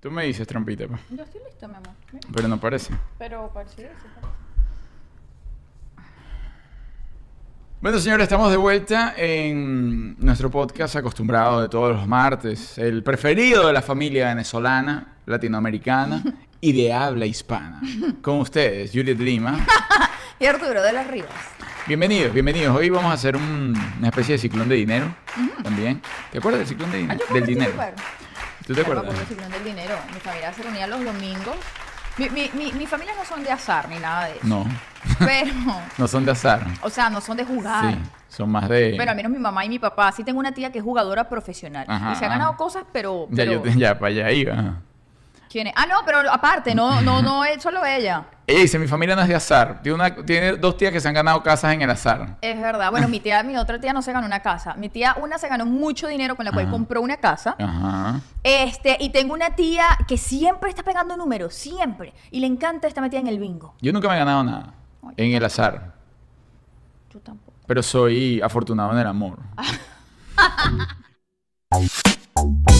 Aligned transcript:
Tú 0.00 0.10
me 0.10 0.24
dices, 0.24 0.46
trampita, 0.46 0.86
pa. 0.88 0.98
Yo 1.10 1.22
estoy 1.22 1.40
lista, 1.46 1.68
mi 1.68 1.74
amor. 1.74 1.90
Mira, 2.12 2.28
pero 2.34 2.48
no 2.48 2.58
parece. 2.58 2.94
Pero 3.18 3.50
parece, 3.52 3.82
parece. 3.82 4.06
Bueno, 7.82 7.98
señores, 7.98 8.24
estamos 8.24 8.50
de 8.50 8.56
vuelta 8.58 9.14
en 9.16 10.16
nuestro 10.18 10.50
podcast 10.50 10.96
acostumbrado 10.96 11.62
de 11.62 11.68
todos 11.68 11.96
los 11.96 12.06
martes, 12.06 12.76
el 12.78 13.02
preferido 13.02 13.66
de 13.66 13.72
la 13.72 13.80
familia 13.82 14.28
venezolana, 14.28 15.16
latinoamericana 15.26 16.22
y 16.60 16.72
de 16.72 16.92
habla 16.92 17.26
hispana. 17.26 17.80
Con 18.22 18.38
ustedes, 18.40 18.90
Juliet 18.92 19.18
Lima. 19.18 19.66
Y 20.40 20.46
Arturo 20.46 20.80
de 20.82 20.90
las 20.94 21.06
Rivas. 21.06 21.28
Bienvenidos, 21.86 22.32
bienvenidos. 22.32 22.74
Hoy 22.74 22.88
vamos 22.88 23.10
a 23.10 23.12
hacer 23.12 23.36
un- 23.36 23.74
una 23.98 24.08
especie 24.08 24.36
de 24.36 24.38
ciclón 24.38 24.70
de 24.70 24.74
dinero 24.76 25.14
también. 25.62 26.00
¿Te 26.32 26.38
acuerdas 26.38 26.60
del 26.60 26.68
ciclón 26.68 26.90
de 26.90 26.96
Ah, 26.96 27.00
dinero? 27.02 27.20
yo 27.28 27.34
del 27.34 27.44
dinero. 27.44 27.72
¿Tú 28.70 28.74
te 28.76 28.82
me 28.82 28.92
acuerdas? 28.92 29.20
acuerdo 29.20 29.48
del 29.48 29.64
dinero. 29.64 29.96
Mi 30.14 30.20
familia 30.20 30.52
se 30.52 30.62
reunía 30.62 30.86
los 30.86 31.04
domingos. 31.04 31.56
Mi, 32.18 32.30
mi, 32.30 32.48
mi, 32.54 32.72
mi 32.72 32.86
familia 32.86 33.12
no 33.18 33.24
son 33.24 33.42
de 33.42 33.50
azar 33.50 33.88
ni 33.88 33.98
nada 33.98 34.26
de 34.26 34.36
eso. 34.36 34.46
No, 34.46 34.64
Pero, 35.18 35.52
no 35.98 36.06
son 36.06 36.24
de 36.24 36.30
azar. 36.30 36.64
o 36.82 36.88
sea, 36.88 37.10
no 37.10 37.20
son 37.20 37.36
de 37.36 37.44
jugar. 37.44 37.90
Sí, 37.94 37.98
son 38.28 38.48
más 38.48 38.68
de... 38.68 38.94
Pero 38.96 39.10
al 39.10 39.16
menos 39.16 39.32
mi 39.32 39.40
mamá 39.40 39.64
y 39.64 39.68
mi 39.68 39.80
papá. 39.80 40.12
Sí 40.12 40.22
tengo 40.22 40.38
una 40.38 40.52
tía 40.52 40.70
que 40.70 40.78
es 40.78 40.84
jugadora 40.84 41.28
profesional. 41.28 41.84
Ajá, 41.88 42.12
y 42.12 42.14
se 42.14 42.24
ha 42.26 42.28
ganado 42.28 42.56
cosas, 42.56 42.84
pero... 42.92 43.26
Ya, 43.30 43.44
pero- 43.44 43.64
yo 43.64 43.72
ya, 43.72 43.98
para 43.98 44.10
allá 44.10 44.30
iba. 44.30 44.54
¿Quién 45.50 45.66
es? 45.66 45.72
Ah, 45.76 45.86
no, 45.86 45.96
pero 46.06 46.20
aparte, 46.32 46.72
no, 46.72 47.00
no, 47.00 47.22
no 47.22 47.44
es 47.44 47.60
solo 47.60 47.84
ella. 47.84 48.24
Ella 48.50 48.62
dice, 48.62 48.80
mi 48.80 48.88
familia 48.88 49.14
no 49.14 49.22
es 49.22 49.28
de 49.28 49.36
azar. 49.36 49.80
Tiene, 49.80 49.94
una, 49.94 50.12
tiene 50.26 50.56
dos 50.56 50.76
tías 50.76 50.92
que 50.92 51.00
se 51.00 51.06
han 51.06 51.14
ganado 51.14 51.40
casas 51.40 51.72
en 51.72 51.82
el 51.82 51.90
azar. 51.90 52.36
Es 52.40 52.60
verdad. 52.60 52.90
Bueno, 52.90 53.06
mi 53.06 53.20
tía, 53.20 53.44
mi 53.44 53.56
otra 53.56 53.78
tía 53.80 53.92
no 53.92 54.02
se 54.02 54.12
ganó 54.12 54.26
una 54.26 54.40
casa. 54.40 54.74
Mi 54.74 54.88
tía, 54.88 55.14
una 55.22 55.38
se 55.38 55.46
ganó 55.46 55.66
mucho 55.66 56.08
dinero 56.08 56.34
con 56.34 56.44
la 56.44 56.50
cual 56.50 56.64
Ajá. 56.64 56.72
compró 56.72 57.00
una 57.00 57.18
casa. 57.18 57.54
Ajá. 57.60 58.20
Este, 58.42 58.96
y 58.98 59.10
tengo 59.10 59.34
una 59.34 59.54
tía 59.54 59.84
que 60.08 60.18
siempre 60.18 60.68
está 60.68 60.82
pegando 60.82 61.16
números, 61.16 61.54
siempre. 61.54 62.12
Y 62.32 62.40
le 62.40 62.48
encanta 62.48 62.88
estar 62.88 63.04
metida 63.04 63.20
en 63.20 63.28
el 63.28 63.38
bingo. 63.38 63.76
Yo 63.80 63.92
nunca 63.92 64.08
me 64.08 64.16
he 64.16 64.18
ganado 64.18 64.42
nada 64.42 64.74
Ay. 65.04 65.14
en 65.18 65.32
el 65.32 65.44
azar. 65.44 65.94
Yo 67.14 67.20
tampoco. 67.20 67.52
Pero 67.68 67.84
soy 67.84 68.40
afortunado 68.40 68.90
en 68.94 68.98
el 68.98 69.06
amor. 69.06 69.38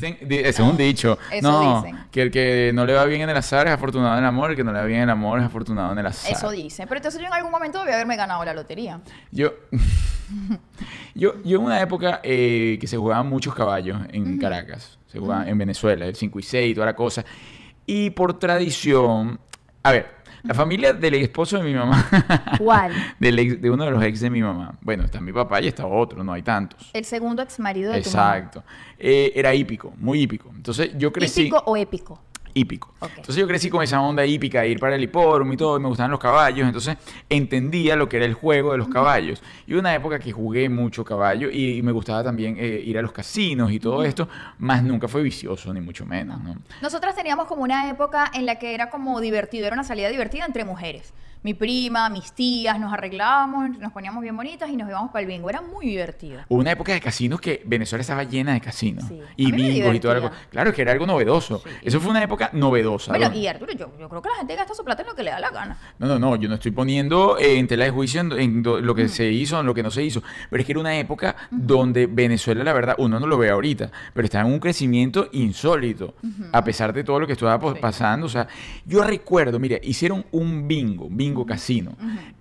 Dicen, 0.00 0.28
di- 0.28 0.38
es 0.38 0.58
un 0.60 0.76
dicho. 0.76 1.18
Eso 1.30 1.50
no, 1.50 1.82
dicen. 1.82 1.98
que 2.10 2.22
el 2.22 2.30
que 2.30 2.70
no 2.74 2.86
le 2.86 2.94
va 2.94 3.04
bien 3.04 3.20
en 3.22 3.30
el 3.30 3.36
azar 3.36 3.66
es 3.66 3.72
afortunado 3.72 4.12
en 4.14 4.20
el 4.20 4.24
amor, 4.28 4.50
el 4.50 4.56
que 4.56 4.64
no 4.64 4.72
le 4.72 4.78
va 4.80 4.84
bien 4.84 4.98
en 4.98 5.04
el 5.04 5.10
amor 5.10 5.38
es 5.40 5.44
afortunado 5.46 5.92
en 5.92 5.98
el 5.98 6.06
azar. 6.06 6.32
Eso 6.32 6.50
dice. 6.50 6.86
Pero 6.86 6.98
entonces 6.98 7.20
yo 7.20 7.26
en 7.26 7.32
algún 7.32 7.50
momento 7.50 7.80
debí 7.80 7.92
haberme 7.92 8.16
ganado 8.16 8.44
la 8.44 8.54
lotería. 8.54 9.00
Yo, 9.30 9.52
yo, 11.14 11.34
yo 11.44 11.58
en 11.58 11.64
una 11.64 11.80
época 11.80 12.20
eh, 12.22 12.78
que 12.80 12.86
se 12.86 12.96
jugaban 12.96 13.28
muchos 13.28 13.54
caballos 13.54 13.98
en 14.12 14.38
Caracas, 14.38 14.98
se 15.06 15.18
jugaban 15.18 15.48
en 15.48 15.58
Venezuela, 15.58 16.06
el 16.06 16.14
5 16.14 16.38
y 16.38 16.42
6 16.42 16.70
y 16.70 16.74
toda 16.74 16.86
la 16.86 16.96
cosa. 16.96 17.24
Y 17.86 18.10
por 18.10 18.38
tradición, 18.38 19.40
a 19.82 19.92
ver, 19.92 20.17
la 20.42 20.54
familia 20.54 20.92
del 20.92 21.14
esposo 21.14 21.58
de 21.58 21.64
mi 21.64 21.74
mamá, 21.74 22.06
¿Cuál? 22.58 22.92
del 23.18 23.38
ex- 23.38 23.60
de 23.60 23.70
uno 23.70 23.84
de 23.84 23.90
los 23.90 24.02
ex 24.02 24.20
de 24.20 24.30
mi 24.30 24.42
mamá, 24.42 24.74
bueno, 24.80 25.04
está 25.04 25.20
mi 25.20 25.32
papá 25.32 25.60
y 25.60 25.68
está 25.68 25.86
otro, 25.86 26.22
no 26.24 26.32
hay 26.32 26.42
tantos. 26.42 26.90
El 26.92 27.04
segundo 27.04 27.42
ex 27.42 27.58
marido 27.58 27.92
de 27.92 28.02
tu 28.02 28.10
mamá. 28.10 28.36
Exacto. 28.38 28.64
Eh, 28.98 29.32
era 29.34 29.54
hípico, 29.54 29.92
muy 29.98 30.22
hípico. 30.22 30.50
Entonces 30.54 30.90
yo 30.96 31.12
crecí... 31.12 31.42
¿Hípico 31.42 31.62
o 31.66 31.76
épico? 31.76 32.20
Hípico. 32.58 32.92
Entonces 33.00 33.36
yo 33.36 33.46
crecí 33.46 33.70
con 33.70 33.82
esa 33.82 34.00
onda 34.00 34.26
hípica 34.26 34.62
de 34.62 34.68
ir 34.68 34.80
para 34.80 34.96
el 34.96 35.02
hipódromo 35.02 35.52
y 35.52 35.56
todo, 35.56 35.78
y 35.78 35.80
me 35.80 35.88
gustaban 35.88 36.10
los 36.10 36.20
caballos, 36.20 36.66
entonces 36.66 36.96
entendía 37.28 37.96
lo 37.96 38.08
que 38.08 38.16
era 38.16 38.26
el 38.26 38.34
juego 38.34 38.72
de 38.72 38.78
los 38.78 38.88
caballos. 38.88 39.42
Y 39.66 39.74
una 39.74 39.94
época 39.94 40.18
que 40.18 40.32
jugué 40.32 40.68
mucho 40.68 41.04
caballo 41.04 41.50
y, 41.50 41.82
me 41.82 41.92
gustaba 41.92 42.22
también 42.22 42.56
eh, 42.58 42.82
ir 42.84 42.98
a 42.98 43.02
los 43.02 43.12
casinos 43.12 43.70
y 43.72 43.80
todo 43.80 44.02
esto, 44.04 44.28
más 44.58 44.82
nunca 44.82 45.08
fue 45.08 45.22
vicioso, 45.22 45.72
ni 45.72 45.80
mucho 45.80 46.04
menos, 46.04 46.42
¿no? 46.42 46.56
Nosotras 46.82 47.14
teníamos 47.14 47.46
como 47.46 47.62
una 47.62 47.88
época 47.88 48.30
en 48.34 48.46
la 48.46 48.56
que 48.56 48.74
era 48.74 48.90
como 48.90 49.20
divertido, 49.20 49.66
era 49.66 49.74
una 49.74 49.84
salida 49.84 50.08
divertida 50.08 50.44
entre 50.44 50.64
mujeres. 50.64 51.14
Mi 51.42 51.54
prima, 51.54 52.08
mis 52.10 52.32
tías, 52.32 52.80
nos 52.80 52.92
arreglábamos, 52.92 53.78
nos 53.78 53.92
poníamos 53.92 54.22
bien 54.22 54.36
bonitas 54.36 54.68
y 54.70 54.76
nos 54.76 54.88
íbamos 54.88 55.10
para 55.12 55.20
el 55.22 55.28
bingo. 55.28 55.48
Era 55.48 55.60
muy 55.62 55.86
divertido. 55.86 56.40
Hubo 56.48 56.58
una 56.60 56.72
época 56.72 56.92
de 56.92 57.00
casinos 57.00 57.40
que 57.40 57.62
Venezuela 57.64 58.00
estaba 58.00 58.24
llena 58.24 58.54
de 58.54 58.60
casinos 58.60 59.04
Sí. 59.08 59.20
y 59.36 59.52
bingos 59.52 59.70
y 59.70 59.72
divertía. 59.74 60.20
cosa. 60.20 60.32
Claro, 60.50 60.72
que 60.72 60.82
era 60.82 60.92
algo 60.92 61.06
novedoso. 61.06 61.62
Sí. 61.64 61.70
Eso 61.82 62.00
fue 62.00 62.10
una 62.10 62.22
época 62.24 62.50
novedosa. 62.54 63.12
Bueno, 63.12 63.28
¿no? 63.30 63.36
y 63.36 63.46
Arturo, 63.46 63.72
yo, 63.72 63.92
yo 63.98 64.08
creo 64.08 64.20
que 64.20 64.28
la 64.30 64.34
gente 64.36 64.56
gasta 64.56 64.74
su 64.74 64.84
plata 64.84 65.02
en 65.02 65.08
lo 65.08 65.14
que 65.14 65.22
le 65.22 65.30
da 65.30 65.38
la 65.38 65.50
gana. 65.50 65.78
No, 66.00 66.08
no, 66.08 66.18
no, 66.18 66.34
yo 66.36 66.48
no 66.48 66.56
estoy 66.56 66.72
poniendo 66.72 67.38
eh, 67.38 67.58
en 67.58 67.68
tela 67.68 67.84
de 67.84 67.90
juicio 67.90 68.20
en, 68.20 68.32
en 68.32 68.62
lo 68.64 68.94
que 68.94 69.08
se 69.08 69.30
hizo, 69.30 69.60
en 69.60 69.66
lo 69.66 69.74
que 69.74 69.82
no 69.84 69.90
se 69.92 70.02
hizo, 70.02 70.22
pero 70.50 70.60
es 70.60 70.66
que 70.66 70.72
era 70.72 70.80
una 70.80 70.96
época 70.98 71.36
donde 71.52 72.06
Venezuela, 72.06 72.64
la 72.64 72.72
verdad, 72.72 72.96
uno 72.98 73.20
no 73.20 73.26
lo 73.28 73.38
ve 73.38 73.50
ahorita, 73.50 73.90
pero 74.12 74.24
estaba 74.24 74.46
en 74.46 74.52
un 74.54 74.58
crecimiento 74.60 75.28
insólito, 75.32 76.14
a 76.52 76.64
pesar 76.64 76.92
de 76.92 77.04
todo 77.04 77.20
lo 77.20 77.26
que 77.26 77.34
estaba 77.34 77.58
Sí. 77.74 77.78
pasando. 77.80 78.26
O 78.26 78.28
sea, 78.28 78.48
yo 78.84 79.04
recuerdo, 79.04 79.58
mire, 79.60 79.80
hicieron 79.84 80.24
un 80.32 80.66
bingo, 80.66 81.06
bingo 81.08 81.27
casino, 81.46 81.92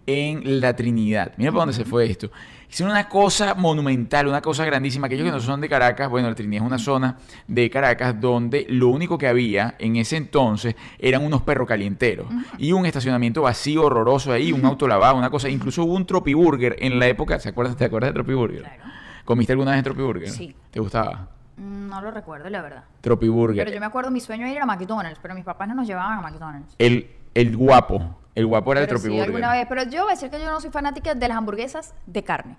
en 0.05 0.59
La 0.61 0.75
Trinidad. 0.75 1.33
Mira 1.37 1.51
para 1.51 1.61
dónde 1.61 1.73
se 1.73 1.85
fue 1.85 2.05
esto. 2.09 2.29
Hicieron 2.69 2.91
una 2.91 3.07
cosa 3.07 3.53
monumental, 3.53 4.27
una 4.27 4.41
cosa 4.41 4.65
grandísima. 4.65 5.07
Aquellos 5.07 5.25
que 5.25 5.31
no 5.31 5.39
son 5.39 5.61
de 5.61 5.69
Caracas, 5.69 6.09
bueno, 6.09 6.27
La 6.27 6.35
Trinidad 6.35 6.63
es 6.63 6.67
una 6.67 6.77
zona 6.77 7.17
de 7.47 7.69
Caracas 7.69 8.19
donde 8.19 8.65
lo 8.69 8.89
único 8.89 9.17
que 9.17 9.27
había 9.27 9.75
en 9.79 9.95
ese 9.95 10.17
entonces 10.17 10.75
eran 10.99 11.23
unos 11.23 11.43
perros 11.43 11.65
calienteros 11.67 12.27
y 12.57 12.73
un 12.73 12.85
estacionamiento 12.85 13.41
vacío, 13.43 13.83
horroroso 13.83 14.33
ahí, 14.33 14.51
un 14.51 14.65
auto 14.65 14.85
lavado, 14.87 15.15
una 15.15 15.29
cosa. 15.29 15.47
Incluso 15.47 15.83
hubo 15.85 15.93
un 15.93 16.05
Tropiburger 16.05 16.75
en 16.79 16.99
la 16.99 17.07
época. 17.07 17.39
¿Se 17.39 17.49
acuerdas, 17.49 17.77
¿Te 17.77 17.85
acuerdas 17.85 18.09
de 18.09 18.15
Tropiburger? 18.15 18.61
Claro. 18.63 18.83
¿Comiste 19.23 19.53
alguna 19.53 19.71
vez 19.71 19.77
en 19.79 19.83
Tropiburger? 19.85 20.29
Sí. 20.29 20.53
¿Te 20.71 20.79
gustaba? 20.81 21.29
Mm, 21.55 21.87
No 21.87 22.01
lo 22.01 22.11
recuerdo, 22.11 22.49
la 22.49 22.61
verdad. 22.61 22.83
Tropiburger. 22.99 23.63
Pero 23.63 23.75
yo 23.75 23.79
me 23.79 23.85
acuerdo, 23.85 24.11
mi 24.11 24.19
sueño 24.19 24.45
era 24.45 24.51
ir 24.53 24.59
a 24.61 24.65
McDonald's, 24.65 25.19
pero 25.21 25.33
mis 25.35 25.45
papás 25.45 25.69
no 25.69 25.75
nos 25.75 25.87
llevaban 25.87 26.19
a 26.19 26.21
McDonald's. 26.21 26.75
El, 26.77 27.09
el 27.33 27.55
guapo. 27.55 28.17
El 28.37 28.45
guapo 28.45 28.71
era 28.71 28.81
el 28.81 28.87
Pero 28.87 28.99
sí, 28.99 29.03
Tropiburger. 29.05 29.33
alguna 29.35 29.51
vez. 29.53 29.65
Pero 29.67 29.83
yo 29.89 30.03
voy 30.03 30.11
a 30.11 30.15
decir 30.15 30.29
que 30.29 30.39
yo 30.39 30.45
no 30.45 30.61
soy 30.61 30.69
fanática 30.69 31.15
de 31.15 31.27
las 31.27 31.37
hamburguesas 31.37 31.93
de 32.05 32.23
carne. 32.23 32.55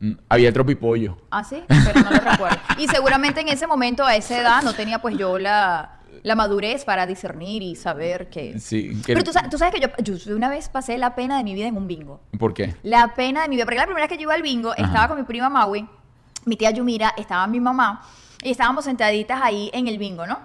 Mm, 0.00 0.12
Había 0.28 0.52
Tropipollo. 0.52 1.18
¿Ah, 1.30 1.44
sí? 1.44 1.62
Pero 1.68 2.00
no 2.00 2.10
lo 2.10 2.18
recuerdo. 2.18 2.56
Y 2.78 2.88
seguramente 2.88 3.40
en 3.42 3.48
ese 3.48 3.66
momento, 3.66 4.04
a 4.06 4.16
esa 4.16 4.40
edad, 4.40 4.62
no 4.62 4.72
tenía 4.72 5.00
pues 5.00 5.18
yo 5.18 5.38
la, 5.38 5.98
la 6.22 6.34
madurez 6.34 6.84
para 6.86 7.04
discernir 7.04 7.62
y 7.62 7.76
saber 7.76 8.30
que... 8.30 8.58
Sí. 8.58 9.02
que- 9.04 9.12
Pero 9.12 9.22
tú, 9.24 9.32
sa- 9.32 9.50
tú 9.50 9.58
sabes 9.58 9.74
que 9.74 9.80
yo, 10.02 10.14
yo 10.16 10.34
una 10.36 10.48
vez 10.48 10.68
pasé 10.70 10.96
la 10.96 11.14
pena 11.14 11.36
de 11.36 11.44
mi 11.44 11.52
vida 11.52 11.66
en 11.66 11.76
un 11.76 11.86
bingo. 11.86 12.20
¿Por 12.38 12.54
qué? 12.54 12.74
La 12.82 13.14
pena 13.14 13.42
de 13.42 13.48
mi 13.48 13.56
vida. 13.56 13.64
Porque 13.66 13.76
la 13.78 13.84
primera 13.84 14.04
vez 14.06 14.10
que 14.10 14.16
yo 14.16 14.22
iba 14.22 14.34
al 14.34 14.42
bingo, 14.42 14.70
Ajá. 14.72 14.82
estaba 14.82 15.08
con 15.08 15.18
mi 15.18 15.24
prima 15.24 15.50
Maui, 15.50 15.86
mi 16.46 16.56
tía 16.56 16.70
Yumira, 16.70 17.12
estaba 17.18 17.46
mi 17.46 17.60
mamá, 17.60 18.00
y 18.42 18.50
estábamos 18.52 18.84
sentaditas 18.86 19.42
ahí 19.42 19.68
en 19.74 19.88
el 19.88 19.98
bingo, 19.98 20.26
¿no? 20.26 20.38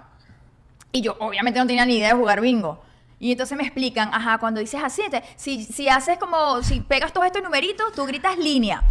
Y 0.92 1.02
yo 1.02 1.16
obviamente 1.20 1.58
no 1.60 1.66
tenía 1.68 1.86
ni 1.86 1.98
idea 1.98 2.10
de 2.10 2.16
jugar 2.16 2.42
bingo. 2.42 2.84
Y 3.24 3.32
entonces 3.32 3.58
me 3.58 3.64
explican, 3.64 4.10
ajá, 4.14 4.38
cuando 4.38 4.60
dices 4.60 4.82
así, 4.84 5.02
te- 5.10 5.24
si, 5.38 5.64
si 5.64 5.88
haces 5.88 6.18
como, 6.18 6.62
si 6.62 6.82
pegas 6.82 7.14
todos 7.14 7.26
estos 7.26 7.42
numeritos, 7.42 7.94
tú 7.96 8.06
gritas 8.06 8.38
línea. 8.38 8.84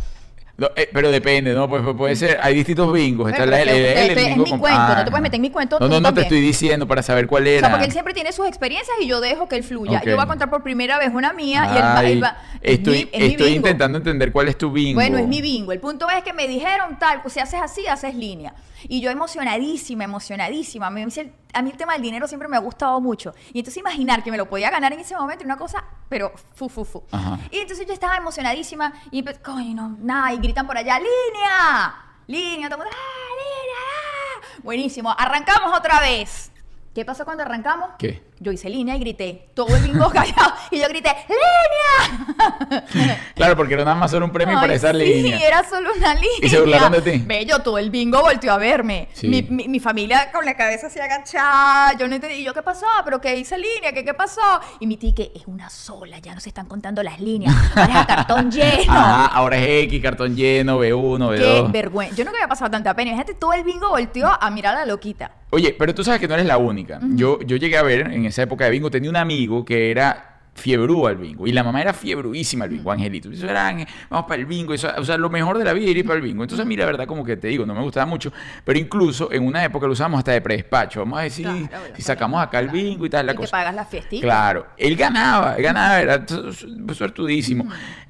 No, 0.56 0.69
eh, 0.75 0.88
pero 0.91 1.10
depende, 1.10 1.53
¿no? 1.53 1.69
Pues, 1.69 1.82
pues 1.82 1.94
puede 1.97 2.16
ser, 2.16 2.38
hay 2.42 2.54
distintos 2.54 2.91
bingos. 2.94 3.31
Está 3.31 3.44
la- 3.44 3.60
el, 3.60 3.69
el- 3.69 3.84
el 3.84 4.09
usted- 4.10 4.26
es 4.31 4.37
mi 4.38 4.44
cuento, 4.59 4.78
no 4.88 4.94
te 4.94 5.00
Ah, 5.03 5.04
puedes 5.04 5.22
meter 5.22 5.34
en 5.37 5.42
mi 5.42 5.50
cuento, 5.50 5.78
No, 5.81 5.87
no, 5.88 6.00
no 6.00 6.15
te 6.15 6.22
estoy 6.22 6.41
diciendo 6.41 6.87
para 6.88 7.03
saber 7.03 7.26
cuál 7.26 7.42
O 7.44 7.50
era. 7.50 7.60
sea, 7.60 7.71
porque 7.71 7.84
él 7.84 7.92
siempre 7.92 8.15
tiene 8.15 8.32
sus 8.32 8.47
experiencias 8.47 8.97
y 9.03 9.06
yo 9.06 9.21
dejo 9.21 9.48
que 9.48 9.56
él 9.56 9.65
fluya. 9.65 10.03
Yo 10.03 10.15
voy 10.15 10.25
a 10.25 10.26
contar 10.26 10.48
por 10.48 10.62
primera 10.62 10.98
vez 10.98 11.10
una 11.12 11.34
mía 11.34 11.69
y 11.71 11.76
él 11.76 11.82
va, 11.82 12.04
él 12.04 12.22
va- 12.25 12.37
es 12.62 12.78
estoy 12.78 12.94
mi- 13.04 13.10
es 13.12 13.21
mi 13.21 13.26
estoy 13.32 13.53
intentando 13.53 13.98
entender 13.98 14.32
cuál 14.32 14.48
es 14.48 14.56
tu 14.56 14.72
bingo. 14.72 14.94
Bueno, 14.98 15.19
es 15.19 15.28
mi 15.28 15.42
bingo. 15.42 15.72
El 15.72 15.81
punto 15.81 16.09
es 16.09 16.22
que 16.25 16.32
me 16.32 16.48
dijeron 16.48 16.98
tal, 16.98 17.21
pues 17.21 17.34
si 17.34 17.41
haces 17.41 17.60
así, 17.62 17.87
haces 17.87 18.15
línea. 18.15 18.54
Y 18.88 19.00
yo 19.00 19.10
emocionadísima, 19.10 20.04
emocionadísima. 20.04 20.87
A 20.87 20.91
mí, 20.91 21.03
el- 21.03 21.32
a 21.54 21.62
mí 21.62 21.70
el 21.70 21.76
tema 21.76 21.93
del 21.94 22.03
dinero 22.03 22.26
siempre 22.28 22.48
me 22.48 22.56
ha 22.56 22.60
gustado 22.60 23.00
mucho. 23.00 23.34
Y 23.53 23.59
entonces 23.60 23.78
imaginar 23.81 24.22
que 24.22 24.31
me 24.31 24.37
lo 24.37 24.48
podía 24.48 24.70
ganar 24.70 24.93
en 24.93 25.00
ese 25.00 25.16
momento 25.16 25.45
una 25.45 25.57
cosa, 25.57 25.84
pero 26.09 26.33
fu, 26.54 26.68
fu, 26.68 26.84
fu. 26.84 27.03
Ajá. 27.12 27.39
Y 27.51 27.59
entonces 27.59 27.86
yo 27.86 27.92
estaba 27.92 28.16
emocionadísima 28.16 28.92
y 29.10 29.22
pues, 29.22 29.39
coño, 29.39 29.74
no, 29.74 29.97
nada, 30.01 30.33
y 30.33 30.39
gritan 30.39 30.66
por 30.66 30.77
allá, 30.77 30.98
línea, 30.98 31.95
línea, 32.27 32.68
todo 32.68 32.83
el 32.83 32.84
mundo, 32.89 32.97
¡ah, 32.98 33.30
línea! 33.30 34.53
ah". 34.57 34.60
Buenísimo, 34.62 35.15
arrancamos 35.16 35.77
otra 35.77 36.01
vez. 36.01 36.51
¿Qué 36.95 37.04
pasó 37.04 37.24
cuando 37.24 37.42
arrancamos? 37.42 37.91
¿Qué? 37.98 38.22
Yo 38.42 38.50
hice 38.50 38.68
línea 38.68 38.97
y 38.97 38.98
grité, 38.98 39.50
todo 39.54 39.74
el 39.77 39.83
bingo 39.84 40.10
callado, 40.12 40.53
y 40.72 40.80
yo 40.80 40.89
grité, 40.89 41.10
¡línea! 41.28 42.83
Claro, 43.34 43.56
porque 43.56 43.74
era 43.74 43.84
nada 43.84 43.97
más 43.97 44.10
solo 44.10 44.27
un 44.27 44.33
premio 44.33 44.56
Ay, 44.56 44.60
para 44.62 44.74
esa 44.74 44.91
sí, 44.92 44.98
línea. 44.98 45.39
era 45.47 45.62
solo 45.68 45.91
una 45.97 46.15
línea. 46.15 46.28
¿Y 46.42 46.48
se 46.48 46.60
burlaron 46.60 46.92
de 46.92 47.03
ti? 47.03 47.22
Bello, 47.27 47.59
todo 47.60 47.78
el 47.78 47.91
bingo 47.91 48.21
volteó 48.21 48.53
a 48.53 48.59
verme. 48.59 49.09
Sí. 49.12 49.28
Mi, 49.28 49.42
mi- 49.42 49.68
mi 49.68 49.80
familia 49.80 50.30
con 50.33 50.44
la 50.44 50.56
cabeza 50.56 50.89
así 50.89 50.98
agachada. 51.00 51.97
Yo 51.98 52.09
no 52.09 52.15
entendí. 52.15 52.36
¿Y 52.39 52.44
yo 52.44 52.53
qué 52.54 52.62
pasó? 52.62 52.86
¿Pero 53.04 53.21
qué 53.21 53.36
hice 53.36 53.56
línea? 53.59 53.92
¿Qué, 53.92 54.04
qué 54.04 54.15
pasó? 54.15 54.41
Y 54.80 54.86
mi 54.86 54.97
tique, 54.97 55.33
es 55.34 55.47
una 55.47 55.71
sola, 55.71 56.18
ya 56.18 56.34
no 56.34 56.41
se 56.41 56.48
están 56.50 56.66
contando 56.66 57.03
las 57.03 57.21
líneas. 57.21 57.54
Ahora 57.77 58.00
es 58.00 58.06
cartón 58.06 58.50
lleno. 58.50 58.92
Ajá, 58.92 59.27
ahora 59.27 59.56
es 59.59 59.84
X, 59.84 60.03
cartón 60.03 60.36
lleno, 60.36 60.80
B1, 60.80 61.36
Qué 61.36 61.42
B2. 61.62 61.72
vergüenza. 61.72 62.16
Yo 62.16 62.24
nunca 62.24 62.38
había 62.38 62.48
pasado 62.48 62.71
tanta 62.71 62.95
pena. 62.95 63.10
Imagínate, 63.12 63.34
todo 63.38 63.53
el 63.53 63.65
bingo 63.65 63.88
volteó 63.91 64.30
a 64.41 64.50
mirar 64.50 64.74
a 64.77 64.80
la 64.80 64.86
loquita. 64.86 65.30
Oye, 65.50 65.74
pero 65.78 65.95
tú 65.95 66.03
sabes 66.03 66.18
que 66.18 66.27
no 66.27 66.33
eres 66.34 66.47
la 66.47 66.56
única. 66.56 66.98
yo, 67.10 67.38
yo 67.42 67.56
llegué 67.56 67.77
a 67.77 67.83
ver 67.83 68.10
en 68.10 68.24
esa 68.33 68.43
época 68.43 68.65
de 68.65 68.71
bingo, 68.73 68.91
tenía 68.91 69.09
un 69.11 69.17
amigo 69.17 69.65
que 69.65 69.91
era 69.91 70.29
fiebrú 70.55 71.07
al 71.07 71.17
bingo. 71.17 71.47
Y 71.47 71.53
la 71.53 71.65
mamá 71.65 71.81
era 71.81 71.95
fiebruísima 71.95 72.65
al 72.65 72.71
bingo, 72.71 72.93
Angelito. 72.93 73.31
Eso 73.31 73.49
era, 73.49 73.69
"Ángel, 73.69 73.87
vamos 74.11 74.27
para 74.27 74.39
el 74.39 74.45
bingo. 74.47 74.75
Eso, 74.75 74.87
o 74.99 75.03
sea, 75.05 75.17
lo 75.17 75.31
mejor 75.31 75.57
de 75.57 75.65
la 75.65 75.73
vida 75.73 75.91
era 75.91 76.01
ir 76.01 76.05
para 76.07 76.17
el 76.17 76.23
bingo. 76.23 76.43
Entonces, 76.43 76.63
a 76.63 76.69
mí 76.69 76.77
la 76.77 76.84
verdad, 76.84 77.07
como 77.07 77.25
que 77.25 77.39
te 77.39 77.49
digo, 77.49 77.65
no 77.65 77.75
me 77.75 77.81
gustaba 77.81 78.05
mucho. 78.05 78.31
Pero 78.65 78.79
incluso 78.79 79.33
en 79.33 79.47
una 79.47 79.65
época 79.65 79.87
lo 79.87 79.93
usábamos 79.95 80.19
hasta 80.19 80.33
de 80.33 80.43
predespacho. 80.43 81.01
Vamos 81.01 81.21
a 81.21 81.23
decir, 81.23 81.47
Claro, 81.47 81.84
si 81.97 82.03
sacamos 82.03 82.43
acá 82.43 82.59
el 82.61 82.69
bingo 82.69 83.07
y 83.07 83.09
tal, 83.11 83.25
la 83.25 83.33
y 83.33 83.37
te 83.37 83.41
cosa. 83.41 83.51
pagas 83.53 83.75
la 83.75 83.84
fiestita. 83.87 84.27
Claro, 84.27 84.67
él 84.77 84.95
ganaba, 84.97 85.57
él 85.57 85.63
ganaba, 85.63 86.01
era 86.01 86.27
su- 86.29 86.53
su- 86.53 86.95
suertudísimo. 86.95 87.67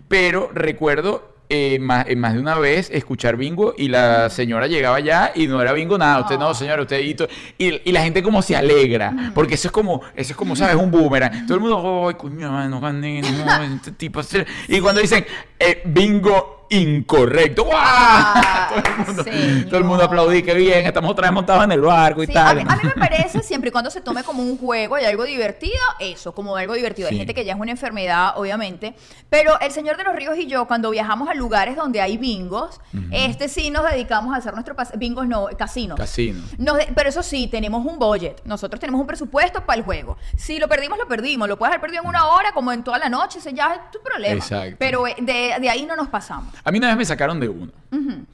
Pero 0.08 0.50
recuerdo 0.52 1.31
eh, 1.54 1.78
más, 1.78 2.06
eh, 2.08 2.16
más 2.16 2.32
de 2.32 2.40
una 2.40 2.58
vez 2.58 2.88
escuchar 2.90 3.36
bingo 3.36 3.74
y 3.76 3.88
la 3.88 4.30
señora 4.30 4.68
llegaba 4.68 5.00
ya 5.00 5.32
y 5.34 5.46
no 5.46 5.60
era 5.60 5.74
bingo 5.74 5.98
nada. 5.98 6.20
Usted 6.20 6.38
no, 6.38 6.54
señora, 6.54 6.80
usted 6.80 6.98
y, 7.00 7.14
y, 7.58 7.80
y 7.84 7.92
la 7.92 8.02
gente 8.02 8.22
como 8.22 8.40
se 8.40 8.56
alegra, 8.56 9.32
porque 9.34 9.56
eso 9.56 9.68
es 9.68 9.72
como, 9.72 10.00
eso 10.16 10.32
es 10.32 10.36
como, 10.36 10.56
¿sabes? 10.56 10.76
Un 10.76 10.90
boomerang. 10.90 11.46
Todo 11.46 11.56
el 11.56 11.60
mundo, 11.60 12.08
ay, 12.08 12.14
coño, 12.14 12.68
no 12.70 12.80
gané, 12.80 13.20
no, 13.20 13.62
este 13.76 13.92
tipo. 13.92 14.20
hace-". 14.20 14.46
Y 14.66 14.80
cuando 14.80 15.02
dicen 15.02 15.26
eh, 15.58 15.82
bingo 15.84 16.61
incorrecto. 16.72 17.66
Ah, 17.72 18.68
todo, 18.70 18.82
el 18.84 19.06
mundo, 19.06 19.24
señor. 19.24 19.64
todo 19.68 19.78
el 19.78 19.84
mundo 19.84 20.04
aplaudí, 20.04 20.42
qué 20.42 20.54
bien, 20.54 20.86
estamos 20.86 21.10
otra 21.10 21.28
vez 21.28 21.34
montados 21.34 21.64
en 21.64 21.72
el 21.72 21.80
barco 21.80 22.22
y 22.22 22.26
Sí, 22.26 22.32
tal. 22.32 22.60
a, 22.60 22.64
mí, 22.64 22.68
a 22.68 22.76
mí 22.76 22.82
me 22.84 22.90
parece, 22.92 23.42
siempre 23.42 23.68
y 23.68 23.72
cuando 23.72 23.90
se 23.90 24.00
tome 24.00 24.22
como 24.24 24.42
un 24.42 24.56
juego 24.58 24.98
y 24.98 25.04
algo 25.04 25.24
divertido, 25.24 25.78
eso, 25.98 26.34
como 26.34 26.56
algo 26.56 26.74
divertido. 26.74 27.08
Hay 27.08 27.14
Sí. 27.14 27.18
gente 27.18 27.34
que 27.34 27.44
ya 27.44 27.54
es 27.54 27.60
una 27.60 27.70
enfermedad, 27.70 28.32
obviamente. 28.36 28.94
Pero 29.28 29.58
el 29.60 29.70
Señor 29.72 29.96
de 29.96 30.04
los 30.04 30.14
Ríos 30.16 30.36
y 30.38 30.46
yo, 30.46 30.66
cuando 30.66 30.90
viajamos 30.90 31.28
a 31.28 31.34
lugares 31.34 31.76
donde 31.76 32.00
hay 32.00 32.16
bingos, 32.16 32.80
este 33.10 33.48
sí 33.48 33.70
nos 33.70 33.84
dedicamos 33.90 34.34
a 34.34 34.38
hacer 34.38 34.54
nuestro 34.54 34.74
bingos, 34.96 35.26
no, 35.26 35.46
casinos. 35.58 35.98
Casino. 35.98 36.42
Nos 36.58 36.78
pero 36.94 37.08
eso 37.08 37.22
sí, 37.22 37.48
tenemos 37.48 37.84
un 37.84 37.98
budget. 37.98 38.40
Nosotros 38.44 38.80
tenemos 38.80 39.00
un 39.00 39.06
presupuesto 39.06 39.64
para 39.64 39.78
el 39.78 39.84
juego. 39.84 40.16
Si 40.36 40.58
lo 40.58 40.68
perdimos, 40.68 40.98
lo 40.98 41.06
perdimos. 41.06 41.48
Lo 41.48 41.56
puedes 41.58 41.70
haber 41.72 41.80
perdido 41.80 42.02
en 42.02 42.08
una 42.08 42.26
hora, 42.26 42.52
como 42.52 42.72
en 42.72 42.82
toda 42.84 42.98
la 42.98 43.08
noche, 43.08 43.38
ese 43.38 43.52
ya 43.52 43.74
es 43.74 43.90
tu 43.90 44.00
problema. 44.02 44.34
Exacto. 44.36 44.76
Pero 44.78 45.06
eh, 45.06 45.14
de, 45.18 45.54
de 45.60 45.70
ahí 45.70 45.84
no 45.86 45.96
nos 45.96 46.08
pasamos. 46.08 46.54
A 46.64 46.70
mí 46.70 46.78
una 46.78 46.88
vez 46.88 46.96
me 46.96 47.04
sacaron 47.04 47.40
de 47.40 47.48
uno. 47.48 47.72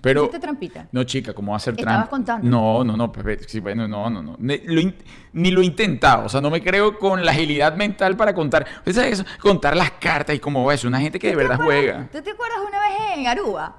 Pero. 0.00 0.22
¿Hiciste 0.22 0.38
trampita? 0.38 0.86
No, 0.92 1.02
chica, 1.04 1.32
¿cómo 1.32 1.52
va 1.52 1.56
a 1.56 1.60
ser 1.60 1.75
Estabas 1.75 1.94
trampa? 1.94 2.10
contando. 2.10 2.48
No, 2.48 2.84
no, 2.84 2.96
no, 2.96 3.10
Pepe, 3.10 3.38
sí, 3.48 3.60
bueno, 3.60 3.88
no, 3.88 4.10
no, 4.10 4.22
no. 4.22 4.36
Ni 4.38 4.58
lo, 4.58 4.92
ni 5.32 5.50
lo 5.50 5.60
he 5.62 5.64
intentado. 5.64 6.26
O 6.26 6.28
sea, 6.28 6.40
no 6.40 6.50
me 6.50 6.62
creo 6.62 6.98
con 6.98 7.25
la 7.25 7.32
agilidad 7.32 7.75
mental 7.75 8.16
para 8.16 8.34
contar. 8.34 8.66
¿Usted 8.78 8.92
sabe 8.92 9.10
eso? 9.10 9.25
Contar 9.40 9.76
las 9.76 9.92
cartas 9.92 10.36
y 10.36 10.38
cómo 10.40 10.70
es. 10.70 10.84
Una 10.84 11.00
gente 11.00 11.19
que 11.19 11.28
de 11.28 11.32
¿Tú 11.32 11.38
te 11.38 11.42
verdad 11.44 11.60
acuerdas- 11.62 11.82
juega. 11.94 12.08
¿Tú 12.12 12.22
te 12.22 12.30
acuerdas 12.32 12.58
una 12.66 12.80
vez 12.80 13.19
en 13.19 13.26
Aruba? 13.26 13.76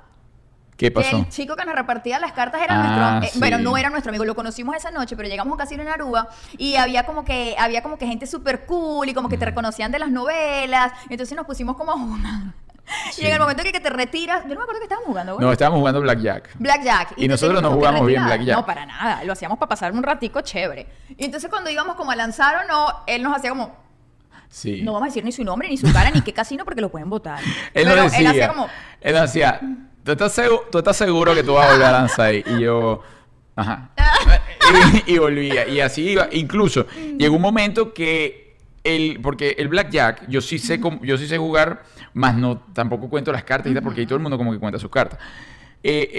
¿Qué 0.77 0.85
Que 0.87 0.91
pasó? 0.91 1.17
el 1.17 1.27
chico 1.29 1.55
que 1.57 1.65
nos 1.65 1.75
repartía 1.75 2.19
las 2.19 2.31
cartas 2.31 2.61
era 2.61 2.73
Ah, 2.73 3.19
nuestro, 3.19 3.27
eh, 3.27 3.31
sí. 3.33 3.39
bueno, 3.39 3.59
no 3.59 3.77
era 3.77 3.89
nuestro 3.89 4.11
amigo, 4.11 4.23
lo 4.23 4.33
conocimos 4.33 4.75
esa 4.77 4.91
noche, 4.91 5.17
pero 5.17 5.27
llegamos 5.27 5.51
a 5.51 5.55
un 5.55 5.59
casino 5.59 5.83
en 5.83 5.89
Aruba 5.89 6.29
y 6.57 6.77
había 6.77 7.05
como 7.05 7.25
que 7.25 7.53
había 7.59 7.83
como 7.83 7.97
que 7.97 8.07
gente 8.07 8.25
súper 8.25 8.65
cool 8.65 9.09
y 9.09 9.13
como 9.13 9.27
que 9.27 9.37
te 9.37 9.43
reconocían 9.43 9.91
de 9.91 9.99
las 9.99 10.09
novelas, 10.09 10.93
entonces 11.09 11.35
nos 11.35 11.45
pusimos 11.45 11.75
como 11.75 11.91
a 11.91 11.95
jugar. 11.95 12.53
Sí. 13.11 13.23
Y 13.23 13.27
en 13.27 13.33
el 13.33 13.39
momento 13.39 13.63
que, 13.63 13.71
que 13.71 13.79
te 13.79 13.89
retiras, 13.89 14.43
yo 14.43 14.49
no 14.49 14.55
me 14.55 14.61
acuerdo 14.63 14.79
que 14.79 14.85
estábamos 14.85 15.07
jugando, 15.07 15.35
güey. 15.35 15.45
No, 15.45 15.51
estábamos 15.51 15.79
jugando 15.79 16.01
Blackjack. 16.01 16.49
Blackjack. 16.57 17.13
Y 17.17 17.27
nosotros 17.27 17.57
tenías 17.59 17.71
no 17.71 17.77
jugamos 17.77 18.05
bien. 18.07 18.25
Blackjack. 18.25 18.55
No, 18.55 18.65
para 18.65 18.85
nada. 18.85 19.23
Lo 19.23 19.33
hacíamos 19.33 19.57
para 19.57 19.69
pasar 19.69 19.91
un 19.91 20.03
ratico 20.03 20.41
chévere. 20.41 20.87
Y 21.17 21.25
entonces 21.25 21.49
cuando 21.49 21.69
íbamos 21.69 21.95
como 21.95 22.11
a 22.11 22.15
lanzar 22.15 22.65
o 22.65 22.67
no, 22.67 23.03
él 23.07 23.21
nos 23.23 23.35
hacía 23.35 23.51
como, 23.51 23.75
Sí. 24.49 24.81
no 24.81 24.93
vamos 24.93 25.07
a 25.07 25.09
decir 25.09 25.23
ni 25.23 25.31
su 25.31 25.43
nombre, 25.43 25.69
ni 25.69 25.77
su 25.77 25.91
cara, 25.93 26.09
ni 26.11 26.21
qué 26.21 26.33
casino 26.33 26.65
porque 26.65 26.81
lo 26.81 26.89
pueden 26.89 27.09
votar. 27.09 27.39
Él 27.73 27.85
Pero 27.85 27.95
nos 27.95 28.05
decía, 28.05 28.19
él 28.19 28.27
hacía 28.27 28.47
como, 28.47 28.67
él 29.01 29.13
decía, 29.13 29.59
¿tú 30.03 30.11
estás, 30.11 30.31
seguro, 30.33 30.67
¿tú 30.71 30.77
estás 30.79 30.97
seguro 30.97 31.35
que 31.35 31.43
tú 31.43 31.53
vas 31.53 31.67
a 31.67 31.71
volver 31.73 31.87
a 31.87 31.91
lanzar 31.91 32.25
ahí? 32.27 32.43
Y 32.47 32.61
yo, 32.61 33.03
ajá. 33.55 33.91
y, 35.05 35.13
y 35.13 35.17
volvía. 35.19 35.67
Y 35.67 35.79
así 35.81 36.01
iba. 36.09 36.27
Incluso 36.31 36.87
llegó 37.17 37.35
un 37.35 37.41
momento 37.43 37.93
que 37.93 38.57
el, 38.83 39.19
porque 39.21 39.55
el 39.57 39.67
blackjack, 39.67 40.27
yo 40.27 40.41
sí 40.41 40.57
sé, 40.57 40.79
yo 41.01 41.17
sí 41.17 41.27
sé 41.27 41.37
jugar, 41.37 41.83
más 42.13 42.35
no, 42.35 42.57
tampoco 42.73 43.09
cuento 43.09 43.31
las 43.31 43.43
cartas 43.43 43.73
porque 43.83 44.01
ahí 44.01 44.05
todo 44.05 44.17
el 44.17 44.21
mundo 44.21 44.37
como 44.37 44.51
que 44.51 44.59
cuenta 44.59 44.79
sus 44.79 44.89
cartas. 44.89 45.19
Eh, 45.81 46.09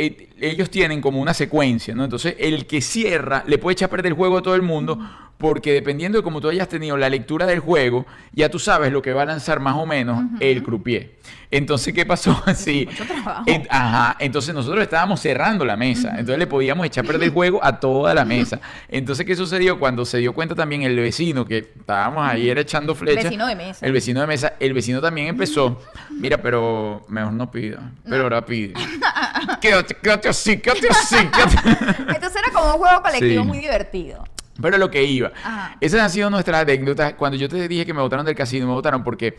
eh, 0.40 0.50
ellos 0.52 0.70
tienen 0.70 1.02
como 1.02 1.20
una 1.20 1.34
secuencia, 1.34 1.94
¿no? 1.94 2.04
Entonces, 2.04 2.34
el 2.38 2.66
que 2.66 2.80
cierra 2.80 3.44
le 3.46 3.58
puede 3.58 3.74
echar 3.74 3.88
a 3.88 3.90
perder 3.90 4.12
el 4.12 4.14
juego 4.14 4.38
a 4.38 4.42
todo 4.42 4.54
el 4.54 4.62
mundo, 4.62 4.98
porque 5.40 5.72
dependiendo 5.72 6.18
de 6.18 6.22
cómo 6.22 6.40
tú 6.40 6.48
hayas 6.50 6.68
tenido 6.68 6.96
la 6.96 7.08
lectura 7.08 7.46
del 7.46 7.58
juego, 7.60 8.06
ya 8.32 8.48
tú 8.50 8.58
sabes 8.60 8.92
lo 8.92 9.00
que 9.02 9.12
va 9.12 9.22
a 9.22 9.26
lanzar 9.26 9.58
más 9.58 9.74
o 9.74 9.86
menos 9.86 10.22
el 10.38 10.62
croupier. 10.62 11.18
Entonces, 11.50 11.92
¿qué 11.92 12.06
pasó? 12.06 12.40
Sí. 12.54 12.86
mucho 12.88 13.04
trabajo. 13.06 13.42
En- 13.46 13.66
ajá. 13.70 14.16
Entonces, 14.20 14.54
nosotros 14.54 14.82
estábamos 14.82 15.20
cerrando 15.20 15.64
la 15.64 15.76
mesa. 15.76 16.10
Entonces, 16.10 16.38
le 16.38 16.46
podíamos 16.46 16.86
echar 16.86 17.04
a 17.04 17.06
perder 17.08 17.24
el 17.24 17.30
juego 17.34 17.58
a 17.64 17.80
toda 17.80 18.14
la 18.14 18.24
mesa. 18.24 18.60
Entonces, 18.88 19.26
¿qué 19.26 19.34
sucedió? 19.34 19.78
Cuando 19.80 20.04
se 20.04 20.18
dio 20.18 20.32
cuenta 20.32 20.54
también 20.54 20.82
el 20.82 20.94
vecino, 20.96 21.44
que 21.44 21.58
estábamos 21.58 22.28
ahí 22.28 22.48
era 22.50 22.60
echando 22.60 22.94
flechas. 22.94 23.24
Vecino 23.24 23.46
de 23.48 23.56
mesa. 23.56 23.84
El 23.86 23.92
vecino 23.92 24.20
de 24.20 24.26
mesa. 24.28 24.52
El 24.60 24.74
vecino 24.74 25.00
también 25.00 25.26
empezó. 25.28 25.80
Mira, 26.10 26.38
pero 26.38 27.04
mejor 27.08 27.32
no 27.32 27.50
pida. 27.50 27.90
Pero 28.08 28.24
ahora 28.24 28.44
pide. 28.44 28.74
Quédate, 29.60 29.94
quédate 30.02 30.28
así, 30.28 30.58
quédate 30.58 30.88
así. 30.90 31.16
quédate- 31.16 32.14
Entonces 32.14 32.36
era 32.42 32.52
como 32.52 32.74
un 32.74 32.78
juego 32.78 33.02
colectivo 33.02 33.42
Sí. 33.42 33.48
muy 33.48 33.58
divertido. 33.58 34.24
Pero 34.60 34.78
lo 34.78 34.90
que 34.90 35.04
iba. 35.04 35.32
Ajá. 35.42 35.76
Esas 35.80 36.00
han 36.00 36.10
sido 36.10 36.30
nuestras 36.30 36.62
anécdotas. 36.62 37.14
Cuando 37.14 37.36
yo 37.36 37.48
te 37.48 37.68
dije 37.68 37.86
que 37.86 37.94
me 37.94 38.00
votaron 38.00 38.24
del 38.26 38.34
casino, 38.34 38.66
me 38.66 38.72
votaron 38.72 39.02
porque 39.02 39.38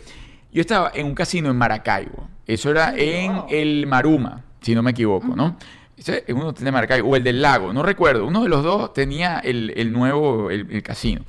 yo 0.51 0.62
estaba 0.62 0.91
en 0.94 1.06
un 1.06 1.15
casino 1.15 1.50
en 1.50 1.57
Maracaibo. 1.57 2.27
Eso 2.45 2.71
era 2.71 2.94
en 2.95 3.33
wow. 3.33 3.45
el 3.50 3.88
Maruma, 3.88 4.44
si 4.59 4.75
no 4.75 4.83
me 4.83 4.91
equivoco, 4.91 5.35
¿no? 5.35 5.57
Ese 5.97 6.23
es 6.27 6.33
uno 6.33 6.51
de 6.51 6.71
Maracaibo, 6.71 7.09
o 7.09 7.15
el 7.15 7.23
del 7.23 7.41
lago, 7.41 7.71
no 7.71 7.83
recuerdo. 7.83 8.25
Uno 8.25 8.44
de 8.44 8.50
los 8.50 8.63
dos 8.63 8.94
tenía 8.94 9.39
el, 9.39 9.71
el 9.75 9.94
nuevo, 9.94 10.50
el, 10.50 10.68
el 10.71 10.81
casino. 10.81 11.21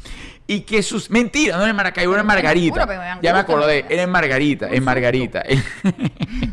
Y 0.47 0.61
que 0.61 0.83
sus... 0.83 1.11
Mentira, 1.11 1.57
no 1.57 1.63
era 1.63 1.71
en 1.71 1.77
Maracaibo, 1.77 2.13
era 2.13 2.23
en 2.23 2.27
Margarita. 2.27 3.21
Ya 3.21 3.33
me 3.33 3.39
acordé, 3.39 3.85
era 3.89 4.03
en 4.03 4.11
Margarita, 4.11 4.69
en 4.71 4.83
Margarita. 4.83 5.43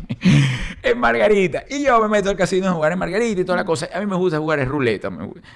en 0.82 0.98
Margarita. 0.98 1.64
Y 1.68 1.84
yo 1.84 2.00
me 2.00 2.08
meto 2.08 2.30
al 2.30 2.36
casino 2.36 2.68
a 2.68 2.72
jugar 2.72 2.92
en 2.92 2.98
Margarita 2.98 3.40
y 3.40 3.44
toda 3.44 3.56
la 3.58 3.64
cosa. 3.64 3.88
A 3.92 4.00
mí 4.00 4.06
me 4.06 4.16
gusta 4.16 4.38
jugar 4.38 4.58
es 4.60 4.68
ruleta, 4.68 5.10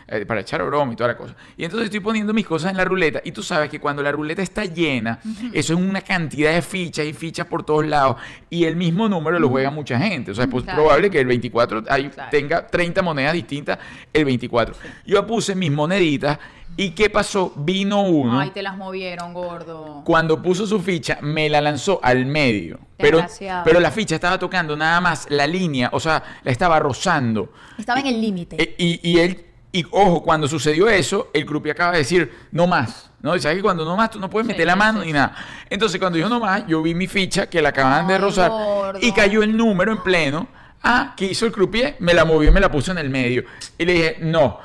eh, 0.09 0.27
para 0.27 0.41
echar 0.41 0.63
broma 0.65 0.93
y 0.93 0.97
toda 0.97 1.09
la 1.09 1.17
cosa. 1.17 1.35
Y 1.57 1.65
entonces 1.65 1.87
estoy 1.87 2.01
poniendo 2.01 2.33
mis 2.35 2.47
cosas 2.47 2.71
en 2.71 2.77
la 2.77 2.85
ruleta. 2.85 3.21
Y 3.25 3.33
tú 3.33 3.43
sabes 3.43 3.71
que 3.71 3.81
cuando 3.81 4.03
la 4.03 4.13
ruleta 4.13 4.43
está 4.43 4.65
llena, 4.65 5.19
eso 5.53 5.73
es 5.75 5.79
una 5.81 6.01
cantidad 6.01 6.53
de 6.53 6.63
fichas 6.63 7.07
y 7.07 7.13
fichas 7.13 7.47
por 7.47 7.65
todos 7.65 7.87
lados. 7.87 8.17
Y 8.51 8.65
el 8.65 8.77
mismo 8.77 9.09
número 9.09 9.39
lo 9.39 9.49
juega 9.49 9.71
mucha 9.71 9.99
gente. 9.99 10.31
O 10.31 10.35
sea, 10.35 10.45
es 10.45 10.51
pues, 10.51 10.65
Claro. 10.65 10.83
probable 10.83 11.11
que 11.11 11.21
el 11.21 11.27
24 11.27 11.85
ahí 11.89 12.09
Claro. 12.09 12.31
tenga 12.31 12.67
30 12.67 13.03
monedas 13.03 13.33
distintas 13.35 13.79
el 14.13 14.25
24. 14.25 14.75
Yo 15.07 15.27
puse 15.27 15.55
mis 15.55 15.71
moneditas. 15.73 16.39
¿Y 16.77 16.91
qué 16.91 17.09
pasó? 17.11 17.53
Vino 17.57 18.03
uno. 18.03 18.41
Ay, 18.41 18.51
te 18.51 18.63
las 18.63 18.77
movieron, 18.77 19.33
gordo. 19.33 20.03
Cuando 20.05 20.43
puso 20.43 20.67
su 20.67 20.81
ficha, 20.81 21.19
me 21.23 21.49
la 21.49 21.61
lanzó 21.61 22.01
al 22.03 22.27
medio. 22.27 22.79
Pero, 22.97 23.25
pero 23.65 23.81
la 23.81 23.91
ficha 23.91 24.15
estaba 24.15 24.39
tocando 24.39 24.77
nada 24.77 25.01
más 25.01 25.27
la 25.31 25.47
línea, 25.47 25.91
o 25.93 26.01
sea, 26.01 26.23
la 26.43 26.51
estaba 26.51 26.79
rozando. 26.79 27.53
Estaba 27.79 28.01
en 28.01 28.07
el 28.07 28.21
límite. 28.21 28.57
E- 28.61 28.75
Y, 28.79 29.01
y 29.13 29.19
él, 29.21 29.45
y 29.73 29.85
ojo, 29.91 30.23
cuando 30.23 30.49
sucedió 30.49 30.89
eso, 30.89 31.29
el 31.33 31.45
croupier 31.47 31.75
acaba 31.75 31.93
de 31.93 31.99
decir, 31.99 32.33
no 32.53 32.67
más. 32.67 33.11
¿No? 33.21 33.35
Y 33.35 33.41
sabes 33.41 33.57
que 33.57 33.63
cuando 33.63 33.85
no 33.87 33.97
más 33.97 34.11
tú 34.11 34.21
no 34.21 34.29
puedes 34.29 34.47
Sí, 34.47 34.53
meter 34.53 34.67
la 34.67 34.77
mano 34.77 35.01
sí, 35.01 35.07
ni 35.07 35.13
nada. 35.15 35.35
Entonces, 35.71 35.99
cuando 35.99 36.17
dijo 36.19 36.29
no 36.29 36.41
más, 36.41 36.67
yo 36.67 36.83
vi 36.83 36.95
mi 36.95 37.07
ficha 37.07 37.47
que 37.49 37.63
la 37.63 37.71
acababan 37.71 38.07
de 38.07 38.15
Ay, 38.15 38.21
rozar 38.21 38.51
gordo. 38.51 38.99
y 39.01 39.13
cayó 39.13 39.43
el 39.43 39.57
número 39.57 39.93
en 39.93 40.03
pleno. 40.03 40.47
Ah, 40.83 41.15
¿qué 41.17 41.25
hizo 41.27 41.47
el 41.47 41.53
croupier? 41.53 41.97
Me 42.01 42.13
la 42.13 42.27
movió 42.27 42.51
y 42.51 42.53
me 42.53 42.61
la 42.61 42.71
puso 42.71 42.93
en 42.93 42.99
el 42.99 43.09
medio. 43.09 43.45
Y 43.79 43.87
le 43.87 43.93
dije, 43.95 44.17
no, 44.21 44.59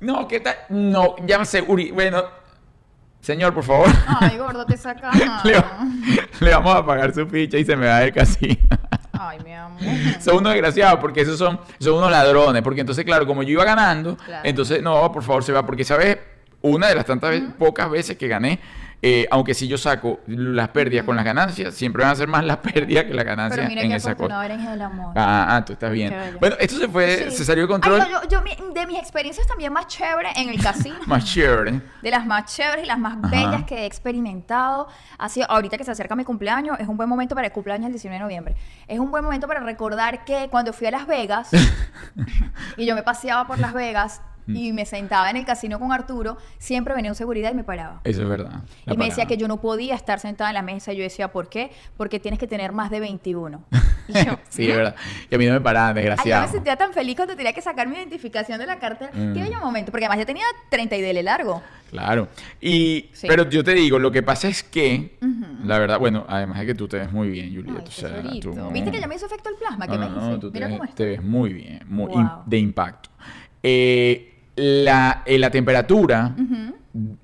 no, 0.00 0.26
¿qué 0.28 0.40
tal? 0.40 0.56
No, 0.70 1.14
llámese 1.26 1.62
Uri. 1.62 1.90
Bueno, 1.90 2.22
señor, 3.20 3.52
por 3.54 3.64
favor. 3.64 3.88
Ay, 4.20 4.38
gordo, 4.38 4.64
te 4.66 4.76
saca. 4.76 5.10
le, 5.44 5.62
le 6.40 6.50
vamos 6.50 6.74
a 6.74 6.84
pagar 6.84 7.14
su 7.14 7.26
ficha 7.26 7.58
y 7.58 7.64
se 7.64 7.76
me 7.76 7.86
va 7.86 8.00
del 8.00 8.12
casino. 8.12 8.56
Ay, 9.12 9.38
mi 9.44 9.52
amor. 9.54 9.78
son 10.20 10.38
unos 10.38 10.52
desgraciados 10.52 10.98
porque 11.00 11.20
esos 11.20 11.36
son, 11.38 11.60
son 11.78 11.94
unos 11.98 12.10
ladrones. 12.10 12.62
Porque 12.62 12.80
entonces, 12.80 13.04
claro, 13.04 13.26
como 13.26 13.42
yo 13.42 13.50
iba 13.50 13.64
ganando, 13.64 14.16
Claro. 14.16 14.42
entonces, 14.48 14.82
no, 14.82 15.12
por 15.12 15.22
favor, 15.22 15.44
se 15.44 15.52
va. 15.52 15.64
Porque, 15.66 15.84
¿sabes? 15.84 16.18
Una 16.62 16.88
de 16.88 16.94
las 16.94 17.04
tantas 17.06 17.40
pocas 17.58 17.90
veces 17.90 18.16
que 18.16 18.28
gané, 18.28 18.60
eh, 19.02 19.26
aunque 19.30 19.54
si 19.54 19.66
yo 19.66 19.78
saco 19.78 20.20
las 20.26 20.68
pérdidas 20.68 21.04
con 21.06 21.16
las 21.16 21.24
ganancias, 21.24 21.74
siempre 21.74 22.02
van 22.02 22.12
a 22.12 22.14
ser 22.16 22.28
más 22.28 22.44
las 22.44 22.56
pérdidas 22.74 23.04
que 23.04 23.14
las 23.14 23.24
Pero 23.24 23.36
ganancias 23.36 23.68
mira 23.68 23.82
en 23.82 23.90
qué 23.90 23.96
esa 23.96 24.14
cosa. 24.14 24.44
eres 24.44 24.64
el 24.66 24.82
amor. 24.82 25.12
Ah, 25.16 25.56
ah, 25.56 25.64
tú 25.64 25.72
estás 25.72 25.90
bien. 25.92 26.14
Bueno, 26.38 26.56
esto 26.60 26.76
se 26.78 26.88
fue, 26.88 27.30
Sí. 27.30 27.36
se 27.38 27.44
salió 27.44 27.66
de 27.66 27.72
Ay, 27.74 27.80
control. 27.80 27.98
no, 28.00 28.08
yo, 28.22 28.28
yo 28.28 28.42
mi- 28.42 28.56
de 28.74 28.86
mis 28.86 28.98
experiencias 28.98 29.46
también 29.46 29.72
más 29.72 29.86
chévere 29.86 30.28
en 30.36 30.48
el 30.50 30.62
casino. 30.62 30.96
Más 31.06 31.24
chévere. 31.24 31.80
de 32.02 32.10
las 32.10 32.24
más 32.26 32.54
chéveres 32.54 32.84
y 32.84 32.86
las 32.86 32.98
más 32.98 33.16
Ajá. 33.22 33.28
bellas 33.28 33.64
que 33.64 33.78
he 33.82 33.86
experimentado. 33.86 34.88
Sido, 35.28 35.50
ahorita 35.50 35.76
que 35.78 35.84
se 35.84 35.90
acerca 35.90 36.14
mi 36.16 36.24
cumpleaños, 36.24 36.78
es 36.80 36.88
un 36.88 36.96
buen 36.96 37.08
momento 37.08 37.34
para 37.34 37.46
el 37.46 37.52
cumpleaños 37.52 37.86
el 37.86 37.92
19 37.92 38.16
de 38.18 38.22
noviembre. 38.22 38.56
Es 38.88 38.98
un 38.98 39.10
buen 39.10 39.22
momento 39.24 39.46
para 39.48 39.60
recordar 39.60 40.24
que 40.24 40.48
cuando 40.50 40.72
fui 40.72 40.86
a 40.86 40.90
Las 40.90 41.06
Vegas 41.06 41.50
y 42.76 42.86
yo 42.86 42.94
me 42.94 43.02
paseaba 43.02 43.46
por 43.46 43.58
Las 43.58 43.72
Vegas, 43.72 44.20
y 44.56 44.72
me 44.72 44.86
sentaba 44.86 45.30
en 45.30 45.36
el 45.36 45.44
casino 45.44 45.78
con 45.78 45.92
Arturo, 45.92 46.36
siempre 46.58 46.94
venía 46.94 47.10
un 47.10 47.14
seguridad 47.14 47.50
y 47.52 47.54
me 47.54 47.64
paraba. 47.64 48.00
Eso 48.04 48.22
es 48.22 48.28
verdad. 48.28 48.62
Y 48.86 48.96
me 48.96 49.06
decía 49.06 49.26
que 49.26 49.36
yo 49.36 49.48
no 49.48 49.60
podía 49.60 49.94
estar 49.94 50.20
sentada 50.20 50.50
en 50.50 50.54
la 50.54 50.62
mesa. 50.62 50.92
Yo 50.92 51.02
decía, 51.02 51.32
¿por 51.32 51.48
qué? 51.48 51.70
Porque 51.96 52.18
tienes 52.20 52.38
que 52.38 52.46
tener 52.46 52.72
más 52.72 52.90
de 52.90 53.00
21. 53.00 53.64
Y 54.10 54.24
yo, 54.24 54.38
Sí, 54.48 54.68
es 54.68 54.76
verdad. 54.76 54.96
Y 55.30 55.34
a 55.36 55.38
mí 55.38 55.46
no 55.46 55.52
me 55.52 55.60
paraban, 55.60 55.96
Ay, 55.96 56.02
yo 56.02 56.08
desgraciado. 56.10 56.42
me 56.46 56.48
sentía 56.52 56.74
tan 56.74 56.92
feliz 56.92 57.14
cuando 57.14 57.36
tenía 57.36 57.52
que 57.52 57.62
sacar 57.62 57.86
mi 57.86 57.94
identificación 57.94 58.58
de 58.58 58.66
la 58.66 58.80
cartera. 58.80 59.12
Mm. 59.14 59.34
Qué 59.34 59.40
bello 59.42 59.60
momento, 59.60 59.92
porque 59.92 60.04
además 60.06 60.18
ya 60.18 60.26
tenía 60.26 60.44
30 60.68 60.96
y 60.96 61.00
dele 61.00 61.22
largo. 61.22 61.62
Claro. 61.90 62.26
Y, 62.60 63.08
Sí. 63.12 63.28
pero 63.28 63.48
yo 63.48 63.62
te 63.62 63.72
digo, 63.72 64.00
lo 64.00 64.10
que 64.10 64.24
pasa 64.24 64.48
es 64.48 64.64
que, 64.64 65.16
la 65.64 65.78
verdad, 65.78 66.00
bueno, 66.00 66.24
además 66.28 66.58
de 66.58 66.66
que 66.66 66.74
tú 66.74 66.88
te 66.88 66.96
ves 66.98 67.12
muy 67.12 67.28
bien, 67.30 67.54
Juliet. 67.54 67.76
Ay, 67.78 67.84
o 67.86 67.90
sea, 67.92 68.22
tú- 68.40 68.70
¿Viste 68.72 68.90
que 68.90 68.98
ya 69.00 69.06
me 69.06 69.14
hizo 69.14 69.26
efecto 69.26 69.48
el 69.48 69.54
plasma? 69.54 69.86
No, 69.86 69.92
¿Qué 69.92 69.98
no, 69.98 70.08
me 70.10 70.16
no, 70.16 70.30
hice? 70.32 70.38
tú 70.40 70.50
te, 70.50 70.58
Mira 70.58 70.70
cómo 70.70 70.84
está. 70.84 70.96
te 70.96 71.04
ves 71.04 71.22
muy 71.22 71.52
bien, 71.52 71.80
muy 71.86 72.06
Wow. 72.12 72.42
de 72.46 72.58
impacto. 72.58 73.10
Eh, 73.62 74.29
la, 74.60 75.22
eh, 75.24 75.38
la 75.38 75.50
temperatura, 75.50 76.34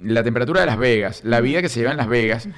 la 0.01 0.23
temperatura 0.23 0.61
de 0.61 0.67
Las 0.67 0.79
Vegas, 0.79 1.23
la 1.25 1.41
vida 1.41 1.61
que 1.61 1.69
se 1.69 1.81
lleva 1.81 1.93
en 1.93 1.99
Las 1.99 2.09
Vegas, 2.09 2.49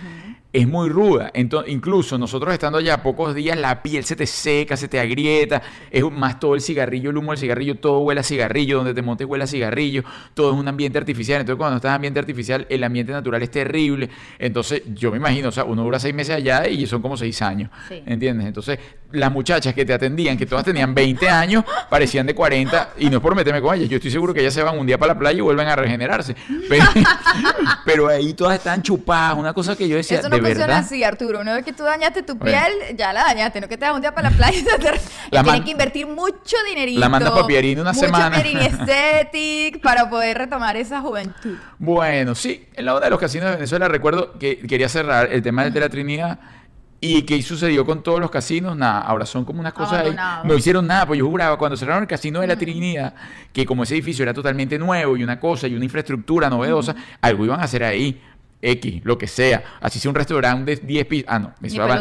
es 0.53 0.67
muy 0.67 0.89
ruda. 0.89 1.31
Entonces, 1.35 1.73
incluso 1.73 2.17
nosotros 2.17 2.53
estando 2.55 2.79
allá 2.79 3.03
pocos 3.03 3.35
días, 3.35 3.59
la 3.59 3.83
piel 3.83 4.05
se 4.05 4.17
te 4.17 4.27
seca, 4.27 4.77
se 4.77 4.89
te 4.89 4.99
agrieta, 4.99 5.61
es 5.91 6.03
más 6.11 6.41
todo 6.41 6.55
el 6.55 6.63
cigarrillo, 6.63 7.11
el 7.11 7.19
humo 7.19 7.33
del 7.33 7.39
cigarrillo, 7.39 7.75
todo 7.77 8.01
huele 8.01 8.21
a 8.21 8.25
cigarrillo, 8.25 8.79
donde 8.79 8.95
te 8.95 9.03
montes 9.03 9.27
huele 9.27 9.45
a 9.45 9.47
cigarrillo, 9.47 10.05
todo 10.35 10.53
es 10.53 10.59
un 10.59 10.67
ambiente 10.67 10.97
artificial. 10.99 11.41
Entonces, 11.41 11.59
cuando 11.59 11.77
estás 11.77 11.91
en 11.91 11.97
ambiente 11.97 12.21
artificial, 12.21 12.67
el 12.71 12.83
ambiente 12.83 13.13
natural 13.13 13.43
es 13.43 13.51
terrible. 13.51 14.09
Entonces, 14.39 14.83
yo 14.95 15.11
me 15.11 15.19
imagino, 15.19 15.49
o 15.49 15.53
sea, 15.53 15.65
uno 15.65 15.83
dura 15.83 16.01
seis 16.01 16.15
meses 16.15 16.37
allá 16.37 16.67
y 16.67 16.87
son 16.87 17.03
como 17.03 17.17
seis 17.17 17.43
años. 17.43 17.71
Sí. 17.89 18.03
¿Entiendes? 18.07 18.47
Entonces, 18.47 18.79
las 19.13 19.33
muchachas 19.33 19.75
que 19.75 19.85
te 19.85 19.93
atendían, 19.93 20.37
que 20.37 20.47
todas 20.47 20.65
tenían 20.65 20.95
20 20.95 21.29
años, 21.29 21.65
parecían 21.89 22.27
de 22.27 22.35
40, 22.35 22.91
y 22.99 23.09
no 23.09 23.19
es 23.19 23.23
por 23.23 23.35
meterme 23.35 23.61
con 23.61 23.75
ellas, 23.75 23.89
yo 23.89 23.97
estoy 23.97 24.11
seguro 24.11 24.35
que 24.35 24.41
ellas 24.41 24.53
se 24.53 24.63
van 24.63 24.79
un 24.79 24.87
día 24.87 24.99
para 24.99 25.15
la 25.15 25.19
playa 25.19 25.39
y 25.39 25.41
vuelven 25.41 25.69
a 25.69 25.77
regenerarse. 25.77 26.35
Pero, 26.69 26.85
pero 27.85 28.09
ahí 28.09 28.35
todas 28.35 28.57
están 28.57 28.83
chupadas, 28.83 29.37
una 29.39 29.53
cosa 29.53 29.77
que 29.77 29.89
yo 29.89 29.97
decía, 29.97 30.19
Eso 30.19 30.29
no 30.29 30.38
de 30.41 30.49
funciona 30.55 30.79
así, 30.79 31.05
Arturo. 31.05 31.41
Una 31.41 31.55
vez 31.55 31.65
que 31.65 31.73
tú 31.73 31.83
dañaste 31.83 32.23
tu 32.23 32.39
piel, 32.39 32.73
ya 32.97 33.13
la 33.13 33.25
dañaste. 33.25 33.61
No 33.61 33.69
que 33.69 33.77
te 33.77 33.85
vas 33.85 33.95
un 33.95 34.01
día 34.01 34.15
para 34.15 34.31
la 34.31 34.37
playa 34.37 34.59
y 35.31 35.35
La 35.35 35.43
Tienes 35.43 35.63
que 35.63 35.71
invertir 35.71 36.07
mucho 36.07 36.57
dinerito. 36.69 37.01
La 37.01 37.09
manda 37.09 37.35
pa' 37.35 37.47
Pierina 37.47 37.83
una 37.83 37.93
mucho 37.93 38.07
semana. 38.07 38.37
Aesthetic 38.59 39.81
para 39.81 40.09
poder 40.11 40.39
retomar 40.39 40.77
esa 40.77 41.01
juventud. 41.01 41.57
Bueno, 41.79 42.35
sí, 42.35 42.67
en 42.75 42.85
la 42.85 42.95
onda 42.95 43.07
de 43.07 43.11
los 43.11 43.21
casinos 43.21 43.51
de 43.51 43.57
Venezuela 43.57 43.89
recuerdo 43.89 44.39
que 44.39 44.59
quería 44.67 44.89
cerrar 44.89 45.33
el 45.33 45.43
tema 45.43 45.65
de 45.69 45.81
la 45.81 45.89
Trinidad. 45.89 46.39
¿Y 47.01 47.23
qué 47.23 47.41
sucedió 47.43 47.87
con 47.87 48.03
todos 48.03 48.19
los 48.19 48.29
casinos? 48.29 48.77
Nada, 48.77 49.01
ahora 49.03 49.25
son 49.25 49.45
como 49.45 49.61
unas 49.61 49.73
cosas 49.73 50.05
ahí. 50.05 50.17
No 50.43 50.55
hicieron 50.55 50.85
nada, 50.87 51.07
pues 51.07 51.19
yo 51.19 51.29
juraba 51.29 51.57
cuando 51.57 51.77
cerraron 51.77 52.03
el 52.03 52.09
casino 52.09 52.41
de 52.41 52.49
la 52.49 52.57
Trinidad, 52.57 53.15
que 53.53 53.65
como 53.65 53.85
ese 53.85 53.95
edificio 53.95 54.25
era 54.25 54.35
totalmente 54.35 54.79
nuevo 54.81 55.17
y 55.17 55.23
una 55.23 55.39
cosa 55.39 55.69
y 55.69 55.77
una 55.77 55.85
infraestructura 55.85 56.51
novedosa, 56.51 56.97
algo 57.21 57.45
iban 57.45 57.61
a 57.61 57.65
hacer 57.65 57.85
ahí. 57.85 58.21
X, 58.61 59.01
lo 59.05 59.17
que 59.19 59.27
sea. 59.27 59.63
Así 59.81 59.99
sea 59.99 60.11
un 60.11 60.15
restaurante 60.15 60.77
de 60.77 60.87
10 60.87 61.07
pisos. 61.07 61.27
Ah, 61.29 61.39
no, 61.39 61.55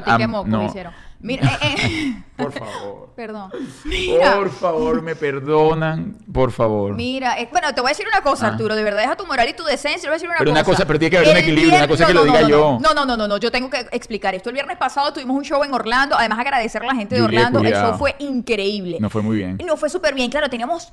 ah, 0.06 0.28
moco 0.28 0.48
no. 0.48 0.66
hicieron. 0.66 0.94
Mira, 1.20 1.58
eh, 1.64 1.76
eh, 1.80 2.24
Por 2.38 2.52
favor. 2.52 3.14
perdón. 3.16 3.52
Mira, 3.86 4.36
Por 4.36 4.52
favor, 4.52 5.02
me 5.02 5.16
perdonan. 5.16 6.16
Por 6.32 6.52
favor. 6.52 6.94
Mira, 6.96 7.40
eh, 7.40 7.50
bueno, 7.52 7.74
te 7.74 7.82
voy 7.82 7.90
a 7.90 7.92
decir 7.92 8.06
una 8.08 8.22
cosa, 8.22 8.48
Ah. 8.48 8.50
Arturo, 8.52 8.76
de 8.76 8.84
verdad, 8.84 9.02
deja 9.02 9.16
tu 9.16 9.26
moral 9.26 9.50
y 9.50 9.54
tu 9.54 9.64
decencia, 9.64 10.02
te 10.02 10.08
voy 10.08 10.14
a 10.14 10.14
decir 10.14 10.30
una 10.30 10.38
Pero 10.38 10.52
cosa. 10.52 10.62
una 10.62 10.64
cosa, 10.64 10.86
pero 10.86 11.00
tiene 11.00 11.10
que 11.10 11.18
haber 11.18 11.30
un 11.32 11.38
equilibrio, 11.38 11.76
una 11.78 11.88
cosa 11.88 12.06
que 12.06 12.14
lo 12.14 12.20
no, 12.24 12.32
diga 12.32 12.42
no, 12.42 12.50
yo. 12.50 12.78
No, 12.80 12.94
no, 12.94 13.06
no, 13.06 13.18
no, 13.18 13.28
no, 13.28 13.38
yo 13.38 13.52
tengo 13.52 13.70
que 13.70 13.88
explicar 13.92 14.36
esto. 14.36 14.50
El 14.50 14.54
viernes 14.54 14.78
pasado 14.78 15.12
tuvimos 15.12 15.36
un 15.36 15.44
show 15.44 15.64
en 15.64 15.74
Orlando, 15.74 16.16
además 16.16 16.40
agradecer 16.40 16.84
a 16.84 16.86
la 16.86 16.96
gente 16.96 17.16
de 17.16 17.22
Orlando, 17.24 17.60
el 17.62 17.74
show 17.74 17.98
fue 17.98 18.16
increíble. 18.20 18.98
No 19.00 19.10
fue 19.10 19.24
muy 19.24 19.38
bien. 19.38 19.58
No 19.66 19.76
fue 19.76 19.90
súper 19.90 20.14
bien, 20.14 20.30
claro, 20.30 20.50
teníamos... 20.50 20.92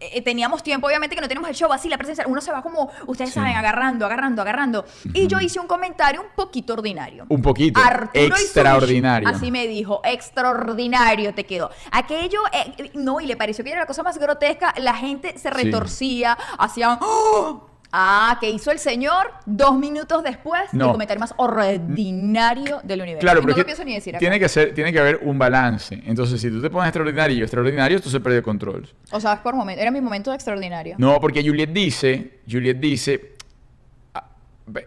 eh, 0.00 0.10
eh, 0.14 0.22
teníamos 0.22 0.62
tiempo, 0.62 0.86
obviamente 0.86 1.14
que 1.14 1.20
no 1.22 1.28
tenemos 1.28 1.48
el 1.50 1.56
show 1.56 1.72
así, 1.72 1.88
la 1.88 1.98
presencia, 1.98 2.24
uno 2.26 2.40
se 2.40 2.52
va 2.52 2.62
como, 2.62 2.90
ustedes 3.06 3.30
Sí. 3.30 3.34
saben, 3.34 3.56
agarrando, 3.56 4.06
agarrando, 4.06 4.42
agarrando. 4.42 4.84
Y 5.12 5.26
yo 5.26 5.40
hice 5.40 5.60
un 5.60 5.66
comentario 5.66 6.20
un 6.22 6.28
poquito 6.34 6.72
ordinario. 6.74 7.26
Un 7.28 7.42
poquito. 7.42 7.80
Arturo 7.80 8.36
extraordinario. 8.36 9.28
Así 9.28 9.50
me 9.50 9.66
dijo, 9.66 10.00
extraordinario 10.04 11.34
te 11.34 11.44
quedó. 11.44 11.70
Aquello, 11.90 12.40
eh, 12.52 12.90
no, 12.94 13.20
y 13.20 13.26
le 13.26 13.36
pareció 13.36 13.64
que 13.64 13.70
era 13.70 13.80
la 13.80 13.86
cosa 13.86 14.02
más 14.02 14.18
grotesca. 14.18 14.74
La 14.78 14.94
gente 14.94 15.38
se 15.38 15.50
retorcía, 15.50 16.36
hacían. 16.58 16.98
¡Oh! 17.00 17.67
Ah, 17.90 18.36
¿qué 18.38 18.50
hizo 18.50 18.70
el 18.70 18.78
señor? 18.78 19.32
Dos 19.46 19.78
minutos 19.78 20.22
después, 20.22 20.62
No. 20.72 20.86
el 20.86 20.92
comentario 20.92 21.20
más 21.20 21.32
ordinario 21.38 22.80
del 22.84 23.00
universo. 23.00 23.20
Claro, 23.24 23.40
pero 23.40 23.52
no 23.52 23.56
lo 23.56 23.62
que 23.62 23.64
pienso 23.64 23.84
ni 23.84 23.94
decir 23.94 24.14
acá. 24.14 24.18
tiene 24.18 24.38
que 24.38 24.48
ser, 24.48 24.74
tiene 24.74 24.92
que 24.92 24.98
haber 25.00 25.20
un 25.22 25.38
balance. 25.38 26.02
Entonces, 26.04 26.40
si 26.40 26.50
tú 26.50 26.60
te 26.60 26.68
pones 26.70 26.88
extraordinario 26.88 27.34
y 27.36 27.38
yo 27.40 27.44
extraordinario, 27.44 27.96
esto 27.96 28.10
se 28.10 28.20
pierde 28.20 28.42
control. 28.42 28.86
O 29.10 29.20
sea, 29.20 29.34
es 29.34 29.40
por 29.40 29.54
momento. 29.54 29.80
Era 29.80 29.90
mi 29.90 30.00
momento 30.02 30.30
de 30.30 30.36
extraordinario. 30.36 30.96
No, 30.98 31.18
porque 31.20 31.42
Juliet 31.42 31.70
dice, 31.72 32.40
Juliet 32.50 32.78
dice, 32.78 33.36
ah, 34.14 34.24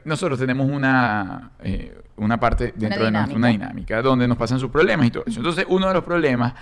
nosotros 0.06 0.38
tenemos 0.38 0.70
una, 0.70 1.52
eh, 1.64 1.98
una 2.18 2.40
parte 2.40 2.74
dentro 2.76 3.06
de 3.06 3.12
nuestra 3.12 3.36
una 3.36 3.48
dinámica 3.48 4.02
donde 4.04 4.28
nos 4.28 4.38
pasan 4.38 4.60
sus 4.60 4.70
problemas 4.70 5.08
y 5.08 5.12
todo 5.12 5.24
eso. 5.26 5.40
Entonces, 5.40 5.66
uno 5.68 5.88
de 5.88 5.94
los 5.96 6.04
problemas 6.04 6.54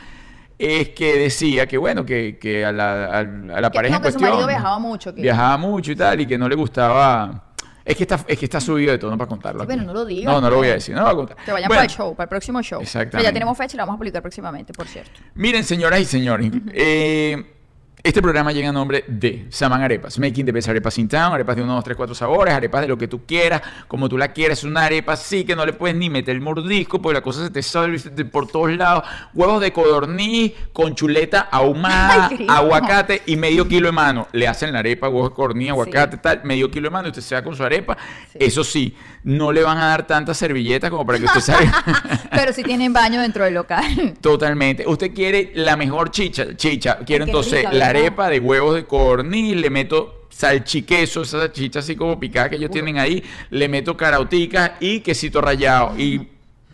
es 0.59 0.89
que 0.89 1.17
decía 1.17 1.65
que, 1.67 1.77
bueno, 1.77 2.05
que, 2.05 2.37
que 2.37 2.63
a 2.65 2.71
la, 2.71 3.05
a, 3.05 3.19
a 3.19 3.23
la 3.23 3.71
Que- 3.71 3.75
pareja 3.75 3.95
en 3.95 4.01
que 4.03 4.11
su 4.11 4.17
cuestión... 4.19 4.29
marido 4.31 4.47
viajaba 4.47 4.77
mucho, 4.77 5.15
que- 5.15 5.21
Viajaba 5.21 5.57
mucho 5.57 5.91
y 5.93 5.95
tal, 5.95 6.19
y 6.21 6.25
que 6.27 6.37
no 6.37 6.47
le 6.49 6.55
gustaba... 6.55 7.45
Es 7.85 7.95
que 7.97 8.03
está, 8.03 8.19
es 8.27 8.37
que 8.37 8.45
está 8.45 8.59
subido 8.61 8.91
de 8.91 8.99
todo, 8.99 9.09
no 9.09 9.17
para 9.17 9.29
contarlo. 9.29 9.61
Sí, 9.61 9.67
pero 9.67 9.81
no 9.81 9.93
lo 9.93 10.05
digas, 10.05 10.31
No, 10.31 10.39
no 10.39 10.49
lo 10.51 10.57
voy 10.57 10.67
a 10.67 10.71
pues. 10.73 10.83
decir, 10.83 10.93
no 10.93 11.01
lo 11.01 11.05
voy 11.07 11.13
a 11.13 11.17
contar. 11.17 11.37
Que 11.43 11.51
vayan 11.53 11.67
Bueno, 11.69 11.79
para 11.79 11.85
el 11.85 11.89
show, 11.89 12.15
para 12.15 12.25
el 12.25 12.29
próximo 12.29 12.61
show. 12.61 12.81
Exactamente. 12.81 13.17
Que 13.17 13.23
ya 13.23 13.33
tenemos 13.33 13.57
fecha 13.57 13.75
y 13.75 13.77
la 13.77 13.83
vamos 13.85 13.95
a 13.95 13.97
publicar 13.97 14.21
próximamente, 14.21 14.73
por 14.73 14.85
cierto. 14.87 15.19
Miren, 15.33 15.63
señoras 15.63 15.99
y 16.01 16.05
señores, 16.05 16.51
eh, 16.73 17.58
este 18.01 18.21
programa 18.21 18.53
llega 18.53 18.69
a 18.69 18.71
nombre 18.71 19.03
de 19.07 19.47
Saman 19.49 19.81
Arepas, 19.81 20.19
Making 20.19 20.45
the 20.45 20.51
Best 20.53 20.69
Arepas 20.69 20.97
in 20.99 21.09
Town, 21.09 21.33
arepas 21.33 21.57
de 21.57 21.63
1, 21.63 21.73
2, 21.75 21.83
3, 21.83 21.97
4 21.97 22.15
sabores, 22.15 22.53
arepas 22.53 22.79
de 22.79 22.87
lo 22.87 22.97
que 22.97 23.09
tú 23.09 23.25
quieras, 23.25 23.61
como 23.89 24.07
tú 24.07 24.17
la 24.17 24.29
quieras, 24.29 24.63
una 24.63 24.85
arepa 24.85 25.13
así 25.13 25.43
que 25.43 25.53
no 25.53 25.65
le 25.65 25.73
puedes 25.73 25.97
ni 25.97 26.09
meter 26.09 26.33
el 26.33 26.41
mordisco, 26.41 27.01
porque 27.01 27.15
la 27.15 27.21
cosa 27.21 27.43
se 27.43 27.49
te 27.49 27.61
sale 27.61 27.99
por 28.31 28.47
todos 28.47 28.71
lados, 28.71 29.03
huevos 29.33 29.59
de 29.59 29.73
codorniz 29.73 30.53
con 30.71 30.95
chuleta 30.95 31.49
ahumada, 31.51 32.29
Ay, 32.31 32.47
aguacate 32.47 33.21
y 33.25 33.35
medio 33.35 33.67
kilo 33.67 33.87
de 33.87 33.91
mano. 33.91 34.27
Le 34.31 34.47
hacen 34.47 34.71
la 34.71 34.79
arepa, 34.79 35.09
huevos 35.09 35.31
de 35.31 35.35
codorniz, 35.35 35.69
aguacate, 35.71 36.17
tal, 36.17 36.41
medio 36.45 36.71
kilo 36.71 36.87
de 36.87 36.91
mano 36.91 37.07
y 37.09 37.11
usted 37.11 37.21
se 37.21 37.35
va 37.35 37.43
con 37.43 37.53
su 37.53 37.63
arepa. 37.65 37.97
Sí. 38.31 38.37
Eso 38.39 38.63
sí, 38.63 38.95
no 39.23 39.51
le 39.51 39.61
van 39.61 39.77
a 39.77 39.87
dar 39.87 40.07
tantas 40.07 40.37
servilletas 40.37 40.89
como 40.89 41.05
para 41.05 41.19
que 41.19 41.25
usted 41.25 41.41
salga. 41.41 41.83
Pero 42.31 42.53
si 42.53 42.63
tienen 42.63 42.93
baño 42.93 43.19
dentro 43.19 43.43
del 43.43 43.55
local. 43.55 44.13
Totalmente. 44.21 44.87
Usted 44.87 45.13
quiere 45.13 45.51
la 45.55 45.75
mejor 45.75 46.11
chicha, 46.11 46.55
chicha. 46.55 46.99
Quiero 47.05 47.25
qué 47.25 47.31
entonces 47.31 47.65
la. 47.73 47.88
Arepa 47.89 48.29
de 48.29 48.39
huevos 48.39 48.75
de 48.75 48.85
codorniz, 48.85 49.55
le 49.55 49.69
meto 49.69 50.25
salchiqueso, 50.29 51.21
esa 51.23 51.39
salchicha 51.39 51.79
así 51.79 51.95
como 51.95 52.19
picada 52.19 52.49
que 52.49 52.55
ellos 52.55 52.71
tienen 52.71 52.97
ahí, 52.97 53.23
le 53.49 53.67
meto 53.67 53.97
carauticas 53.97 54.71
y 54.79 55.01
quesito 55.01 55.41
rallado 55.41 55.97
y 55.97 56.27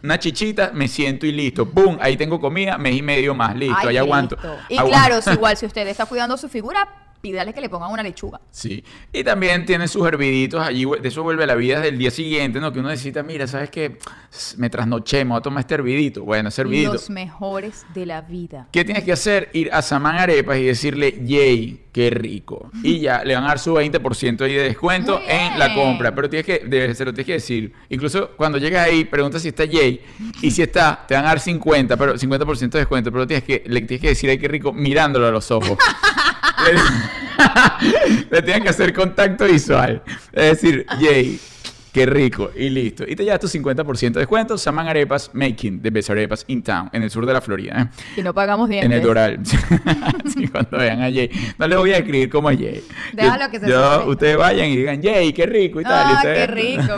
una 0.03 0.19
chichita, 0.19 0.69
me 0.74 0.88
siento 0.88 1.25
y 1.25 1.31
listo. 1.31 1.65
¡Pum! 1.65 1.98
Ahí 2.00 2.15
tengo 2.15 2.39
comida, 2.39 2.77
mes 2.77 2.95
y 2.95 3.01
medio 3.01 3.34
más, 3.34 3.55
listo, 3.55 3.75
Ay, 3.79 3.88
ahí 3.89 3.98
aguanto. 3.98 4.36
listo. 4.36 4.55
Y 4.69 4.77
Aguanto. 4.77 4.91
claro, 4.98 5.22
si 5.24 5.31
igual 5.31 5.57
si 5.57 5.65
usted 5.65 5.88
está 5.88 6.05
cuidando 6.05 6.38
su 6.38 6.48
figura, 6.48 6.88
pídale 7.25 7.53
que 7.53 7.62
le 7.62 7.70
pongan 7.70 7.91
una 7.91 8.03
lechuga. 8.03 8.39
Sí. 8.51 8.84
Y 9.12 9.24
también 9.24 9.65
tiene 9.65 9.88
sus 9.88 10.05
herviditos 10.08 10.62
allí, 10.63 10.86
de 11.01 11.08
eso 11.08 11.24
vuelve 11.24 11.48
la 11.48 11.55
vida 11.55 11.79
del 11.79 11.98
día 11.98 12.12
siguiente, 12.12 12.60
¿no? 12.60 12.72
Que 12.72 12.79
uno 12.82 12.89
necesita, 12.89 13.24
mira, 13.24 13.48
¿sabes 13.48 13.72
qué? 13.72 13.98
Me 14.58 14.70
trasnoché, 14.70 15.25
me 15.25 15.32
voy 15.32 15.39
a 15.39 15.41
tomar 15.41 15.62
este 15.62 15.74
hervidito. 15.74 16.24
Bueno, 16.24 16.50
ese 16.50 16.62
hervidito. 16.62 16.94
Los 16.94 17.10
mejores 17.10 17.84
de 17.96 18.05
la 18.05 18.22
vida. 18.22 18.67
¿Qué 18.72 18.86
tienes 18.86 19.03
que 19.03 19.12
hacer? 19.12 19.50
Ir 19.53 19.74
a 19.74 19.82
Samán 19.82 20.17
Arepas 20.17 20.58
y 20.60 20.65
decirle, 20.65 21.20
yay, 21.25 21.86
qué 21.91 22.12
rico. 22.12 22.70
Y 22.84 23.00
ya 23.00 23.24
le 23.24 23.34
van 23.34 23.46
a 23.46 23.48
dar 23.48 23.60
su 23.60 23.74
20% 23.74 24.41
ahí 24.41 24.53
de 24.53 24.63
descuento 24.63 25.20
en 25.27 25.58
la 25.58 25.74
compra. 25.74 26.13
Pero 26.13 26.29
tienes 26.29 26.46
que, 26.46 26.60
de- 26.60 26.94
se 26.94 27.05
lo 27.05 27.12
tienes 27.12 27.25
que 27.25 27.34
decir. 27.34 27.74
Incluso 27.89 28.32
cuando 28.38 28.60
llegas 28.60 28.86
ahí, 28.88 29.03
pregunta 29.05 29.39
si 29.39 29.48
está 29.48 29.65
yay. 29.65 30.00
Y 30.44 30.51
si 30.51 30.62
está, 30.62 31.05
te 31.08 31.15
van 31.15 31.25
a 31.25 31.29
dar 31.29 31.39
50, 31.39 31.98
pero 31.98 32.13
50% 32.15 32.70
de 32.70 32.79
descuento. 32.79 33.12
Pero 33.12 33.25
tienes 33.25 33.44
que, 33.46 33.63
le 33.65 33.82
tienes 33.82 34.01
que 34.01 34.10
decir, 34.10 34.29
ay, 34.29 34.38
qué 34.38 34.48
rico, 34.48 34.72
mirándolo 34.74 35.25
a 35.27 35.32
los 35.32 35.50
ojos. 35.50 35.77
le, 36.65 38.25
le 38.29 38.41
tienes 38.41 38.63
que 38.63 38.69
hacer 38.69 38.93
contacto 38.93 39.45
visual. 39.45 40.01
Es 40.31 40.62
decir, 40.62 40.85
yay. 41.00 41.39
Qué 41.95 42.05
rico, 42.05 42.51
y 42.53 42.69
listo. 42.69 43.05
Y 43.07 43.15
te 43.15 43.23
llevas 43.23 43.39
tu 43.39 43.47
50% 43.47 44.11
de 44.11 44.19
descuento. 44.19 44.57
Saman 44.57 44.85
Arepas, 44.85 45.31
Making 45.31 45.81
the 45.81 45.89
Best 45.89 46.09
Arepas 46.09 46.43
in 46.49 46.61
Town, 46.61 46.89
en 46.91 47.03
el 47.03 47.09
sur 47.09 47.25
de 47.25 47.31
la 47.31 47.39
Florida. 47.39 47.83
¿eh? 47.83 48.19
Y 48.19 48.21
no 48.21 48.33
pagamos 48.33 48.67
dientes. 48.67 48.91
En 48.91 48.97
el 48.97 49.01
Doral. 49.01 49.39
sí, 50.25 50.45
cuando 50.49 50.77
vean 50.77 51.01
a 51.01 51.05
Jay. 51.05 51.31
No 51.57 51.65
les 51.65 51.77
voy 51.77 51.91
a 51.91 51.99
escribir 51.99 52.29
como 52.29 52.49
es 52.49 52.59
Jay. 52.59 52.83
Déjalo 53.13 53.49
que 53.49 53.61
se 53.61 53.69
yo-. 53.69 54.07
Ustedes 54.07 54.35
vayan 54.35 54.67
y 54.71 54.75
digan, 54.75 55.01
Jay, 55.01 55.31
qué 55.31 55.45
rico 55.45 55.79
y 55.79 55.83
tal. 55.85 56.17
Ah, 56.17 56.19
qué 56.21 56.47
rico. 56.47 56.83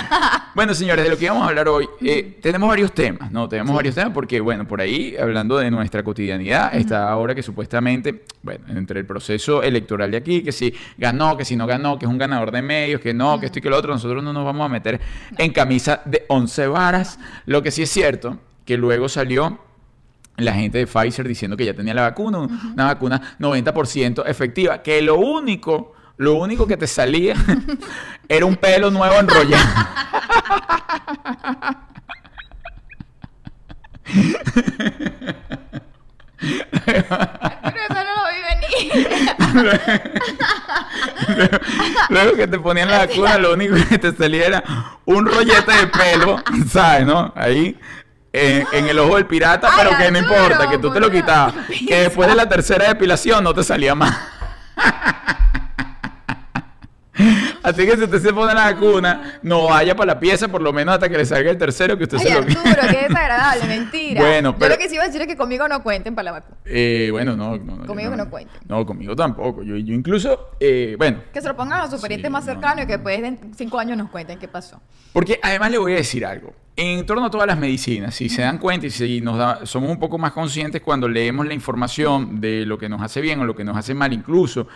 bueno, 0.54 0.74
señores, 0.74 1.04
de 1.04 1.10
lo 1.10 1.18
que 1.18 1.28
vamos 1.28 1.44
a 1.44 1.48
hablar 1.48 1.68
hoy, 1.68 1.86
eh, 2.00 2.38
tenemos 2.40 2.70
varios 2.70 2.92
temas, 2.92 3.30
¿no? 3.30 3.50
Tenemos 3.50 3.74
varios 3.74 3.94
temas 3.94 4.12
porque, 4.14 4.40
bueno, 4.40 4.66
por 4.66 4.80
ahí, 4.80 5.14
hablando 5.20 5.58
de 5.58 5.70
nuestra 5.70 6.02
cotidianidad, 6.02 6.74
está 6.74 7.10
ahora 7.10 7.34
que 7.34 7.42
supuestamente, 7.42 8.24
bueno, 8.42 8.64
entre 8.68 9.00
el 9.00 9.06
proceso 9.06 9.62
electoral 9.62 10.10
de 10.10 10.16
aquí, 10.16 10.42
que 10.42 10.52
si 10.52 10.72
ganó, 10.96 11.36
que 11.36 11.44
si 11.44 11.54
no 11.54 11.66
ganó, 11.66 11.98
que 11.98 12.06
es 12.06 12.10
un 12.10 12.18
ganador 12.18 12.50
de 12.50 12.62
medios, 12.62 13.00
que 13.00 13.12
no, 13.12 13.38
que 13.38 13.46
esto 13.46 13.58
y 13.58 13.62
que 13.62 13.70
lo 13.70 13.76
otro, 13.76 13.89
nosotros 13.94 14.22
no 14.22 14.32
nos 14.32 14.44
vamos 14.44 14.64
a 14.64 14.68
meter 14.68 15.00
en 15.38 15.52
camisa 15.52 16.02
de 16.04 16.24
once 16.28 16.66
varas. 16.66 17.18
Lo 17.46 17.62
que 17.62 17.70
sí 17.70 17.82
es 17.82 17.90
cierto, 17.90 18.38
que 18.64 18.76
luego 18.76 19.08
salió 19.08 19.58
la 20.36 20.52
gente 20.54 20.78
de 20.78 20.86
Pfizer 20.86 21.26
diciendo 21.26 21.56
que 21.56 21.64
ya 21.64 21.74
tenía 21.74 21.94
la 21.94 22.02
vacuna, 22.02 22.38
una 22.38 22.84
vacuna 22.86 23.36
90% 23.38 24.24
efectiva, 24.26 24.82
que 24.82 25.02
lo 25.02 25.16
único, 25.16 25.94
lo 26.16 26.34
único 26.34 26.66
que 26.66 26.76
te 26.76 26.86
salía 26.86 27.34
era 28.28 28.46
un 28.46 28.56
pelo 28.56 28.90
nuevo 28.90 29.16
enrollado. 29.16 29.68
Pero 36.84 37.06
eso 37.88 38.04
no 38.04 38.09
Luego 42.08 42.36
que 42.36 42.46
te 42.46 42.58
ponían 42.58 42.90
la 42.90 43.06
vacuna, 43.06 43.38
lo 43.38 43.54
único 43.54 43.74
que 43.88 43.98
te 43.98 44.12
salía 44.12 44.46
era 44.46 44.64
un 45.04 45.26
rollete 45.26 45.72
de 45.72 45.86
pelo, 45.86 46.42
¿sabes? 46.70 47.06
¿No? 47.06 47.32
Ahí. 47.36 47.76
En, 48.32 48.64
en 48.72 48.88
el 48.88 48.96
ojo 49.00 49.16
del 49.16 49.26
pirata, 49.26 49.68
Ay, 49.72 49.78
pero 49.78 49.98
que 49.98 50.10
no 50.12 50.18
importa, 50.18 50.70
que 50.70 50.78
tú 50.78 50.92
te 50.92 51.00
lo 51.00 51.06
¿por 51.06 51.12
qué 51.12 51.20
quitabas. 51.20 51.54
Que 51.88 52.02
después 52.02 52.28
de 52.28 52.36
la 52.36 52.48
tercera 52.48 52.86
depilación 52.86 53.42
no 53.42 53.52
te 53.52 53.64
salía 53.64 53.96
más. 53.96 54.16
Así 57.62 57.84
que 57.86 57.96
si 57.96 58.04
usted 58.04 58.20
se 58.20 58.32
pone 58.32 58.54
la 58.54 58.72
vacuna, 58.72 59.38
no 59.42 59.66
vaya 59.66 59.94
para 59.94 60.14
la 60.14 60.20
pieza 60.20 60.48
por 60.48 60.62
lo 60.62 60.72
menos 60.72 60.94
hasta 60.94 61.08
que 61.08 61.16
le 61.18 61.24
salga 61.26 61.50
el 61.50 61.58
tercero 61.58 61.96
que 61.98 62.04
usted 62.04 62.18
Ay, 62.18 62.24
se 62.26 62.32
lo 62.32 62.38
Arturo, 62.40 62.88
qué 62.90 63.06
desagradable, 63.08 63.64
mentira. 63.66 64.20
Bueno, 64.22 64.54
pero- 64.56 64.70
Yo 64.74 64.76
lo 64.76 64.82
que 64.82 64.88
sí 64.88 64.94
iba 64.94 65.04
a 65.04 65.06
decir 65.06 65.20
es 65.22 65.26
que 65.28 65.36
conmigo 65.36 65.68
no 65.68 65.82
cuenten 65.82 66.14
para 66.14 66.24
la 66.24 66.32
vacuna. 66.32 66.56
Eh, 66.64 67.08
bueno, 67.10 67.36
no, 67.36 67.56
no, 67.56 67.76
no, 67.76 67.86
Conmigo 67.86 68.10
yo 68.10 68.16
que 68.16 68.22
no 68.24 68.30
cuente. 68.30 68.52
No, 68.68 68.86
conmigo 68.86 69.14
tampoco. 69.16 69.62
Yo, 69.62 69.76
yo 69.76 69.94
incluso, 69.94 70.50
eh, 70.60 70.94
bueno, 70.98 71.18
Que 71.32 71.40
se 71.40 71.48
lo 71.48 71.56
pongan 71.56 71.80
a 71.80 71.90
parientes 72.00 72.28
Sí, 72.28 72.32
más 72.32 72.44
no, 72.46 72.52
cercanos 72.52 72.84
y 72.84 72.86
que 72.86 72.96
no. 72.96 73.04
después 73.04 73.22
de 73.22 73.38
cinco 73.56 73.78
años 73.78 73.96
nos 73.98 74.10
cuenten 74.10 74.38
qué 74.38 74.48
pasó. 74.48 74.80
Porque 75.12 75.38
además 75.42 75.70
le 75.70 75.78
voy 75.78 75.92
a 75.92 75.96
decir 75.96 76.24
algo. 76.24 76.52
En 76.76 77.04
torno 77.04 77.26
a 77.26 77.30
todas 77.30 77.46
las 77.46 77.58
medicinas, 77.58 78.14
si 78.14 78.28
se 78.30 78.40
dan 78.42 78.56
cuenta 78.56 78.86
y 78.86 78.90
si 78.90 79.20
nos 79.20 79.36
da- 79.36 79.66
somos 79.66 79.90
un 79.90 79.98
poco 79.98 80.16
más 80.16 80.32
conscientes 80.32 80.80
cuando 80.80 81.08
leemos 81.08 81.46
la 81.46 81.52
información 81.52 82.40
de 82.40 82.64
lo 82.64 82.78
que 82.78 82.88
nos 82.88 83.02
hace 83.02 83.20
bien 83.20 83.40
o 83.40 83.44
lo 83.44 83.54
que 83.54 83.64
nos 83.64 83.76
hace 83.76 83.92
mal, 83.92 84.12
incluso 84.12 84.66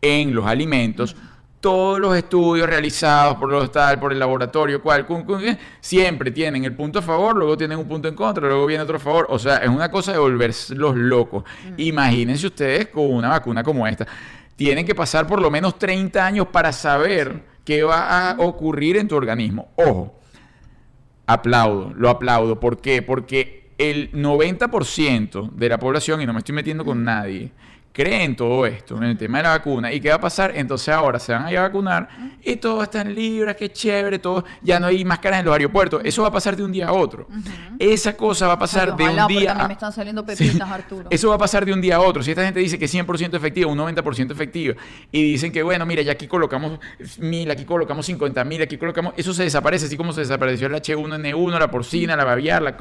en 0.00 0.34
los 0.34 0.46
alimentos, 0.46 1.16
todos 1.60 2.00
los 2.00 2.16
estudios 2.16 2.66
realizados 2.68 3.36
por 3.36 3.50
los 3.50 3.70
tal, 3.70 4.00
por 4.00 4.12
el 4.12 4.18
laboratorio, 4.18 4.82
cual, 4.82 5.06
cum, 5.06 5.24
cum, 5.24 5.40
eh, 5.40 5.58
siempre 5.80 6.30
tienen 6.30 6.64
el 6.64 6.74
punto 6.74 7.00
a 7.00 7.02
favor, 7.02 7.36
luego 7.36 7.56
tienen 7.56 7.78
un 7.78 7.86
punto 7.86 8.08
en 8.08 8.14
contra, 8.14 8.48
luego 8.48 8.66
viene 8.66 8.82
otro 8.82 8.96
a 8.96 9.00
favor. 9.00 9.26
O 9.28 9.38
sea, 9.38 9.58
es 9.58 9.68
una 9.68 9.90
cosa 9.90 10.12
de 10.12 10.18
volverse 10.18 10.74
los 10.74 10.96
locos. 10.96 11.44
Imagínense 11.76 12.46
ustedes 12.46 12.88
con 12.88 13.12
una 13.12 13.28
vacuna 13.28 13.62
como 13.62 13.86
esta. 13.86 14.06
Tienen 14.56 14.86
que 14.86 14.94
pasar 14.94 15.26
por 15.26 15.40
lo 15.40 15.50
menos 15.50 15.78
30 15.78 16.24
años 16.24 16.46
para 16.48 16.72
saber 16.72 17.42
qué 17.64 17.82
va 17.82 18.30
a 18.30 18.36
ocurrir 18.38 18.96
en 18.96 19.08
tu 19.08 19.16
organismo. 19.16 19.68
Ojo, 19.76 20.18
aplaudo, 21.26 21.92
lo 21.94 22.08
aplaudo. 22.08 22.58
¿Por 22.58 22.80
qué? 22.80 23.02
Porque 23.02 23.72
el 23.76 24.12
90% 24.12 25.50
de 25.52 25.68
la 25.68 25.78
población, 25.78 26.20
y 26.20 26.26
no 26.26 26.32
me 26.32 26.40
estoy 26.40 26.54
metiendo 26.54 26.84
con 26.84 27.04
nadie, 27.04 27.52
cree 27.92 28.22
en 28.24 28.36
todo 28.36 28.66
esto, 28.66 28.96
en 28.96 29.02
el 29.04 29.18
tema 29.18 29.38
de 29.38 29.44
la 29.44 29.50
vacuna. 29.50 29.92
¿Y 29.92 30.00
qué 30.00 30.10
va 30.10 30.16
a 30.16 30.20
pasar? 30.20 30.52
Entonces 30.54 30.88
ahora 30.90 31.18
se 31.18 31.32
van 31.32 31.46
a 31.46 31.52
ir 31.52 31.58
a 31.58 31.62
vacunar 31.62 32.08
y 32.42 32.56
todo 32.56 32.82
está 32.82 33.00
en 33.00 33.14
libre, 33.14 33.54
qué 33.56 33.70
chévere, 33.72 34.18
todo, 34.18 34.44
ya 34.62 34.78
no 34.78 34.86
hay 34.86 35.04
máscaras 35.04 35.40
en 35.40 35.46
los 35.46 35.52
aeropuertos. 35.52 36.00
Eso 36.04 36.22
va 36.22 36.28
a 36.28 36.32
pasar 36.32 36.56
de 36.56 36.62
un 36.62 36.72
día 36.72 36.88
a 36.88 36.92
otro. 36.92 37.26
Esa 37.78 38.16
cosa 38.16 38.46
va 38.46 38.54
a 38.54 38.58
pasar 38.58 38.90
Ay, 38.90 38.96
de 39.04 39.20
un 39.20 39.26
día 39.26 39.52
a 39.52 39.66
me 39.66 39.74
están 39.74 39.92
saliendo 39.92 40.24
Sí. 40.28 40.44
pepitas, 40.44 40.70
Arturo. 40.70 41.08
Eso 41.10 41.28
va 41.30 41.34
a 41.34 41.38
pasar 41.38 41.64
de 41.64 41.72
un 41.72 41.80
día 41.80 41.96
a 41.96 42.00
otro. 42.00 42.22
Si 42.22 42.30
esta 42.30 42.44
gente 42.44 42.60
dice 42.60 42.78
que 42.78 42.84
es 42.84 42.94
100% 42.94 43.36
efectiva, 43.36 43.70
un 43.70 43.78
90% 43.78 44.32
efectiva, 44.32 44.74
y 45.10 45.32
dicen 45.32 45.50
que, 45.52 45.62
bueno, 45.62 45.84
mira, 45.86 46.02
ya 46.02 46.12
aquí 46.12 46.26
colocamos 46.26 46.78
mil, 47.18 47.50
aquí 47.50 47.64
colocamos 47.64 48.06
50 48.06 48.44
mil, 48.44 48.62
aquí 48.62 48.76
colocamos. 48.76 49.14
Eso 49.16 49.34
se 49.34 49.42
desaparece, 49.44 49.86
así 49.86 49.96
como 49.96 50.12
se 50.12 50.20
desapareció 50.20 50.68
el 50.68 50.74
H1N1, 50.74 51.58
la 51.58 51.70
porcina, 51.70 52.16
la 52.16 52.24
baviar, 52.24 52.62
la. 52.62 52.76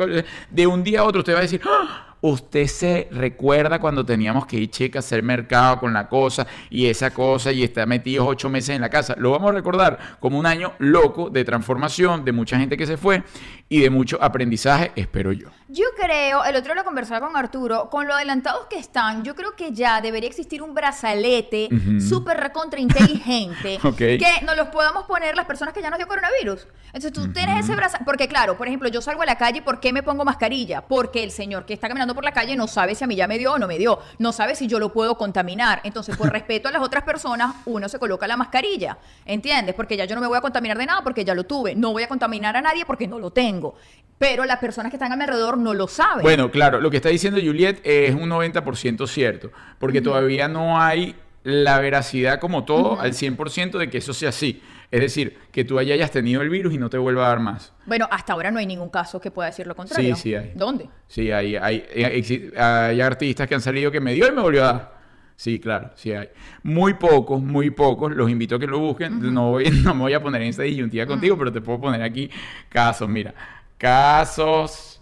De 0.50 0.68
un 0.68 0.84
día 0.84 1.00
a 1.02 1.04
otro, 1.04 1.20
usted 1.20 1.34
va 1.34 1.40
a 1.40 1.42
decir, 1.44 1.62
¡Ah! 1.66 2.06
Usted 2.22 2.68
se 2.68 3.08
recuerda 3.12 3.80
cuando 3.80 4.06
teníamos 4.06 4.46
que 4.46 4.58
ir, 4.58 4.70
checa, 4.70 4.99
hacer 5.00 5.24
mercado 5.24 5.80
con 5.80 5.94
la 5.94 6.08
cosa 6.08 6.46
y 6.70 6.88
esa 6.88 7.12
cosa 7.12 7.52
y 7.52 7.64
está 7.64 7.86
metido 7.86 8.26
ocho 8.26 8.50
meses 8.50 8.76
en 8.76 8.82
la 8.82 8.90
casa. 8.90 9.16
Lo 9.18 9.32
vamos 9.32 9.50
a 9.52 9.54
recordar 9.54 9.98
como 10.20 10.38
un 10.38 10.46
año 10.46 10.74
loco 10.80 11.30
de 11.30 11.44
transformación, 11.44 12.24
de 12.26 12.32
mucha 12.32 12.58
gente 12.58 12.78
que 12.78 12.86
se 12.86 12.98
fue 12.98 13.24
y 13.68 13.82
de 13.82 13.90
mucho 13.90 14.18
aprendizaje, 14.22 14.92
espero 14.96 15.32
yo. 15.32 15.50
Yo 15.68 15.86
creo, 15.96 16.44
el 16.44 16.56
otro 16.56 16.74
lo 16.74 16.84
conversaba 16.84 17.26
con 17.26 17.36
Arturo, 17.38 17.90
con 17.90 18.08
lo 18.08 18.14
adelantados 18.16 18.66
que 18.68 18.78
están, 18.80 19.24
yo 19.24 19.36
creo 19.36 19.56
que 19.56 19.72
ya 19.72 20.02
debería 20.02 20.28
existir 20.28 20.62
un 20.64 20.74
brazalete 20.74 21.70
Ujú. 21.72 22.02
súper 22.02 22.38
recontra 22.38 22.80
inteligente 22.80 23.78
que 23.98 24.32
nos 24.46 24.58
los 24.58 24.70
podamos 24.70 25.06
poner 25.06 25.36
las 25.36 25.46
personas 25.46 25.74
que 25.74 25.82
ya 25.82 25.90
nos 25.90 25.98
dio 26.00 26.08
coronavirus. 26.08 26.68
Entonces 26.94 27.14
tú 27.14 27.32
tienes 27.32 27.66
ese 27.66 27.76
brazalete, 27.76 28.06
porque 28.06 28.28
claro, 28.28 28.58
por 28.58 28.68
ejemplo, 28.68 28.90
yo 28.90 29.02
salgo 29.02 29.22
a 29.22 29.26
la 29.26 29.38
calle, 29.38 29.62
¿por 29.62 29.80
qué 29.80 29.94
me 29.94 30.04
pongo 30.04 30.26
mascarilla? 30.26 30.82
Porque 30.82 31.24
el 31.24 31.32
señor 31.32 31.66
que 31.66 31.74
está 31.74 31.88
caminando 31.88 32.16
por 32.16 32.24
la 32.24 32.32
calle 32.32 32.56
no 32.56 32.68
sabe 32.68 32.96
si 32.96 33.04
a 33.04 33.08
mí 33.08 33.16
ya 33.16 33.28
me 33.28 33.38
dio 33.38 33.54
o 33.54 33.60
no 33.60 33.68
me 33.68 33.78
dio, 33.78 34.00
no 34.18 34.32
sabe 34.32 34.56
si 34.56 34.68
yo 34.68 34.80
lo 34.80 34.92
puedo 34.92 35.18
contaminar. 35.18 35.82
Entonces, 35.84 36.18
por 36.18 36.30
respeto 36.34 36.68
a 36.68 36.72
las 36.72 36.82
otras 36.82 37.04
personas, 37.04 37.56
uno 37.66 37.88
se 37.88 38.00
coloca 38.00 38.28
la 38.28 38.38
mascarilla, 38.38 38.98
¿entiendes? 39.26 39.76
Porque 39.76 39.98
ya 39.98 40.06
yo 40.06 40.16
no 40.16 40.22
me 40.22 40.28
voy 40.28 40.38
a 40.38 40.42
contaminar 40.42 40.78
de 40.78 40.86
nada 40.86 41.04
porque 41.04 41.24
ya 41.24 41.36
lo 41.36 41.46
tuve, 41.46 41.76
no 41.76 41.92
voy 41.92 42.04
a 42.04 42.08
contaminar 42.08 42.58
a 42.58 42.62
nadie 42.62 42.86
porque 42.86 43.08
no 43.08 43.20
lo 43.20 43.32
tengo. 43.32 43.76
Pero 44.18 44.44
las 44.46 44.60
personas 44.60 44.90
que 44.90 44.98
están 44.98 45.12
a 45.12 45.16
mi 45.16 45.24
alrededor 45.24 45.58
no 45.58 45.74
lo 45.74 45.88
saben. 45.88 46.24
Bueno, 46.24 46.52
claro, 46.52 46.82
lo 46.82 46.92
que 46.92 46.98
está 46.98 47.10
diciendo 47.10 47.40
Juliet 47.42 47.80
es 47.86 48.14
un 48.16 48.30
90% 48.30 49.08
cierto, 49.08 49.52
porque 49.80 50.02
todavía 50.02 50.48
no 50.48 50.82
hay 50.82 51.16
la 51.44 51.80
veracidad 51.80 52.40
como 52.40 52.66
todo 52.66 53.00
al 53.00 53.14
100% 53.14 53.78
de 53.78 53.90
que 53.90 54.00
eso 54.00 54.14
sea 54.14 54.30
así. 54.30 54.62
Es 54.92 55.02
decir, 55.02 55.38
que 55.52 55.64
tú 55.64 55.80
ya 55.82 55.94
hayas 55.94 56.10
tenido 56.12 56.42
el 56.42 56.50
virus 56.50 56.74
y 56.74 56.78
no 56.80 56.90
te 56.90 56.98
vuelva 56.98 57.26
a 57.26 57.30
dar 57.30 57.40
más. 57.40 57.74
Bueno, 57.86 58.08
hasta 58.10 58.34
ahora 58.34 58.50
no 58.50 58.58
hay 58.60 58.66
ningún 58.66 58.90
caso 58.90 59.22
que 59.22 59.30
pueda 59.30 59.50
decir 59.50 59.68
lo 59.68 59.76
contrario. 59.76 60.16
Sí, 60.16 60.22
sí 60.24 60.36
hay. 60.36 60.52
¿Dónde? 60.56 60.90
Sí, 61.08 61.32
hay, 61.32 61.56
hay, 61.56 61.86
hay, 61.96 62.22
exi- 62.22 62.58
hay 62.58 63.00
artistas 63.02 63.48
que 63.48 63.54
han 63.56 63.62
salido 63.62 63.92
que 63.92 64.02
me 64.02 64.14
dio 64.14 64.28
y 64.28 64.32
me 64.32 64.42
volvió 64.42 64.64
a 64.64 64.68
dar. 64.74 65.00
Sí, 65.36 65.60
claro, 65.60 65.92
sí 65.96 66.12
hay. 66.12 66.30
Muy 66.64 66.96
pocos, 66.96 67.40
muy 67.42 67.70
pocos, 67.70 68.14
los 68.16 68.30
invito 68.32 68.56
a 68.56 68.60
que 68.60 68.66
lo 68.68 68.80
busquen. 68.80 69.32
no, 69.34 69.52
voy, 69.52 69.70
no 69.84 69.94
me 69.94 70.02
voy 70.02 70.14
a 70.14 70.22
poner 70.22 70.42
en 70.42 70.48
esta 70.50 70.64
disyuntiva 70.64 71.06
contigo, 71.06 71.38
pero 71.38 71.52
te 71.52 71.62
puedo 71.62 71.80
poner 71.80 72.02
aquí 72.02 72.30
casos. 72.68 73.08
Mira, 73.08 73.34
casos 73.78 75.02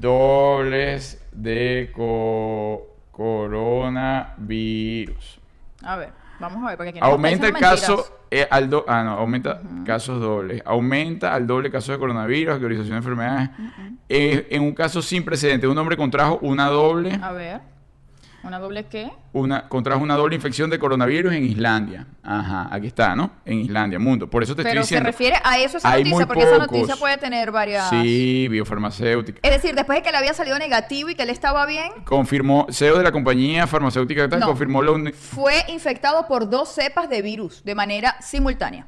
dobles 0.00 1.20
de 1.32 1.90
co- 1.92 2.86
coronavirus. 3.10 5.40
A 5.82 5.96
ver, 5.96 6.10
vamos 6.40 6.62
a 6.64 6.68
ver, 6.68 6.76
porque 6.76 6.90
aquí 6.90 6.98
Aumenta 7.02 7.46
el 7.48 7.52
caso 7.54 8.06
eh, 8.30 8.46
al 8.50 8.70
do- 8.70 8.84
ah 8.88 9.02
no, 9.04 9.10
aumenta 9.12 9.60
casos 9.84 10.20
dobles. 10.20 10.62
Aumenta 10.64 11.34
al 11.34 11.46
doble 11.46 11.70
caso 11.70 11.92
de 11.92 11.98
coronavirus, 11.98 12.54
categorización 12.54 12.92
de 12.92 12.96
enfermedades. 12.98 13.50
Eh, 14.08 14.46
en 14.50 14.62
un 14.62 14.72
caso 14.72 15.02
sin 15.02 15.24
precedente, 15.24 15.66
un 15.68 15.76
hombre 15.78 15.96
contrajo 15.96 16.38
una 16.42 16.66
doble. 16.66 17.18
A 17.22 17.32
ver, 17.32 17.60
¿una 18.42 18.58
doble 18.58 18.86
qué? 18.86 19.10
una 19.32 19.68
contrajo 19.68 20.02
una 20.02 20.16
doble 20.16 20.34
infección 20.34 20.70
de 20.70 20.78
coronavirus 20.78 21.32
en 21.34 21.44
Islandia. 21.44 22.06
Ajá, 22.22 22.68
aquí 22.70 22.86
está, 22.88 23.14
¿no? 23.14 23.30
En 23.44 23.60
Islandia, 23.60 23.98
mundo. 23.98 24.28
Por 24.28 24.42
eso 24.42 24.54
te 24.56 24.62
Pero 24.62 24.80
estoy 24.80 24.88
se 24.88 24.94
diciendo. 24.96 25.06
refiere 25.06 25.36
a 25.44 25.58
eso 25.58 25.78
esa 25.78 25.90
hay 25.90 26.00
noticia, 26.04 26.16
muy 26.16 26.24
porque 26.26 26.42
esa 26.44 26.54
pocos. 26.58 26.72
noticia 26.72 26.96
puede 26.96 27.16
tener 27.18 27.50
varias... 27.50 27.88
Sí, 27.90 28.48
biofarmacéutica. 28.50 29.40
Es 29.42 29.50
decir, 29.50 29.74
después 29.74 29.98
de 29.98 30.02
que 30.02 30.10
le 30.10 30.16
había 30.18 30.34
salido 30.34 30.58
negativo 30.58 31.10
y 31.10 31.14
que 31.14 31.22
él 31.22 31.30
estaba 31.30 31.64
bien, 31.66 31.90
Confirmó, 32.04 32.66
CEO 32.70 32.96
de 32.98 33.04
la 33.04 33.12
compañía 33.12 33.66
farmacéutica 33.66 34.28
tal, 34.28 34.40
No. 34.40 34.46
confirmó 34.46 34.82
la 34.82 34.92
uni- 34.92 35.12
fue 35.12 35.54
infectado 35.68 36.26
por 36.26 36.48
dos 36.50 36.68
cepas 36.70 37.08
de 37.08 37.22
virus 37.22 37.62
de 37.64 37.74
manera 37.74 38.16
simultánea. 38.20 38.86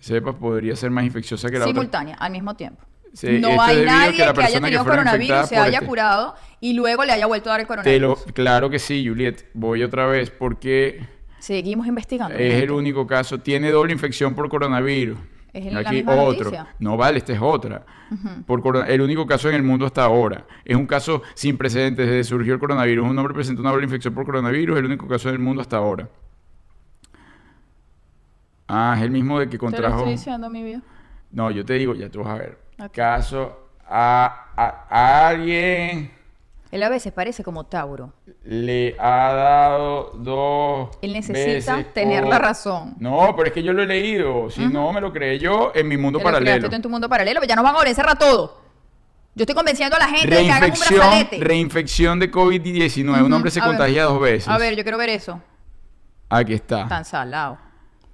cepa 0.00 0.32
podría 0.38 0.76
ser 0.76 0.90
más 0.90 1.04
infecciosa 1.04 1.48
que 1.48 1.58
la 1.58 1.64
otra. 1.64 1.72
simultánea, 1.74 2.14
al 2.16 2.30
mismo 2.30 2.54
tiempo. 2.54 2.84
Sí, 3.16 3.38
no 3.40 3.48
es 3.48 3.58
hay 3.60 3.84
nadie 3.84 4.10
que 4.10 4.16
que, 4.18 4.22
haya 4.24 4.46
que 4.46 4.60
tenido 4.60 4.84
coronavirus, 4.84 5.48
se 5.48 5.56
haya 5.56 5.78
este- 5.78 5.86
curado 5.86 6.34
y 6.60 6.74
luego 6.74 7.04
le 7.04 7.12
haya 7.12 7.26
vuelto 7.26 7.48
a 7.48 7.52
dar 7.52 7.60
el 7.60 7.66
Te 7.66 7.72
lo, 7.98 8.14
coronavirus. 8.14 8.32
claro 8.34 8.68
que 8.70 8.78
sí, 8.78 9.06
Juliet. 9.08 9.46
Voy 9.54 9.82
otra 9.82 10.06
vez 10.06 10.30
porque 10.30 11.00
Seguimos 11.38 11.86
investigando. 11.86 12.36
es 12.36 12.62
el 12.62 12.70
único 12.70 13.06
caso. 13.06 13.38
Tiene 13.40 13.70
doble 13.70 13.92
infección 13.94 14.34
por 14.34 14.48
coronavirus. 14.50 15.18
Es 15.54 15.64
el- 15.66 15.76
Aquí 15.78 16.00
otro. 16.06 16.14
noticia. 16.16 16.66
No 16.78 16.98
vale, 16.98 17.16
esta 17.16 17.32
es 17.32 17.38
otra. 17.40 17.86
Por 18.46 18.60
coro- 18.60 18.84
el 18.84 19.00
único 19.00 19.26
caso 19.26 19.48
en 19.48 19.54
el 19.54 19.62
mundo 19.62 19.86
hasta 19.86 20.04
ahora. 20.04 20.44
Es 20.66 20.76
un 20.76 20.86
caso 20.86 21.22
sin 21.34 21.56
precedentes 21.56 22.06
desde 22.06 22.24
surgió 22.24 22.52
el 22.52 22.60
coronavirus. 22.60 23.08
Un 23.08 23.18
hombre 23.18 23.32
presentó 23.32 23.62
una 23.62 23.70
doble 23.70 23.84
infección 23.84 24.12
por 24.12 24.26
coronavirus. 24.26 24.78
El 24.78 24.84
único 24.84 25.08
caso 25.08 25.30
en 25.30 25.36
el 25.36 25.40
mundo 25.40 25.62
hasta 25.62 25.78
ahora. 25.78 26.08
Ah, 28.68 28.94
es 28.98 29.02
el 29.04 29.10
mismo 29.10 29.38
de 29.38 29.46
que 29.46 29.52
Te 29.52 29.56
lo 29.56 29.60
contrajo. 29.60 29.98
estoy 30.00 30.12
diciendo, 30.12 30.50
mi 30.50 30.62
vida. 30.62 30.82
No, 31.30 31.50
yo 31.50 31.64
te 31.64 31.74
digo, 31.74 31.94
ya 31.94 32.10
tú 32.10 32.22
vas 32.22 32.28
a 32.28 32.34
ver. 32.38 32.58
Ok. 32.78 32.92
Caso 32.92 33.68
a, 33.88 34.46
a- 34.56 34.86
a 34.90 35.28
alguien 35.28 36.12
Él 36.72 36.82
a 36.82 36.88
veces 36.88 37.12
parece 37.12 37.42
como 37.44 37.64
Tauro. 37.64 38.12
le 38.44 38.94
ha 38.98 39.32
dado 39.32 40.10
dos. 40.16 40.90
Él 41.00 41.12
necesita 41.14 41.76
veces 41.76 41.94
tener 41.94 42.26
la 42.26 42.38
razón. 42.38 42.94
No, 42.98 43.32
pero 43.36 43.48
es 43.48 43.52
que 43.54 43.62
yo 43.62 43.72
lo 43.72 43.82
he 43.82 43.86
leído. 43.86 44.50
Si 44.50 44.66
no 44.66 44.92
me 44.92 45.00
lo 45.00 45.12
creé 45.12 45.38
yo 45.38 45.72
en 45.74 45.88
mi 45.88 45.96
mundo 45.96 46.18
Te 46.18 46.24
lo 46.24 46.30
paralelo. 46.32 46.68
tú 46.68 46.74
en 46.76 46.82
tu 46.82 46.90
mundo 46.90 47.08
paralelo, 47.08 47.40
pero 47.40 47.48
ya 47.48 47.56
nos 47.56 47.64
van 47.64 47.76
a 47.76 47.78
volver 47.78 48.08
a 48.08 48.14
todo. 48.16 48.60
Yo 49.34 49.42
estoy 49.42 49.54
convenciendo 49.54 49.96
a 49.96 49.98
la 49.98 50.08
gente 50.08 50.34
de 50.34 50.42
que 50.44 50.50
hagan 50.50 50.54
un 50.56 50.60
Reinfección, 50.70 50.98
brazalete. 51.00 51.38
reinfección 51.40 52.18
de 52.18 52.30
COVID-19. 52.30 53.22
Un 53.24 53.32
hombre 53.32 53.50
se 53.50 53.60
a 53.60 53.64
ver. 53.66 53.76
contagia 53.76 54.04
dos 54.04 54.20
veces. 54.20 54.48
A 54.48 54.56
ver, 54.58 54.74
yo 54.76 54.82
quiero 54.82 54.96
ver 54.98 55.10
eso. 55.10 55.40
Aquí 56.28 56.54
está. 56.54 56.88
Tan 56.88 57.04
salado. 57.04 57.58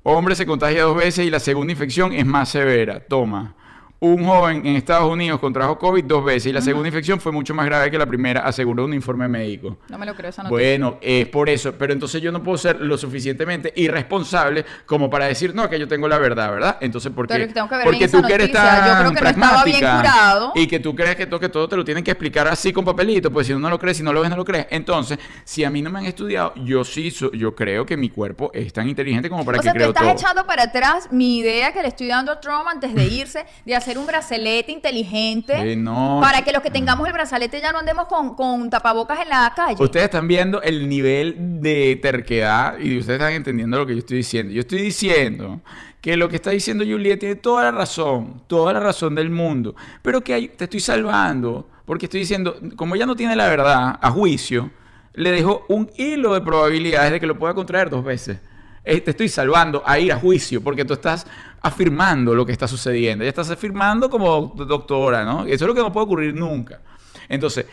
Hombre 0.03 0.35
se 0.35 0.45
contagia 0.45 0.83
dos 0.83 0.97
veces 0.97 1.25
y 1.25 1.31
la 1.31 1.39
segunda 1.41 1.73
infección 1.73 2.13
es 2.13 2.27
más 2.27 2.49
severa. 2.49 3.01
Toma. 3.01 3.55
Un 4.05 4.25
joven 4.25 4.67
en 4.67 4.75
Estados 4.75 5.09
Unidos 5.09 5.39
contrajo 5.39 5.79
COVID 5.79 6.05
dos 6.05 6.25
veces 6.25 6.47
y 6.47 6.53
la 6.53 6.61
segunda 6.61 6.89
infección 6.89 7.21
fue 7.21 7.31
mucho 7.31 7.55
más 7.55 7.67
grave 7.67 7.89
que 7.89 7.97
la 7.97 8.05
primera, 8.07 8.41
aseguró 8.41 8.85
un 8.85 8.95
informe 8.95 9.29
médico. 9.29 9.77
No 9.89 9.97
me 9.97 10.05
lo 10.07 10.15
creo 10.17 10.31
esa 10.31 10.43
noticia. 10.43 10.59
Bueno, 10.79 10.99
es 11.01 11.29
por 11.29 11.49
eso, 11.49 11.73
pero 11.79 11.93
entonces 11.93 12.21
yo 12.21 12.33
no 12.33 12.43
puedo 12.43 12.59
ser 12.59 12.81
lo 12.81 12.99
suficientemente 12.99 13.73
irresponsable 13.77 14.65
como 14.87 15.09
para 15.09 15.27
decir, 15.27 15.55
no, 15.55 15.71
que 15.71 15.79
yo 15.79 15.87
tengo 15.87 16.09
la 16.09 16.19
verdad, 16.19 16.51
¿verdad? 16.51 16.79
Entonces, 16.81 17.13
¿por 17.13 17.29
qué? 17.29 17.47
Tengo 17.47 17.69
que 17.69 17.77
ver 17.77 17.85
Porque 17.85 18.09
tú 18.09 18.23
que 18.23 18.35
eres 18.35 18.49
noticia, 18.49 18.71
tan 18.71 18.89
yo 18.89 18.99
creo 18.99 19.13
que 19.15 19.21
no 19.23 19.29
estaba 19.31 19.65
bien 19.65 19.77
pragmática 19.79 19.97
curado. 19.99 20.53
y 20.57 20.67
que 20.67 20.81
tú 20.81 20.97
crees 20.97 21.15
que 21.15 21.27
todo, 21.27 21.39
que 21.39 21.49
todo 21.49 21.69
te 21.69 21.77
lo 21.77 21.85
tienen 21.85 22.03
que 22.03 22.11
explicar 22.11 22.49
así 22.49 22.73
con 22.73 22.85
papelito, 22.85 23.31
pues 23.33 23.47
si 23.47 23.53
no, 23.53 23.61
no 23.61 23.71
lo 23.71 23.79
crees, 23.79 23.99
si 23.99 24.03
no 24.03 24.13
lo 24.13 24.21
ves, 24.21 24.31
no 24.31 24.37
lo 24.37 24.45
crees. 24.45 24.67
Entonces, 24.71 25.17
si 25.45 25.63
a 25.63 25.71
mí 25.71 25.81
no 25.81 25.91
me 25.91 26.01
han 26.01 26.07
estudiado, 26.07 26.55
yo 26.57 26.83
sí, 26.85 27.13
so- 27.13 27.31
yo 27.31 27.55
creo 27.55 27.87
que 27.87 27.97
mi 27.97 28.09
cuerpo 28.11 28.51
es 28.53 28.73
tan 28.73 28.89
inteligente 28.89 29.31
como 29.31 29.45
para 29.45 29.59
o 29.59 29.61
que 29.61 29.65
sea, 29.65 29.73
tú 29.73 29.77
creo 29.77 29.89
estás 29.91 30.03
todo. 30.03 30.13
echando 30.13 30.45
para 30.45 30.65
atrás 30.65 31.07
mi 31.13 31.39
idea 31.39 31.73
que 31.73 31.83
le 31.83 31.87
estoy 31.89 32.09
dando 32.09 32.33
a 32.33 32.41
Trump 32.41 32.67
antes 32.69 32.93
de 32.95 33.05
irse 33.05 33.47
de 33.65 33.77
hacer 33.77 33.92
un 33.99 34.07
brazalete 34.07 34.73
inteligente 34.73 35.73
Eh, 35.73 35.77
no, 35.77 36.19
para 36.23 36.43
que 36.43 36.53
los 36.53 36.63
que 36.63 36.71
tengamos 36.71 37.07
el 37.07 37.13
brazalete 37.13 37.61
ya 37.61 37.73
no 37.73 37.79
andemos 37.79 38.07
con, 38.07 38.35
con 38.35 38.69
tapabocas 38.71 39.21
en 39.21 39.29
la 39.29 39.53
calle. 39.57 39.77
Ustedes 39.83 40.05
están 40.05 40.27
viendo 40.29 40.61
el 40.63 40.89
nivel 40.89 41.61
de 41.61 41.99
terquedad 42.03 42.79
y 42.79 42.99
ustedes 42.99 43.21
están 43.21 43.33
entendiendo 43.33 43.79
lo 43.79 43.87
que 43.87 43.93
yo 43.95 43.99
estoy 44.01 44.19
diciendo. 44.19 44.53
Yo 44.53 44.61
estoy 44.61 44.81
diciendo 44.83 45.61
que 46.01 46.17
lo 46.17 46.29
que 46.29 46.37
está 46.37 46.51
diciendo 46.51 46.85
Juliet 46.85 47.19
tiene 47.21 47.37
toda 47.37 47.65
la 47.65 47.71
razón, 47.71 48.43
toda 48.47 48.73
la 48.73 48.81
razón 48.81 49.15
del 49.15 49.31
mundo, 49.31 49.75
pero 50.03 50.21
que 50.23 50.35
hay- 50.35 50.49
te 50.49 50.65
estoy 50.65 50.81
salvando 50.81 51.69
porque 51.85 52.07
estoy 52.07 52.21
diciendo, 52.21 52.57
como 52.77 52.95
ella 52.95 53.07
no 53.07 53.15
tiene 53.17 53.37
la 53.37 53.49
verdad 53.49 53.99
a 54.01 54.11
juicio, 54.11 54.71
le 55.15 55.31
dejo 55.31 55.65
un 55.69 55.91
hilo 55.97 56.33
de 56.35 56.41
probabilidades 56.41 57.13
de 57.13 57.21
que 57.21 57.27
lo 57.27 57.39
pueda 57.39 57.55
contraer 57.55 57.91
dos 57.91 58.03
veces. 58.05 58.39
Eh, 58.85 59.01
te 59.01 59.13
estoy 59.13 59.29
salvando 59.29 59.83
a 59.87 59.99
ir 59.99 60.13
a 60.13 60.17
juicio 60.19 60.61
porque 60.61 60.85
tú 60.85 60.95
estás 60.95 61.27
afirmando 61.61 62.35
lo 62.35 62.45
que 62.45 62.53
está 62.53 62.67
sucediendo. 62.67 63.25
Ya 63.25 63.29
estás 63.31 63.51
afirmando 63.51 64.11
como 64.11 64.53
doctora, 64.67 65.25
¿no? 65.25 65.43
Eso 65.47 65.65
es 65.65 65.69
lo 65.69 65.75
que 65.75 65.81
no 65.81 65.93
puede 65.93 66.05
ocurrir 66.07 66.35
nunca. 66.35 66.81
Entonces, 67.29 67.65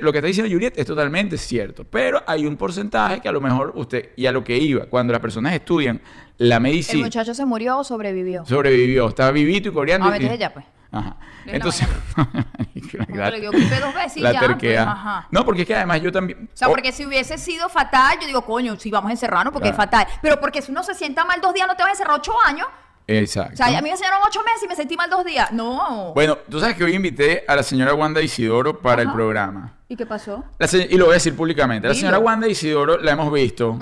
lo 0.00 0.10
que 0.10 0.18
está 0.18 0.26
diciendo 0.26 0.50
Juliet 0.52 0.72
es 0.76 0.86
totalmente 0.86 1.36
cierto, 1.36 1.84
pero 1.84 2.22
hay 2.26 2.46
un 2.46 2.56
porcentaje 2.56 3.20
que 3.20 3.28
a 3.28 3.32
lo 3.32 3.40
mejor 3.40 3.72
usted, 3.76 4.10
y 4.16 4.26
a 4.26 4.32
lo 4.32 4.42
que 4.42 4.56
iba, 4.56 4.86
cuando 4.86 5.12
las 5.12 5.20
personas 5.20 5.52
estudian 5.52 6.00
la 6.38 6.56
¿El 6.56 6.62
medicina, 6.62 7.04
muchacho 7.04 7.34
se 7.34 7.44
murió 7.44 7.78
o 7.78 7.84
sobrevivió? 7.84 8.44
sobrevivió, 8.46 9.08
estaba 9.08 9.30
vivito 9.30 9.68
y 9.68 9.72
coreando. 9.72 10.08
Ah, 10.08 10.16
y- 10.18 10.38
ya, 10.38 10.52
pues. 10.52 10.64
Ajá. 10.94 11.16
De 11.44 11.56
Entonces, 11.56 11.86
le 12.16 13.40
dos 13.80 13.94
veces 13.94 14.16
y 14.16 14.20
la 14.20 14.32
ya, 14.32 14.56
pues, 14.58 14.78
ajá. 14.78 15.26
No, 15.30 15.44
porque 15.44 15.62
es 15.62 15.66
que 15.66 15.74
además 15.74 16.00
yo 16.00 16.12
también. 16.12 16.48
O 16.52 16.56
sea, 16.56 16.68
oh, 16.68 16.70
porque 16.70 16.92
si 16.92 17.04
hubiese 17.04 17.36
sido 17.38 17.68
fatal, 17.68 18.16
yo 18.20 18.26
digo, 18.26 18.42
coño, 18.44 18.76
si 18.78 18.90
vamos 18.90 19.08
a 19.10 19.12
encerrarnos 19.12 19.52
porque 19.52 19.70
Claro. 19.70 19.82
es 19.82 19.90
fatal. 19.90 20.06
Pero 20.22 20.40
porque 20.40 20.62
si 20.62 20.70
uno 20.70 20.82
se 20.82 20.94
sienta 20.94 21.24
mal 21.24 21.40
dos 21.40 21.52
días, 21.52 21.66
no 21.66 21.74
te 21.76 21.82
vas 21.82 21.90
a 21.90 21.92
encerrar 21.92 22.16
ocho 22.18 22.32
años. 22.46 22.66
Exacto. 23.06 23.52
O 23.52 23.56
sea, 23.56 23.66
a 23.66 23.70
mí 23.70 23.82
me 23.82 23.90
enseñaron 23.90 24.20
ocho 24.26 24.40
meses 24.44 24.62
y 24.64 24.68
me 24.68 24.74
sentí 24.76 24.96
mal 24.96 25.10
dos 25.10 25.24
días. 25.24 25.52
No. 25.52 26.12
Bueno, 26.14 26.38
tú 26.48 26.58
sabes 26.60 26.74
que 26.76 26.84
hoy 26.84 26.94
invité 26.94 27.44
a 27.46 27.54
la 27.56 27.62
señora 27.62 27.92
Wanda 27.92 28.22
Isidoro 28.22 28.78
para 28.80 29.02
el 29.02 29.12
programa. 29.12 29.74
¿Y 29.88 29.96
qué 29.96 30.06
pasó? 30.06 30.42
Se- 30.60 30.88
y 30.90 30.96
lo 30.96 31.04
voy 31.06 31.12
a 31.12 31.14
decir 31.16 31.36
públicamente. 31.36 31.86
La 31.86 31.94
señora 31.94 32.18
Wanda 32.18 32.48
Isidoro 32.48 32.96
la 32.98 33.12
hemos 33.12 33.30
visto 33.32 33.78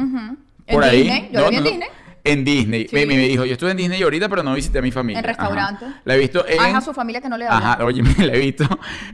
por 0.68 0.82
¿En 0.82 0.90
ahí. 0.90 1.02
Disney? 1.04 1.30
Yo 1.32 1.40
la 1.42 1.48
vi 1.50 1.56
en 1.56 1.64
Disney. 1.64 1.88
En 2.24 2.44
Disney. 2.44 2.86
Sí. 2.86 2.94
Me, 2.94 3.06
me 3.06 3.16
dijo, 3.18 3.44
yo 3.44 3.54
estuve 3.54 3.72
en 3.72 3.76
Disney 3.76 4.02
ahorita, 4.02 4.28
pero 4.28 4.42
no 4.42 4.54
visité 4.54 4.78
a 4.78 4.82
mi 4.82 4.92
familia. 4.92 5.18
En 5.18 5.24
restaurante. 5.24 5.84
Ajá. 5.84 6.00
La 6.04 6.14
he 6.14 6.18
visto 6.18 6.46
en... 6.46 6.60
Ah, 6.60 6.68
es 6.68 6.74
a 6.76 6.80
su 6.80 6.94
familia 6.94 7.20
que 7.20 7.28
no 7.28 7.36
le 7.36 7.46
habla. 7.46 7.72
Ajá, 7.72 7.84
oye, 7.84 8.02
me 8.18 8.26
la 8.26 8.34
he 8.34 8.38
visto 8.38 8.64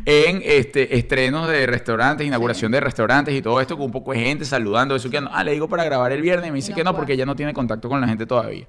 en 0.04 0.42
este 0.44 0.98
estrenos 0.98 1.48
de 1.48 1.66
restaurantes, 1.66 2.26
inauguración 2.26 2.70
de 2.70 2.80
restaurantes 2.80 3.34
y 3.34 3.40
todo 3.40 3.60
esto 3.60 3.76
con 3.76 3.86
un 3.86 3.92
poco 3.92 4.12
de 4.12 4.20
gente 4.20 4.44
saludando. 4.44 4.94
Eso 4.94 5.08
que 5.08 5.20
no, 5.20 5.30
ah, 5.32 5.42
le 5.42 5.52
digo 5.52 5.68
para 5.68 5.84
grabar 5.84 6.12
el 6.12 6.20
viernes 6.20 6.48
y 6.48 6.50
me 6.50 6.56
dice 6.56 6.70
no 6.72 6.76
que 6.76 6.84
no, 6.84 6.94
porque 6.94 7.14
ella 7.14 7.24
no 7.24 7.34
tiene 7.34 7.54
contacto 7.54 7.88
con 7.88 8.00
la 8.00 8.08
gente 8.08 8.26
todavía. 8.26 8.66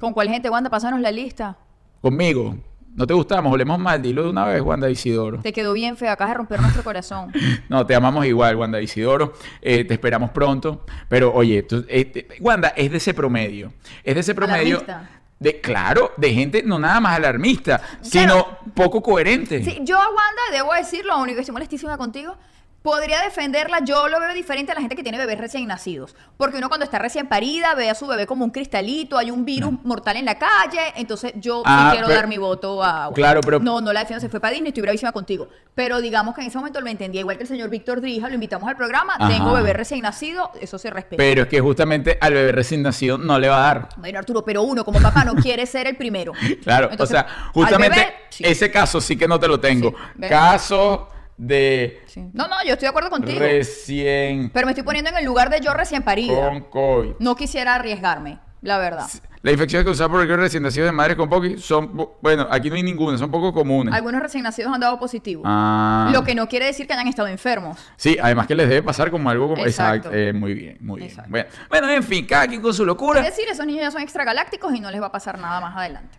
¿Con 0.00 0.12
cuál 0.14 0.28
gente, 0.28 0.48
Wanda? 0.48 0.70
Pásanos 0.70 1.00
la 1.00 1.10
lista. 1.10 1.56
Conmigo. 2.00 2.56
¿No 2.94 3.06
te 3.06 3.12
gustamos? 3.14 3.52
Olemos 3.52 3.78
mal, 3.78 4.00
dilo 4.00 4.22
de 4.22 4.30
una 4.30 4.44
vez, 4.46 4.60
Wanda 4.62 4.88
Isidoro. 4.88 5.40
Te 5.40 5.52
quedó 5.52 5.72
bien 5.72 5.96
feo. 5.96 6.10
Acabas 6.12 6.30
de 6.32 6.38
romper 6.38 6.60
nuestro 6.60 6.82
corazón. 6.84 7.32
No, 7.68 7.84
te 7.84 7.94
amamos 7.94 8.24
igual, 8.26 8.54
Wanda 8.56 8.80
Isidoro. 8.80 9.32
Eh, 9.60 9.84
te 9.84 9.94
esperamos 9.94 10.30
pronto. 10.30 10.84
Pero 11.08 11.32
oye, 11.34 11.64
tú- 11.64 11.84
eh, 11.88 12.28
Wanda 12.40 12.68
es 12.68 12.90
de 12.92 12.98
ese 12.98 13.12
promedio. 13.12 13.72
Es 14.04 14.14
de 14.14 14.20
ese 14.20 14.34
promedio. 14.34 14.76
Alarmista. 14.76 15.10
De, 15.40 15.60
claro, 15.60 16.12
de 16.16 16.32
gente 16.32 16.62
no 16.62 16.78
nada 16.78 17.00
más 17.00 17.16
alarmista, 17.16 17.82
sino 18.00 18.58
poco 18.72 19.02
coherente. 19.02 19.62
Sí, 19.64 19.80
yo 19.82 19.96
a 19.98 20.06
Wanda, 20.06 20.42
debo 20.52 20.72
decir, 20.72 21.04
lo 21.04 21.18
único 21.18 21.34
que 21.36 21.40
estoy 21.40 21.52
molestísima 21.52 21.98
contigo, 21.98 22.36
podría 22.84 23.22
defenderla, 23.22 23.78
yo 23.82 24.08
lo 24.10 24.20
veo 24.20 24.34
diferente 24.34 24.70
a 24.70 24.74
la 24.74 24.82
gente 24.82 24.94
que 24.94 25.02
tiene 25.02 25.16
bebés 25.16 25.38
recién 25.38 25.66
nacidos. 25.66 26.14
Porque 26.36 26.58
uno 26.58 26.68
cuando 26.68 26.84
está 26.84 26.98
recién 26.98 27.26
parida 27.28 27.74
ve 27.74 27.88
a 27.88 27.94
su 27.94 28.06
bebé 28.06 28.26
como 28.26 28.44
un 28.44 28.50
cristalito, 28.50 29.16
hay 29.16 29.30
un 29.30 29.46
virus 29.46 29.72
mortal 29.84 30.18
en 30.18 30.26
la 30.26 30.34
calle, 30.38 30.92
entonces 30.96 31.32
yo 31.36 31.62
Ah, 31.64 31.86
sí 31.88 31.92
quiero 31.92 32.08
pero- 32.08 32.18
dar 32.18 32.28
mi 32.28 32.36
voto 32.36 32.84
a... 32.84 33.10
Claro, 33.14 33.40
pero- 33.40 33.58
No, 33.58 33.80
no 33.80 33.90
la 33.90 34.00
defiendo, 34.00 34.20
se 34.20 34.28
fue 34.28 34.38
para 34.38 34.52
Disney, 34.52 34.68
estoy 34.68 34.82
bravísima 34.82 35.12
contigo. 35.12 35.48
Pero 35.74 36.02
digamos 36.02 36.34
que 36.34 36.42
en 36.42 36.48
ese 36.48 36.58
momento 36.58 36.78
lo 36.82 36.88
entendía, 36.88 37.20
igual 37.22 37.38
que 37.38 37.44
el 37.44 37.48
señor 37.48 37.70
Víctor 37.70 38.02
Drija, 38.02 38.28
lo 38.28 38.34
invitamos 38.34 38.68
al 38.68 38.76
programa, 38.76 39.14
Ajá. 39.18 39.28
tengo 39.28 39.54
bebé 39.54 39.72
recién 39.72 40.02
nacido, 40.02 40.52
eso 40.60 40.78
se 40.78 40.90
respeta. 40.90 41.16
Pero 41.16 41.44
es 41.44 41.48
que 41.48 41.60
justamente 41.62 42.18
al 42.20 42.34
bebé 42.34 42.52
recién 42.52 42.82
nacido 42.82 43.16
no 43.16 43.38
le 43.38 43.48
va 43.48 43.56
a 43.56 43.60
dar. 43.74 43.88
Bueno, 43.96 44.18
Arturo, 44.18 44.44
pero 44.44 44.60
uno 44.62 44.84
como 44.84 45.00
papá 45.00 45.24
no 45.24 45.34
quiere 45.36 45.64
ser 45.64 45.86
el 45.86 45.96
primero. 45.96 46.32
Claro, 46.62 46.90
Entonces, 46.90 47.16
o 47.16 47.20
sea, 47.22 47.50
justamente 47.54 47.98
bebé, 47.98 48.14
sí. 48.28 48.44
ese 48.46 48.70
caso 48.70 49.00
sí 49.00 49.16
que 49.16 49.26
no 49.26 49.40
te 49.40 49.48
lo 49.48 49.58
tengo. 49.58 49.94
Caso 50.28 51.08
de 51.36 52.02
Sí. 52.06 52.28
No, 52.32 52.46
no, 52.48 52.56
yo 52.64 52.72
estoy 52.74 52.86
de 52.86 52.88
acuerdo 52.88 53.10
contigo. 53.10 53.38
recién 53.40 54.50
Pero 54.50 54.66
me 54.66 54.72
estoy 54.72 54.84
poniendo 54.84 55.10
en 55.10 55.16
el 55.16 55.24
lugar 55.24 55.50
de 55.50 55.60
yo 55.60 55.74
recién 55.74 56.02
parida. 56.02 56.48
con 56.48 56.60
COVID. 56.62 57.12
No 57.18 57.34
quisiera 57.34 57.74
arriesgarme, 57.74 58.38
la 58.62 58.78
verdad. 58.78 59.06
Las 59.42 59.52
infecciones 59.52 59.84
causadas 59.84 60.10
por 60.10 60.22
el 60.22 60.36
recién 60.38 60.62
nacidos 60.62 60.86
de 60.86 60.92
madres 60.92 61.16
con 61.16 61.28
COVID 61.28 61.58
son, 61.58 62.08
bueno, 62.22 62.46
aquí 62.50 62.70
no 62.70 62.76
hay 62.76 62.82
ninguna, 62.82 63.18
son 63.18 63.30
poco 63.30 63.52
comunes. 63.52 63.92
Algunos 63.92 64.22
recién 64.22 64.42
nacidos 64.42 64.72
han 64.72 64.80
dado 64.80 64.98
positivo. 64.98 65.42
Ah. 65.44 66.08
Lo 66.14 66.24
que 66.24 66.34
no 66.34 66.48
quiere 66.48 66.64
decir 66.64 66.86
que 66.86 66.94
hayan 66.94 67.08
estado 67.08 67.28
enfermos. 67.28 67.78
Sí, 67.98 68.16
además 68.22 68.46
que 68.46 68.54
les 68.54 68.70
debe 68.70 68.82
pasar 68.82 69.10
como 69.10 69.28
algo 69.28 69.48
como... 69.48 69.66
Exacto. 69.66 70.10
Eh, 70.14 70.32
muy 70.32 70.54
bien, 70.54 70.78
muy 70.80 71.00
bien. 71.00 71.14
Bueno, 71.28 71.46
bueno, 71.68 71.90
en 71.90 72.02
fin, 72.02 72.24
cada 72.24 72.46
quien 72.46 72.62
con 72.62 72.72
su 72.72 72.86
locura. 72.86 73.20
Es 73.20 73.26
decir, 73.26 73.44
esos 73.50 73.66
niños 73.66 73.82
ya 73.82 73.90
son 73.90 74.00
extragalácticos 74.00 74.74
y 74.74 74.80
no 74.80 74.90
les 74.90 75.02
va 75.02 75.08
a 75.08 75.12
pasar 75.12 75.38
nada 75.38 75.60
más 75.60 75.76
adelante. 75.76 76.16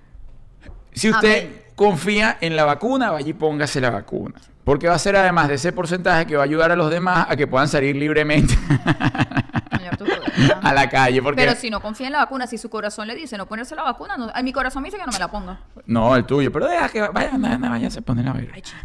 Si 0.91 1.09
usted 1.09 1.47
Amén. 1.47 1.61
confía 1.73 2.37
en 2.41 2.55
la 2.55 2.63
vacuna, 2.65 3.09
vaya 3.09 3.27
y 3.27 3.33
póngase 3.33 3.81
la 3.81 3.89
vacuna. 3.89 4.35
Porque 4.65 4.87
va 4.89 4.95
a 4.95 4.99
ser 4.99 5.15
además 5.15 5.47
de 5.47 5.53
ese 5.53 5.71
porcentaje 5.71 6.25
que 6.25 6.35
va 6.35 6.41
a 6.41 6.45
ayudar 6.45 6.71
a 6.71 6.75
los 6.75 6.89
demás 6.91 7.27
a 7.29 7.35
que 7.35 7.45
puedan 7.47 7.67
salir 7.67 7.95
libremente 7.95 8.55
a 10.61 10.73
la 10.73 10.89
calle. 10.89 11.21
Porque 11.21 11.39
Pero 11.41 11.55
si 11.55 11.69
no 11.69 11.79
confía 11.81 12.07
en 12.07 12.13
la 12.13 12.19
vacuna, 12.19 12.47
si 12.47 12.57
su 12.57 12.69
corazón 12.69 13.07
le 13.07 13.13
dice 13.15 13.37
no 13.37 13.45
ponerse 13.45 13.75
la 13.75 13.83
vacuna, 13.83 14.17
no- 14.17 14.31
a 14.33 14.41
mi 14.41 14.51
corazón 14.51 14.81
me 14.81 14.87
dice 14.87 14.97
que 14.97 15.05
no 15.05 15.11
me 15.11 15.19
la 15.19 15.29
ponga. 15.29 15.59
No, 15.85 16.15
el 16.15 16.25
tuyo. 16.25 16.51
Pero 16.51 16.67
deja 16.67 16.89
que 16.89 16.99
vaya, 17.01 17.31
vaya, 17.37 17.57
váyase 17.59 17.99
a 17.99 18.01
poner 18.01 18.27
a 18.27 18.33
ver. 18.33 18.49
Ay, 18.53 18.61
chico, 18.63 18.77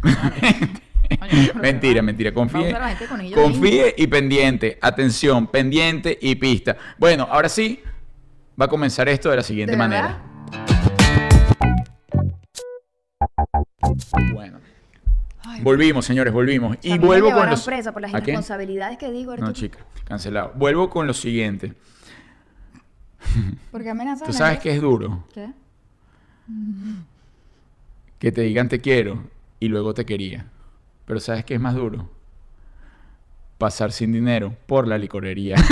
mentira, 1.61 2.01
mentira. 2.03 2.31
Confíe, 2.33 2.73
confíe 3.33 3.95
y 3.97 4.07
pendiente. 4.07 4.77
Atención, 4.81 5.47
pendiente 5.47 6.17
y 6.21 6.35
pista. 6.35 6.77
Bueno, 6.99 7.27
ahora 7.29 7.49
sí, 7.49 7.81
va 8.59 8.65
a 8.65 8.69
comenzar 8.69 9.09
esto 9.09 9.29
de 9.31 9.35
la 9.37 9.43
siguiente 9.43 9.71
¿De 9.71 9.77
manera. 9.77 10.19
verdad? 10.51 11.31
Volvimos, 15.61 16.05
señores, 16.05 16.33
volvimos. 16.33 16.77
Y 16.81 16.97
vuelvo 16.97 17.31
con 17.31 17.49
los... 17.49 17.63
presa 17.63 17.91
por 17.91 18.01
las 18.01 18.13
¿A 18.13 18.21
qué? 18.21 18.31
irresponsabilidades 18.31 18.97
que 18.97 19.11
digo. 19.11 19.35
No, 19.37 19.51
chica, 19.51 19.79
cancelado. 20.05 20.53
Vuelvo 20.55 20.89
con 20.89 21.07
lo 21.07 21.13
siguiente. 21.13 21.73
Porque 23.71 23.89
amenazan 23.89 24.27
Tú 24.27 24.33
sabes 24.33 24.59
que 24.59 24.73
es 24.73 24.81
duro 24.81 25.25
¿Qué? 25.33 25.51
que 28.17 28.31
te 28.31 28.41
digan 28.41 28.67
te 28.67 28.81
quiero 28.81 29.23
y 29.59 29.67
luego 29.67 29.93
te 29.93 30.05
quería. 30.05 30.47
Pero 31.05 31.19
¿sabes 31.19 31.43
qué 31.45 31.55
es 31.55 31.59
más 31.59 31.75
duro? 31.75 32.09
Pasar 33.57 33.91
sin 33.91 34.11
dinero 34.11 34.55
por 34.65 34.87
la 34.87 34.97
licorería. 34.97 35.55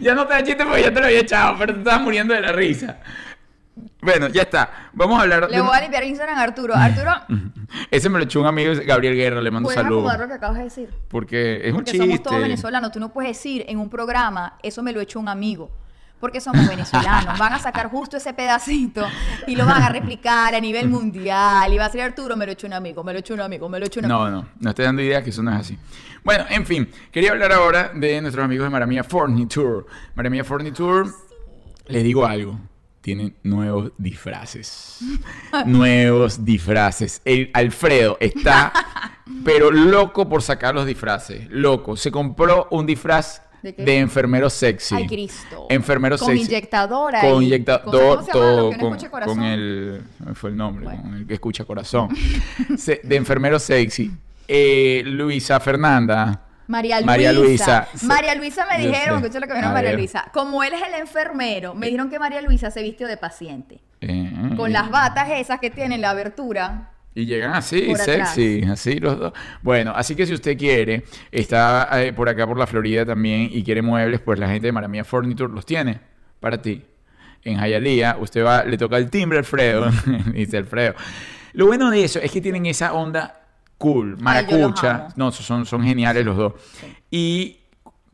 ya 0.00 0.14
no 0.14 0.26
te 0.26 0.34
da 0.34 0.42
chiste 0.42 0.64
porque 0.64 0.82
ya 0.82 0.92
te 0.92 1.00
lo 1.00 1.06
había 1.06 1.20
echado, 1.20 1.56
pero 1.58 1.74
te 1.74 1.78
estabas 1.80 2.02
muriendo 2.02 2.34
de 2.34 2.40
la 2.40 2.52
risa. 2.52 3.00
Bueno, 4.00 4.28
ya 4.28 4.42
está. 4.42 4.90
Vamos 4.92 5.18
a 5.18 5.22
hablar 5.22 5.48
Le 5.50 5.56
de... 5.56 5.62
voy 5.62 5.76
a 5.76 5.80
limpiar 5.80 6.04
Instagram 6.04 6.36
a 6.38 6.42
Arturo. 6.42 6.74
Arturo, 6.74 7.12
Ese 7.90 8.08
me 8.10 8.18
lo 8.18 8.24
echó 8.24 8.40
un 8.40 8.46
amigo, 8.46 8.72
Gabriel 8.84 9.14
Guerra, 9.14 9.40
le 9.40 9.50
mando 9.50 9.66
¿puedes 9.68 9.80
saludos. 9.80 10.00
acomodar 10.02 10.20
lo 10.20 10.28
que 10.28 10.34
acabas 10.34 10.58
de 10.58 10.64
decir? 10.64 10.90
Porque 11.08 11.60
es 11.66 11.70
un 11.70 11.76
Porque 11.76 11.92
chiste. 11.92 12.06
somos 12.06 12.22
todos 12.22 12.40
venezolanos. 12.40 12.92
Tú 12.92 13.00
no 13.00 13.12
puedes 13.12 13.30
decir 13.36 13.64
en 13.68 13.78
un 13.78 13.88
programa, 13.88 14.58
eso 14.62 14.82
me 14.82 14.92
lo 14.92 15.00
echó 15.00 15.18
un 15.20 15.28
amigo. 15.28 15.70
Porque 16.20 16.40
somos 16.40 16.68
venezolanos. 16.68 17.36
Van 17.38 17.52
a 17.54 17.58
sacar 17.58 17.88
justo 17.88 18.16
ese 18.18 18.32
pedacito 18.34 19.04
y 19.48 19.56
lo 19.56 19.66
van 19.66 19.82
a 19.82 19.88
replicar 19.88 20.54
a 20.54 20.60
nivel 20.60 20.88
mundial. 20.88 21.72
Y 21.72 21.78
va 21.78 21.86
a 21.86 21.90
ser 21.90 22.02
Arturo, 22.02 22.36
me 22.36 22.46
lo 22.46 22.52
echó 22.52 22.66
un 22.68 22.74
amigo, 22.74 23.02
me 23.02 23.12
lo 23.12 23.18
echó 23.18 23.34
un 23.34 23.40
amigo, 23.40 23.68
me 23.68 23.80
lo 23.80 23.86
echó 23.86 23.98
un 24.00 24.04
amigo. 24.06 24.30
No, 24.30 24.30
no, 24.42 24.48
no 24.60 24.70
estoy 24.70 24.84
dando 24.84 25.02
idea 25.02 25.22
que 25.24 25.30
eso 25.30 25.42
no 25.42 25.50
es 25.52 25.58
así. 25.60 25.76
Bueno, 26.22 26.44
en 26.50 26.64
fin, 26.64 26.88
quería 27.10 27.32
hablar 27.32 27.52
ahora 27.52 27.90
de 27.94 28.20
nuestros 28.20 28.44
amigos 28.44 28.66
de 28.66 28.70
Maramia 28.70 29.02
Furniture. 29.02 29.84
Maramia 30.14 30.44
Furniture, 30.44 31.08
les 31.88 32.04
digo 32.04 32.24
algo, 32.24 32.56
tienen 33.02 33.34
nuevos 33.42 33.92
disfraces. 33.98 34.98
nuevos 35.66 36.44
disfraces. 36.44 37.20
El 37.24 37.50
Alfredo 37.52 38.16
está, 38.20 38.72
pero 39.44 39.70
loco 39.70 40.28
por 40.28 40.42
sacar 40.42 40.74
los 40.74 40.86
disfraces. 40.86 41.46
Loco. 41.50 41.96
Se 41.96 42.10
compró 42.10 42.68
un 42.70 42.86
disfraz 42.86 43.42
¿De 43.62 43.98
enfermero 43.98 44.50
sexy. 44.50 44.94
Ay, 44.96 45.06
Cristo. 45.06 45.66
Enfermero 45.70 46.18
Con 46.18 46.28
sexy. 46.30 46.46
inyectadora 46.46 47.20
Con 47.20 47.42
y- 47.42 47.46
inyectador. 47.46 48.26
con- 48.26 48.76
¿cómo 48.78 48.98
se 48.98 49.06
llama 49.06 49.20
lo 49.20 49.26
que 49.26 49.30
uno 49.30 49.34
con, 49.34 49.42
el. 49.44 50.02
¿cómo 50.18 50.34
Fue 50.34 50.50
el 50.50 50.56
nombre, 50.56 50.84
Bueno. 50.84 51.02
con 51.02 51.14
el 51.14 51.26
que 51.28 51.34
escucha 51.34 51.64
corazón. 51.64 52.08
Se- 52.76 53.00
de 53.04 53.14
enfermero 53.16 53.60
sexy. 53.60 54.10
Eh, 54.48 55.02
Luisa 55.06 55.60
Fernanda. 55.60 56.46
María 56.72 56.96
Luisa. 57.00 57.06
María 57.06 57.32
Luisa. 57.32 57.88
María 58.02 58.34
Luisa 58.34 58.66
me 58.66 58.86
dijeron, 58.86 59.20
escucha 59.20 59.38
lo 59.40 59.46
que 59.46 59.52
A 59.52 59.70
María. 59.72 59.92
Luisa. 59.92 60.28
Como 60.32 60.62
él 60.64 60.72
es 60.72 60.82
el 60.82 60.94
enfermero, 61.00 61.74
me 61.74 61.86
dijeron 61.86 62.08
que 62.10 62.18
María 62.18 62.40
Luisa 62.42 62.70
se 62.70 62.82
vistió 62.82 63.06
de 63.06 63.16
paciente. 63.16 63.80
eh, 64.00 64.30
Con 64.56 64.72
las 64.72 64.90
batas 64.90 65.28
esas 65.30 65.60
que 65.60 65.70
tienen 65.70 66.00
la 66.00 66.10
abertura. 66.10 66.88
Y 67.14 67.26
llegan 67.26 67.52
así, 67.52 67.94
sexy, 67.94 68.62
así 68.70 68.98
los 68.98 69.18
dos. 69.18 69.32
Bueno, 69.60 69.92
así 69.94 70.14
que 70.16 70.26
si 70.26 70.32
usted 70.32 70.56
quiere, 70.56 71.04
está 71.30 71.88
eh, 72.02 72.14
por 72.14 72.26
acá 72.30 72.46
por 72.46 72.58
la 72.58 72.66
Florida 72.66 73.04
también 73.04 73.50
y 73.52 73.62
quiere 73.62 73.82
muebles, 73.82 74.20
pues 74.20 74.38
la 74.38 74.48
gente 74.48 74.68
de 74.68 74.72
Maramia 74.72 75.04
Furniture 75.04 75.52
los 75.52 75.66
tiene 75.66 76.00
para 76.40 76.62
ti. 76.62 76.82
En 77.44 77.58
Hialeah, 77.58 78.16
usted 78.18 78.42
va, 78.44 78.64
le 78.64 78.78
toca 78.78 78.96
el 78.96 79.10
timbre 79.10 79.36
a 79.36 79.40
Alfredo, 79.40 79.90
dice 80.32 80.56
Alfredo. 80.56 80.94
Lo 81.52 81.66
bueno 81.66 81.90
de 81.90 82.02
eso 82.02 82.18
es 82.18 82.30
que 82.32 82.40
tienen 82.40 82.64
esa 82.64 82.94
onda 82.94 83.41
cool, 83.82 84.16
maracucha. 84.18 85.08
No, 85.16 85.32
son, 85.32 85.66
son 85.66 85.82
geniales 85.82 86.24
los 86.24 86.36
dos. 86.36 86.52
Y, 87.10 87.56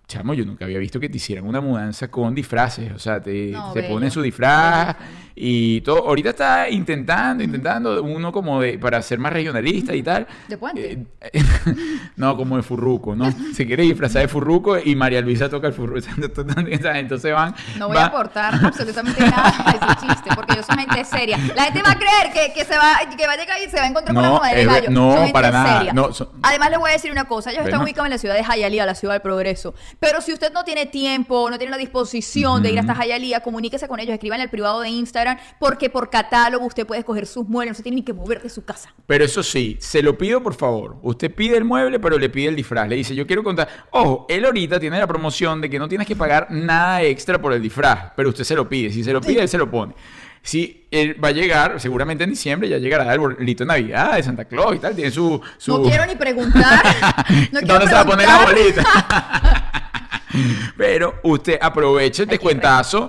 chamo, 0.08 0.32
yo 0.34 0.44
nunca 0.46 0.64
había 0.64 0.78
visto 0.78 0.98
que 0.98 1.08
te 1.10 1.18
hicieran 1.18 1.46
una 1.46 1.60
mudanza 1.60 2.08
con 2.08 2.34
disfraces. 2.34 2.90
O 2.92 2.98
sea, 2.98 3.20
te, 3.20 3.50
No, 3.52 3.72
te 3.74 3.82
bello. 3.82 3.94
ponen 3.94 4.10
su 4.10 4.22
disfraz 4.22 4.96
y 5.36 5.82
todo. 5.82 6.08
Ahorita 6.08 6.30
está 6.30 6.68
intentando, 6.70 7.44
intentando 7.44 8.02
uno 8.02 8.32
como 8.32 8.60
de, 8.62 8.78
para 8.78 9.00
ser 9.02 9.18
más 9.18 9.32
regionalista 9.34 9.94
y 9.94 10.02
tal. 10.02 10.26
¿De 10.48 10.56
puente? 10.56 11.04
Eh, 11.20 11.42
no, 12.16 12.36
como 12.36 12.56
de 12.56 12.62
furruco, 12.62 13.14
¿no? 13.14 13.30
Se 13.52 13.66
quiere 13.66 13.82
disfrazar 13.82 14.22
de 14.22 14.28
furruco 14.28 14.78
y 14.82 14.96
María 14.96 15.20
Luisa 15.20 15.48
toca 15.50 15.66
el 15.68 15.74
furruco. 15.74 16.00
Entonces 16.16 17.32
van... 17.34 17.54
No 17.78 17.88
voy 17.88 17.96
a 17.98 18.06
aportar 18.06 18.54
absolutamente 18.64 19.20
nada 19.20 19.52
a 19.64 19.70
ese 19.72 20.06
chiste, 20.06 20.30
porque 20.34 20.56
yo 20.56 20.62
soy 20.62 20.76
gente 20.78 21.04
seria. 21.04 21.38
La 21.54 21.64
gente 21.64 21.82
va 21.82 21.92
a 21.92 21.98
creer 21.98 22.32
que, 22.32 22.52
que 22.54 22.64
se 22.64 22.76
va, 22.76 22.96
que 23.16 23.26
va 23.26 23.34
a 23.34 23.36
llegar 23.36 23.58
y 23.64 23.70
se 23.70 23.76
va 23.76 23.82
a 23.84 23.88
encontrar 23.88 24.14
con 24.14 24.22
la 24.22 24.30
madre 24.32 24.60
de 24.60 24.64
gallo. 24.64 24.90
no, 24.90 25.26
para 25.32 25.50
nada. 25.50 25.76
seria. 25.78 25.92
No, 25.92 26.12
son- 26.12 26.30
Además, 26.42 26.70
les 26.70 26.78
voy 26.78 26.90
a 26.90 26.92
decir 26.94 27.12
una 27.12 27.26
cosa. 27.26 27.50
Ellos 27.50 27.60
están 27.64 27.80
Bueno. 27.80 27.84
ubicados 27.84 28.06
en 28.06 28.10
la 28.12 28.18
ciudad 28.18 28.34
de 28.36 28.42
Hialeah, 28.42 28.86
la 28.86 28.94
ciudad 28.94 29.14
del 29.14 29.22
progreso. 29.22 29.74
Pero 30.00 30.20
si 30.20 30.32
usted 30.32 30.52
no 30.52 30.64
tiene 30.64 30.86
tiempo, 30.86 31.50
no 31.50 31.58
tiene 31.58 31.72
la 31.72 31.76
disposición 31.76 32.62
de 32.62 32.70
ir 32.70 32.78
hasta 32.78 32.94
Hialeah, 32.94 33.40
comuníquese 33.40 33.88
con 33.88 33.98
ellos, 33.98 34.14
escriban 34.14 34.38
en 34.38 34.44
el 34.44 34.50
privado 34.50 34.80
de 34.80 34.88
Instagram, 34.88 35.38
porque 35.58 35.90
por 35.90 36.08
catálogo 36.08 36.66
usted 36.66 36.86
puede 36.86 37.00
escoger 37.00 37.26
sus 37.26 37.48
muebles, 37.48 37.72
no 37.72 37.76
se 37.76 37.82
tiene 37.82 37.96
ni 37.96 38.02
que 38.02 38.12
mover 38.12 38.40
de 38.40 38.48
su 38.48 38.64
casa. 38.64 38.94
Pero 39.06 39.24
eso 39.24 39.42
sí, 39.42 39.76
se 39.80 40.02
lo 40.02 40.16
pido 40.16 40.42
por 40.42 40.54
favor. 40.54 40.98
Usted 41.02 41.34
pide 41.34 41.56
el 41.56 41.64
mueble, 41.64 41.98
pero 41.98 42.18
le 42.18 42.28
pide 42.28 42.48
el 42.48 42.56
disfraz. 42.56 42.88
Le 42.88 42.96
dice, 42.96 43.14
yo 43.14 43.26
quiero 43.26 43.42
contar. 43.42 43.68
Ojo, 43.90 44.26
él 44.28 44.44
ahorita 44.44 44.78
tiene 44.78 44.98
la 44.98 45.06
promoción 45.06 45.60
de 45.60 45.68
que 45.68 45.78
no 45.78 45.88
tienes 45.88 46.06
que 46.06 46.14
pagar 46.14 46.48
nada 46.50 47.02
extra 47.02 47.40
por 47.40 47.52
el 47.52 47.60
disfraz, 47.60 48.12
pero 48.16 48.28
usted 48.28 48.44
se 48.44 48.54
lo 48.54 48.68
pide. 48.68 48.90
Si 48.92 49.02
se 49.02 49.12
lo 49.12 49.20
pide, 49.20 49.42
él 49.42 49.48
se 49.48 49.58
lo 49.58 49.70
pone. 49.70 49.94
Si 50.42 50.86
él 50.90 51.22
va 51.22 51.28
a 51.28 51.32
llegar, 51.32 51.80
seguramente 51.80 52.24
en 52.24 52.30
diciembre 52.30 52.68
ya 52.68 52.78
llegará 52.78 53.12
el 53.12 53.18
bolito 53.18 53.64
de 53.64 53.68
Navidad, 53.68 54.14
de 54.14 54.22
Santa 54.22 54.44
Claus 54.44 54.76
y 54.76 54.78
tal. 54.78 54.94
Tiene 54.94 55.10
su. 55.10 55.40
su... 55.58 55.76
No 55.76 55.82
quiero 55.82 56.06
ni 56.06 56.14
preguntar. 56.14 56.84
No 57.52 57.60
quiero 57.60 57.74
¿Dónde 57.74 57.88
se 57.88 57.94
va 57.94 58.00
a 58.00 58.06
poner 58.06 58.26
la 58.26 58.46
bolita? 58.46 59.72
Pero 60.76 61.20
usted 61.22 61.58
aproveche 61.60 62.24
re- 62.24 62.38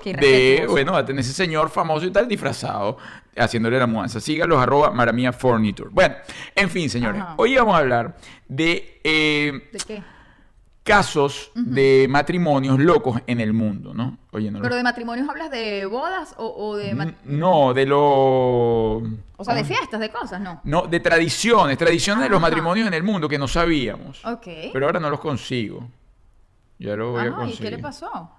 qué 0.02 0.14
de, 0.14 0.66
bueno, 0.68 0.94
va 0.94 1.00
a 1.00 1.06
tener 1.06 1.22
ese 1.22 1.34
señor 1.34 1.70
famoso 1.70 2.06
y 2.06 2.12
tal 2.12 2.28
disfrazado 2.28 2.98
haciéndole 3.38 3.80
la 3.80 3.88
mudanza. 3.88 4.20
Sígalos, 4.20 4.62
arroba 4.62 4.92
Maramia 4.92 5.32
Furniture. 5.32 5.90
Bueno, 5.92 6.16
en 6.56 6.70
fin, 6.70 6.90
señores. 6.90 7.22
Ajá. 7.22 7.36
Hoy 7.38 7.56
vamos 7.56 7.76
a 7.76 7.78
hablar 7.78 8.18
de 8.48 9.00
eh, 9.04 9.70
¿De 9.72 9.80
qué? 9.88 10.04
casos 10.84 11.52
de 11.54 12.08
matrimonios 12.10 12.80
locos 12.80 13.22
en 13.28 13.40
el 13.40 13.54
mundo, 13.54 13.94
¿no? 13.94 14.18
Oye, 14.32 14.50
no, 14.50 14.60
¿Pero 14.62 14.76
de 14.76 14.82
matrimonios 14.84 15.30
hablas 15.30 15.52
de 15.52 15.86
bodas 15.86 16.34
o, 16.38 16.48
o 16.48 16.76
de... 16.78 16.96
mat- 16.96 17.16
no, 17.26 17.74
de 17.76 17.86
lo... 17.86 18.00
O 19.42 19.44
sea, 19.46 19.54
de 19.54 19.64
fiestas, 19.64 20.00
de 20.00 20.10
cosas, 20.10 20.42
no. 20.42 20.60
No, 20.64 20.88
de 20.88 21.00
tradiciones, 21.00 21.78
tradiciones 21.78 22.24
de 22.24 22.30
los 22.30 22.42
matrimonios 22.42 22.88
en 22.88 22.94
el 22.94 23.04
mundo 23.04 23.30
que 23.30 23.38
no 23.38 23.48
sabíamos. 23.48 24.26
Ok. 24.26 24.48
Pero 24.74 24.86
ahora 24.88 25.00
no 25.00 25.10
los 25.10 25.20
consigo. 25.20 25.88
Ya 26.80 26.96
los 26.96 27.12
voy 27.12 27.20
a 27.20 27.24
Ajá, 27.24 27.30
¿y 27.30 27.34
conseguir. 27.36 27.70
qué 27.70 27.72
le 27.78 27.82
pasó? 27.84 28.32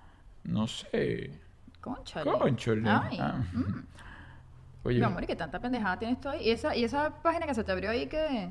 No 0.45 0.67
sé. 0.67 1.31
Conchale. 1.81 2.31
Conchole. 2.31 2.89
Ay, 2.89 3.19
Ah. 3.21 3.35
mm. 3.53 3.85
Oye, 4.83 4.99
Mi 4.99 5.05
amor, 5.05 5.23
¿y 5.23 5.27
qué 5.27 5.37
tanta 5.37 5.61
pendejada 5.61 5.99
tienes 5.99 6.19
tú 6.23 6.31
ahí? 6.31 6.49
¿Y 6.49 6.51
esa, 6.53 6.75
y 6.75 6.85
esa 6.85 7.11
página 7.23 7.47
que 7.47 7.53
se 7.55 7.63
te 7.65 7.71
abrió 7.71 7.91
ahí 7.91 8.07
que... 8.07 8.51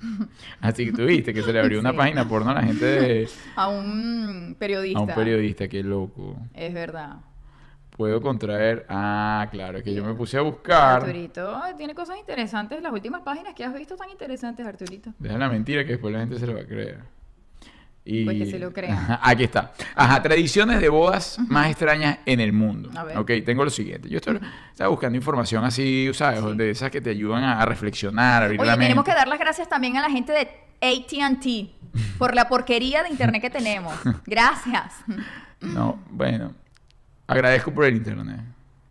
así 0.62 0.86
que 0.86 0.92
tú 0.92 1.04
viste 1.04 1.34
que 1.34 1.42
se 1.42 1.52
le 1.52 1.60
abrió 1.60 1.78
una 1.80 1.92
página 1.96 2.26
porno 2.26 2.50
a 2.50 2.54
la 2.54 2.62
gente 2.62 2.84
de, 2.86 3.28
A 3.56 3.68
un 3.68 4.56
periodista. 4.58 4.98
a 4.98 5.02
un 5.02 5.08
periodista, 5.14 5.68
qué 5.68 5.82
loco. 5.82 6.34
Es 6.54 6.72
verdad. 6.72 7.16
Puedo 7.90 8.22
contraer. 8.22 8.86
Ah, 8.88 9.48
claro, 9.50 9.78
es 9.78 9.84
que 9.84 9.92
yo 9.94 10.02
me 10.02 10.14
puse 10.14 10.38
a 10.38 10.42
buscar. 10.42 11.00
Arturito 11.02 11.60
tiene 11.76 11.94
cosas 11.94 12.18
interesantes. 12.18 12.82
Las 12.82 12.92
últimas 12.92 13.20
páginas 13.22 13.52
que 13.54 13.64
has 13.64 13.74
visto 13.74 13.96
tan 13.96 14.08
interesantes, 14.10 14.66
Arturito. 14.66 15.12
Deja 15.18 15.36
la 15.36 15.48
mentira 15.50 15.84
que 15.84 15.92
después 15.92 16.12
la 16.12 16.20
gente 16.20 16.38
se 16.38 16.46
lo 16.46 16.54
va 16.54 16.60
a 16.60 16.66
creer. 16.66 17.00
Y... 18.08 18.24
Pues 18.24 18.38
que 18.38 18.46
se 18.46 18.58
lo 18.60 18.72
crea. 18.72 18.94
Ajá, 18.94 19.20
aquí 19.30 19.44
está. 19.44 19.72
Ajá, 19.96 20.22
tradiciones 20.22 20.80
de 20.80 20.88
bodas 20.88 21.38
más 21.48 21.66
extrañas 21.68 22.18
en 22.24 22.38
el 22.40 22.52
mundo. 22.52 22.88
A 22.96 23.02
ver. 23.04 23.18
Ok, 23.18 23.32
tengo 23.44 23.64
lo 23.64 23.70
siguiente. 23.70 24.08
Yo 24.08 24.18
estoy- 24.18 24.38
estaba 24.70 24.88
buscando 24.90 25.16
información 25.18 25.64
así, 25.64 26.08
¿sabes? 26.14 26.40
Sí. 26.40 26.56
De 26.56 26.70
esas 26.70 26.90
que 26.92 27.00
te 27.00 27.10
ayudan 27.10 27.42
a, 27.42 27.60
a 27.60 27.66
reflexionar, 27.66 28.42
a 28.42 28.44
abrir 28.46 28.60
Oye, 28.60 28.70
la 28.70 28.76
mente. 28.76 28.84
tenemos 28.86 29.04
que 29.04 29.12
dar 29.14 29.26
las 29.26 29.38
gracias 29.40 29.68
también 29.68 29.96
a 29.96 30.00
la 30.02 30.10
gente 30.10 30.32
de 30.32 30.48
AT&T 30.80 31.70
por 32.18 32.34
la 32.34 32.48
porquería 32.48 33.02
de 33.02 33.08
internet 33.10 33.42
que 33.42 33.50
tenemos. 33.50 33.92
Gracias. 34.26 34.92
No, 35.60 35.98
bueno. 36.10 36.52
Agradezco 37.26 37.72
por 37.72 37.86
el 37.86 37.96
internet. 37.96 38.40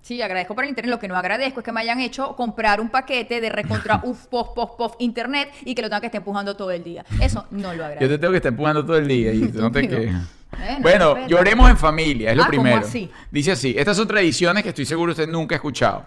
Sí, 0.05 0.21
agradezco 0.21 0.53
por 0.53 0.63
el 0.65 0.69
internet. 0.69 0.91
Lo 0.91 0.99
que 0.99 1.07
no 1.07 1.15
agradezco 1.15 1.61
es 1.61 1.63
que 1.65 1.71
me 1.71 1.81
hayan 1.81 1.99
hecho 1.99 2.35
comprar 2.35 2.79
un 2.79 2.89
paquete 2.89 3.41
de 3.41 3.49
recontra 3.49 4.01
uf, 4.03 4.27
pof, 4.27 4.49
pof, 4.53 4.75
pof, 4.77 4.93
internet 4.99 5.49
y 5.65 5.73
que 5.73 5.81
lo 5.81 5.87
tenga 5.89 5.99
que 6.01 6.05
estar 6.05 6.19
empujando 6.19 6.55
todo 6.55 6.69
el 6.69 6.83
día. 6.83 7.03
Eso 7.19 7.47
no 7.49 7.69
lo 7.71 7.77
Yo 7.79 7.85
agradezco. 7.85 8.07
te 8.09 8.17
tengo 8.19 8.31
que 8.31 8.37
estar 8.37 8.51
empujando 8.51 8.85
todo 8.85 8.97
el 8.97 9.07
día 9.07 9.33
y 9.33 9.39
no 9.39 9.71
te. 9.71 10.13
Bueno, 10.79 11.27
lloremos 11.27 11.69
en 11.69 11.75
familia, 11.75 12.31
es 12.31 12.37
lo 12.37 12.43
Ah, 12.43 12.45
¿cómo 12.45 12.61
primero. 12.61 12.77
así? 12.85 13.11
Dice 13.29 13.51
así, 13.51 13.75
estas 13.77 13.97
son 13.97 14.07
tradiciones 14.07 14.63
que 14.63 14.69
estoy 14.69 14.85
seguro 14.85 15.11
usted 15.11 15.27
nunca 15.27 15.55
ha 15.55 15.57
escuchado. 15.57 16.05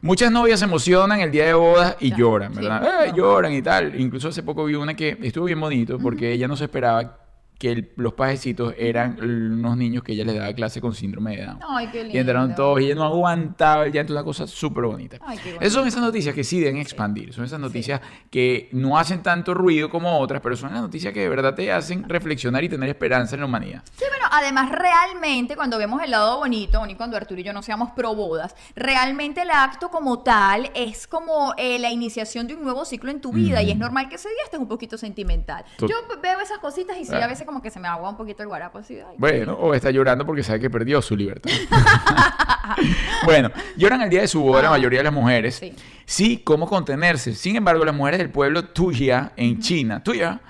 Muchas 0.00 0.30
novias 0.30 0.60
se 0.60 0.66
emocionan 0.66 1.18
el 1.20 1.32
día 1.32 1.46
de 1.46 1.54
bodas 1.54 1.96
y 1.98 2.10
Ya, 2.10 2.16
lloran, 2.18 2.54
sí, 2.54 2.60
¿verdad? 2.60 2.82
no. 2.82 3.02
Eh, 3.04 3.12
lloran 3.16 3.52
y 3.52 3.62
tal. 3.62 3.98
Incluso 3.98 4.28
hace 4.28 4.44
poco 4.44 4.64
vi 4.66 4.74
una 4.76 4.94
que 4.94 5.18
estuvo 5.22 5.46
bien 5.46 5.58
bonito 5.58 5.98
porque 5.98 6.30
ella 6.30 6.46
no 6.46 6.56
se 6.56 6.64
esperaba 6.64 7.16
que 7.60 7.72
el- 7.72 7.90
los 7.96 8.14
pajecitos 8.14 8.72
eran 8.78 9.18
unos 9.22 9.76
niños 9.76 10.02
que 10.02 10.12
ella 10.12 10.24
les 10.24 10.34
daba 10.34 10.50
clase 10.54 10.80
con 10.80 10.94
síndrome 10.94 11.36
de 11.36 11.44
Down. 11.44 11.58
Ay, 11.68 11.88
qué 11.92 11.98
lindo. 12.04 12.16
Y 12.16 12.18
entraron 12.20 12.54
todos 12.54 12.80
y 12.80 12.86
ella 12.86 12.94
no 12.94 13.04
aguantaba 13.04 13.84
el 13.84 13.92
llanto, 13.92 14.14
una 14.14 14.24
cosa 14.24 14.46
súper 14.46 14.84
bonita. 14.84 15.18
Ay, 15.20 15.36
qué. 15.44 15.56
Esas 15.56 15.74
son 15.74 15.86
esas 15.86 16.00
noticias 16.00 16.34
que 16.34 16.42
sí 16.42 16.58
deben 16.58 16.78
expandir, 16.78 17.34
son 17.34 17.44
esas 17.44 17.60
noticias 17.60 18.00
que 18.30 18.70
no 18.72 18.96
hacen 18.98 19.22
tanto 19.22 19.52
ruido 19.52 19.90
como 19.90 20.18
otras, 20.18 20.40
pero 20.40 20.56
son 20.56 20.72
las 20.72 20.80
noticias 20.80 21.12
que 21.12 21.20
de 21.20 21.28
verdad 21.28 21.54
te 21.54 21.70
hacen 21.70 22.08
reflexionar 22.08 22.64
y 22.64 22.70
tener 22.70 22.88
esperanza 22.88 23.34
en 23.36 23.40
la 23.40 23.46
humanidad. 23.46 23.82
Sí, 23.94 24.04
bueno, 24.08 24.24
además 24.32 24.70
realmente 24.70 25.54
cuando 25.54 25.76
vemos 25.76 26.02
el 26.02 26.12
lado 26.12 26.38
bonito, 26.38 26.86
ni 26.86 26.94
cuando 26.94 27.18
Arturo 27.18 27.40
y 27.42 27.44
yo 27.44 27.52
no 27.52 27.62
seamos 27.62 27.90
pro 27.90 28.14
bodas, 28.14 28.56
realmente 28.74 29.42
el 29.42 29.50
acto 29.50 29.90
como 29.90 30.20
tal 30.22 30.70
es 30.74 31.06
como 31.06 31.52
eh, 31.58 31.78
la 31.78 31.90
iniciación 31.90 32.46
de 32.46 32.54
un 32.54 32.62
nuevo 32.62 32.86
ciclo 32.86 33.10
en 33.10 33.20
tu 33.20 33.32
vida 33.32 33.62
y 33.62 33.70
es 33.70 33.76
normal 33.76 34.08
que 34.08 34.14
ese 34.14 34.28
día 34.30 34.44
estés 34.44 34.58
un 34.60 34.66
poquito 34.68 34.96
sentimental. 34.96 35.62
Tot- 35.76 35.90
Yo 35.90 35.96
veo 36.22 36.40
esas 36.40 36.58
cositas 36.58 36.96
y 36.98 37.04
sí, 37.04 37.12
Ah. 37.14 37.24
a 37.24 37.28
veces 37.28 37.46
como 37.50 37.60
que 37.62 37.70
se 37.70 37.78
me 37.80 37.88
agua 37.88 38.08
un 38.10 38.16
poquito 38.16 38.42
el 38.42 38.48
guarapo 38.48 38.78
así. 38.78 38.94
ay, 38.98 39.16
Bueno, 39.18 39.54
o 39.54 39.74
está 39.74 39.90
llorando 39.90 40.24
porque 40.24 40.42
sabe 40.42 40.60
que 40.60 40.70
perdió 40.70 41.02
su 41.02 41.16
libertad. 41.16 41.50
bueno, 43.24 43.50
lloran 43.76 44.00
el 44.02 44.10
día 44.10 44.20
de 44.22 44.28
su 44.28 44.40
boda 44.40 44.62
la 44.62 44.68
Ah. 44.68 44.70
mayoría 44.72 45.00
de 45.00 45.04
las 45.04 45.12
mujeres. 45.12 45.56
Sí. 45.56 45.74
Sí, 46.04 46.38
cómo 46.44 46.68
contenerse. 46.68 47.34
Sin 47.34 47.56
embargo, 47.56 47.84
las 47.84 47.94
mujeres 47.94 48.18
del 48.18 48.30
pueblo 48.30 48.64
Tuya, 48.64 49.32
en 49.36 49.60
China, 49.60 50.02
Tuya, 50.02 50.40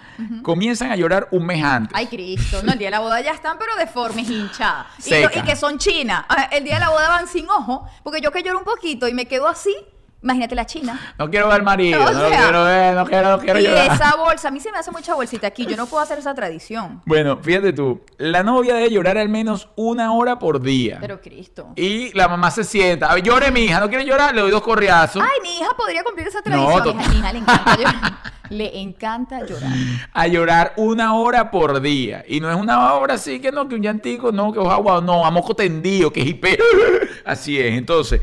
comienzan 0.42 0.90
a 0.90 0.96
llorar 0.96 1.28
un 1.32 1.44
mes 1.46 1.62
antes. 1.64 1.92
Ay, 1.96 2.06
Cristo. 2.06 2.62
No, 2.62 2.72
el 2.72 2.78
día 2.78 2.88
de 2.88 2.92
la 2.92 3.00
boda 3.00 3.20
ya 3.20 3.32
están, 3.32 3.58
pero 3.58 3.74
deformes, 3.76 4.28
hinchadas. 4.28 4.86
Y, 5.06 5.14
y 5.38 5.42
que 5.42 5.56
son 5.56 5.78
chinas. 5.78 6.24
Ah, 6.28 6.48
El 6.52 6.64
día 6.64 6.74
de 6.74 6.80
la 6.80 6.90
boda 6.90 7.08
van 7.08 7.26
sin 7.28 7.48
ojo, 7.48 7.86
porque 8.02 8.20
yo 8.20 8.30
que 8.30 8.42
lloro 8.42 8.58
un 8.58 8.64
poquito 8.64 9.06
y 9.08 9.14
me 9.14 9.26
quedo 9.26 9.48
así, 9.48 9.74
imagínate 10.22 10.54
la 10.54 10.66
china. 10.66 11.14
No 11.18 11.30
quiero 11.30 11.48
ver 11.48 11.62
marido, 11.62 11.98
no 12.12 12.22
lo 12.22 12.28
quiero 12.28 12.64
ver, 12.64 12.94
no 12.94 13.06
quiero, 13.06 13.30
no 13.30 13.38
quiero 13.38 13.60
Y 13.60 13.64
llorar. 13.64 13.92
esa 13.94 14.16
bolsa, 14.16 14.48
a 14.48 14.50
mí 14.50 14.60
se 14.60 14.70
me 14.72 14.78
hace 14.78 14.90
mucha 14.90 15.14
bolsita 15.14 15.46
aquí, 15.46 15.66
yo 15.66 15.76
no 15.76 15.86
puedo 15.86 16.02
hacer 16.02 16.18
esa 16.18 16.34
tradición. 16.34 17.02
Bueno, 17.06 17.38
fíjate 17.42 17.72
tú, 17.72 18.02
la 18.18 18.42
novia 18.42 18.74
debe 18.74 18.90
llorar 18.90 19.18
al 19.18 19.28
menos 19.28 19.68
una 19.76 20.12
hora 20.12 20.38
por 20.38 20.60
día. 20.60 20.98
Pero 21.00 21.20
Cristo. 21.20 21.72
Y 21.76 22.12
la 22.16 22.28
mamá 22.28 22.50
se 22.50 22.64
sienta, 22.64 23.10
a 23.10 23.14
ver, 23.14 23.22
llore 23.22 23.50
mi 23.50 23.60
hija, 23.62 23.80
no 23.80 23.88
quiere 23.88 24.04
llorar, 24.04 24.34
le 24.34 24.40
doy 24.42 24.50
dos 24.50 24.62
correazos. 24.62 25.22
Ay, 25.22 25.40
mi 25.42 25.58
hija 25.58 25.74
podría 25.76 26.02
cumplir 26.02 26.26
esa 26.28 26.38
No, 26.46 26.66
tradición. 26.82 27.00
Hija, 27.00 27.10
mi 27.10 27.18
hija 27.18 27.32
le 27.32 27.38
encanta 27.38 27.76
llorar. 27.76 28.12
Le 28.50 28.80
encanta 28.80 29.46
llorar. 29.46 29.70
a 30.12 30.26
llorar 30.26 30.72
una 30.76 31.14
hora 31.14 31.52
por 31.52 31.80
día. 31.80 32.24
Y 32.26 32.40
no 32.40 32.50
es 32.50 32.56
una 32.56 32.94
hora 32.94 33.14
así 33.14 33.38
que 33.38 33.52
no, 33.52 33.68
que 33.68 33.76
un 33.76 33.82
llantico, 33.82 34.32
no, 34.32 34.52
que 34.52 34.58
agua, 34.58 35.00
no, 35.00 35.24
a 35.24 35.30
moco 35.30 35.54
tendido, 35.54 36.12
que 36.12 36.18
hipe. 36.18 36.58
Así 37.24 37.60
es. 37.60 37.78
Entonces, 37.78 38.20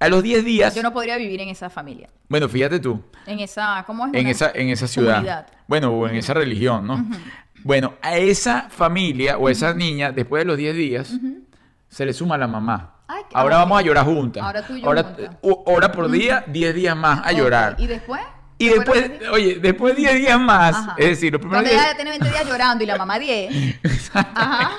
a 0.00 0.08
los 0.08 0.22
10 0.22 0.44
días, 0.44 0.74
Yo 0.74 0.82
no 0.82 0.92
podría 0.92 1.16
vivir 1.16 1.40
en 1.40 1.48
esa 1.48 1.68
familia. 1.70 2.08
bueno, 2.28 2.48
fíjate 2.48 2.78
tú, 2.80 3.02
En 3.26 3.40
esa, 3.40 3.82
¿cómo 3.86 4.06
es? 4.06 4.14
en 4.14 4.26
esa, 4.28 4.50
en 4.54 4.68
esa 4.68 4.86
ciudad, 4.86 5.14
comunidad. 5.16 5.46
bueno, 5.66 5.90
o 5.90 6.08
en 6.08 6.16
esa 6.16 6.34
religión, 6.34 6.86
¿no? 6.86 7.04
Bueno, 7.64 7.94
a 8.02 8.16
esa 8.16 8.68
familia 8.70 9.36
o 9.38 9.48
a 9.48 9.50
esa 9.52 9.74
niña, 9.74 10.12
después 10.12 10.42
de 10.42 10.44
los 10.46 10.56
10 10.56 10.76
días, 10.76 11.12
se 11.88 12.06
le 12.06 12.12
suma 12.12 12.38
la 12.38 12.46
mamá. 12.46 12.94
Ay, 13.08 13.22
ahora 13.32 13.56
ay. 13.56 13.62
vamos 13.62 13.78
a 13.78 13.82
llorar 13.82 14.04
juntas. 14.04 14.42
Ahora 14.42 14.66
tú 14.66 14.76
y 14.76 14.80
yo 14.82 14.86
Ahora, 14.86 15.14
hora 15.42 15.90
por 15.92 16.10
día, 16.10 16.44
10 16.46 16.74
días 16.74 16.96
más 16.96 17.20
a 17.24 17.32
llorar. 17.32 17.74
¿Y 17.78 17.86
después? 17.86 18.20
Y 18.60 18.68
Después 18.70 19.10
oye, 19.32 19.58
después 19.60 19.94
de 19.94 20.02
10 20.02 20.14
días 20.16 20.40
más, 20.40 20.74
Ajá. 20.74 20.94
es 20.98 21.06
decir, 21.10 21.32
los 21.32 21.40
primeros 21.40 21.64
10 21.64 21.76
ya 21.80 21.94
tiene 21.94 22.10
20 22.10 22.28
días 22.28 22.44
llorando 22.46 22.82
y 22.84 22.86
la 22.88 22.96
mamá 22.98 23.18
10. 23.18 23.78
Ajá. 24.14 24.70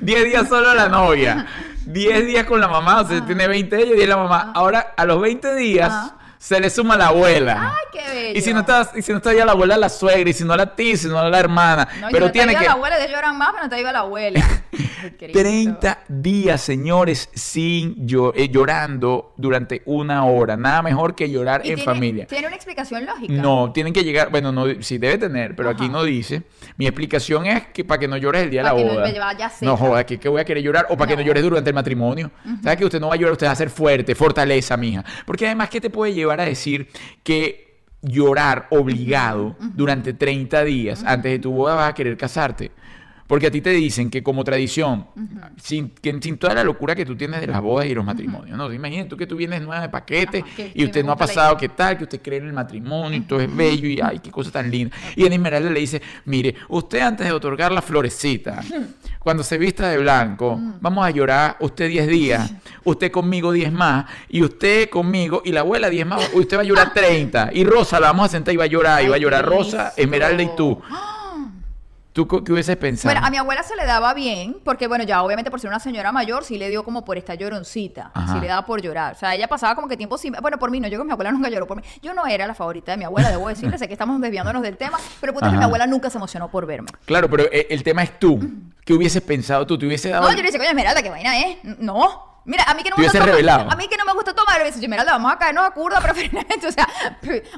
10 0.00 0.24
días 0.24 0.48
solo 0.48 0.74
la 0.74 0.88
novia, 0.88 1.46
10 1.86 2.26
días 2.26 2.44
con 2.44 2.60
la 2.60 2.68
mamá, 2.68 3.00
o 3.00 3.08
sea, 3.08 3.24
tiene 3.24 3.46
20 3.48 3.76
ellos 3.76 3.94
y 3.94 3.96
10 3.96 4.08
la 4.08 4.16
mamá. 4.16 4.52
Ahora, 4.54 4.94
a 4.96 5.04
los 5.04 5.20
20 5.20 5.54
días, 5.56 5.90
Ajá. 5.90 6.16
Se 6.42 6.58
le 6.58 6.68
suma 6.70 6.96
la 6.96 7.06
abuela. 7.06 7.72
Ay, 7.72 7.86
qué 7.92 8.08
bello. 8.14 8.38
Y 8.38 8.42
si 8.42 8.52
no 8.52 8.60
está, 8.60 8.90
y 8.96 9.02
si 9.02 9.12
no 9.12 9.18
está 9.18 9.32
ya 9.32 9.44
la 9.44 9.52
abuela, 9.52 9.76
la 9.76 9.88
suegra, 9.88 10.28
y 10.28 10.32
si 10.32 10.42
no 10.44 10.56
la 10.56 10.74
tía, 10.74 10.96
si 10.96 11.06
no 11.06 11.28
la 11.28 11.38
hermana. 11.38 11.86
No, 12.00 12.08
pero 12.10 12.26
no 12.26 12.32
te 12.32 12.38
tiene 12.40 12.56
que. 12.56 12.64
la 12.64 12.72
abuela, 12.72 12.98
de 12.98 13.08
lloran 13.08 13.38
más, 13.38 13.50
pero 13.52 13.62
no 13.64 13.70
te 13.70 13.76
ayuda 13.76 13.92
la 13.92 13.98
abuela. 14.00 14.40
Ay, 15.02 15.10
Cristo. 15.18 15.38
30 15.38 15.98
días, 16.08 16.60
señores, 16.60 17.28
sin 17.34 18.06
llo- 18.06 18.32
eh, 18.36 18.48
llorando 18.48 19.34
durante 19.36 19.82
una 19.84 20.24
hora. 20.24 20.56
Nada 20.56 20.82
mejor 20.82 21.14
que 21.14 21.28
llorar 21.30 21.60
en 21.60 21.66
tiene- 21.76 21.82
familia. 21.84 22.26
Tiene 22.26 22.46
una 22.48 22.56
explicación 22.56 23.04
lógica. 23.06 23.32
No, 23.32 23.70
tienen 23.72 23.92
que 23.92 24.02
llegar, 24.04 24.30
bueno, 24.30 24.50
no, 24.52 24.64
sí 24.80 24.98
debe 24.98 25.18
tener, 25.18 25.54
pero 25.56 25.70
aquí 25.70 25.88
no 25.88 26.02
dice. 26.04 26.42
Mi 26.76 26.86
explicación 26.86 27.46
es 27.46 27.66
que 27.68 27.84
para 27.84 27.98
que 28.00 28.08
no 28.08 28.16
llores 28.16 28.42
el 28.44 28.50
día 28.50 28.60
de 28.62 28.68
la 28.70 28.74
que 28.76 28.84
no 28.84 28.92
boda. 28.94 29.04
me 29.08 29.18
vaya. 29.18 29.52
No 29.60 29.76
joda, 29.76 30.04
que, 30.06 30.18
que 30.18 30.28
voy 30.28 30.40
a 30.40 30.44
querer 30.44 30.62
llorar 30.62 30.86
o 30.90 30.96
para 30.96 31.08
que 31.08 31.14
no 31.16 31.22
No. 31.22 31.26
llores 31.26 31.42
durante 31.42 31.70
el 31.70 31.74
matrimonio. 31.74 32.30
¿Sabes 32.62 32.78
que 32.78 32.84
usted 32.84 33.00
no 33.00 33.08
va 33.08 33.14
a 33.14 33.16
llorar, 33.16 33.32
usted 33.32 33.46
va 33.46 33.52
a 33.52 33.56
ser 33.56 33.70
fuerte, 33.70 34.14
fortaleza, 34.14 34.76
mija? 34.76 35.04
Porque 35.26 35.46
además, 35.46 35.68
¿qué 35.68 35.80
te 35.80 35.90
puede 35.90 36.14
llevar 36.14 36.31
a 36.40 36.44
decir 36.44 36.88
que 37.22 37.82
llorar 38.02 38.66
obligado 38.70 39.56
durante 39.60 40.12
30 40.12 40.64
días 40.64 41.04
antes 41.04 41.30
de 41.32 41.38
tu 41.38 41.52
boda 41.52 41.76
vas 41.76 41.90
a 41.90 41.94
querer 41.94 42.16
casarte? 42.16 42.70
Porque 43.32 43.46
a 43.46 43.50
ti 43.50 43.62
te 43.62 43.70
dicen 43.70 44.10
que 44.10 44.22
como 44.22 44.44
tradición, 44.44 45.06
sin, 45.56 45.88
que, 45.88 46.14
sin 46.20 46.36
toda 46.36 46.52
la 46.52 46.62
locura 46.62 46.94
que 46.94 47.06
tú 47.06 47.16
tienes 47.16 47.40
de 47.40 47.46
las 47.46 47.62
bodas 47.62 47.86
y 47.86 47.94
los 47.94 48.04
matrimonios, 48.04 48.58
¿no? 48.58 48.70
Imagínate 48.70 49.08
tú 49.08 49.16
que 49.16 49.26
tú 49.26 49.36
vienes 49.36 49.62
nueva 49.62 49.80
de 49.80 49.88
paquete 49.88 50.40
Ajá, 50.40 50.54
que- 50.54 50.70
y 50.74 50.84
usted 50.84 51.02
no 51.02 51.12
ha 51.12 51.16
pasado. 51.16 51.56
¿qué 51.56 51.70
tal? 51.70 51.96
Que 51.96 52.04
usted 52.04 52.20
cree 52.20 52.40
en 52.40 52.48
el 52.48 52.52
matrimonio 52.52 53.16
y 53.16 53.22
todo 53.22 53.40
es 53.40 53.56
bello 53.56 53.88
y 53.88 54.02
ay, 54.02 54.18
qué 54.18 54.30
cosa 54.30 54.50
tan 54.50 54.70
linda. 54.70 54.94
Y 55.16 55.24
en 55.24 55.32
Esmeralda 55.32 55.70
le 55.70 55.80
dice, 55.80 56.02
mire, 56.26 56.56
usted 56.68 57.00
antes 57.00 57.26
de 57.26 57.32
otorgar 57.32 57.72
la 57.72 57.80
florecita, 57.80 58.60
cuando 59.18 59.42
se 59.42 59.56
vista 59.56 59.88
de 59.88 59.96
blanco, 59.96 60.60
vamos 60.82 61.02
a 61.02 61.08
llorar 61.08 61.56
usted 61.60 61.88
10 61.88 62.08
días, 62.08 62.52
usted 62.84 63.10
conmigo 63.10 63.50
10 63.50 63.72
más, 63.72 64.04
y 64.28 64.42
usted 64.42 64.90
conmigo, 64.90 65.40
y 65.42 65.52
la 65.52 65.60
abuela 65.60 65.88
10 65.88 66.06
más, 66.06 66.28
usted 66.34 66.58
va 66.58 66.60
a 66.60 66.64
llorar 66.64 66.92
30. 66.92 67.48
Y 67.54 67.64
Rosa 67.64 67.98
la 67.98 68.08
vamos 68.08 68.26
a 68.26 68.28
sentar 68.28 68.52
y 68.52 68.58
va 68.58 68.64
a 68.64 68.66
llorar, 68.66 69.02
y 69.02 69.08
va 69.08 69.16
a 69.16 69.18
llorar 69.18 69.46
Rosa. 69.46 69.94
Esmeralda 69.96 70.42
y 70.42 70.54
tú. 70.54 70.78
¿Tú 72.12 72.28
qué 72.28 72.52
hubieses 72.52 72.76
pensado? 72.76 73.14
Bueno, 73.14 73.26
a 73.26 73.30
mi 73.30 73.38
abuela 73.38 73.62
se 73.62 73.74
le 73.74 73.86
daba 73.86 74.12
bien, 74.12 74.58
porque 74.64 74.86
bueno, 74.86 75.02
ya 75.04 75.22
obviamente 75.22 75.50
por 75.50 75.60
ser 75.60 75.68
una 75.68 75.78
señora 75.80 76.12
mayor, 76.12 76.44
sí 76.44 76.58
le 76.58 76.68
dio 76.68 76.84
como 76.84 77.06
por 77.06 77.16
esta 77.16 77.34
lloroncita, 77.34 78.10
Ajá. 78.12 78.34
sí 78.34 78.40
le 78.40 78.48
daba 78.48 78.66
por 78.66 78.82
llorar. 78.82 79.14
O 79.14 79.18
sea, 79.18 79.34
ella 79.34 79.48
pasaba 79.48 79.74
como 79.74 79.88
que 79.88 79.96
tiempo 79.96 80.18
sin... 80.18 80.34
Bueno, 80.42 80.58
por 80.58 80.70
mí 80.70 80.78
no, 80.78 80.88
yo 80.88 80.98
con 80.98 81.06
mi 81.06 81.12
abuela 81.12 81.32
nunca 81.32 81.48
lloró 81.48 81.66
por 81.66 81.78
mí. 81.78 81.82
Yo 82.02 82.12
no 82.12 82.26
era 82.26 82.46
la 82.46 82.54
favorita 82.54 82.92
de 82.92 82.98
mi 82.98 83.04
abuela, 83.04 83.30
debo 83.30 83.48
decirle, 83.48 83.78
sé 83.78 83.86
que 83.86 83.94
estamos 83.94 84.20
desviándonos 84.20 84.62
del 84.62 84.76
tema, 84.76 84.98
pero 85.20 85.32
puta 85.32 85.50
que 85.50 85.56
mi 85.56 85.64
abuela 85.64 85.86
nunca 85.86 86.10
se 86.10 86.18
emocionó 86.18 86.50
por 86.50 86.66
verme. 86.66 86.88
Claro, 87.06 87.30
pero 87.30 87.44
eh, 87.50 87.68
el 87.70 87.82
tema 87.82 88.02
es 88.02 88.18
tú. 88.18 88.38
¿Qué 88.84 88.92
hubieses 88.92 89.22
pensado 89.22 89.66
tú? 89.66 89.78
¿Te 89.78 89.86
hubiese 89.86 90.10
dado...? 90.10 90.24
No, 90.24 90.30
yo 90.30 90.36
le 90.36 90.42
decía, 90.42 90.58
coño, 90.58 90.70
Esmeralda, 90.70 91.02
¿qué 91.02 91.08
vaina 91.08 91.38
es? 91.38 91.58
No. 91.78 92.31
Mira, 92.44 92.64
a 92.64 92.74
mí 92.74 92.82
que 92.82 92.90
no 92.90 92.96
me 92.96 93.04
gusta 93.04 93.18
tomar, 93.18 93.30
revelado. 93.34 93.70
a 93.70 93.76
mí 93.76 93.88
que 93.88 93.96
no 93.96 94.04
me 94.04 94.12
gusta 94.14 94.34
tomar, 94.34 94.58
me 94.58 94.66
dice, 94.66 94.80
Esmeralda, 94.80 95.12
vamos 95.12 95.32
a 95.32 95.38
caernos 95.38 95.64
a 95.64 95.70
curda 95.70 96.00
preferentemente, 96.00 96.66
o 96.66 96.72
sea, 96.72 96.88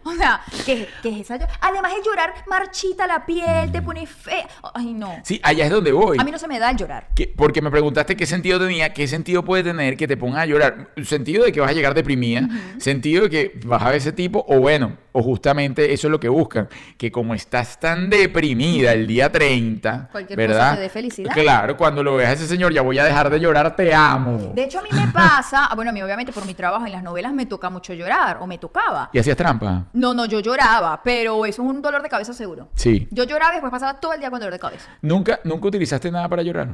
o 0.05 0.13
sea, 0.15 0.41
¿qué, 0.67 0.89
qué 1.03 1.09
es 1.21 1.31
esa? 1.31 1.49
Además 1.61 1.93
el 1.97 2.03
llorar 2.05 2.35
marchita 2.47 3.07
la 3.07 3.25
piel, 3.25 3.73
te 3.73 3.81
pone 3.83 4.07
fea. 4.07 4.47
Ay, 4.75 4.93
no. 4.93 5.21
Sí, 5.25 5.41
allá 5.43 5.65
es 5.65 5.71
donde 5.71 5.93
voy. 5.93 6.19
A 6.21 6.25
mí 6.25 6.31
no 6.31 6.39
se 6.39 6.47
me 6.49 6.59
da 6.59 6.71
el 6.71 6.77
llorar. 6.77 7.09
Que- 7.15 7.33
porque 7.35 7.63
me 7.63 7.71
preguntaste 7.71 8.17
qué 8.17 8.27
sentido 8.27 8.59
tenía, 8.59 8.93
qué 8.93 9.09
sentido 9.09 9.45
puede 9.45 9.63
tener 9.65 9.97
que 9.97 10.07
te 10.07 10.17
pongas 10.17 10.43
a 10.43 10.47
llorar. 10.47 10.89
Sentido 11.05 11.45
de 11.45 11.53
que 11.53 11.61
vas 11.61 11.71
a 11.71 11.75
llegar 11.75 11.95
deprimida, 11.95 12.47
sentido 12.79 13.25
de 13.25 13.31
que 13.31 13.61
vas 13.65 13.83
a 13.83 13.87
ver 13.87 13.97
ese 13.97 14.13
tipo, 14.13 14.45
o 14.49 14.59
bueno, 14.61 14.97
o 15.17 15.23
justamente 15.23 15.93
eso 15.93 16.09
es 16.09 16.11
lo 16.11 16.19
que 16.19 16.29
buscan, 16.29 16.69
que 16.99 17.13
como 17.13 17.35
estás 17.35 17.79
tan 17.79 18.11
deprimida 18.11 18.93
el 18.93 19.07
día 19.07 19.31
30, 19.31 20.09
Cualquier 20.11 20.37
cosa 20.37 20.49
¿verdad? 20.49 20.75
te 20.75 20.81
dé 20.81 20.89
felicidad. 20.89 21.33
Claro, 21.33 21.77
cuando 21.77 22.03
lo 22.03 22.17
veas 22.17 22.31
a 22.31 22.33
ese 22.33 22.49
señor, 22.49 22.73
ya 22.73 22.83
voy 22.83 22.99
a 22.99 23.05
dejar 23.05 23.31
de 23.31 23.39
llorar, 23.39 23.77
te 23.77 23.95
amo. 23.95 24.53
De 24.53 24.65
hecho, 24.65 24.81
a 24.81 24.83
mí 24.83 24.89
me 24.93 25.07
pasa, 25.13 25.67
ah, 25.67 25.75
bueno, 25.77 25.91
a 25.91 25.95
mí 25.95 26.03
obviamente 26.03 26.33
por 26.33 26.45
mi 26.45 26.55
trabajo 26.55 26.85
en 26.85 26.91
las 26.91 27.05
novelas 27.05 27.33
me 27.33 27.47
toca 27.47 27.71
mucho 27.71 27.95
llorar, 27.95 28.39
o 28.41 28.49
me 28.49 28.59
tocaba. 28.59 29.11
¿Y 29.13 29.21
hacías 29.21 29.37
trampa? 29.37 29.85
No, 29.93 30.15
no, 30.15 30.27
yo 30.27 30.41
lloraba, 30.41 31.01
pero 31.05 31.47
eso 31.47 31.63
es 31.63 31.69
un 31.69 31.81
dolor 31.81 32.03
de 32.03 32.09
cabeza 32.09 32.33
seguro. 32.33 32.71
Sí. 32.75 33.07
Yo 33.13 33.23
lloraba 33.23 33.53
y 33.53 33.57
después 33.57 33.71
pasaba 33.71 34.01
todo 34.01 34.15
el 34.15 34.21
día 34.21 34.31
con 34.31 34.41
dolor 34.41 34.53
de 34.53 34.59
cabeza. 34.59 34.91
¿Nunca, 35.01 35.39
¿Nunca 35.45 35.69
utilizaste 35.69 36.11
nada 36.11 36.29
para 36.29 36.43
llorar? 36.43 36.71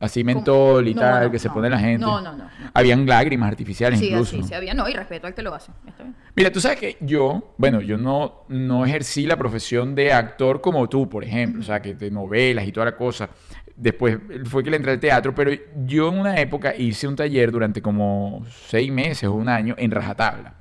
Así 0.00 0.24
mentol 0.24 0.88
y 0.88 0.94
No, 0.94 1.00
tal, 1.02 1.24
no, 1.26 1.30
que 1.30 1.38
se 1.38 1.48
no. 1.48 1.54
pone 1.54 1.68
la 1.68 1.78
gente. 1.78 1.98
No, 1.98 2.22
no, 2.22 2.32
no, 2.32 2.44
no. 2.44 2.50
Habían 2.72 3.04
lágrimas 3.06 3.50
artificiales 3.50 3.98
Sí, 4.00 4.08
incluso. 4.08 4.38
así, 4.38 4.48
sí 4.48 4.54
había, 4.54 4.72
no, 4.72 4.88
y 4.88 4.94
respeto 4.94 5.26
al 5.26 5.34
que 5.34 5.42
lo 5.42 5.54
hace. 5.54 5.72
Está 5.86 6.02
bien. 6.04 6.16
Mira, 6.34 6.50
tú 6.50 6.58
sabes 6.58 6.78
que 6.78 6.96
yo, 7.00 7.52
bueno, 7.58 7.82
yo 7.82 7.98
no, 7.98 8.44
no 8.48 8.86
ejercí 8.86 9.26
la 9.26 9.36
profesión 9.36 9.94
de 9.94 10.10
actor 10.12 10.62
como 10.62 10.88
tú, 10.88 11.06
por 11.06 11.22
ejemplo, 11.22 11.60
o 11.60 11.64
sea, 11.64 11.82
que 11.82 11.94
de 11.94 12.10
novelas 12.10 12.66
y 12.66 12.72
toda 12.72 12.86
la 12.86 12.96
cosa. 12.96 13.28
Después 13.76 14.18
fue 14.46 14.64
que 14.64 14.70
le 14.70 14.76
entré 14.78 14.92
al 14.92 15.00
teatro, 15.00 15.34
pero 15.34 15.50
yo 15.84 16.08
en 16.08 16.18
una 16.18 16.40
época 16.40 16.74
hice 16.74 17.06
un 17.06 17.14
taller 17.16 17.50
durante 17.52 17.82
como 17.82 18.44
seis 18.68 18.90
meses 18.90 19.24
o 19.24 19.34
un 19.34 19.50
año 19.50 19.74
en 19.76 19.90
Rajatabla. 19.90 20.54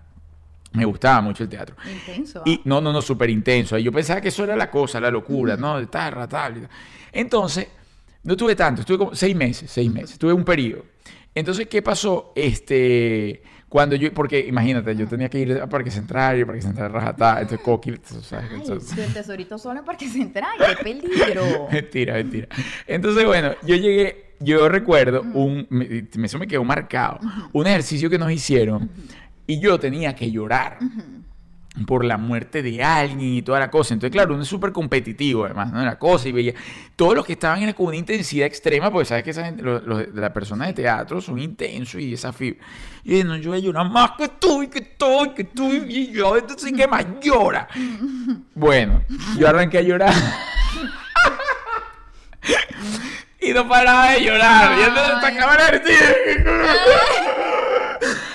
Me 0.73 0.83
gustaba 0.85 1.21
mucho 1.21 1.43
el 1.43 1.49
teatro. 1.49 1.75
Intenso. 1.89 2.43
Y 2.45 2.55
¿ah? 2.55 2.61
no, 2.65 2.81
no, 2.81 2.91
no, 2.93 3.01
súper 3.01 3.29
intenso. 3.29 3.77
Y 3.77 3.83
yo 3.83 3.91
pensaba 3.91 4.19
que 4.21 4.27
eso 4.27 4.43
era 4.43 4.55
la 4.55 4.69
cosa, 4.69 4.99
la 4.99 5.09
locura, 5.09 5.55
¿no? 5.57 5.79
Estar 5.79 6.13
Rajatabla. 6.13 6.57
y 6.57 6.61
tal. 6.61 6.69
Entonces, 7.11 7.67
no 8.23 8.35
tuve 8.37 8.55
tanto, 8.55 8.81
estuve 8.81 8.97
como 8.97 9.15
seis 9.15 9.35
meses, 9.35 9.69
seis 9.71 9.91
meses, 9.91 10.17
tuve 10.19 10.33
un 10.33 10.43
periodo. 10.43 10.85
Entonces, 11.35 11.67
¿qué 11.67 11.81
pasó? 11.81 12.33
Este, 12.35 13.41
cuando 13.69 13.95
yo, 13.95 14.11
porque 14.13 14.39
imagínate, 14.39 14.95
yo 14.95 15.07
tenía 15.07 15.29
que 15.29 15.39
ir 15.39 15.53
a 15.61 15.67
Parque 15.69 15.91
Central, 15.91 16.39
y 16.39 16.45
Parque 16.45 16.61
Central 16.61 16.91
Rajatá, 16.91 17.41
entonces 17.41 17.59
Coqui, 17.63 17.91
el 17.91 17.99
tesorito 19.13 19.57
solo 19.57 19.79
en 19.79 19.85
Parque 19.85 20.09
Central, 20.09 20.49
qué 20.57 20.83
peligro. 20.83 21.67
Mentira, 21.71 22.15
mentira. 22.15 22.47
Entonces, 22.87 23.25
bueno, 23.25 23.51
yo 23.65 23.75
llegué, 23.75 24.33
yo 24.39 24.67
recuerdo 24.69 25.21
un, 25.33 25.67
me- 25.69 26.05
eso 26.25 26.39
me 26.39 26.47
quedó 26.47 26.63
marcado, 26.63 27.19
un 27.53 27.67
ejercicio 27.67 28.09
que 28.09 28.17
nos 28.17 28.31
hicieron 28.31 28.89
y 29.45 29.59
yo 29.59 29.79
tenía 29.79 30.15
que 30.15 30.31
llorar 30.31 30.79
por 31.85 32.05
la 32.05 32.17
muerte 32.17 32.61
de 32.61 32.83
alguien 32.83 33.33
y 33.35 33.41
toda 33.41 33.59
la 33.59 33.69
cosa. 33.71 33.93
Entonces, 33.93 34.11
claro, 34.13 34.33
uno 34.33 34.43
es 34.43 34.49
súper 34.49 34.71
competitivo, 34.71 35.45
además, 35.45 35.71
¿no? 35.71 35.83
La 35.83 35.97
cosa 35.99 36.29
y 36.29 36.31
veía 36.31 36.53
todos 36.95 37.15
los 37.15 37.25
que 37.25 37.33
estaban 37.33 37.61
en, 37.63 37.73
con 37.73 37.87
una 37.87 37.95
intensidad 37.97 38.45
extrema, 38.47 38.91
porque 38.91 39.05
sabes 39.05 39.23
que 39.23 39.31
esa 39.31 39.45
gente, 39.45 39.61
los, 39.63 39.83
los- 39.83 40.07
las 40.13 40.31
personas 40.31 40.67
de 40.67 40.73
teatro 40.73 41.21
son 41.21 41.39
intensos 41.39 42.01
y 42.01 42.11
desafíos. 42.11 42.57
Y 43.03 43.17
yo, 43.19 43.23
no, 43.25 43.37
yo 43.37 43.49
voy 43.51 43.59
a 43.59 43.61
llorar 43.61 43.89
más 43.89 44.11
que 44.17 44.27
tú 44.27 44.63
y 44.63 44.67
que 44.67 44.81
tú 44.81 45.25
y 45.25 45.29
que 45.33 45.43
tú 45.45 45.71
y 45.71 46.11
yo, 46.11 46.35
entonces, 46.37 46.71
¿qué 46.75 46.87
más 46.87 47.05
llora? 47.21 47.67
Bueno, 48.55 49.03
yo 49.37 49.47
arranqué 49.47 49.77
a 49.79 49.81
llorar. 49.81 50.13
Y 53.41 53.53
no 53.53 53.67
paraba 53.69 54.11
de 54.11 54.21
llorar. 54.25 54.77
Y 54.77 54.81
entonces 54.83 55.13
sacaba 55.21 55.55
la 55.55 55.71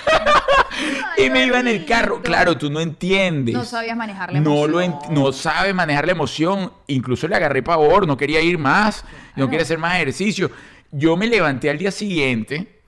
Y 1.17 1.29
me 1.29 1.45
iba 1.45 1.59
en 1.59 1.67
el 1.67 1.85
carro. 1.85 2.21
Claro, 2.21 2.57
tú 2.57 2.69
no 2.69 2.79
entiendes. 2.81 3.55
No 3.55 3.63
sabías 3.63 3.95
manejar 3.95 4.33
la 4.33 4.39
No 4.41 4.67
lo 4.67 4.81
emoción. 4.81 5.09
ent- 5.11 5.13
no 5.13 5.31
sabes 5.31 5.73
manejar 5.73 6.05
la 6.05 6.11
emoción. 6.11 6.71
Incluso 6.87 7.27
le 7.27 7.35
agarré 7.35 7.63
pavor, 7.63 8.05
no 8.07 8.17
quería 8.17 8.41
ir 8.41 8.57
más, 8.57 9.05
no 9.35 9.47
quería 9.49 9.63
hacer 9.63 9.77
más 9.77 9.95
ejercicio. 9.95 10.51
Yo 10.91 11.15
me 11.17 11.27
levanté 11.27 11.69
al 11.69 11.77
día 11.77 11.91
siguiente 11.91 12.79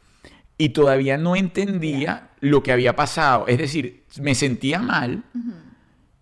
y 0.57 0.69
todavía 0.69 1.17
no 1.17 1.35
entendía 1.35 2.29
lo 2.41 2.63
que 2.63 2.71
había 2.71 2.95
pasado. 2.95 3.45
Es 3.47 3.57
decir, 3.57 4.03
me 4.21 4.35
sentía 4.35 4.79
mal. 4.79 5.23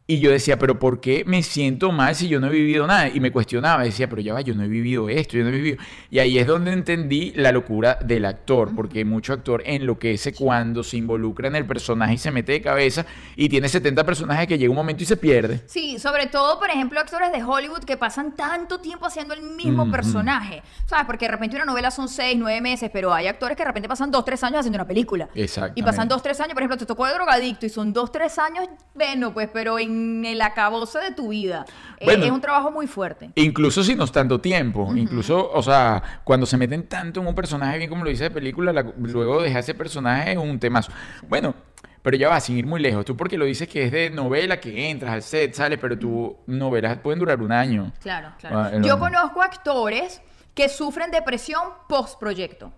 Y 0.08 0.20
yo 0.20 0.30
decía, 0.30 0.60
pero 0.60 0.78
¿por 0.78 1.02
qué 1.02 1.24
me 1.26 1.42
siento 1.42 1.92
mal 1.92 2.14
si 2.14 2.28
yo 2.28 2.40
no 2.40 2.46
he 2.48 2.52
vivido 2.52 2.86
nada? 2.86 3.10
Y 3.10 3.20
me 3.20 3.32
cuestionaba, 3.32 3.84
decía, 3.84 4.08
pero 4.08 4.22
ya 4.22 4.36
va, 4.36 4.42
yo 4.42 4.54
no 4.54 4.62
he 4.62 4.68
vivido 4.68 5.10
esto, 5.10 5.36
yo 5.36 5.44
no 5.44 5.50
he 5.50 5.54
vivido. 5.54 5.78
Y 6.12 6.20
ahí 6.20 6.38
es 6.38 6.46
donde 6.46 6.74
entendí 6.74 7.32
la 7.36 7.52
locura 7.52 7.98
del 8.06 8.26
actor, 8.26 8.76
porque 8.76 9.04
mucho 9.04 9.34
actor 9.34 9.64
enloquece 9.66 10.32
cuando 10.36 10.84
se 10.84 10.98
involucra 10.98 11.48
en 11.48 11.56
el 11.56 11.66
personaje 11.66 12.14
y 12.14 12.18
se 12.20 12.30
mete 12.30 12.52
de 12.52 12.62
cabeza 12.62 13.04
y 13.36 13.50
tiene 13.50 13.68
70 13.68 14.04
personajes 14.04 14.46
que 14.46 14.60
llega 14.60 14.70
un 14.70 14.76
momento 14.76 15.02
y 15.02 15.08
se 15.08 15.18
pierde. 15.18 15.62
Sí, 15.66 15.98
sobre 15.98 16.28
todo, 16.28 16.60
por 16.60 16.70
ejemplo, 16.70 17.00
actores 17.00 17.32
de 17.32 17.44
Hollywood 17.44 17.84
que 17.84 17.98
pasan 17.98 18.36
tanto 18.36 18.80
tiempo 18.82 19.08
haciendo 19.08 19.34
el 19.34 19.42
mismo 19.42 19.90
personaje. 19.90 20.62
¿Sabes? 20.86 21.08
Porque 21.08 21.26
de 21.26 21.32
repente 21.32 21.56
una 21.56 21.66
novela 21.66 21.90
son 21.90 22.10
seis, 22.10 22.38
nueve 22.38 22.62
meses, 22.62 22.92
pero 22.94 23.12
hay 23.12 23.26
actores 23.26 23.58
que 23.58 23.64
de 23.64 23.70
repente 23.70 23.90
pasan 23.90 24.12
dos, 24.12 24.24
tres 24.24 24.44
años 24.44 24.60
haciendo 24.60 24.78
una 24.78 24.88
película. 24.88 25.30
Exactamente. 25.34 25.80
Y 25.80 25.84
pasan 25.84 26.08
dos, 26.08 26.22
tres 26.22 26.40
años, 26.42 26.54
por 26.54 26.62
ejemplo, 26.62 26.78
te 26.78 26.86
tocó 26.86 27.08
el 27.08 27.14
drogadicto 27.16 27.66
y 27.66 27.70
son 27.70 27.92
dos, 27.92 28.12
tres 28.12 28.38
años, 28.38 28.70
bueno, 28.94 29.34
pues, 29.34 29.50
pero 29.52 29.80
en 29.80 29.95
el 30.26 30.42
acabose 30.42 31.00
de 31.00 31.12
tu 31.12 31.30
vida. 31.30 31.66
Eh, 32.00 32.08
es 32.26 32.32
un 32.32 32.42
trabajo 32.42 32.72
muy 32.72 32.88
fuerte. 32.88 33.30
Incluso 33.36 33.84
si 33.84 33.96
no 33.96 34.04
es 34.04 34.12
tanto 34.12 34.40
tiempo, 34.42 34.92
incluso, 34.96 35.52
o 35.52 35.62
sea, 35.64 36.02
cuando 36.24 36.46
se 36.46 36.58
meten 36.58 36.88
tanto 36.88 37.22
en 37.22 37.28
un 37.28 37.36
personaje, 37.36 37.78
bien 37.78 37.90
como 37.90 38.04
lo 38.04 38.10
dice 38.10 38.26
de 38.26 38.32
película, 38.32 38.74
la- 38.74 38.86
luego 38.98 39.42
dejar 39.42 39.60
ese 39.62 39.74
personaje 39.74 40.32
es 40.34 40.38
un 40.38 40.60
temazo. 40.60 40.92
Bueno, 41.28 41.54
Pero 42.02 42.18
ya 42.18 42.30
va, 42.30 42.40
sin 42.40 42.56
ir 42.56 42.68
muy 42.68 42.80
lejos. 42.80 43.04
Tú 43.04 43.18
porque 43.18 43.36
lo 43.36 43.46
dices 43.46 43.68
que 43.68 43.86
es 43.86 43.92
de 43.92 44.12
novela 44.12 44.60
que 44.60 44.92
entras 44.92 45.12
al 45.12 45.24
set, 45.24 45.56
sales, 45.56 45.80
pero 45.82 45.98
tus 45.98 46.34
novelas 46.46 47.00
pueden 47.00 47.18
durar 47.18 47.42
un 47.42 47.52
año. 47.52 47.92
Claro, 48.00 48.30
claro. 48.40 48.60
Ah, 48.60 48.72
Yo 48.84 49.00
conozco 49.00 49.42
actores 49.42 50.22
que 50.54 50.70
sufren 50.70 51.10
depresión 51.10 51.64
post 51.90 52.20
proyecto. 52.20 52.72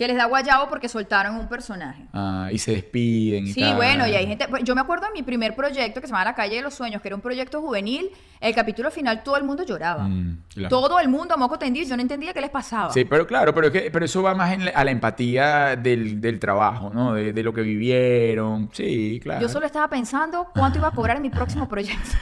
Que 0.00 0.08
les 0.08 0.16
da 0.16 0.24
guayabo 0.24 0.66
porque 0.70 0.88
soltaron 0.88 1.36
un 1.36 1.46
personaje. 1.46 2.06
Ah, 2.14 2.48
y 2.50 2.56
se 2.56 2.72
despiden 2.72 3.46
y 3.48 3.52
Sí, 3.52 3.60
tal. 3.60 3.76
bueno, 3.76 4.06
y 4.06 4.14
hay 4.14 4.26
gente. 4.26 4.46
pues, 4.48 4.64
Yo 4.64 4.74
me 4.74 4.80
acuerdo 4.80 5.04
de 5.06 5.12
mi 5.12 5.22
primer 5.22 5.54
proyecto 5.54 6.00
que 6.00 6.06
se 6.06 6.12
llama 6.14 6.24
La 6.24 6.34
calle 6.34 6.56
de 6.56 6.62
los 6.62 6.72
sueños, 6.72 7.02
que 7.02 7.08
era 7.08 7.14
un 7.16 7.20
proyecto 7.20 7.60
juvenil. 7.60 8.08
El 8.40 8.54
capítulo 8.54 8.90
final 8.90 9.22
todo 9.22 9.36
el 9.36 9.44
mundo 9.44 9.62
lloraba. 9.62 10.04
Mm, 10.04 10.44
claro. 10.54 10.68
Todo 10.70 10.98
el 11.00 11.10
mundo 11.10 11.34
a 11.34 11.36
moco 11.36 11.58
tendido. 11.58 11.86
Yo 11.86 11.96
no 11.96 12.00
entendía 12.00 12.32
qué 12.32 12.40
les 12.40 12.48
pasaba. 12.48 12.90
Sí, 12.94 13.04
pero 13.04 13.26
claro, 13.26 13.54
pero, 13.54 13.66
es 13.66 13.72
que, 13.74 13.90
pero 13.90 14.06
eso 14.06 14.22
va 14.22 14.34
más 14.34 14.54
en 14.54 14.64
la- 14.64 14.70
a 14.70 14.82
la 14.84 14.90
empatía 14.90 15.76
del, 15.76 16.18
del 16.18 16.38
trabajo, 16.40 16.90
¿no? 16.94 17.12
De, 17.12 17.34
de 17.34 17.42
lo 17.42 17.52
que 17.52 17.60
vivieron. 17.60 18.70
Sí, 18.72 19.20
claro. 19.22 19.42
Yo 19.42 19.50
solo 19.50 19.66
estaba 19.66 19.88
pensando 19.88 20.48
cuánto 20.54 20.78
iba 20.78 20.88
a 20.88 20.92
cobrar 20.92 21.16
en 21.16 21.22
mi 21.24 21.28
próximo 21.30 21.68
proyecto. 21.68 22.16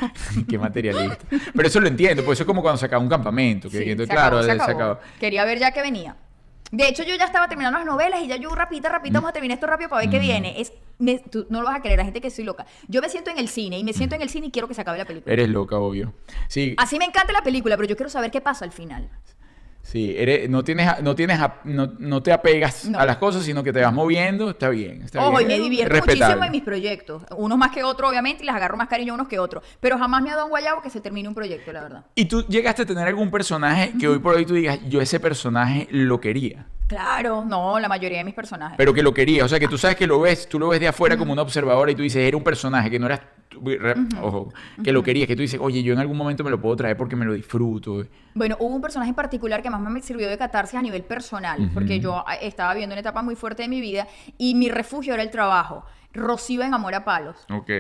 Qué 0.49 0.59
materialista. 0.59 1.19
Pero 1.55 1.69
eso 1.69 1.79
lo 1.79 1.87
entiendo, 1.87 2.25
pues 2.25 2.39
eso 2.39 2.43
es 2.43 2.47
como 2.49 2.61
cuando 2.61 2.79
se 2.79 2.87
acaba 2.87 3.01
un 3.01 3.09
campamento. 3.09 3.71
Que, 3.71 3.79
Sí, 3.79 3.85
que 3.85 3.93
entonces, 3.93 4.09
se 4.11 4.15
claro, 4.17 4.39
acabó, 4.39 4.43
se 4.43 4.57
se 4.59 4.63
acabó. 4.73 4.93
acabó. 4.95 5.01
Quería 5.21 5.45
ver 5.45 5.61
ya 5.61 5.71
que 5.71 5.81
venía. 5.83 6.17
De 6.71 6.87
hecho, 6.89 7.03
yo 7.03 7.17
ya 7.17 7.25
estaba 7.25 7.49
terminando 7.49 7.79
las 7.79 7.87
novelas 7.87 8.21
y 8.23 8.27
ya 8.29 8.37
yo 8.37 8.55
rapita, 8.55 8.89
rapita, 8.89 9.15
vamos 9.15 9.31
a 9.31 9.33
terminar 9.33 9.57
esto 9.57 9.67
rápido 9.67 9.89
para 9.89 10.03
ver 10.03 10.11
qué 10.11 10.19
viene. 10.19 10.61
Es, 10.61 10.73
me- 10.99 11.19
tú 11.19 11.47
no 11.49 11.61
lo 11.61 11.67
vas 11.67 11.77
a 11.77 11.81
creer, 11.83 11.99
la 11.99 12.05
gente 12.05 12.21
que 12.21 12.31
soy 12.31 12.45
loca. 12.45 12.67
Yo 12.89 13.01
me 13.01 13.09
siento 13.09 13.31
en 13.31 13.39
el 13.39 13.49
cine 13.49 13.79
y 13.79 13.85
me 13.85 13.93
siento 13.95 14.15
en 14.17 14.23
el 14.23 14.29
cine 14.29 14.49
y 14.49 14.51
quiero 14.51 14.69
que 14.69 14.75
se 14.75 14.83
acabe 14.83 14.99
la 14.99 15.05
película. 15.07 15.33
Eres 15.33 15.49
loca, 15.49 15.77
obvio. 15.79 16.13
Sí, 16.49 16.75
Así 16.77 16.99
me 16.99 17.07
encanta 17.07 17.33
la 17.33 17.43
película, 17.43 17.77
pero 17.77 17.89
yo 17.89 17.97
quiero 17.97 18.11
saber 18.11 18.31
qué 18.31 18.41
pasa 18.41 18.65
al 18.65 18.73
final. 18.73 19.09
Sí, 19.91 20.15
eres, 20.17 20.51
no 20.51 20.63
tienes, 20.63 21.03
no 21.03 21.15
tienes, 21.15 21.39
no, 21.65 21.87
no 21.99 22.23
te 22.23 22.31
apegas 22.33 22.85
No. 22.89 22.99
a 22.99 23.07
las 23.07 23.17
cosas, 23.17 23.43
sino 23.45 23.63
que 23.63 23.73
te 23.73 23.81
vas 23.81 23.93
moviendo, 23.93 24.51
está 24.51 24.69
bien. 24.69 25.03
Está 25.03 25.27
Ojo, 25.27 25.41
y 25.41 25.47
bien. 25.47 25.59
me 25.59 25.65
divierto 25.65 25.95
Respetable. 25.95 26.25
muchísimo 26.25 26.45
en 26.45 26.53
mis 26.53 26.63
proyectos. 26.63 27.23
Unos 27.37 27.57
más 27.57 27.71
que 27.71 27.83
otros, 27.85 28.11
obviamente, 28.11 28.43
y 28.43 28.47
les 28.47 28.55
agarro 28.55 28.77
más 28.77 28.89
cariño 28.89 29.13
a 29.13 29.15
unos 29.15 29.29
que 29.29 29.39
otros. 29.39 29.65
Pero 29.81 29.99
jamás 29.99 30.23
me 30.23 30.31
ha 30.31 30.35
dado 30.35 30.45
un 30.47 30.51
guayabo 30.51 30.83
que 30.83 30.91
se 30.91 31.01
termine 31.01 31.29
un 31.29 31.35
proyecto, 31.35 31.73
la 31.73 31.81
verdad. 31.83 32.05
¿Y 32.15 32.27
tú 32.27 32.45
llegaste 32.47 32.83
a 32.83 32.87
tener 32.87 33.07
algún 33.09 33.31
personaje 33.31 33.93
que 33.99 34.07
hoy 34.09 34.19
por 34.19 34.37
hoy 34.37 34.45
tú 34.45 34.55
digas, 34.55 34.79
yo 34.89 35.01
ese 35.01 35.19
personaje 35.21 35.89
lo 35.91 36.21
quería? 36.21 36.67
Claro, 36.89 37.45
no, 37.45 37.79
la 37.79 37.89
mayoría 37.89 38.19
de 38.19 38.25
mis 38.25 38.35
personajes. 38.35 38.77
Pero 38.77 38.93
que 38.95 39.03
lo 39.03 39.13
quería, 39.15 39.45
o 39.45 39.49
sea, 39.49 39.61
que 39.61 39.69
tú 39.69 39.79
sabes 39.79 39.97
que 39.97 40.07
lo 40.07 40.21
ves, 40.21 40.49
tú 40.49 40.59
lo 40.59 40.69
ves 40.69 40.81
de 40.81 40.89
afuera 40.89 41.17
como 41.17 41.33
una 41.33 41.43
observadora 41.43 41.91
y 41.93 41.95
tú 41.95 42.03
dices, 42.03 42.27
era 42.27 42.37
un 42.37 42.43
personaje 42.43 42.91
que 42.91 42.99
no 42.99 43.07
eras, 43.07 43.21
ojo, 44.23 44.53
que 44.83 44.91
lo 44.93 45.03
querías, 45.03 45.27
que 45.29 45.37
tú 45.37 45.43
dices, 45.43 45.61
oye, 45.63 45.83
yo 45.83 45.93
en 45.93 45.99
algún 45.99 46.17
momento 46.17 46.43
me 46.45 46.51
lo 46.51 46.61
puedo 46.61 46.75
traer 46.77 46.97
porque 46.97 47.15
me 47.15 47.25
lo 47.27 47.35
disfruto. 47.35 48.05
Bueno, 48.35 48.57
hubo 48.59 48.75
un 48.75 48.81
personaje 48.81 49.11
en 49.11 49.15
particular 49.15 49.63
que 49.63 49.69
más 49.71 49.81
me 49.83 50.01
sirvió 50.01 50.29
de 50.29 50.39
catarsis 50.39 50.79
a 50.79 50.83
nivel 50.83 51.03
personal, 51.03 51.71
porque 51.75 52.01
yo 52.01 52.25
ah, 52.27 52.35
estaba 52.37 52.73
viviendo 52.73 52.95
una 52.95 53.01
etapa 53.01 53.21
muy 53.23 53.37
fuerte 53.37 53.63
de 53.63 53.69
mi 53.69 53.81
vida 53.83 54.07
y 54.39 54.55
mi 54.55 54.71
refugio 54.71 55.13
era 55.15 55.23
el 55.23 55.31
trabajo. 55.31 55.85
Rocío 56.15 56.63
en 56.63 56.73
Amor 56.73 56.95
a 56.95 57.05
Palos. 57.05 57.37
Ok. 57.53 57.71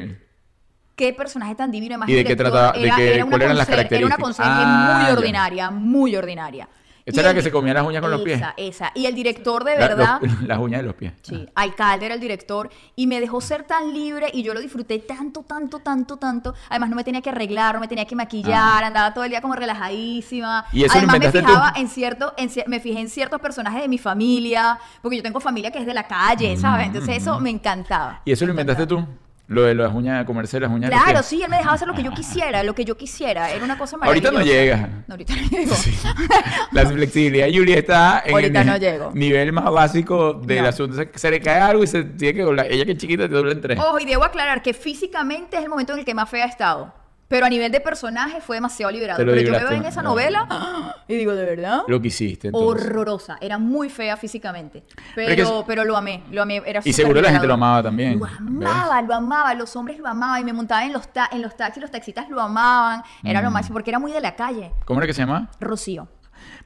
Qué 0.96 1.12
personaje 1.14 1.54
tan 1.54 1.70
divino. 1.70 1.94
Además, 1.94 2.08
¿Y 2.10 2.14
de 2.14 2.24
qué 2.24 2.34
trataba- 2.36 2.72
de 2.72 2.82
Era, 2.84 2.96
qué- 2.96 3.14
era 3.14 3.24
una 3.24 3.30
cuáles 3.30 3.44
eran 3.46 3.56
las 3.56 3.68
conser- 3.68 3.72
Era 3.72 4.06
una 4.06 4.16
características? 4.16 4.22
conserje 4.22 4.50
Ah, 4.52 4.94
muy 4.98 5.06
ya. 5.06 5.12
ordinaria, 5.18 5.70
muy 5.70 6.16
ordinaria. 6.16 6.68
¿Esa 7.08 7.20
era 7.20 7.30
la 7.30 7.34
que 7.34 7.42
se 7.42 7.50
comía 7.50 7.74
las 7.74 7.86
uñas 7.86 8.00
con 8.02 8.10
los 8.10 8.20
pies? 8.22 8.36
Esa, 8.38 8.54
esa. 8.56 8.92
Y 8.94 9.06
el 9.06 9.14
director 9.14 9.64
de 9.64 9.72
La- 9.76 9.88
verdad... 9.88 10.18
los- 10.20 10.42
las 10.46 10.58
uñas 10.58 10.80
de 10.80 10.86
los 10.86 10.94
pies. 10.94 11.12
Sí, 11.22 11.48
alcalde 11.54 12.06
era 12.06 12.14
el 12.14 12.20
director 12.20 12.70
y 12.96 13.06
me 13.06 13.20
dejó 13.20 13.40
ser 13.40 13.64
tan 13.64 13.92
libre 13.92 14.28
y 14.32 14.42
yo 14.42 14.54
lo 14.54 14.60
disfruté 14.60 14.98
tanto, 14.98 15.42
tanto, 15.42 15.78
tanto, 15.80 16.16
tanto. 16.16 16.54
Además 16.68 16.90
no 16.90 16.96
me 16.96 17.04
tenía 17.04 17.20
que 17.22 17.30
arreglar, 17.30 17.74
no 17.74 17.80
me 17.80 17.88
tenía 17.88 18.04
que 18.04 18.14
maquillar, 18.16 18.84
andaba 18.84 19.12
todo 19.14 19.24
el 19.24 19.30
día 19.30 19.40
como 19.40 19.54
relajadísima. 19.54 20.64
¿Y 20.72 20.84
eso 20.84 20.94
lo 20.94 20.98
Además 20.98 21.12
me 21.12 21.16
inventaste 21.26 21.40
tú? 21.40 21.46
fijaba 21.48 21.72
en 21.76 21.88
cierto, 21.88 22.34
en 22.36 22.50
me 22.66 22.80
fijé 22.80 23.00
en 23.00 23.08
ciertos 23.08 23.40
personajes 23.40 23.82
de 23.82 23.88
mi 23.88 23.98
familia, 23.98 24.78
porque 25.02 25.16
yo 25.16 25.22
tengo 25.22 25.40
familia 25.40 25.70
que 25.70 25.78
es 25.78 25.86
de 25.86 25.94
la 25.94 26.06
calle, 26.06 26.56
¿sabes? 26.56 26.86
Entonces 26.88 27.16
eso 27.18 27.40
me 27.40 27.50
encantaba. 27.50 28.22
¿Y 28.24 28.32
eso 28.32 28.44
lo 28.44 28.50
inventaste 28.52 28.86
tú? 28.86 29.04
Lo 29.48 29.62
de 29.62 29.74
las 29.74 29.94
uñas, 29.94 30.26
comerse 30.26 30.60
las 30.60 30.70
uñas 30.70 30.90
Claro, 30.90 31.22
sí, 31.22 31.42
él 31.42 31.48
me 31.48 31.56
dejaba 31.56 31.74
hacer 31.74 31.88
lo 31.88 31.94
que 31.94 32.02
yo 32.02 32.10
quisiera, 32.12 32.62
lo 32.62 32.74
que 32.74 32.84
yo 32.84 32.98
quisiera. 32.98 33.50
Era 33.50 33.64
una 33.64 33.78
cosa 33.78 33.96
Ahorita 34.00 34.30
maravillosa. 34.30 34.52
no 34.52 34.60
llega. 34.62 34.88
No, 35.06 35.14
ahorita 35.14 35.34
no 35.34 35.48
llego. 35.48 35.74
La 36.72 36.86
flexibilidad 36.86 37.46
de 37.46 37.56
Julia 37.56 37.78
está 37.78 38.22
en 38.26 38.34
Ahorita 38.34 38.60
el 38.60 38.66
no 38.66 38.76
llego. 38.76 39.10
nivel 39.14 39.52
más 39.52 39.70
básico 39.72 40.34
del 40.34 40.62
No. 40.64 40.68
asunto. 40.68 41.02
Se, 41.14 41.30
le 41.30 41.40
cae 41.40 41.60
algo 41.60 41.82
y 41.82 41.86
se 41.86 42.04
tiene 42.04 42.34
que 42.34 42.42
doblar. 42.42 42.66
Ella 42.70 42.84
que 42.84 42.92
es 42.92 42.98
chiquita 42.98 43.22
te 43.26 43.34
dobla 43.34 43.52
en 43.52 43.60
tres. 43.62 43.78
Ojo, 43.78 43.98
y 43.98 44.04
debo 44.04 44.24
aclarar 44.24 44.60
que 44.62 44.74
físicamente 44.74 45.56
es 45.56 45.62
el 45.62 45.70
momento 45.70 45.94
en 45.94 46.00
el 46.00 46.04
que 46.04 46.14
más 46.14 46.28
fea 46.28 46.44
he 46.44 46.48
estado. 46.48 46.92
Pero 47.28 47.44
a 47.44 47.48
nivel 47.50 47.70
de 47.70 47.80
personaje 47.80 48.40
fue 48.40 48.56
demasiado 48.56 48.90
lo 48.90 48.98
Pero 49.16 49.36
yo 49.36 49.52
me 49.52 49.58
veo 49.58 49.70
en 49.72 49.84
esa 49.84 50.02
no. 50.02 50.10
novela 50.10 50.94
y 51.06 51.14
digo, 51.14 51.34
¿de 51.34 51.44
verdad? 51.44 51.82
Lo 51.86 52.00
que 52.00 52.08
hiciste. 52.08 52.48
entonces. 52.48 52.86
Horrorosa. 52.86 53.36
Era 53.40 53.58
muy 53.58 53.90
fea 53.90 54.16
físicamente. 54.16 54.82
Pero 55.14 55.28
Pero, 55.28 55.42
es 55.42 55.48
que- 55.50 55.64
pero 55.66 55.84
lo 55.84 55.96
amé. 55.96 56.22
Lo 56.30 56.40
amé. 56.42 56.62
Era 56.64 56.80
Y 56.82 56.92
seguro 56.94 57.20
la 57.20 57.30
gente 57.30 57.46
lo 57.46 57.54
amaba 57.54 57.82
también. 57.82 58.18
Lo 58.18 58.24
amaba, 58.26 59.02
lo 59.02 59.14
amaba. 59.14 59.54
Los 59.54 59.76
hombres 59.76 59.98
lo 59.98 60.08
amaban. 60.08 60.40
Y 60.40 60.44
me 60.44 60.54
montaba 60.54 60.84
en 60.86 60.92
los, 60.94 61.12
ta- 61.12 61.28
en 61.30 61.42
los 61.42 61.54
taxis. 61.54 61.82
Los 61.82 61.90
taxistas 61.90 62.30
lo 62.30 62.40
amaban. 62.40 63.02
Era 63.22 63.40
Mm. 63.40 63.44
lo 63.44 63.50
máximo. 63.50 63.74
Porque 63.74 63.90
era 63.90 63.98
muy 63.98 64.10
de 64.12 64.20
la 64.22 64.34
calle. 64.34 64.72
¿Cómo 64.86 65.00
era 65.00 65.06
que 65.06 65.12
se 65.12 65.20
llama? 65.20 65.50
Rocío. 65.60 66.08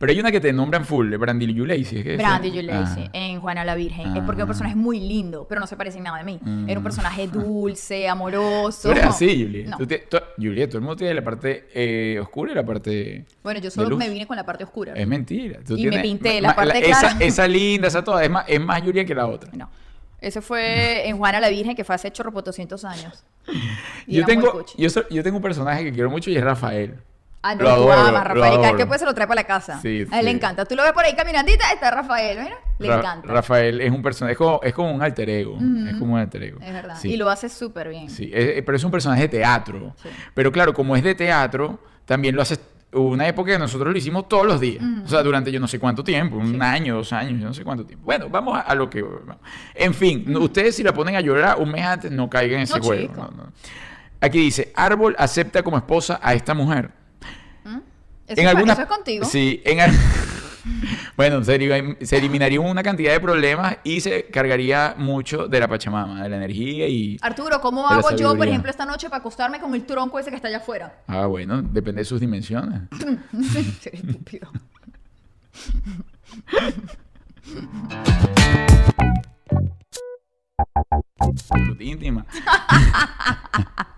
Pero 0.03 0.11
hay 0.15 0.19
una 0.19 0.33
que 0.33 0.41
te 0.41 0.53
nombran 0.53 0.85
full, 0.85 1.15
Brandy 1.15 1.55
Yulacy. 1.55 1.99
¿es 1.99 2.03
que 2.03 2.13
es? 2.15 2.19
Brandy 2.19 2.61
Lacey 2.63 3.05
Ah. 3.05 3.11
en 3.13 3.41
Juana 3.41 3.65
la 3.65 3.77
Virgen. 3.77 4.17
Es 4.17 4.23
porque 4.25 4.41
es 4.41 4.41
Ah. 4.41 4.45
un 4.45 4.49
personaje 4.49 4.75
muy 4.75 4.99
lindo, 4.99 5.47
pero 5.49 5.61
no 5.61 5.69
se 5.69 5.77
parece 5.77 5.99
en 5.99 6.03
nada 6.05 6.19
de 6.19 6.25
mí. 6.25 6.41
Era 6.67 6.79
un 6.81 6.81
Mm. 6.81 6.83
personaje 6.83 7.29
dulce, 7.33 8.09
amoroso. 8.09 8.89
Tú 8.89 8.91
eres 8.91 9.05
así, 9.05 9.45
Julia. 9.45 9.67
No. 9.69 9.79
Tú 9.79 9.87
te- 9.87 9.99
tú- 10.11 10.19
Julia, 10.37 10.67
todo 10.67 10.79
el 10.79 10.83
mundo 10.83 10.97
tiene 10.97 11.15
la 11.15 11.23
parte 11.23 11.69
eh, 11.73 12.19
oscura 12.21 12.51
y 12.51 12.55
la 12.57 12.65
parte. 12.67 13.27
Bueno, 13.45 13.61
yo 13.61 13.71
solo 13.71 13.97
me 13.97 14.09
vine 14.11 14.27
con 14.27 14.37
la 14.37 14.45
parte 14.45 14.65
oscura. 14.65 14.93
Es 14.95 15.07
mentira. 15.07 15.61
Tú 15.65 15.77
Y 15.77 15.87
me 15.87 16.01
pinté 16.01 16.41
la 16.41 16.57
parte 16.57 16.79
esa, 16.91 16.99
clara. 17.11 17.17
esa 17.25 17.47
linda, 17.47 17.87
esa 17.87 18.03
toda. 18.03 18.25
Es 18.25 18.31
más, 18.31 18.45
es 18.49 18.61
más 18.61 18.83
Julia 18.83 19.05
que 19.05 19.15
la 19.15 19.29
otra. 19.29 19.51
No. 19.55 19.71
Ese 20.21 20.41
fue 20.41 21.09
en 21.09 21.17
Juana 21.17 21.39
la 21.39 21.49
Virgen, 21.49 21.77
que 21.77 21.85
fue 21.85 21.95
hace 21.95 22.11
chorro 22.11 22.33
por 22.33 22.43
200 22.43 22.85
años. 22.85 23.25
Y 24.09 24.17
Yo 24.17 24.25
tengo, 24.25 24.65
yo, 24.77 24.89
yo 25.11 25.23
tengo 25.23 25.37
un 25.37 25.43
personaje 25.43 25.85
que 25.85 25.93
quiero 25.93 26.11
mucho 26.11 26.29
y 26.29 26.37
es 26.37 26.43
Rafael. 26.43 26.97
Ah, 27.45 27.57
no, 27.57 27.63
Lo 27.65 27.71
adoro, 27.71 28.13
lo 28.13 28.21
Rafael. 28.23 28.77
Que 28.77 28.87
puede 28.87 29.01
se 29.01 29.05
lo 29.05 29.15
trae 29.15 29.27
para 29.27 29.41
la 29.41 29.47
casa. 29.47 29.81
Sí, 29.83 30.07
a 30.13 30.21
él 30.21 30.27
le 30.27 30.31
encanta. 30.31 30.65
Tú 30.65 30.77
lo 30.77 30.85
ves 30.85 30.93
por 30.93 31.05
ahí 31.05 31.15
caminandita, 31.17 31.73
está 31.73 31.91
Rafael, 31.91 32.39
mira. 32.41 32.57
Le 32.79 32.89
Ra- 32.89 32.99
encanta. 32.99 33.27
Rafael 33.29 33.81
es 33.81 33.91
un 33.91 34.01
personaje, 34.03 34.33
es 34.33 34.39
como, 34.39 34.61
es 34.63 34.73
como 34.73 34.93
un 34.95 35.03
alter 35.03 35.29
ego. 35.29 35.59
Es 35.89 35.97
como 35.97 36.15
un 36.15 36.21
alter 36.21 36.43
ego. 36.45 36.59
Es 36.63 36.73
verdad. 36.73 36.97
Sí. 37.01 37.13
Y 37.13 37.17
lo 37.17 37.29
hace 37.31 37.49
súper 37.49 37.89
bien. 37.89 38.09
Sí, 38.11 38.31
es- 38.33 38.63
pero 38.63 38.77
es 38.77 38.85
un 38.85 38.91
personaje 38.93 39.23
de 39.23 39.29
teatro. 39.29 39.95
Pero 40.35 40.53
claro, 40.53 40.73
como 40.73 40.95
es 40.97 41.03
de 41.03 41.15
teatro, 41.17 41.81
también 42.05 42.37
lo 42.37 42.43
hace. 42.43 42.59
Hubo 42.95 43.09
una 43.09 43.27
época 43.27 43.53
que 43.53 43.59
nosotros 43.59 43.91
lo 43.91 43.99
hicimos 43.99 44.29
todos 44.29 44.47
los 44.47 44.61
días. 44.61 44.85
O 45.05 45.09
sea, 45.09 45.23
durante 45.23 45.51
yo 45.51 45.59
no 45.59 45.67
sé 45.67 45.79
cuánto 45.81 46.05
tiempo, 46.05 46.37
un 46.37 46.63
año, 46.63 46.95
dos 46.97 47.13
años, 47.13 47.41
yo 47.41 47.47
no 47.47 47.55
sé 47.55 47.65
cuánto 47.65 47.85
tiempo. 47.87 48.05
Bueno, 48.05 48.29
vamos 48.29 48.57
a, 48.57 48.61
a 48.61 48.75
lo 48.77 48.89
que. 48.91 49.05
En 49.75 49.95
fin, 49.95 50.37
ustedes 50.37 50.77
si 50.77 50.83
la 50.83 50.93
ponen 50.93 51.17
a 51.17 51.21
llorar 51.21 51.57
un 51.59 51.71
mes 51.73 51.83
antes, 51.85 52.11
no 52.13 52.29
caigan 52.31 52.59
en 52.59 52.63
ese 52.65 52.79
No, 52.79 52.85
juego. 52.85 53.03
chico. 53.03 53.31
no, 53.37 53.45
no. 53.45 53.53
Aquí 54.21 54.39
dice: 54.39 54.73
Árbol 54.77 55.17
acepta 55.19 55.63
como 55.65 55.77
esposa 55.79 56.21
a 56.23 56.35
esta 56.35 56.55
mujer. 56.55 56.91
Eso, 58.27 58.41
en 58.41 58.47
algunas- 58.47 58.79
eso 58.79 58.83
es 58.83 58.89
contigo. 58.89 59.25
Sí, 59.25 59.63
en 59.65 59.79
bueno, 61.17 61.43
se, 61.45 61.97
se 62.07 62.17
eliminaría 62.17 62.61
una 62.61 62.83
cantidad 62.83 63.13
de 63.13 63.21
problemas 63.21 63.79
y 63.85 64.01
se 64.01 64.27
cargaría 64.27 64.95
mucho 64.97 65.49
de 65.49 65.61
la 65.61 65.69
Pachamama, 65.69 66.23
de 66.23 66.29
la 66.29 66.37
energía 66.37 66.87
y... 66.89 67.19
Arturo, 67.21 67.61
¿cómo 67.61 67.89
hago 67.89 68.15
yo, 68.17 68.37
por 68.37 68.47
ejemplo, 68.47 68.71
esta 68.71 68.85
noche 68.87 69.09
para 69.09 69.21
acostarme 69.21 69.61
con 69.61 69.75
el 69.75 69.85
tronco 69.85 70.19
ese 70.19 70.31
que 70.31 70.37
está 70.37 70.49
allá 70.49 70.59
afuera? 70.59 71.01
Ah, 71.07 71.27
bueno, 71.27 71.63
depende 71.63 72.01
de 72.01 72.05
sus 72.05 72.21
dimensiones. 72.21 72.83
Eres 73.57 73.87
estúpido. 73.87 74.51
Íntima. 81.79 82.25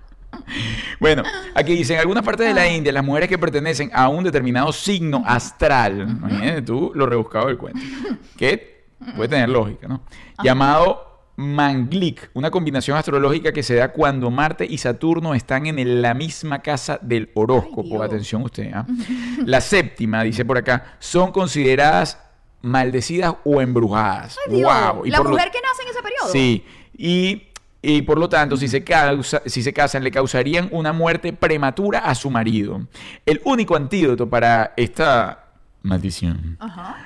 Bueno, 1.00 1.22
aquí 1.54 1.74
dice, 1.74 1.94
en 1.94 2.00
algunas 2.00 2.22
partes 2.24 2.46
de 2.46 2.54
la 2.54 2.66
India, 2.70 2.92
las 2.92 3.04
mujeres 3.04 3.28
que 3.28 3.38
pertenecen 3.38 3.90
a 3.92 4.08
un 4.08 4.24
determinado 4.24 4.72
signo 4.72 5.22
astral, 5.26 6.00
imagínate 6.08 6.62
tú 6.62 6.92
lo 6.94 7.06
rebuscado 7.06 7.48
del 7.48 7.58
cuento, 7.58 7.80
que 8.36 8.86
puede 9.16 9.28
tener 9.28 9.48
lógica, 9.48 9.86
¿no? 9.88 10.02
Llamado 10.42 11.10
Manglik, 11.36 12.30
una 12.34 12.50
combinación 12.50 12.96
astrológica 12.96 13.52
que 13.52 13.62
se 13.62 13.74
da 13.74 13.90
cuando 13.92 14.30
Marte 14.30 14.64
y 14.68 14.78
Saturno 14.78 15.34
están 15.34 15.66
en 15.66 16.00
la 16.00 16.14
misma 16.14 16.62
casa 16.62 16.98
del 17.02 17.30
horóscopo. 17.34 18.02
Atención 18.02 18.42
usted, 18.42 18.70
¿ah? 18.72 18.86
La 19.44 19.60
séptima, 19.60 20.22
dice 20.22 20.44
por 20.44 20.58
acá, 20.58 20.96
son 21.00 21.32
consideradas 21.32 22.20
maldecidas 22.62 23.34
o 23.44 23.60
embrujadas. 23.60 24.38
Ay. 24.48 24.62
Wow. 24.62 25.04
Y 25.06 25.10
La 25.10 25.18
por 25.18 25.26
lo- 25.26 25.32
mujer 25.32 25.50
que 25.50 25.58
nace 25.60 25.82
en 25.82 25.88
ese 25.90 26.02
periodo. 26.02 26.28
Sí, 26.32 26.64
y, 26.96 27.42
y 27.86 28.00
por 28.00 28.18
lo 28.18 28.30
tanto, 28.30 28.56
si 28.56 28.66
se, 28.66 28.82
causa, 28.82 29.42
si 29.44 29.62
se 29.62 29.74
casan, 29.74 30.02
le 30.02 30.10
causarían 30.10 30.70
una 30.72 30.94
muerte 30.94 31.34
prematura 31.34 31.98
a 31.98 32.14
su 32.14 32.30
marido. 32.30 32.86
El 33.26 33.42
único 33.44 33.76
antídoto 33.76 34.26
para 34.26 34.72
esta 34.74 35.44
maldición 35.82 36.56
Ajá. 36.60 36.96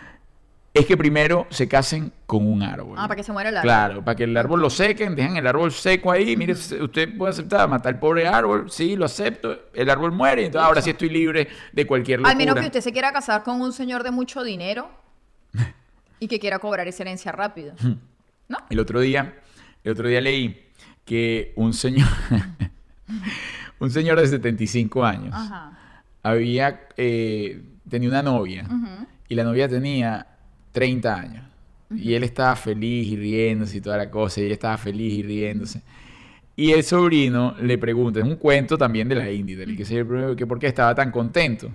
es 0.73 0.87
que 0.87 0.97
primero 0.97 1.49
se 1.51 1.67
casen 1.67 2.13
con 2.27 2.47
un 2.47 2.63
árbol. 2.63 2.95
Ah, 2.97 3.09
para 3.09 3.17
que 3.17 3.25
se 3.25 3.33
muera 3.33 3.49
el 3.49 3.57
árbol. 3.57 3.65
Claro, 3.65 4.05
para 4.05 4.15
que 4.15 4.23
el 4.23 4.37
árbol 4.37 4.61
lo 4.61 4.71
sequen, 4.71 5.17
dejan 5.17 5.37
el 5.37 5.49
árbol 5.49 5.73
seco 5.73 6.13
ahí. 6.13 6.37
Mire, 6.37 6.53
usted 6.53 7.19
puede 7.19 7.33
aceptar 7.33 7.69
matar 7.69 7.95
al 7.95 7.99
pobre 7.99 8.29
árbol. 8.29 8.71
Sí, 8.71 8.95
lo 8.95 9.07
acepto. 9.07 9.71
El 9.75 9.91
árbol 9.91 10.13
muere. 10.13 10.47
Entonces 10.47 10.65
ahora 10.65 10.81
sí 10.81 10.91
estoy 10.91 11.09
libre 11.09 11.49
de 11.73 11.87
cualquier 11.89 12.21
locura. 12.21 12.31
Al 12.31 12.39
menos 12.39 12.55
que 12.55 12.67
usted 12.67 12.83
se 12.83 12.93
quiera 12.93 13.11
casar 13.11 13.43
con 13.43 13.61
un 13.61 13.73
señor 13.73 14.05
de 14.05 14.13
mucho 14.13 14.45
dinero 14.45 14.89
y 16.21 16.29
que 16.29 16.39
quiera 16.39 16.61
cobrar 16.61 16.87
esa 16.87 17.03
herencia 17.03 17.33
rápido. 17.33 17.75
¿No? 18.47 18.59
El 18.71 18.79
otro 18.79 19.01
día, 19.01 19.41
el 19.83 19.91
otro 19.91 20.07
día 20.07 20.21
leí 20.21 20.68
que 21.09 21.53
un 21.57 21.73
señor, 21.73 22.07
un 23.81 23.91
señor 23.91 24.21
de 24.21 24.27
75 24.27 25.05
años, 25.05 25.33
Ajá. 25.35 25.73
había 26.23 26.81
eh, 26.97 27.63
tenía 27.89 28.11
una 28.11 28.23
novia 28.23 28.69
y 29.29 29.35
la 29.35 29.45
novia 29.45 29.69
tenía 29.69 30.27
30 30.73 31.15
años. 31.15 31.45
Y 31.91 32.13
él 32.13 32.23
estaba 32.23 32.55
feliz 32.55 33.09
y 33.09 33.17
riéndose 33.17 33.79
y 33.79 33.81
toda 33.81 33.97
la 33.97 34.11
cosa, 34.11 34.43
y 34.43 34.45
ella 34.45 34.53
estaba 34.53 34.77
feliz 34.77 35.15
y 35.15 35.23
riéndose. 35.23 35.81
Y 36.55 36.73
el 36.73 36.85
sobrino 36.85 37.55
le 37.63 37.79
pregunta, 37.79 38.21
es 38.21 38.27
un 38.27 38.37
cuento 38.37 38.77
también 38.77 39.09
de 39.09 39.15
la 39.15 39.31
India, 39.31 39.57
del 39.57 39.75
que 39.75 39.87
se 39.87 40.05
que 40.37 40.47
por 40.47 40.59
qué 40.59 40.67
estaba 40.67 40.95
tan 40.95 41.11
contento. 41.11 41.71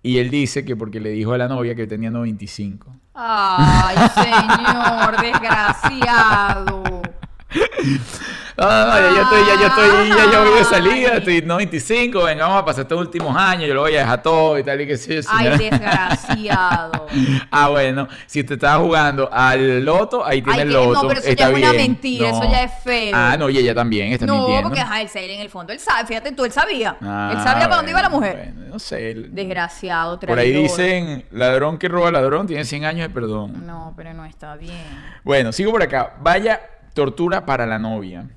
Y 0.00 0.18
él 0.18 0.30
dice 0.30 0.64
que 0.64 0.76
porque 0.76 1.00
le 1.00 1.10
dijo 1.10 1.32
a 1.32 1.38
la 1.38 1.48
novia 1.48 1.74
que 1.74 1.88
tenía 1.88 2.10
95. 2.10 2.94
Ay, 3.14 3.96
señor, 4.14 5.20
desgraciado. 5.20 7.02
No, 8.56 8.64
no, 8.68 8.86
no, 8.86 8.98
ya 9.00 9.14
yo 9.14 9.22
estoy, 9.22 9.40
ya 9.46 9.60
yo 9.60 9.66
estoy, 9.66 10.08
ya 10.08 10.32
yo 10.32 10.44
voy 10.50 10.58
de 10.58 10.64
salida, 10.64 11.08
estoy 11.16 11.42
95, 11.42 12.22
venga, 12.24 12.44
vamos 12.46 12.62
a 12.62 12.64
pasar 12.64 12.82
estos 12.82 13.00
últimos 13.00 13.34
años, 13.36 13.66
yo 13.68 13.74
lo 13.74 13.80
voy 13.82 13.94
a 13.96 14.00
dejar 14.00 14.22
todo 14.22 14.58
y 14.58 14.62
tal 14.62 14.80
y 14.80 14.86
que 14.86 14.96
sí. 14.96 15.18
Ay, 15.28 15.56
desgraciado. 15.58 17.06
Ah, 17.50 17.68
bueno, 17.68 18.08
si 18.26 18.40
usted 18.40 18.54
estaba 18.54 18.82
jugando 18.82 19.28
al 19.32 19.84
loto, 19.84 20.24
ahí 20.24 20.40
tiene 20.42 20.62
Ay, 20.62 20.66
el 20.68 20.72
loto. 20.72 21.02
no, 21.02 21.08
pero 21.08 21.20
eso 21.20 21.28
está 21.28 21.44
ya 21.44 21.50
es 21.50 21.56
una 21.58 21.70
bien. 21.72 21.82
mentira, 21.82 22.30
eso 22.30 22.50
ya 22.50 22.62
es 22.62 22.72
feo. 22.82 23.12
Ah, 23.14 23.36
no, 23.38 23.50
y 23.50 23.58
ella 23.58 23.74
también 23.74 24.12
está 24.12 24.24
No, 24.26 24.36
mintiendo. 24.38 24.62
porque 24.68 24.80
ajá, 24.80 25.02
él 25.02 25.10
en 25.14 25.40
el 25.40 25.50
fondo, 25.50 25.72
él 25.72 25.78
sabe, 25.78 26.06
fíjate 26.06 26.32
tú, 26.32 26.44
él 26.44 26.52
sabía. 26.52 26.96
Ah, 27.02 27.30
él 27.32 27.38
sabía 27.42 27.64
para 27.64 27.76
dónde 27.76 27.90
iba 27.90 28.00
la 28.02 28.08
mujer. 28.08 28.52
bueno, 28.54 28.70
no 28.72 28.78
sé. 28.78 29.10
el- 29.10 29.34
Desgraciado, 29.34 30.18
Por 30.18 30.30
ahí 30.38 30.52
traidor. 30.52 30.62
dicen, 30.62 31.24
ladrón 31.32 31.78
que 31.78 31.88
roba 31.88 32.10
ladrón 32.10 32.46
tiene 32.46 32.64
100 32.64 32.84
años 32.84 33.08
de 33.08 33.14
perdón. 33.14 33.66
No, 33.66 33.92
pero 33.96 34.14
no 34.14 34.24
está 34.24 34.56
bien. 34.56 34.74
Bueno, 35.22 35.52
sigo 35.52 35.70
por 35.72 35.82
acá. 35.82 36.14
Vaya 36.20 36.60
tortura 36.92 37.46
para 37.46 37.66
la 37.66 37.78
novia. 37.78 38.28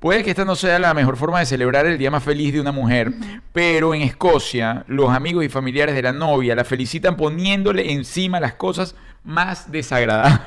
Puede 0.00 0.22
que 0.22 0.30
esta 0.30 0.44
no 0.44 0.54
sea 0.54 0.78
la 0.78 0.94
mejor 0.94 1.16
forma 1.16 1.38
de 1.38 1.46
celebrar 1.46 1.86
el 1.86 1.98
día 1.98 2.10
más 2.10 2.22
feliz 2.22 2.52
de 2.52 2.60
una 2.60 2.72
mujer, 2.72 3.12
pero 3.52 3.94
en 3.94 4.02
Escocia 4.02 4.84
los 4.88 5.10
amigos 5.10 5.44
y 5.44 5.48
familiares 5.48 5.94
de 5.94 6.02
la 6.02 6.12
novia 6.12 6.54
la 6.54 6.64
felicitan 6.64 7.16
poniéndole 7.16 7.92
encima 7.92 8.40
las 8.40 8.54
cosas 8.54 8.94
más 9.24 9.70
desagradables. 9.70 10.40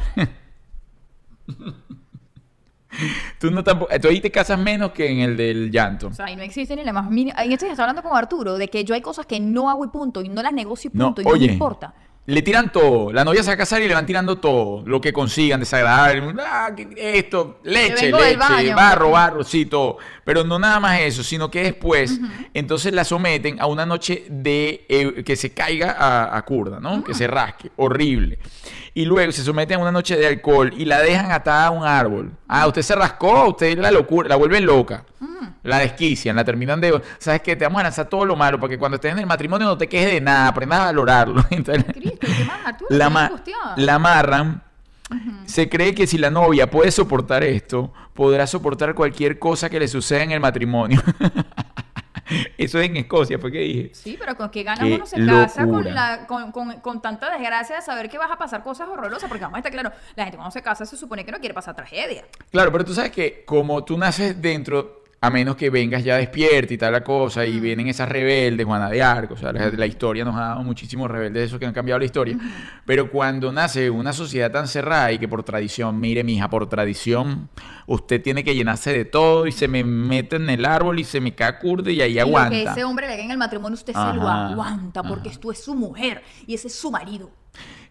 tú, 3.40 3.52
no 3.52 3.64
tampoco, 3.64 3.92
tú 4.00 4.08
ahí 4.08 4.22
te 4.22 4.32
casas 4.32 4.60
menos 4.60 4.92
que 4.92 5.10
en 5.12 5.20
el 5.20 5.38
del 5.38 5.72
llanto. 5.72 6.08
O 6.08 6.14
sea, 6.14 6.30
y 6.30 6.36
no 6.36 6.44
existe 6.44 6.76
ni 6.76 6.84
la 6.84 6.94
más 6.94 7.10
mínima. 7.10 7.44
En 7.44 7.52
esto 7.52 7.66
ya 7.66 7.72
está 7.72 7.84
hablando 7.84 8.04
con 8.04 8.18
Arturo 8.18 8.58
de 8.58 8.68
que 8.68 8.84
yo 8.84 8.96
hay 8.96 9.02
cosas 9.02 9.26
que 9.26 9.40
no 9.40 9.70
hago 9.70 9.86
y 9.86 9.90
punto, 9.90 10.22
y 10.22 10.30
no 10.30 10.42
las 10.42 10.54
negocio 10.54 10.92
y 10.94 10.98
No, 10.98 11.14
punto, 11.14 11.22
y 11.22 11.26
no 11.26 11.32
me 11.32 11.54
importa. 11.54 11.94
Le 12.28 12.42
tiran 12.42 12.72
todo. 12.72 13.14
La 13.14 13.24
novia 13.24 13.44
se 13.44 13.50
va 13.50 13.54
a 13.54 13.58
casar 13.58 13.82
y 13.82 13.88
le 13.88 13.94
van 13.94 14.06
tirando 14.06 14.38
todo. 14.38 14.84
Lo 14.86 15.00
que 15.00 15.14
consigan, 15.14 15.60
desagradable. 15.60 16.34
Ah, 16.40 16.72
esto, 16.98 17.60
leche, 17.64 18.12
leche, 18.12 18.38
baño. 18.38 18.76
barro, 18.76 19.12
barro, 19.12 19.44
sí, 19.44 19.66
todo. 19.66 19.98
Pero 20.24 20.44
no 20.44 20.58
nada 20.58 20.80
más 20.80 21.02
eso, 21.02 21.24
sino 21.24 21.52
que 21.52 21.64
después, 21.64 22.20
entonces 22.54 22.94
la 22.94 23.04
someten 23.04 23.62
a 23.62 23.68
una 23.68 23.86
noche 23.86 24.26
de 24.30 24.86
eh, 24.90 25.24
que 25.24 25.36
se 25.36 25.54
caiga 25.54 25.92
a, 25.92 26.36
a 26.36 26.42
curda, 26.44 26.80
¿no? 26.80 27.04
Que 27.04 27.14
se 27.14 27.28
rasque. 27.28 27.72
Horrible. 27.76 28.40
Y 28.98 29.06
luego 29.06 29.32
se 29.32 29.44
someten 29.44 29.78
a 29.78 29.82
una 29.82 29.92
noche 29.92 30.16
de 30.16 30.26
alcohol 30.26 30.74
y 30.76 30.86
la 30.86 31.02
dejan 31.02 31.32
atada 31.32 31.68
a 31.68 31.72
un 31.72 31.86
árbol. 31.86 32.32
Ah, 32.48 32.66
usted 32.66 32.82
se 32.82 32.96
rascó, 32.96 33.50
usted 33.50 33.78
la 33.78 33.92
locura, 33.92 34.30
la 34.30 34.36
vuelven 34.36 34.66
loca. 34.66 35.04
La 35.64 35.80
desquician, 35.80 36.36
la 36.36 36.44
terminan 36.44 36.80
de. 36.80 37.02
¿Sabes 37.18 37.42
qué? 37.42 37.56
Te 37.56 37.66
vamos 37.66 37.80
a 37.80 37.84
lanzar 37.84 38.08
todo 38.08 38.24
lo 38.24 38.36
malo 38.36 38.60
para 38.60 38.70
que 38.70 38.78
cuando 38.78 38.96
estés 38.96 39.12
en 39.14 39.20
el 39.20 39.26
matrimonio 39.26 39.66
no 39.66 39.78
te 39.78 39.90
quejes 39.90 40.12
de 40.14 40.22
nada, 40.22 40.50
aprendas 40.50 40.80
a 40.80 40.86
valorarlo. 40.86 41.44
Entonces, 41.50 41.86
La, 42.90 43.10
ma- 43.10 43.32
la 43.78 43.96
amarran. 43.96 44.62
Se 45.46 45.70
cree 45.70 45.94
que 45.94 46.08
si 46.08 46.18
la 46.18 46.32
novia 46.32 46.70
puede 46.70 46.90
soportar 46.92 47.44
esto, 47.44 47.94
podrá 48.14 48.48
soportar 48.48 48.96
cualquier 48.96 49.38
cosa 49.38 49.70
que 49.70 49.80
le 49.80 49.88
suceda 49.88 50.24
en 50.24 50.32
el 50.32 50.40
matrimonio. 50.40 51.02
Eso 52.58 52.80
es 52.80 52.88
en 52.90 52.98
Escocia, 52.98 53.38
fue 53.38 53.52
que 53.52 53.60
dije. 53.60 53.92
Sí, 53.94 54.16
pero 54.20 54.36
con 54.36 54.50
qué 54.50 54.64
ganas 54.64 54.80
Qué 54.84 54.96
uno 54.96 55.06
se 55.06 55.24
casa 55.24 55.68
con, 55.68 55.86
la, 55.94 56.26
con, 56.26 56.52
con- 56.52 56.80
con 56.80 57.00
tanta 57.02 57.30
desgracia 57.30 57.76
de 57.76 57.82
saber 57.84 58.10
que 58.10 58.18
vas 58.18 58.32
a 58.32 58.38
pasar 58.38 58.64
cosas 58.64 58.88
horrorosas, 58.90 59.30
porque 59.30 59.44
vamos 59.44 59.58
a 59.58 59.60
estar 59.60 59.72
claro, 59.72 59.92
la 60.16 60.24
gente 60.24 60.38
cuando 60.38 60.52
se 60.52 60.64
casa 60.64 60.88
se 60.88 60.98
supone 60.98 61.24
que 61.24 61.32
no 61.32 61.38
quiere 61.40 61.54
pasar 61.54 61.76
tragedia. 61.76 62.26
Claro, 62.50 62.72
pero 62.72 62.84
tú 62.84 62.96
sabes 62.96 63.12
que 63.12 63.44
como 63.46 63.84
tú 63.86 63.96
naces 63.96 64.42
dentro, 64.42 65.04
a 65.26 65.30
menos 65.30 65.56
que 65.56 65.70
vengas 65.70 66.04
ya 66.04 66.18
despierta 66.18 66.74
y 66.74 66.78
tal 66.78 66.94
la 66.94 67.04
cosa, 67.04 67.46
y 67.46 67.60
vienen 67.60 67.88
esas 67.88 68.08
rebeldes, 68.10 68.66
Juana 68.66 68.90
de 68.90 69.02
Arco, 69.02 69.34
o 69.34 69.38
sea, 69.38 69.52
la, 69.52 69.70
la 69.70 69.86
historia 69.86 70.24
nos 70.24 70.36
ha 70.36 70.42
dado 70.42 70.64
muchísimos 70.64 71.10
rebeldes 71.10 71.42
de 71.42 71.46
esos 71.46 71.60
que 71.60 71.66
han 71.66 71.74
cambiado 71.74 72.00
la 72.00 72.06
historia, 72.06 72.38
pero 72.86 73.10
cuando 73.12 73.52
nace 73.52 73.90
una 73.90 74.14
sociedad 74.14 74.52
tan 74.52 74.68
cerrada 74.68 75.12
y 75.12 75.18
que 75.20 75.28
por 75.28 75.44
tradición, 75.44 76.00
mire 76.00 76.24
mija, 76.24 76.50
por 76.50 76.68
tradición, 76.70 77.50
usted 77.88 78.22
tiene 78.22 78.44
que 78.44 78.56
llenarse 78.56 78.94
de 78.94 79.06
todo 79.06 79.48
y 79.48 79.52
se 79.52 79.68
me 79.68 79.84
mete 79.84 80.36
en 80.36 80.50
el 80.50 80.66
árbol 80.66 81.00
y 81.00 81.04
se 81.04 81.20
me 81.22 81.34
cae 81.34 81.58
curda 81.60 81.92
y 81.92 82.02
ahí 82.02 82.12
Y 82.12 82.16
lo 82.16 82.16
que 82.16 82.22
aguanta. 82.30 82.72
ese 82.72 82.84
hombre 82.84 83.08
le 83.08 83.14
haga 83.14 83.24
en 83.24 83.32
el 83.32 83.38
matrimonio, 83.38 83.74
usted 83.76 83.94
se 83.94 84.00
lo 84.14 84.28
aguanta, 84.28 85.04
porque 85.04 85.30
ajá. 85.30 85.40
tú 85.40 85.52
es 85.52 85.64
su 85.64 85.76
mujer 85.76 86.22
y 86.48 86.54
ese 86.56 86.68
es 86.68 86.76
su 86.76 86.92
marido. 86.92 87.32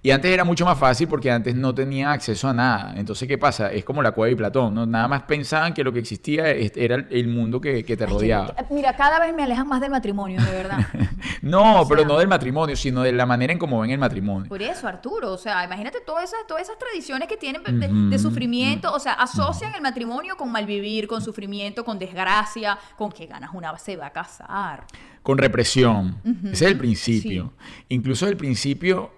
Y 0.05 0.11
antes 0.11 0.31
era 0.31 0.45
mucho 0.45 0.67
más 0.67 0.79
fácil 0.79 1.09
porque 1.09 1.31
antes 1.31 1.55
no 1.55 1.75
tenía 1.75 2.13
acceso 2.13 2.47
a 2.47 2.53
nada. 2.53 2.93
Entonces, 2.95 3.27
¿qué 3.27 3.39
pasa? 3.39 3.73
Es 3.73 3.87
como 3.87 4.03
la 4.03 4.13
cueva 4.13 4.29
de 4.29 4.37
Platón, 4.37 4.75
¿no? 4.75 4.85
Nada 4.85 5.09
más 5.09 5.23
pensaban 5.23 5.73
que 5.73 5.83
lo 5.83 5.95
que 5.95 6.01
existía 6.01 6.51
era 6.51 6.97
el- 7.09 7.27
mundo 7.29 7.59
que, 7.59 7.87
que 7.87 7.97
te 7.97 8.05
rodeaba. 8.05 8.55
que- 8.55 8.75
Mira, 8.75 8.95
cada 8.97 9.19
vez 9.19 9.35
me 9.35 9.45
alejan 9.45 9.67
más 9.67 9.81
del 9.81 9.91
matrimonio, 9.91 10.43
de 10.43 10.51
verdad. 10.53 10.79
No, 11.41 11.81
O 11.81 11.89
pero 11.89 12.05
no 12.05 12.19
del 12.19 12.29
matrimonio, 12.29 12.77
sino 12.77 13.03
de 13.03 13.13
la 13.13 13.25
manera 13.25 13.53
en 13.55 13.59
cómo 13.59 13.81
ven 13.81 13.91
el 13.93 13.99
matrimonio. 13.99 14.47
Por 14.49 14.61
eso, 14.61 14.87
Arturo, 14.87 15.33
o 15.33 15.39
sea, 15.39 15.65
imagínate 15.65 15.99
todas 16.05 16.25
esas, 16.25 16.47
todas 16.47 16.63
esas 16.65 16.79
tradiciones 16.79 17.27
que 17.27 17.39
tienen 17.39 17.63
de, 18.11 18.19
sufrimiento, 18.19 18.93
o 18.93 18.99
sea, 19.01 19.15
asocian 19.15 19.75
el 19.75 19.81
matrimonio 19.81 20.37
con 20.37 20.53
malvivir, 20.53 21.07
con 21.09 21.23
sufrimiento, 21.23 21.83
con 21.83 21.99
desgracia, 21.99 22.79
con 22.99 23.11
que 23.11 23.25
ganas 23.27 23.51
una 23.55 23.77
se 23.79 23.97
va 23.97 24.07
a 24.09 24.13
casar. 24.13 24.85
Con 25.23 25.39
represión. 25.39 26.19
Ese 26.45 26.51
es 26.67 26.73
el 26.73 26.77
principio. 26.79 27.53
Incluso 27.89 28.29
el 28.29 28.37
principio 28.37 29.11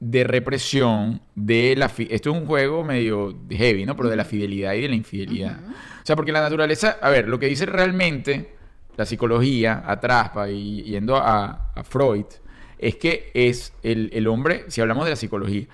de 0.00 0.24
represión 0.24 1.20
de 1.34 1.74
la... 1.76 1.86
Esto 1.86 2.30
es 2.30 2.36
un 2.36 2.46
juego 2.46 2.84
medio 2.84 3.36
heavy, 3.50 3.86
¿no? 3.86 3.96
Pero 3.96 4.08
de 4.08 4.16
la 4.16 4.24
fidelidad 4.24 4.74
y 4.74 4.82
de 4.82 4.88
la 4.88 4.94
infidelidad. 4.94 5.58
O 5.68 6.06
sea, 6.06 6.16
porque 6.16 6.32
la 6.32 6.40
naturaleza... 6.40 6.98
A 7.00 7.10
ver, 7.10 7.28
lo 7.28 7.38
que 7.38 7.46
dice 7.46 7.66
realmente 7.66 8.54
la 8.96 9.06
psicología 9.06 9.82
atrás, 9.86 10.30
pa, 10.30 10.48
y 10.48 10.82
yendo 10.82 11.16
a, 11.16 11.70
a 11.74 11.84
Freud, 11.84 12.26
es 12.78 12.96
que 12.96 13.30
es 13.34 13.72
el, 13.82 14.10
el 14.12 14.26
hombre, 14.26 14.64
si 14.68 14.80
hablamos 14.80 15.04
de 15.04 15.10
la 15.10 15.16
psicología, 15.16 15.66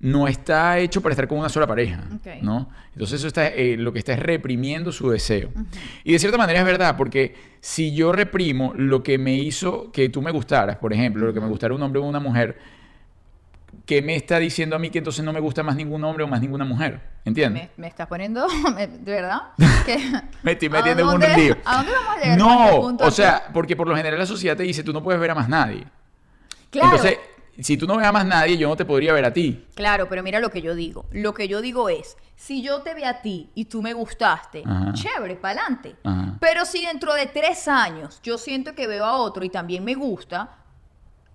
no 0.00 0.28
está 0.28 0.78
hecho 0.78 1.00
para 1.00 1.12
estar 1.12 1.26
con 1.26 1.38
una 1.38 1.48
sola 1.48 1.66
pareja. 1.66 2.04
¿no? 2.42 2.70
Entonces 2.92 3.20
eso 3.20 3.28
está, 3.28 3.48
eh, 3.48 3.76
lo 3.76 3.92
que 3.92 3.98
está 3.98 4.12
es 4.12 4.20
reprimiendo 4.20 4.92
su 4.92 5.10
deseo. 5.10 5.50
Y 6.04 6.12
de 6.12 6.18
cierta 6.18 6.38
manera 6.38 6.60
es 6.60 6.66
verdad, 6.66 6.96
porque 6.96 7.34
si 7.60 7.94
yo 7.94 8.12
reprimo 8.12 8.72
lo 8.76 9.02
que 9.02 9.18
me 9.18 9.34
hizo 9.34 9.90
que 9.90 10.08
tú 10.08 10.22
me 10.22 10.30
gustaras, 10.30 10.76
por 10.76 10.92
ejemplo, 10.92 11.26
lo 11.26 11.34
que 11.34 11.40
me 11.40 11.48
gustara 11.48 11.74
un 11.74 11.82
hombre 11.82 12.00
o 12.00 12.04
una 12.04 12.20
mujer, 12.20 12.58
¿qué 13.88 14.02
me 14.02 14.14
está 14.14 14.38
diciendo 14.38 14.76
a 14.76 14.78
mí 14.78 14.90
que 14.90 14.98
entonces 14.98 15.24
no 15.24 15.32
me 15.32 15.40
gusta 15.40 15.62
más 15.62 15.74
ningún 15.74 16.04
hombre 16.04 16.22
o 16.22 16.28
más 16.28 16.42
ninguna 16.42 16.64
mujer? 16.66 17.00
¿Entiendes? 17.24 17.70
Me, 17.76 17.82
me 17.82 17.86
estás 17.88 18.06
poniendo, 18.06 18.46
me- 18.76 18.86
de 18.86 19.12
verdad, 19.12 19.40
que, 19.86 19.96
Me 20.42 20.52
estoy 20.52 20.68
¿a 20.68 20.70
metiendo 20.72 21.02
en 21.02 21.08
un 21.22 21.32
lío. 21.42 21.56
¿A 21.64 21.76
dónde 21.78 21.92
vamos 21.92 22.10
a 22.10 22.20
llegar? 22.20 22.38
este 22.38 22.44
No, 22.74 22.80
punto, 22.82 23.04
o 23.04 23.10
sea, 23.10 23.48
porque 23.52 23.74
por 23.74 23.88
lo 23.88 23.96
general 23.96 24.18
la 24.20 24.26
sociedad 24.26 24.56
te 24.56 24.62
dice, 24.64 24.84
tú 24.84 24.92
no 24.92 25.02
puedes 25.02 25.18
ver 25.20 25.30
a 25.30 25.34
más 25.34 25.48
nadie. 25.48 25.84
claro, 26.70 26.96
Entonces, 26.96 27.18
si 27.60 27.76
tú 27.78 27.86
no 27.86 27.96
ves 27.96 28.06
a 28.06 28.12
más 28.12 28.26
nadie, 28.26 28.56
yo 28.58 28.68
no 28.68 28.76
te 28.76 28.84
podría 28.84 29.12
ver 29.14 29.24
a 29.24 29.32
ti. 29.32 29.66
claro, 29.74 30.06
pero 30.08 30.22
mira 30.22 30.38
lo 30.38 30.50
que 30.50 30.60
yo 30.62 30.74
digo. 30.74 31.06
Lo 31.10 31.32
que 31.34 31.48
yo 31.48 31.60
digo 31.62 31.88
es, 31.88 32.16
si 32.36 32.62
yo 32.62 32.82
te 32.82 32.94
ve 32.94 33.04
a 33.06 33.20
ti 33.22 33.50
y 33.54 33.64
tú 33.64 33.82
me 33.82 33.94
gustaste, 33.94 34.62
Ajá. 34.64 34.92
chévere, 34.92 35.34
para 35.36 35.60
adelante. 35.62 35.96
Ajá. 36.04 36.36
Pero 36.40 36.64
si 36.66 36.84
dentro 36.86 37.14
de 37.14 37.26
tres 37.26 37.66
años 37.66 38.20
yo 38.22 38.36
siento 38.38 38.74
que 38.74 38.86
veo 38.86 39.04
a 39.04 39.16
otro 39.16 39.44
y 39.44 39.48
también 39.48 39.82
me 39.82 39.94
gusta, 39.96 40.50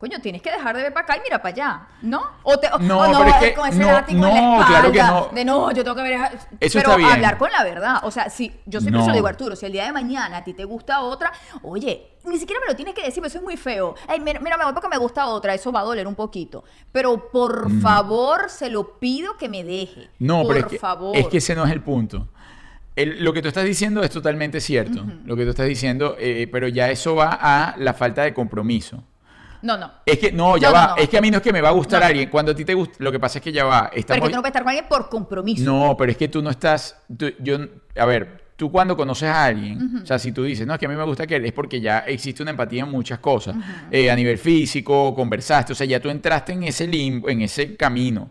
coño, 0.04 0.20
tienes 0.22 0.42
que 0.42 0.52
dejar 0.52 0.76
de 0.76 0.84
ver 0.84 0.94
para 0.94 1.06
acá 1.06 1.18
y 1.18 1.22
mira 1.22 1.42
para 1.42 1.54
allá, 1.54 1.88
¿no? 2.02 2.22
O, 2.44 2.58
te, 2.58 2.68
o- 2.74 2.80
No, 2.80 3.00
o 3.00 3.04
pero 3.20 3.26
es 3.30 3.36
que 3.36 3.54
con 3.54 3.70
ese 3.70 3.80
no, 3.80 3.92
látigo 3.92 4.18
en 4.28 4.34
la 4.34 4.42
no, 4.42 4.54
espalda, 4.54 4.68
claro 4.68 4.92
que 4.92 5.02
no. 5.04 5.30
De 5.34 5.46
no, 5.46 5.72
yo 5.72 5.84
tengo 5.84 5.96
que 5.96 6.02
ver. 6.02 6.20
Eso 6.60 6.80
pero 6.80 6.80
está 6.80 6.96
bien. 6.98 7.10
hablar 7.10 7.38
con 7.38 7.50
la 7.52 7.64
verdad. 7.64 7.96
O 8.04 8.12
sea, 8.12 8.30
si 8.30 8.52
yo 8.66 8.82
siempre 8.82 9.00
se 9.02 9.08
No. 9.08 9.12
lo 9.14 9.16
digo 9.16 9.28
Arturo, 9.28 9.56
si 9.56 9.66
el 9.66 9.72
día 9.72 9.86
de 9.86 9.94
mañana 9.94 10.38
a 10.38 10.44
ti 10.44 10.54
te 10.54 10.66
gusta 10.66 11.00
otra, 11.02 11.32
oye, 11.62 12.10
ni 12.26 12.38
siquiera 12.38 12.60
me 12.60 12.68
lo 12.72 12.76
tienes 12.76 12.94
que 12.94 13.02
decir, 13.02 13.16
pero 13.22 13.28
eso 13.28 13.38
es 13.38 13.44
muy 13.44 13.56
feo. 13.58 13.96
Ay, 14.08 14.20
mira, 14.20 14.40
mira, 14.42 14.58
me 14.58 14.66
voy 14.66 14.74
porque 14.74 14.90
me 14.90 14.98
gusta 14.98 15.26
otra, 15.28 15.54
eso 15.54 15.72
va 15.72 15.80
a 15.80 15.84
doler 15.84 16.06
un 16.06 16.16
poquito. 16.16 16.64
Pero 16.92 17.30
por 17.32 17.72
favor, 17.82 18.50
se 18.50 18.70
lo 18.70 19.00
pido 19.00 19.38
que 19.38 19.48
me 19.48 19.64
deje. 19.64 20.10
Mm. 20.20 20.26
No, 20.26 20.44
por 20.44 20.54
pero 20.56 20.60
es 20.68 20.72
que, 20.74 20.80
favor. 20.80 21.16
es 21.16 21.28
que 21.28 21.38
ese 21.38 21.56
no 21.56 21.64
es 21.66 21.72
el 21.72 21.82
punto. 21.82 22.28
El- 22.96 23.24
lo 23.24 23.34
que 23.34 23.42
tú 23.42 23.48
estás 23.48 23.64
diciendo 23.64 24.04
es 24.04 24.12
totalmente 24.12 24.60
cierto. 24.62 25.04
Lo 25.26 25.36
que 25.36 25.46
tú 25.46 25.50
estás 25.52 25.66
diciendo, 25.66 26.16
eh, 26.20 26.48
pero 26.52 26.68
ya 26.68 26.90
eso 26.92 27.16
va 27.16 27.30
a 27.42 27.76
la 27.78 27.94
falta 27.94 28.22
de 28.24 28.34
compromiso. 28.34 29.04
No, 29.64 29.78
no. 29.78 29.92
Es 30.06 30.20
que 30.20 30.32
no, 30.32 30.58
ya 30.58 30.68
No, 30.70 30.74
va. 30.76 30.88
no. 30.90 30.96
Es 30.98 31.10
que 31.10 31.18
a 31.18 31.22
mí 31.22 31.32
no 31.32 31.38
es 31.38 31.44
que 31.44 31.52
me 31.54 31.62
va 31.62 31.70
a 31.70 31.72
gustar 31.72 32.04
alguien. 32.04 32.30
Cuando 32.30 32.52
a 32.52 32.56
ti 32.56 32.64
te 32.66 32.74
gusta, 32.74 32.96
lo 33.00 33.12
que 33.12 33.20
pasa 33.20 33.40
es 33.40 33.44
que 33.44 33.52
ya 33.52 33.66
va. 33.66 33.90
Pero 33.90 33.94
es 33.94 34.00
Estamos... 34.02 34.28
que 34.28 34.30
tú 34.32 34.36
no 34.36 34.42
puedes 34.42 34.50
estar 34.52 34.64
con 34.64 34.70
alguien 34.70 34.86
por 34.90 35.10
compromiso. 35.10 35.64
No, 35.64 35.96
pero 35.98 36.12
es 36.12 36.18
que 36.18 36.28
tú 36.28 36.42
no 36.42 36.50
estás. 36.50 36.98
tú- 37.18 37.34
yo, 37.40 37.58
a 37.98 38.06
ver, 38.06 38.44
tú 38.56 38.72
cuando 38.72 38.96
conoces 38.96 39.30
a 39.30 39.46
alguien, 39.46 40.02
o 40.04 40.06
sea, 40.06 40.20
si 40.20 40.32
tú 40.32 40.44
dices, 40.44 40.68
no, 40.68 40.74
es 40.74 40.80
que 40.80 40.86
a 40.86 40.90
mí 40.90 40.96
me 40.96 41.04
gusta 41.04 41.26
que 41.26 41.38
él, 41.38 41.46
es 41.46 41.54
porque 41.54 41.82
ya 41.82 42.00
existe 42.00 42.44
una 42.44 42.52
empatía 42.52 42.84
en 42.84 42.90
muchas 42.92 43.20
cosas. 43.20 43.56
Eh, 43.90 44.12
a 44.12 44.16
nivel 44.16 44.38
físico, 44.38 45.16
conversaste, 45.16 45.74
o 45.74 45.76
sea, 45.76 45.88
ya 45.88 46.00
tú 46.00 46.10
entraste 46.10 46.54
en 46.54 46.64
ese 46.64 46.86
limbo, 46.88 47.30
en 47.30 47.42
ese 47.42 47.76
camino. 47.76 48.30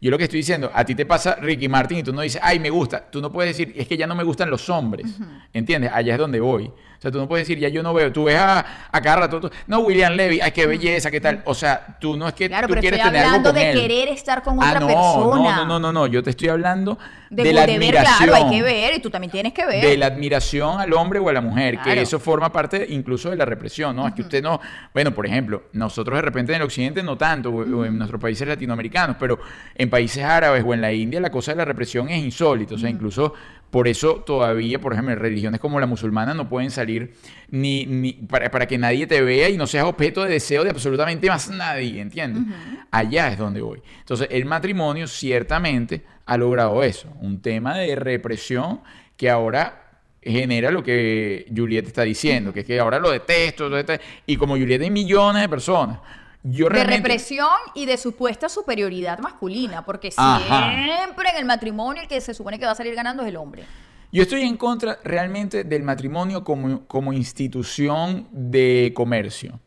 Yo 0.00 0.10
lo 0.10 0.18
que 0.18 0.24
estoy 0.24 0.40
diciendo, 0.40 0.68
a 0.74 0.84
ti 0.84 0.96
te 0.96 1.06
pasa 1.06 1.36
Ricky 1.36 1.68
Martin 1.68 1.98
y 1.98 2.02
tú 2.02 2.12
no 2.12 2.22
dices, 2.22 2.40
ay, 2.42 2.58
me 2.58 2.70
gusta. 2.70 3.08
Tú 3.08 3.20
no 3.22 3.30
puedes 3.30 3.56
decir, 3.56 3.72
es 3.76 3.86
que 3.86 3.96
ya 3.96 4.08
no 4.08 4.16
me 4.16 4.24
gustan 4.24 4.50
los 4.50 4.68
hombres. 4.68 5.06
¿Entiendes? 5.52 5.92
Allá 5.94 6.14
es 6.14 6.18
donde 6.18 6.40
voy. 6.40 6.72
O 7.02 7.04
sea, 7.04 7.10
tú 7.10 7.18
no 7.18 7.26
puedes 7.26 7.48
decir, 7.48 7.58
ya 7.60 7.68
yo 7.68 7.82
no 7.82 7.92
veo. 7.92 8.12
Tú 8.12 8.22
ves 8.22 8.36
a, 8.36 8.64
a 8.92 9.00
cada 9.00 9.16
rato, 9.16 9.40
tú- 9.40 9.50
no, 9.66 9.80
William 9.80 10.12
Levy, 10.12 10.40
ay, 10.40 10.52
qué 10.52 10.66
belleza, 10.68 11.10
qué 11.10 11.20
tal. 11.20 11.42
O 11.46 11.52
sea, 11.52 11.96
tú 12.00 12.16
no 12.16 12.28
es 12.28 12.34
que 12.34 12.46
Claro, 12.46 12.68
tú 12.68 12.74
pero 12.74 12.80
quieres 12.80 13.00
estoy 13.00 13.10
tener 13.12 13.26
algo 13.26 13.42
con 13.42 13.54
de 13.56 13.70
él. 13.72 13.80
querer 13.80 14.08
estar 14.10 14.40
con 14.44 14.62
Ah, 14.62 14.68
otra 14.68 14.78
no, 14.80 14.86
persona. 14.86 15.56
No, 15.56 15.64
no, 15.66 15.80
no, 15.80 15.92
no. 15.92 16.06
Yo 16.06 16.22
te 16.22 16.30
estoy 16.30 16.48
hablando 16.50 16.96
de, 17.28 17.42
De, 17.42 17.52
la 17.52 17.62
de 17.62 17.66
ver, 17.66 17.96
admiración. 17.96 18.28
claro, 18.28 18.34
hay 18.46 18.56
que 18.56 18.62
ver, 18.62 18.94
y 18.94 19.00
tú 19.00 19.10
también 19.10 19.32
tienes 19.32 19.52
que 19.52 19.66
ver. 19.66 19.84
de 19.84 19.96
la 19.96 20.06
admiración 20.06 20.80
al 20.80 20.92
hombre 20.92 21.18
o 21.18 21.28
a 21.28 21.32
la 21.32 21.40
mujer, 21.40 21.74
Claro. 21.74 21.90
que 21.94 22.02
eso 22.02 22.20
forma 22.20 22.52
parte 22.52 22.86
incluso 22.90 23.30
de 23.30 23.36
la 23.36 23.46
represión, 23.46 23.96
¿no? 23.96 24.06
Es 24.06 24.14
que 24.14 24.22
usted 24.22 24.40
no, 24.40 24.60
bueno, 24.94 25.10
por 25.12 25.26
ejemplo, 25.26 25.64
nosotros 25.72 26.14
de 26.16 26.22
repente 26.22 26.52
en 26.52 26.58
el 26.60 26.62
occidente 26.62 27.02
no 27.02 27.18
tanto, 27.18 27.50
o 27.50 27.84
en 27.84 27.98
nuestros 27.98 28.20
países 28.20 28.46
latinoamericanos, 28.46 29.16
pero 29.18 29.40
en 29.74 29.90
países 29.90 30.22
árabes 30.22 30.62
o 30.64 30.72
en 30.72 30.80
la 30.80 30.92
India 30.92 31.20
la 31.20 31.30
cosa 31.32 31.50
de 31.50 31.56
la 31.56 31.64
represión 31.64 32.08
es 32.10 32.22
insólita, 32.22 32.76
o 32.76 32.78
sea, 32.78 32.88
incluso 32.90 33.34
por 33.72 33.88
eso 33.88 34.16
todavía, 34.16 34.78
por 34.78 34.92
ejemplo, 34.92 35.14
religiones 35.14 35.58
como 35.58 35.80
la 35.80 35.86
musulmana 35.86 36.34
no 36.34 36.46
pueden 36.46 36.70
salir 36.70 37.14
ni, 37.48 37.86
ni 37.86 38.12
para, 38.12 38.50
para 38.50 38.66
que 38.66 38.76
nadie 38.76 39.06
te 39.06 39.22
vea 39.22 39.48
y 39.48 39.56
no 39.56 39.66
seas 39.66 39.86
objeto 39.86 40.22
de 40.22 40.28
deseo 40.28 40.62
de 40.62 40.68
absolutamente 40.68 41.26
más 41.28 41.48
nadie, 41.48 42.02
¿entiendes? 42.02 42.54
Allá 42.90 43.28
es 43.28 43.38
donde 43.38 43.62
voy. 43.62 43.80
Entonces, 44.00 44.28
el 44.30 44.44
matrimonio 44.44 45.06
ciertamente 45.06 46.04
ha 46.26 46.36
logrado 46.36 46.82
eso, 46.82 47.08
un 47.22 47.40
tema 47.40 47.78
de 47.78 47.96
represión 47.96 48.82
que 49.16 49.30
ahora 49.30 50.02
genera 50.20 50.70
lo 50.70 50.84
que 50.84 51.46
Juliet 51.56 51.86
está 51.86 52.02
diciendo, 52.02 52.52
que 52.52 52.60
es 52.60 52.66
que 52.66 52.78
ahora 52.78 52.98
lo 52.98 53.10
detesto, 53.10 53.70
lo 53.70 53.76
detesto, 53.76 54.04
y 54.26 54.36
como 54.36 54.58
Juliet 54.58 54.82
hay 54.82 54.90
millones 54.90 55.40
de 55.40 55.48
personas. 55.48 55.98
Yo 56.44 56.68
de 56.68 56.84
represión 56.84 57.48
y 57.74 57.86
de 57.86 57.96
supuesta 57.96 58.48
superioridad 58.48 59.20
masculina, 59.20 59.84
porque 59.84 60.12
Ajá. 60.16 60.72
siempre 60.74 61.30
en 61.30 61.36
el 61.36 61.44
matrimonio 61.44 62.02
el 62.02 62.08
que 62.08 62.20
se 62.20 62.34
supone 62.34 62.58
que 62.58 62.64
va 62.64 62.72
a 62.72 62.74
salir 62.74 62.94
ganando 62.94 63.22
es 63.22 63.28
el 63.28 63.36
hombre. 63.36 63.64
Yo 64.10 64.22
estoy 64.22 64.42
en 64.42 64.56
contra 64.56 64.98
realmente 65.04 65.64
del 65.64 65.82
matrimonio 65.84 66.44
como, 66.44 66.86
como 66.86 67.12
institución 67.12 68.28
de 68.30 68.92
comercio, 68.94 69.58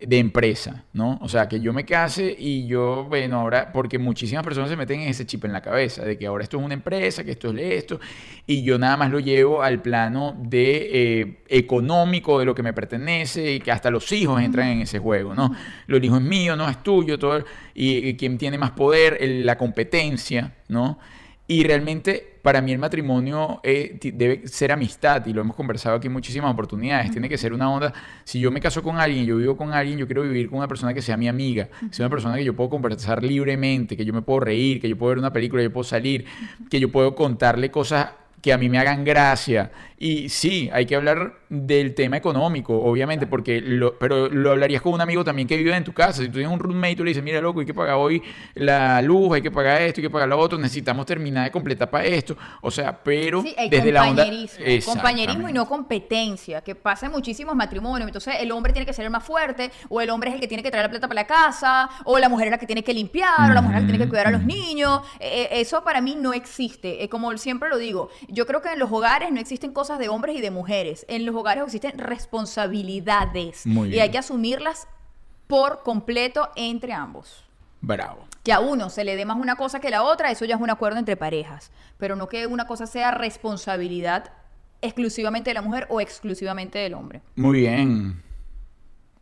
de 0.00 0.18
empresa, 0.18 0.84
¿no? 0.92 1.18
O 1.22 1.28
sea, 1.28 1.48
que 1.48 1.58
yo 1.60 1.72
me 1.72 1.84
case 1.84 2.34
y 2.38 2.66
yo, 2.68 3.06
bueno, 3.08 3.40
ahora, 3.40 3.72
porque 3.72 3.98
muchísimas 3.98 4.44
personas 4.44 4.70
se 4.70 4.76
meten 4.76 5.00
en 5.00 5.08
ese 5.08 5.26
chip 5.26 5.44
en 5.44 5.52
la 5.52 5.60
cabeza, 5.60 6.04
de 6.04 6.16
que 6.16 6.26
ahora 6.26 6.44
esto 6.44 6.56
es 6.58 6.64
una 6.64 6.74
empresa, 6.74 7.24
que 7.24 7.32
esto 7.32 7.50
es 7.50 7.58
esto, 7.58 7.98
y 8.46 8.62
yo 8.62 8.78
nada 8.78 8.96
más 8.96 9.10
lo 9.10 9.18
llevo 9.18 9.60
al 9.62 9.82
plano 9.82 10.36
de 10.40 10.88
eh, 11.20 11.38
económico, 11.48 12.38
de 12.38 12.44
lo 12.44 12.54
que 12.54 12.62
me 12.62 12.72
pertenece, 12.72 13.54
y 13.54 13.60
que 13.60 13.72
hasta 13.72 13.90
los 13.90 14.10
hijos 14.12 14.40
entran 14.40 14.68
en 14.68 14.82
ese 14.82 14.98
juego, 15.00 15.34
¿no? 15.34 15.52
Lo 15.88 15.96
el 15.96 16.04
hijo 16.04 16.16
es 16.16 16.22
mío, 16.22 16.54
no 16.54 16.68
es 16.68 16.80
tuyo, 16.82 17.18
todo, 17.18 17.44
y, 17.74 18.08
y 18.08 18.16
quien 18.16 18.38
tiene 18.38 18.56
más 18.56 18.70
poder, 18.72 19.18
el- 19.20 19.44
la 19.44 19.58
competencia, 19.58 20.54
¿no? 20.68 20.98
Y 21.50 21.64
realmente 21.64 22.38
para 22.42 22.60
mí 22.60 22.72
el 22.72 22.78
matrimonio 22.78 23.60
eh, 23.62 23.98
debe 24.14 24.46
ser 24.46 24.70
amistad 24.70 25.24
y 25.24 25.32
lo 25.32 25.40
hemos 25.40 25.56
conversado 25.56 25.96
aquí 25.96 26.06
en 26.06 26.12
muchísimas 26.12 26.52
oportunidades. 26.52 27.10
Tiene 27.10 27.26
que 27.26 27.38
ser 27.38 27.54
una 27.54 27.70
onda. 27.70 27.90
Si 28.24 28.38
yo 28.38 28.50
me 28.50 28.60
caso 28.60 28.82
con 28.82 28.98
alguien, 28.98 29.24
yo 29.24 29.38
vivo 29.38 29.56
con 29.56 29.72
alguien, 29.72 29.96
yo 29.98 30.06
quiero 30.06 30.24
vivir 30.24 30.50
con 30.50 30.58
una 30.58 30.68
persona 30.68 30.92
que 30.92 31.00
sea 31.00 31.16
mi 31.16 31.26
amiga, 31.26 31.68
que 31.88 31.94
sea 31.94 32.04
una 32.04 32.10
persona 32.10 32.36
que 32.36 32.44
yo 32.44 32.54
puedo 32.54 32.68
conversar 32.68 33.24
libremente, 33.24 33.96
que 33.96 34.04
yo 34.04 34.12
me 34.12 34.20
puedo 34.20 34.40
reír, 34.40 34.78
que 34.78 34.90
yo 34.90 34.98
puedo 34.98 35.08
ver 35.08 35.18
una 35.18 35.32
película, 35.32 35.62
yo 35.62 35.72
puedo 35.72 35.84
salir, 35.84 36.26
que 36.68 36.78
yo 36.80 36.92
puedo 36.92 37.14
contarle 37.14 37.70
cosas 37.70 38.10
que 38.42 38.52
a 38.52 38.58
mí 38.58 38.68
me 38.68 38.78
hagan 38.78 39.02
gracia. 39.04 39.70
Y 40.00 40.28
sí, 40.28 40.70
hay 40.72 40.86
que 40.86 40.94
hablar 40.94 41.40
del 41.48 41.94
tema 41.94 42.16
económico, 42.16 42.80
obviamente, 42.80 43.26
porque 43.26 43.60
lo, 43.60 43.98
pero 43.98 44.28
lo 44.28 44.52
hablarías 44.52 44.80
con 44.80 44.92
un 44.92 45.00
amigo 45.00 45.24
también 45.24 45.48
que 45.48 45.56
vive 45.56 45.74
en 45.74 45.82
tu 45.82 45.92
casa. 45.92 46.22
Si 46.22 46.26
tú 46.26 46.34
tienes 46.34 46.52
un 46.52 46.60
roommate, 46.60 46.94
tú 46.94 47.04
le 47.04 47.10
dices, 47.10 47.24
mira, 47.24 47.40
loco, 47.40 47.60
hay 47.60 47.66
que 47.66 47.74
pagar 47.74 47.96
hoy 47.96 48.22
la 48.54 49.02
luz, 49.02 49.34
hay 49.34 49.42
que 49.42 49.50
pagar 49.50 49.82
esto, 49.82 50.00
hay 50.00 50.02
que 50.06 50.10
pagar 50.10 50.28
lo 50.28 50.38
otro, 50.38 50.56
necesitamos 50.56 51.04
terminar 51.04 51.44
de 51.44 51.50
completar 51.50 51.90
para 51.90 52.04
esto. 52.04 52.36
O 52.60 52.70
sea, 52.70 52.96
pero 53.02 53.42
Sí, 53.42 53.56
desde 53.70 53.90
la 53.90 54.08
onda... 54.08 54.24
compañerismo. 54.24 54.92
compañerismo 54.92 55.48
y 55.48 55.52
no 55.52 55.66
competencia, 55.66 56.60
que 56.60 56.76
pasa 56.76 57.06
en 57.06 57.12
muchísimos 57.12 57.56
matrimonios. 57.56 58.08
Entonces, 58.08 58.36
el 58.38 58.52
hombre 58.52 58.72
tiene 58.72 58.86
que 58.86 58.92
ser 58.92 59.04
el 59.04 59.10
más 59.10 59.24
fuerte, 59.24 59.72
o 59.88 60.00
el 60.00 60.10
hombre 60.10 60.30
es 60.30 60.34
el 60.34 60.40
que 60.40 60.46
tiene 60.46 60.62
que 60.62 60.70
traer 60.70 60.86
la 60.86 60.90
plata 60.90 61.08
para 61.08 61.22
la 61.22 61.26
casa, 61.26 61.90
o 62.04 62.18
la 62.20 62.28
mujer 62.28 62.46
es 62.46 62.50
la 62.52 62.58
que 62.58 62.66
tiene 62.66 62.84
que 62.84 62.94
limpiar, 62.94 63.50
o 63.50 63.54
la 63.54 63.62
mujer 63.62 63.78
es 63.78 63.82
la 63.82 63.86
que 63.86 63.92
tiene 63.92 64.04
que 64.04 64.08
cuidar 64.08 64.28
a 64.28 64.30
los 64.30 64.44
niños. 64.44 65.00
Eh, 65.18 65.48
eh, 65.50 65.60
eso 65.60 65.82
para 65.82 66.00
mí 66.00 66.16
no 66.20 66.32
existe. 66.32 67.02
Eh, 67.02 67.08
como 67.08 67.36
siempre 67.36 67.68
lo 67.68 67.78
digo, 67.78 68.10
yo 68.28 68.46
creo 68.46 68.62
que 68.62 68.72
en 68.72 68.78
los 68.78 68.92
hogares 68.92 69.32
no 69.32 69.40
existen 69.40 69.72
cosas 69.88 69.98
de 70.00 70.10
hombres 70.10 70.36
y 70.36 70.42
de 70.42 70.50
mujeres. 70.50 71.06
En 71.08 71.24
los 71.24 71.34
hogares 71.34 71.64
existen 71.64 71.96
responsabilidades. 71.98 73.66
Muy 73.66 73.88
Y 73.88 73.92
bien. 73.92 74.02
hay 74.02 74.10
que 74.10 74.18
asumirlas 74.18 74.86
por 75.46 75.82
completo 75.82 76.50
entre 76.56 76.92
ambos. 76.92 77.42
Bravo. 77.80 78.26
Que 78.44 78.52
a 78.52 78.60
uno 78.60 78.90
se 78.90 79.02
le 79.04 79.16
dé 79.16 79.24
más 79.24 79.38
una 79.38 79.56
cosa 79.56 79.80
que 79.80 79.88
la 79.88 80.02
otra, 80.02 80.30
eso 80.30 80.44
ya 80.44 80.56
es 80.56 80.60
un 80.60 80.68
acuerdo 80.68 80.98
entre 80.98 81.16
parejas. 81.16 81.70
Pero 81.96 82.16
no 82.16 82.28
que 82.28 82.46
una 82.46 82.66
cosa 82.66 82.86
sea 82.86 83.12
responsabilidad 83.12 84.30
exclusivamente 84.82 85.48
de 85.50 85.54
la 85.54 85.62
mujer 85.62 85.86
o 85.88 86.02
exclusivamente 86.02 86.78
del 86.78 86.92
hombre. 86.92 87.22
Muy 87.34 87.60
bien. 87.60 88.22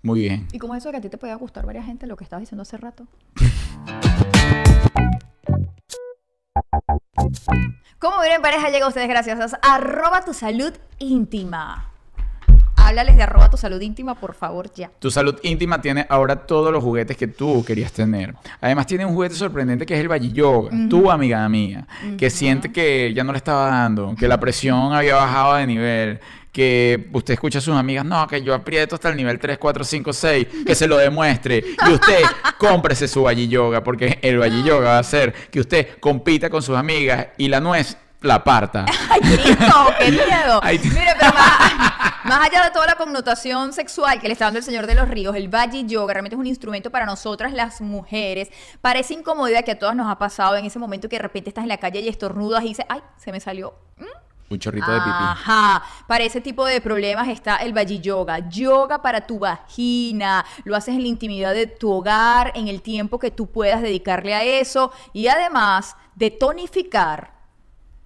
Muy 0.02 0.20
bien. 0.22 0.48
¿Y 0.52 0.58
cómo 0.58 0.74
es 0.74 0.82
eso 0.82 0.88
de 0.88 0.92
que 0.94 0.98
a 0.98 1.02
ti 1.02 1.08
te 1.10 1.18
puede 1.18 1.34
gustar 1.36 1.64
varias 1.64 1.86
gente, 1.86 2.08
lo 2.08 2.16
que 2.16 2.24
estabas 2.24 2.42
diciendo 2.42 2.62
hace 2.62 2.76
rato? 2.76 3.06
Como 8.06 8.22
miren 8.22 8.40
pareja, 8.40 8.70
llega 8.70 8.84
a 8.84 8.88
ustedes 8.88 9.08
gracias 9.08 9.54
a 9.54 9.74
arroba 9.74 10.24
tu 10.24 10.32
salud 10.32 10.72
íntima. 11.00 11.90
Háblales 12.76 13.16
de 13.16 13.24
arroba 13.24 13.50
tu 13.50 13.56
salud 13.56 13.80
íntima, 13.80 14.14
por 14.14 14.32
favor, 14.32 14.72
ya. 14.72 14.92
Tu 15.00 15.10
salud 15.10 15.36
íntima 15.42 15.80
tiene 15.80 16.06
ahora 16.08 16.46
todos 16.46 16.72
los 16.72 16.84
juguetes 16.84 17.16
que 17.16 17.26
tú 17.26 17.64
querías 17.64 17.90
tener. 17.90 18.36
Además 18.60 18.86
tiene 18.86 19.04
un 19.04 19.12
juguete 19.12 19.34
sorprendente 19.34 19.84
que 19.84 19.94
es 19.94 20.00
el 20.00 20.08
Valle 20.08 20.30
Yoga. 20.30 20.70
Tu 20.88 21.10
amiga 21.10 21.48
mía, 21.48 21.84
que 22.16 22.30
siente 22.30 22.70
que 22.70 23.12
ya 23.12 23.24
no 23.24 23.32
le 23.32 23.38
estaba 23.38 23.66
dando, 23.70 24.14
que 24.14 24.28
la 24.28 24.38
presión 24.38 24.92
había 24.92 25.16
bajado 25.16 25.56
de 25.56 25.66
nivel, 25.66 26.20
que 26.56 27.10
usted 27.12 27.34
escucha 27.34 27.58
a 27.58 27.60
sus 27.60 27.76
amigas, 27.76 28.02
no, 28.02 28.26
que 28.26 28.40
yo 28.40 28.54
aprieto 28.54 28.94
hasta 28.94 29.10
el 29.10 29.16
nivel 29.16 29.38
3, 29.38 29.58
4, 29.58 29.84
5, 29.84 30.10
6, 30.10 30.46
que 30.64 30.74
se 30.74 30.88
lo 30.88 30.96
demuestre. 30.96 31.62
Y 31.86 31.92
usted 31.92 32.22
cómprese 32.58 33.06
su 33.08 33.24
Valle 33.24 33.46
Yoga, 33.46 33.84
porque 33.84 34.18
el 34.22 34.38
Valle 34.40 34.62
Yoga 34.62 34.88
va 34.88 34.96
a 34.96 35.00
hacer 35.00 35.34
que 35.50 35.60
usted 35.60 35.98
compita 36.00 36.48
con 36.48 36.62
sus 36.62 36.74
amigas 36.74 37.26
y 37.36 37.48
la 37.48 37.60
nuez 37.60 37.98
la 38.22 38.42
parta. 38.42 38.86
¡Ay! 39.10 39.20
¡Qué 39.20 40.12
miedo! 40.12 40.60
Ay, 40.62 40.80
Mire, 40.82 41.14
pero 41.20 41.34
más, 41.34 42.24
más 42.24 42.48
allá 42.48 42.64
de 42.64 42.70
toda 42.70 42.86
la 42.86 42.94
connotación 42.94 43.74
sexual 43.74 44.18
que 44.18 44.28
le 44.28 44.32
está 44.32 44.46
dando 44.46 44.56
el 44.56 44.64
Señor 44.64 44.86
de 44.86 44.94
los 44.94 45.10
Ríos, 45.10 45.36
el 45.36 45.54
Valle 45.54 45.84
Yoga 45.84 46.14
realmente 46.14 46.36
es 46.36 46.40
un 46.40 46.46
instrumento 46.46 46.90
para 46.90 47.04
nosotras 47.04 47.52
las 47.52 47.82
mujeres. 47.82 48.48
Parece 48.80 49.12
incomodidad 49.12 49.62
que 49.62 49.72
a 49.72 49.78
todas 49.78 49.94
nos 49.94 50.10
ha 50.10 50.16
pasado 50.16 50.56
en 50.56 50.64
ese 50.64 50.78
momento 50.78 51.10
que 51.10 51.16
de 51.16 51.22
repente 51.22 51.50
estás 51.50 51.64
en 51.64 51.68
la 51.68 51.76
calle 51.76 52.00
y 52.00 52.08
estornudas 52.08 52.64
y 52.64 52.68
dices, 52.68 52.86
¡ay, 52.88 53.02
se 53.18 53.30
me 53.30 53.40
salió! 53.40 53.74
¿Mm? 53.98 54.04
Un 54.48 54.58
chorrito 54.58 54.90
de 54.90 54.98
pipí. 54.98 55.10
Ajá, 55.10 55.82
para 56.06 56.24
ese 56.24 56.40
tipo 56.40 56.64
de 56.64 56.80
problemas 56.80 57.28
está 57.28 57.56
el 57.56 57.76
Valle 57.76 57.98
Yoga. 57.98 58.48
Yoga 58.48 59.02
para 59.02 59.26
tu 59.26 59.40
vagina. 59.40 60.44
Lo 60.64 60.76
haces 60.76 60.94
en 60.94 61.02
la 61.02 61.08
intimidad 61.08 61.52
de 61.52 61.66
tu 61.66 61.90
hogar, 61.90 62.52
en 62.54 62.68
el 62.68 62.80
tiempo 62.80 63.18
que 63.18 63.32
tú 63.32 63.50
puedas 63.50 63.82
dedicarle 63.82 64.34
a 64.34 64.44
eso. 64.44 64.92
Y 65.12 65.26
además 65.26 65.96
de 66.14 66.30
tonificar, 66.30 67.32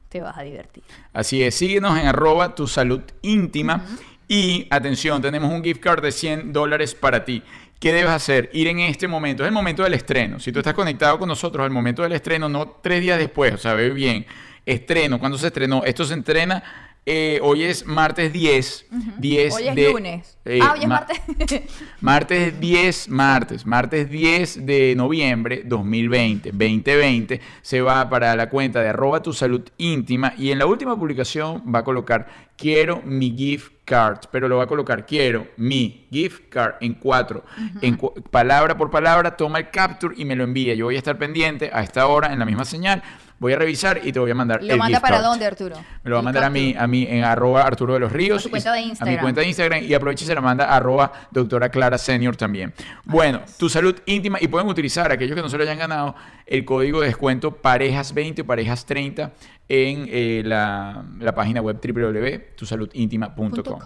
te 0.09 0.21
vas 0.21 0.37
a 0.39 0.43
divertir. 0.43 0.83
Así 1.13 1.43
es, 1.43 1.55
síguenos 1.55 1.99
en 1.99 2.07
arroba 2.07 2.55
tu 2.55 2.67
salud 2.67 3.03
íntima. 3.23 3.85
Y 4.27 4.67
atención, 4.71 5.21
tenemos 5.21 5.53
un 5.53 5.63
gift 5.63 5.81
card 5.81 6.03
de 6.03 6.13
100 6.13 6.53
dólares 6.53 6.95
para 6.95 7.25
ti. 7.25 7.43
¿Qué 7.81 7.93
debes 7.93 8.11
hacer? 8.11 8.51
Ir 8.53 8.69
en 8.69 8.81
este 8.81 9.09
momento. 9.09 9.43
Es 9.43 9.49
el 9.49 9.55
momento 9.55 9.83
del 9.83 9.95
estreno. 9.95 10.39
Si 10.39 10.53
tú 10.53 10.59
estás 10.59 10.75
conectado 10.75 11.19
con 11.19 11.29
nosotros 11.29 11.65
al 11.65 11.71
momento 11.71 12.03
del 12.03 12.13
estreno, 12.13 12.49
no 12.49 12.69
tres 12.83 13.01
días 13.01 13.19
después, 13.19 13.55
o 13.55 13.59
sea, 13.59 13.75
ve 13.75 13.91
bien. 13.91 14.27
Estreno, 14.67 15.19
¿cuándo 15.19 15.39
se 15.39 15.49
estrenó? 15.49 15.85
Esto 15.85 16.05
se 16.05 16.15
entrena. 16.15 16.63
eh, 17.07 17.41
hoy 17.43 17.63
es 17.65 17.87
martes 17.87 18.33
10. 18.33 18.87
10 19.19 19.55
Hoy 19.55 19.69
es 19.69 19.75
de, 19.75 19.91
lunes. 19.93 20.39
eh, 20.45 20.61
ah, 20.63 20.73
hoy 20.75 20.81
es 20.83 20.87
ma- 20.89 21.07
martes. 21.07 21.63
Martes 22.01 22.61
10, 22.61 23.09
martes, 23.09 23.67
martes 23.67 24.11
10 24.11 24.65
de 24.67 24.95
noviembre 24.97 25.63
2020, 25.65 26.51
2020, 26.53 27.41
se 27.63 27.81
va 27.81 28.09
para 28.09 28.37
la 28.37 28.49
cuenta 28.51 28.81
de 28.81 28.89
arroba 28.91 29.23
tu 29.23 29.33
salud 29.33 29.63
íntima 29.79 30.35
y 30.37 30.51
en 30.51 30.59
la 30.59 30.67
última 30.67 30.97
publicación 30.99 31.63
va 31.75 31.81
a 31.81 31.85
colocar 31.85 32.29
quiero 32.57 33.03
mi 33.05 33.35
gift 33.37 33.73
card, 33.85 34.19
pero 34.31 34.47
lo 34.49 34.59
va 34.59 34.65
a 34.65 34.67
colocar 34.67 35.05
quiero 35.07 35.49
mi 35.57 36.07
gift 36.11 36.49
card 36.51 36.75
en 36.81 36.95
cuatro, 36.95 37.45
en 37.83 37.97
cu- 37.97 38.15
palabra 38.31 38.77
por 38.77 38.91
palabra, 38.91 39.37
toma 39.37 39.59
el 39.59 39.71
capture 39.71 40.15
y 40.17 40.25
me 40.27 40.37
lo 40.37 40.45
envía. 40.45 40.75
Yo 40.75 40.85
voy 40.87 40.95
a 40.97 40.99
estar 40.99 41.19
pendiente 41.19 41.71
a 41.73 41.83
esta 41.83 42.07
hora 42.07 42.33
en 42.33 42.39
la 42.39 42.45
misma 42.45 42.65
señal, 42.65 43.03
voy 43.41 43.55
a 43.55 43.57
revisar 43.57 44.01
y 44.05 44.13
te 44.13 44.21
voy 44.21 44.31
a 44.31 44.35
mandar 44.37 44.63
¿Lo 44.63 44.75
el 44.75 44.79
manda 44.79 44.99
gift 44.99 45.03
para 45.03 45.17
card. 45.17 45.25
dónde, 45.27 45.47
Arturo? 45.47 45.75
Me 46.05 46.11
lo 46.11 46.15
va 46.17 46.21
a 46.21 46.23
mandar 46.23 46.45
a 46.45 46.51
mí, 46.51 46.77
a 46.79 46.87
mí 46.87 47.07
en 47.11 47.25
arroba 47.25 47.63
Arturo 47.63 47.95
de 47.95 48.01
los 48.01 48.13
Ríos. 48.13 48.43
A 48.43 48.45
tu 48.45 48.51
cuenta 48.51 48.73
de 48.73 48.79
A 48.79 48.83
mi 48.83 48.89
Instagram. 48.91 49.21
cuenta 49.21 49.41
de 49.41 49.47
Instagram 49.49 49.83
y 49.83 49.95
aprovecha 49.95 50.23
y 50.25 50.27
se 50.29 50.35
la 50.37 50.41
manda 50.41 50.67
a 50.67 50.77
arroba 50.77 51.11
doctora 51.33 51.69
Clara 51.71 51.99
Senior 51.99 52.37
también. 52.37 52.73
Bueno, 53.05 53.41
tu 53.59 53.69
salud 53.69 53.97
íntima 54.07 54.39
y 54.41 54.47
pueden 54.47 54.69
utilizar, 54.69 55.11
aquellos 55.11 55.35
que 55.35 55.43
no 55.43 55.49
se 55.49 55.57
lo 55.57 55.65
hayan 55.65 55.79
ganado, 55.79 56.15
el 56.47 56.65
código 56.65 57.01
de 57.01 57.09
descuento 57.09 57.61
parejas20 57.61 58.43
o 58.43 58.47
parejas30 58.47 59.31
en 59.69 60.07
eh, 60.09 60.43
la, 60.45 61.03
la 61.19 61.35
página 61.35 61.61
web 61.63 61.81
www.tusaludintima.com. 61.81 63.81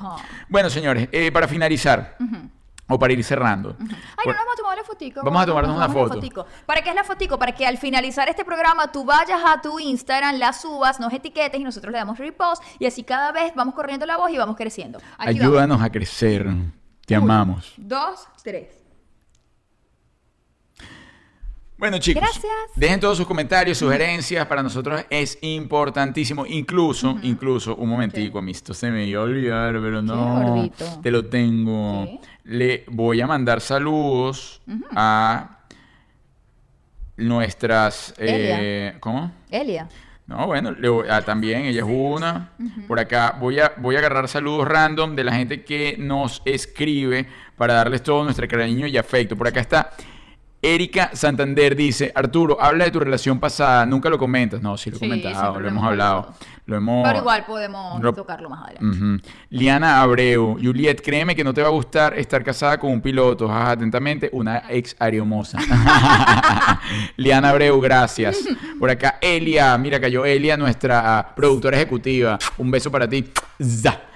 Bueno, 0.49 0.71
señores, 0.71 1.09
eh, 1.13 1.31
para 1.33 1.47
finalizar, 1.49 2.17
O 2.89 2.99
para 2.99 3.13
ir 3.15 3.25
cerrando. 3.25 3.77
Ay, 3.81 3.87
no 4.27 4.33
nos 4.33 4.37
vamos 4.37 4.55
a 4.55 4.57
tomar 4.57 4.77
la 4.77 4.85
fotico. 4.85 5.21
Vamos 5.25 5.43
a 5.43 5.47
tomarnos 5.47 5.77
una 5.77 5.89
foto. 5.89 6.15
fotico. 6.15 6.47
¿Para 6.67 6.83
qué 6.83 6.91
es 6.91 6.95
la 6.95 7.05
fotico? 7.05 7.39
Para 7.39 7.53
que 7.53 7.67
al 7.67 7.79
finalizar 7.79 8.29
este 8.29 8.45
programa 8.45 8.93
tú 8.93 9.05
vayas 9.05 9.41
a 9.43 9.61
tu 9.63 9.81
Instagram, 9.81 10.37
la 10.37 10.53
subas, 10.53 11.01
nos 11.01 11.13
etiquetes 11.13 11.59
y 11.59 11.65
nosotros 11.65 11.93
le 11.93 11.99
damos 11.99 12.19
repost 12.19 12.63
y 12.79 12.85
así 12.87 13.03
cada 13.03 13.33
vez 13.33 13.55
vamos 13.55 13.75
corriendo 13.75 14.05
la 14.05 14.19
voz 14.19 14.31
y 14.31 14.37
vamos 14.37 14.57
creciendo. 14.57 14.99
Aquí 15.17 15.39
vamos. 15.39 15.41
Ayúdanos 15.41 15.83
a 15.83 15.91
crecer. 15.91 16.47
Te 17.07 17.15
amamos. 17.15 17.73
Dos, 17.79 18.29
tres. 18.43 18.84
Bueno, 21.85 21.99
chicos, 21.99 22.23
Gracias. 22.23 22.51
dejen 22.77 22.99
todos 22.99 23.19
sus 23.19 23.27
comentarios, 23.27 23.77
sugerencias. 23.77 24.47
Para 24.47 24.63
nosotros 24.63 25.05
es 25.11 25.37
importantísimo. 25.43 26.47
Incluso, 26.47 27.19
incluso, 27.23 27.77
un 27.77 27.91
momentico, 27.91 28.39
a 28.39 28.41
mí 28.43 28.53
esto 28.53 28.73
se 28.73 28.91
me 28.91 29.05
iba 29.05 29.21
a 29.21 29.25
olvidar, 29.25 29.75
pero 29.83 30.01
no. 30.01 30.71
Te 31.03 31.11
lo 31.11 31.27
tengo. 31.27 32.07
¿Qué? 32.07 32.21
Le 32.45 32.85
voy 32.89 33.21
a 33.21 33.27
mandar 33.27 33.61
saludos 33.61 34.63
a 34.97 35.59
nuestras. 37.19 38.15
eh, 38.17 38.95
¿Cómo? 39.01 39.31
Elia. 39.51 39.87
No, 40.27 40.47
bueno, 40.47 40.71
le 40.71 40.89
voy- 40.89 41.07
ah, 41.11 41.21
también 41.21 41.67
ella 41.67 41.81
es 41.83 41.87
una. 41.87 42.53
Por 42.89 42.99
acá 42.99 43.37
voy 43.39 43.61
a, 43.61 43.75
voy 43.77 43.97
a 43.97 43.99
agarrar 43.99 44.27
saludos 44.27 44.67
random 44.67 45.15
de 45.17 45.25
la 45.25 45.35
gente 45.35 45.63
que 45.65 45.97
nos 45.99 46.41
escribe 46.47 47.27
para 47.59 47.75
darles 47.75 48.03
todo 48.03 48.25
nuestro 48.25 48.49
cariño 48.49 48.87
y 48.87 48.97
afecto. 48.97 49.37
Por 49.37 49.49
acá 49.49 49.61
está 49.61 49.91
Erika 50.65 51.11
Santander, 51.13 51.77
dice, 51.77 52.11
Arturo, 52.15 52.57
habla 52.61 52.85
de 52.87 52.91
tu 52.91 52.99
relación 53.01 53.39
pasada, 53.39 53.85
nunca 53.85 54.09
lo 54.09 54.19
comentas. 54.19 54.63
No, 54.63 54.77
sí 54.79 54.91
lo 54.91 54.97
he 54.97 54.99
Sí, 55.01 55.05
comentado, 55.09 55.61
lo 55.61 55.69
hemos 55.69 55.71
hemos 55.73 55.85
hablado. 55.91 56.17
hablado. 56.21 56.35
Lo 56.67 56.77
hemos... 56.77 57.07
Pero 57.07 57.19
igual 57.19 57.45
podemos 57.45 58.03
Lo- 58.03 58.13
tocarlo 58.15 58.49
más 58.49 58.69
adelante. 58.69 59.29
Liana 59.51 60.01
Abreu, 60.01 60.57
Juliet, 60.61 61.03
créeme 61.03 61.37
que 61.37 61.45
no 61.45 61.53
te 61.53 61.61
va 61.61 61.69
a 61.69 61.71
gustar 61.71 62.19
estar 62.19 62.43
casada 62.43 62.79
con 62.79 62.91
un 62.91 63.03
piloto. 63.03 63.53
Atentamente, 63.53 64.31
una 64.33 64.65
ex 64.71 64.97
areomosa. 64.99 65.59
Liana 67.17 67.51
Abreu, 67.51 67.79
gracias. 67.81 68.39
Por 68.79 68.91
acá, 68.91 69.19
Elia, 69.21 69.77
mira, 69.77 70.01
cayó 70.01 70.25
Elia, 70.25 70.57
nuestra 70.57 71.19
ah, 71.19 71.35
productora 71.35 71.77
ejecutiva. 71.77 72.39
Un 72.57 72.71
beso 72.71 72.91
para 72.91 73.07
ti. 73.09 73.31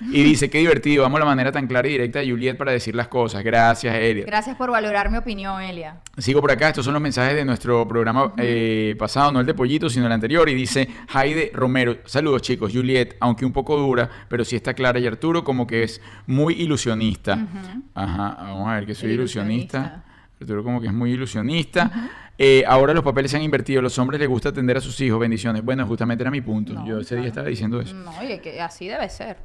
Y 0.00 0.22
dice, 0.22 0.48
qué 0.48 0.58
divertido, 0.58 1.02
vamos 1.02 1.18
a 1.18 1.20
la 1.20 1.26
manera 1.26 1.52
tan 1.52 1.66
clara 1.66 1.86
y 1.86 1.92
directa 1.92 2.20
de 2.20 2.30
Juliet 2.30 2.56
para 2.56 2.72
decir 2.72 2.94
las 2.94 3.08
cosas. 3.08 3.44
Gracias, 3.44 3.94
Elia. 3.94 4.24
Gracias 4.26 4.56
por 4.56 4.70
valorar 4.70 5.10
mi 5.10 5.18
opinión, 5.18 5.60
Elia. 5.60 5.96
Sigo 6.16 6.40
por 6.40 6.50
acá, 6.50 6.68
estos 6.68 6.84
son 6.84 6.94
los 6.94 7.02
mensajes 7.02 7.34
de 7.34 7.44
nuestro 7.44 7.86
programa 7.86 8.32
eh, 8.38 8.96
pasado, 8.98 9.32
no 9.32 9.40
el 9.40 9.46
de 9.46 9.54
Pollito, 9.54 9.90
sino 9.90 10.06
el 10.06 10.12
anterior. 10.12 10.48
Y 10.48 10.54
dice 10.54 10.88
Jaide 11.08 11.50
Romero, 11.54 11.98
saludos 12.06 12.37
chicos, 12.42 12.72
Juliet, 12.72 13.16
aunque 13.20 13.44
un 13.44 13.52
poco 13.52 13.76
dura, 13.76 14.08
pero 14.28 14.44
sí 14.44 14.56
está 14.56 14.74
clara. 14.74 14.98
Y 14.98 15.06
Arturo 15.06 15.44
como 15.44 15.66
que 15.66 15.82
es 15.82 16.00
muy 16.26 16.54
ilusionista. 16.54 17.46
Ajá, 17.94 18.36
vamos 18.40 18.68
a 18.68 18.74
ver 18.74 18.86
que 18.86 18.94
soy 18.94 19.12
ilusionista. 19.12 19.78
Ilusionista. 19.78 20.04
Arturo 20.40 20.64
como 20.64 20.80
que 20.80 20.86
es 20.86 20.92
muy 20.92 21.12
ilusionista. 21.12 22.10
Eh, 22.40 22.62
ahora 22.68 22.94
los 22.94 23.02
papeles 23.02 23.32
se 23.32 23.36
han 23.36 23.42
invertido, 23.42 23.82
los 23.82 23.98
hombres 23.98 24.20
les 24.20 24.28
gusta 24.28 24.50
atender 24.50 24.76
a 24.76 24.80
sus 24.80 25.00
hijos, 25.00 25.18
bendiciones. 25.18 25.64
Bueno, 25.64 25.84
justamente 25.86 26.22
era 26.22 26.30
mi 26.30 26.40
punto. 26.40 26.72
No, 26.72 26.86
Yo 26.86 27.00
ese 27.00 27.16
día 27.16 27.26
estaba 27.26 27.48
diciendo 27.48 27.80
eso. 27.80 27.94
No, 27.94 28.12
y 28.22 28.38
que 28.38 28.60
así 28.60 28.86
debe 28.86 29.08
ser. 29.08 29.36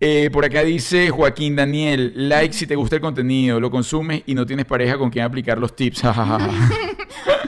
Eh, 0.00 0.30
por 0.32 0.44
acá 0.44 0.62
dice 0.62 1.10
Joaquín 1.10 1.56
Daniel, 1.56 2.12
like 2.14 2.54
si 2.54 2.68
te 2.68 2.76
gusta 2.76 2.94
el 2.94 3.02
contenido, 3.02 3.58
lo 3.58 3.68
consumes 3.68 4.22
y 4.26 4.34
no 4.34 4.46
tienes 4.46 4.64
pareja 4.64 4.96
con 4.96 5.10
quien 5.10 5.24
aplicar 5.24 5.58
los 5.58 5.74
tips. 5.74 6.02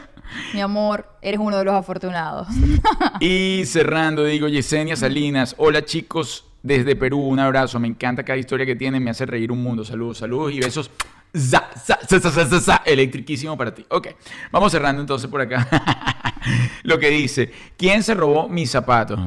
Mi 0.53 0.61
amor, 0.61 1.07
eres 1.23 1.41
uno 1.41 1.59
de 1.59 1.65
los 1.65 1.75
afortunados. 1.75 2.49
Y 3.21 3.65
cerrando, 3.67 4.25
digo 4.25 4.49
Yesenia 4.49 4.97
Salinas, 4.97 5.55
hola 5.59 5.85
chicos 5.85 6.47
desde 6.63 6.97
Perú, 6.97 7.21
un 7.21 7.39
abrazo, 7.39 7.79
me 7.79 7.89
encanta 7.89 8.23
cada 8.25 8.39
historia 8.39 8.67
que 8.67 8.77
tienen, 8.77 9.03
me 9.03 9.11
hace 9.11 9.27
reír 9.27 9.53
un 9.53 9.63
mundo, 9.63 9.85
saludos, 9.85 10.19
saludos 10.19 10.53
y 10.53 10.61
besos. 10.61 10.91
Za, 11.33 11.71
za, 11.77 11.99
za, 12.09 12.31
za, 12.31 12.61
za, 12.61 12.83
electriquísimo 12.85 13.57
para 13.57 13.73
ti. 13.73 13.85
Ok, 13.89 14.09
vamos 14.51 14.73
cerrando 14.73 15.01
entonces 15.01 15.31
por 15.31 15.41
acá. 15.41 15.69
Lo 16.83 16.99
que 16.99 17.09
dice, 17.09 17.53
¿quién 17.77 18.03
se 18.03 18.15
robó 18.15 18.49
mis 18.49 18.71
zapatos? 18.71 19.21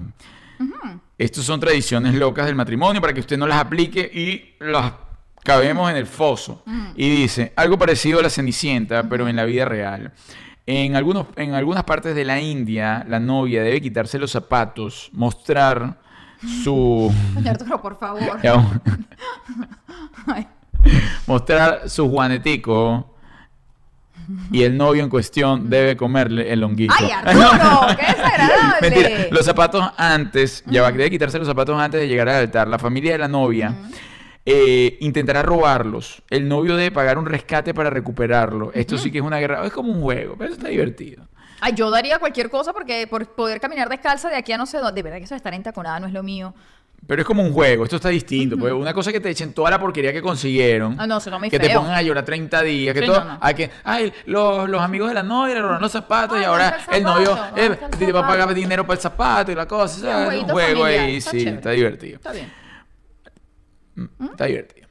Estos 1.17 1.45
son 1.45 1.59
tradiciones 1.59 2.13
locas 2.15 2.45
del 2.45 2.55
matrimonio 2.55 2.99
para 2.99 3.13
que 3.13 3.21
usted 3.21 3.37
no 3.37 3.47
las 3.47 3.59
aplique 3.59 4.01
y 4.01 4.55
las 4.63 4.93
cabemos 5.43 5.89
en 5.89 5.97
el 5.97 6.07
foso. 6.07 6.63
Y 6.95 7.09
dice, 7.09 7.53
algo 7.55 7.77
parecido 7.77 8.19
a 8.19 8.23
la 8.23 8.29
Cenicienta, 8.29 9.03
pero 9.07 9.27
en 9.27 9.35
la 9.35 9.45
vida 9.45 9.65
real. 9.65 10.13
En, 10.65 10.95
algunos, 10.95 11.27
en 11.35 11.53
algunas 11.53 11.83
partes 11.83 12.15
de 12.15 12.23
la 12.23 12.39
India, 12.39 13.05
la 13.09 13.19
novia 13.19 13.63
debe 13.63 13.81
quitarse 13.81 14.17
los 14.17 14.31
zapatos, 14.31 15.09
mostrar 15.11 15.97
su... 16.63 17.13
Doña 17.33 17.51
Arturo, 17.51 17.81
por 17.81 17.97
favor. 17.97 18.39
Mostrar 21.27 21.89
su 21.89 22.09
juanetico 22.09 23.09
y 24.51 24.63
el 24.63 24.77
novio 24.77 25.03
en 25.03 25.09
cuestión 25.09 25.69
debe 25.69 25.97
comerle 25.97 26.51
el 26.53 26.63
honguito. 26.63 26.93
¡Ay, 26.97 27.11
Arturo! 27.11 27.87
¡Qué 27.99 28.05
desagradable! 28.05 28.89
Mentira, 28.89 29.09
los 29.31 29.45
zapatos 29.45 29.91
antes, 29.97 30.63
ya 30.67 30.81
va, 30.81 30.91
debe 30.91 31.09
quitarse 31.09 31.37
los 31.39 31.47
zapatos 31.47 31.77
antes 31.77 31.99
de 31.99 32.07
llegar 32.07 32.29
al 32.29 32.35
altar. 32.35 32.69
La 32.69 32.79
familia 32.79 33.11
de 33.13 33.17
la 33.17 33.27
novia 33.27 33.75
eh, 34.45 34.97
intentará 34.99 35.41
robarlos. 35.41 36.21
El 36.29 36.47
novio 36.47 36.75
debe 36.75 36.91
pagar 36.91 37.17
un 37.17 37.25
rescate 37.25 37.73
para 37.73 37.89
recuperarlo. 37.89 38.71
Esto 38.73 38.97
sí 38.97 39.11
que 39.11 39.19
es 39.19 39.23
una 39.23 39.39
guerra. 39.39 39.65
Es 39.65 39.71
como 39.73 39.91
un 39.91 40.01
juego, 40.01 40.35
pero 40.37 40.53
está 40.53 40.67
divertido. 40.67 41.25
Ay, 41.61 41.73
yo 41.75 41.89
daría 41.89 42.19
cualquier 42.19 42.49
cosa 42.49 42.73
porque 42.73 43.07
por 43.07 43.25
poder 43.35 43.61
caminar 43.61 43.87
descalza 43.87 44.29
de 44.29 44.35
aquí 44.35 44.51
a 44.51 44.57
no 44.57 44.65
sé 44.65 44.79
dónde. 44.79 44.95
De 44.95 45.03
verdad 45.03 45.17
que 45.19 45.23
eso 45.23 45.33
de 45.33 45.37
estar 45.37 45.53
entaconada 45.53 45.99
no 45.99 46.07
es 46.07 46.13
lo 46.13 46.21
mío. 46.23 46.53
Pero 47.05 47.21
es 47.21 47.27
como 47.27 47.43
un 47.43 47.51
juego, 47.51 47.83
esto 47.83 47.97
está 47.97 48.07
distinto. 48.09 48.57
Porque 48.57 48.73
una 48.73 48.93
cosa 48.93 49.09
es 49.09 49.13
que 49.13 49.19
te 49.19 49.29
echen 49.29 49.53
toda 49.53 49.69
la 49.71 49.79
porquería 49.79 50.13
que 50.13 50.21
consiguieron. 50.21 50.95
Ah, 50.97 51.05
no, 51.07 51.17
eso 51.17 51.29
no 51.29 51.37
me 51.39 51.49
Que 51.49 51.59
te 51.59 51.67
feo. 51.67 51.79
pongan 51.81 51.95
a 51.95 52.01
llorar 52.01 52.23
30 52.23 52.61
días. 52.61 52.93
Que 52.93 53.01
Sí, 53.01 53.05
todo, 53.05 53.19
no, 53.19 53.25
no. 53.33 53.37
Ay, 53.41 53.53
que, 53.55 53.71
ay, 53.83 54.13
los, 54.25 54.69
los 54.69 54.81
amigos 54.81 55.09
de 55.09 55.13
la 55.15 55.23
novia 55.23 55.55
le 55.55 55.61
robaron 55.61 55.81
los 55.81 55.91
zapatos 55.91 56.39
y 56.39 56.43
ahora 56.45 56.63
¿dónde 56.71 56.79
está 56.79 56.91
el 56.91 56.97
el 56.97 57.03
novio 57.03 57.31
eh, 57.33 57.37
¿Dónde 57.55 57.73
está 57.73 57.85
el 57.87 57.91
te 57.97 58.11
va 58.13 58.19
a 58.21 58.27
pagar 58.27 58.53
dinero 58.53 58.85
para 58.87 58.95
el 58.95 59.01
zapato 59.01 59.51
y 59.51 59.55
la 59.55 59.67
cosa. 59.67 60.29
Sí, 60.31 60.41
juego 60.49 60.81
familiar, 60.81 61.05
ahí, 61.05 61.15
está 61.17 61.31
sí, 61.31 61.37
chévere. 61.39 61.55
está 61.57 61.69
divertido. 61.71 62.15
Está 62.15 62.31
bien. 62.31 62.62
Está 64.31 64.45
divertido. 64.45 64.87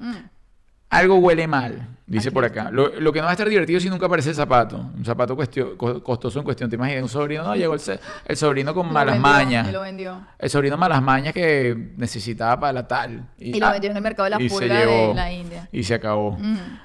Algo 0.90 1.16
huele 1.16 1.46
mal, 1.46 1.88
dice 2.18 2.30
por 2.32 2.44
acá. 2.44 2.70
Lo, 2.70 2.88
lo 3.00 3.12
que 3.12 3.18
no 3.20 3.24
va 3.24 3.30
a 3.30 3.34
estar 3.34 3.48
divertido 3.48 3.80
si 3.80 3.88
nunca 3.90 4.06
aparece 4.06 4.30
el 4.30 4.34
zapato. 4.36 4.76
Un 4.96 5.04
zapato 5.04 5.36
cuestio- 5.36 5.76
co- 5.76 6.02
costoso 6.02 6.38
en 6.38 6.44
cuestión. 6.44 6.68
¿Te 6.70 6.76
imaginas? 6.76 7.02
Un 7.02 7.08
sobrino, 7.08 7.42
no, 7.44 7.54
llegó 7.56 7.74
el, 7.74 8.36
sobrino 8.36 8.74
con 8.74 8.86
Lo 8.88 8.92
malas 8.92 9.14
vendió, 9.14 9.32
mañas. 9.32 9.68
y 9.68 9.72
lo 9.72 9.80
vendió. 9.80 10.20
El 10.38 10.50
sobrino 10.50 10.76
malas 10.76 11.02
mañas 11.02 11.32
que 11.34 11.92
necesitaba 11.96 12.58
para 12.60 12.72
la 12.72 12.86
tal. 12.88 13.28
Y 13.38 13.58
lo 13.58 13.70
vendió 13.70 13.90
en 13.90 13.96
el 13.96 14.02
mercado 14.02 14.24
de 14.24 14.30
la 14.30 14.38
pulga 14.38 14.78
de 14.80 15.14
la 15.14 15.32
India. 15.32 15.68
Y 15.72 15.82
se 15.84 15.94
acabó. 15.94 16.38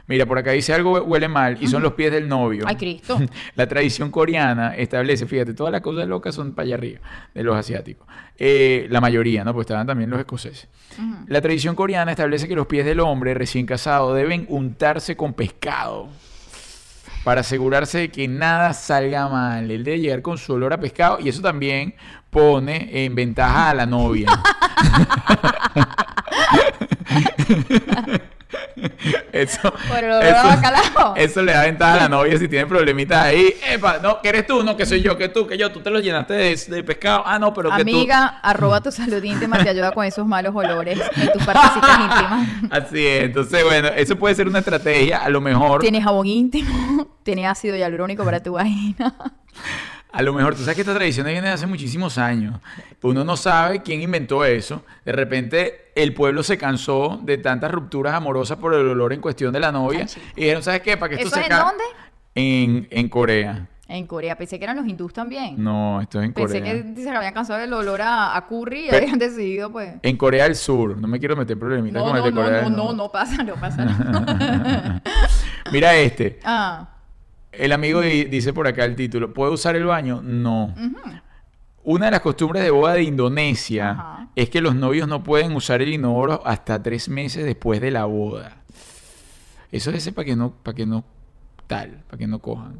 Mira, 0.07 0.25
por 0.25 0.37
acá 0.37 0.51
dice 0.51 0.73
algo 0.73 1.01
huele 1.03 1.27
mal 1.27 1.57
y 1.61 1.67
son 1.67 1.81
los 1.83 1.93
pies 1.93 2.11
del 2.11 2.27
novio. 2.27 2.63
Ay, 2.67 2.75
Cristo. 2.75 3.19
La 3.55 3.67
tradición 3.67 4.11
coreana 4.11 4.75
establece, 4.75 5.25
fíjate, 5.25 5.53
todas 5.53 5.71
las 5.71 5.81
cosas 5.81 6.07
locas 6.07 6.33
son 6.33 6.53
para 6.53 6.65
allá 6.67 6.75
arriba 6.75 6.99
de 7.33 7.43
los 7.43 7.55
asiáticos. 7.55 8.07
Eh, 8.39 8.85
la 8.91 9.01
mayoría, 9.01 9.43
¿no? 9.43 9.51
Pues 9.53 9.65
estaban 9.65 9.85
también 9.87 10.09
los 10.09 10.19
escoceses. 10.19 10.67
La 11.27 11.41
tradición 11.41 11.75
coreana 11.75 12.11
establece 12.11 12.47
que 12.47 12.55
los 12.55 12.67
pies 12.67 12.85
del 12.85 12.99
hombre 12.99 13.33
recién 13.33 13.65
casado 13.65 14.13
deben 14.13 14.45
untarse 14.49 15.16
con 15.17 15.33
pescado 15.33 16.07
para 17.25 17.41
asegurarse 17.41 17.97
de 17.97 18.09
que 18.09 18.25
nada 18.29 18.73
salga 18.73 19.27
mal. 19.27 19.69
Él 19.69 19.83
debe 19.83 19.99
llegar 19.99 20.21
con 20.21 20.37
su 20.37 20.53
olor 20.53 20.71
a 20.71 20.79
pescado 20.79 21.19
y 21.19 21.27
eso 21.27 21.41
también 21.41 21.93
pone 22.29 23.03
en 23.03 23.15
ventaja 23.15 23.71
a 23.71 23.73
la 23.73 23.85
novia. 23.85 24.29
eso, 29.31 29.73
Por 29.87 30.03
el 30.03 30.11
olor 30.11 30.23
a 30.23 30.43
bacalao. 30.43 31.15
eso 31.15 31.41
le 31.41 31.53
da 31.53 31.63
ventaja 31.63 31.93
a 31.93 31.97
la 31.97 32.09
novia 32.09 32.37
si 32.37 32.47
tiene 32.47 32.65
problemitas 32.65 33.25
ahí. 33.25 33.53
Epa, 33.69 33.99
no, 34.01 34.21
que 34.21 34.29
eres 34.29 34.47
tú, 34.47 34.63
no, 34.63 34.77
que 34.77 34.85
soy 34.85 35.01
yo, 35.01 35.17
que 35.17 35.29
tú, 35.29 35.45
que 35.47 35.57
yo, 35.57 35.71
tú 35.71 35.81
te 35.81 35.89
los 35.89 36.01
llenaste 36.01 36.33
de, 36.33 36.55
de 36.55 36.83
pescado. 36.83 37.23
Ah, 37.25 37.39
no, 37.39 37.53
pero 37.53 37.69
que 37.69 37.75
tú. 37.75 37.81
Amiga, 37.81 38.39
arroba 38.41 38.81
tu 38.81 38.91
salud 38.91 39.21
íntima 39.23 39.61
te 39.63 39.69
ayuda 39.69 39.91
con 39.91 40.05
esos 40.05 40.25
malos 40.25 40.55
olores 40.55 40.99
en 41.15 41.31
tus 41.31 41.43
partecitas 41.43 41.99
íntimas. 41.99 42.47
Así 42.71 43.05
es, 43.05 43.23
entonces 43.23 43.63
bueno, 43.63 43.89
eso 43.89 44.15
puede 44.15 44.35
ser 44.35 44.47
una 44.47 44.59
estrategia, 44.59 45.23
a 45.23 45.29
lo 45.29 45.41
mejor. 45.41 45.81
Tienes 45.81 46.03
jabón 46.03 46.27
íntimo, 46.27 47.07
tienes 47.23 47.47
ácido 47.47 47.75
hialurónico 47.75 48.23
para 48.23 48.41
tu 48.41 48.53
vagina. 48.53 49.13
A 50.17 50.23
lo 50.23 50.33
mejor, 50.33 50.55
tú 50.55 50.61
sabes 50.61 50.75
que 50.75 50.81
esta 50.81 50.95
tradición 50.95 51.27
viene 51.27 51.41
de 51.41 51.49
hace 51.53 51.67
muchísimos 51.67 52.17
años. 52.17 52.59
Uno 53.03 53.23
no 53.23 53.37
sabe 53.37 53.83
quién 53.83 54.01
inventó 54.01 54.43
eso. 54.43 54.83
De 55.05 55.11
repente 55.11 55.91
el 55.93 56.15
pueblo 56.15 56.41
se 56.41 56.57
cansó 56.57 57.19
de 57.21 57.37
tantas 57.37 57.69
rupturas 57.69 58.15
amorosas 58.15 58.57
por 58.57 58.73
el 58.73 58.87
olor 58.87 59.13
en 59.13 59.21
cuestión 59.21 59.53
de 59.53 59.59
la 59.59 59.71
novia. 59.71 60.07
Ay, 60.09 60.21
y 60.35 60.41
dijeron, 60.41 60.63
¿sabes 60.63 60.81
qué? 60.81 60.97
Para 60.97 61.09
que 61.15 61.21
esto 61.21 61.27
¿Eso 61.27 61.35
se 61.35 61.41
es 61.41 61.51
en 61.51 61.57
dónde? 61.65 61.83
En, 62.33 62.87
en 62.89 63.09
Corea. 63.09 63.67
En 63.89 64.07
Corea, 64.07 64.35
pensé 64.35 64.57
que 64.57 64.65
eran 64.65 64.75
los 64.77 64.87
hindús 64.87 65.13
también. 65.13 65.53
No, 65.63 66.01
esto 66.01 66.19
es 66.19 66.25
en 66.25 66.33
Pensé 66.33 66.59
Corea. 66.61 66.83
que 66.95 67.01
se 67.03 67.09
habían 67.09 67.33
cansado 67.33 67.59
del 67.59 67.71
olor 67.71 68.01
a, 68.01 68.35
a 68.35 68.45
curry 68.47 68.87
y 68.87 68.89
habían 68.95 69.19
decidido, 69.19 69.71
pues. 69.71 69.93
En 70.01 70.17
Corea 70.17 70.45
del 70.45 70.55
Sur. 70.55 70.97
No 70.97 71.07
me 71.07 71.19
quiero 71.19 71.35
meter 71.37 71.57
problemitas 71.59 72.01
No, 72.03 72.07
con 72.09 72.17
el 72.17 72.21
no, 72.21 72.25
de 72.25 72.31
no, 72.33 72.41
Corea 72.41 72.61
no, 72.63 72.67
del 72.69 72.75
no, 72.75 72.83
Norte. 72.83 72.97
no 72.97 73.11
pasa, 73.11 73.43
no 73.43 73.53
pasa. 73.55 75.01
Mira 75.71 75.95
este. 75.95 76.39
ah, 76.43 76.89
El 77.51 77.71
amigo 77.71 78.01
di- 78.01 78.25
dice 78.25 78.53
por 78.53 78.67
acá 78.67 78.85
el 78.85 78.95
título. 78.95 79.33
¿Puedo 79.33 79.53
usar 79.53 79.75
el 79.75 79.85
baño? 79.85 80.21
No. 80.23 80.73
Una 81.83 82.05
de 82.05 82.11
las 82.11 82.21
costumbres 82.21 82.63
de 82.63 82.69
boda 82.69 82.93
de 82.93 83.03
Indonesia 83.03 83.91
Ajá. 83.91 84.29
es 84.35 84.49
que 84.49 84.59
los 84.61 84.75
novios 84.75 85.07
no 85.07 85.23
pueden 85.23 85.55
usar 85.55 85.81
el 85.81 85.93
inodoro 85.93 86.41
hasta 86.45 86.81
tres 86.83 87.07
meses 87.09 87.45
después 87.45 87.79
de 87.79 87.91
la 87.91 88.05
boda. 88.05 88.57
Eso 89.71 89.91
es 89.91 90.09
para 90.11 90.25
que 90.25 90.35
no, 90.35 90.51
para 90.51 90.75
que 90.75 90.85
no 90.85 91.03
tal, 91.65 92.03
para 92.07 92.17
que 92.17 92.27
no 92.27 92.39
cojan. 92.39 92.79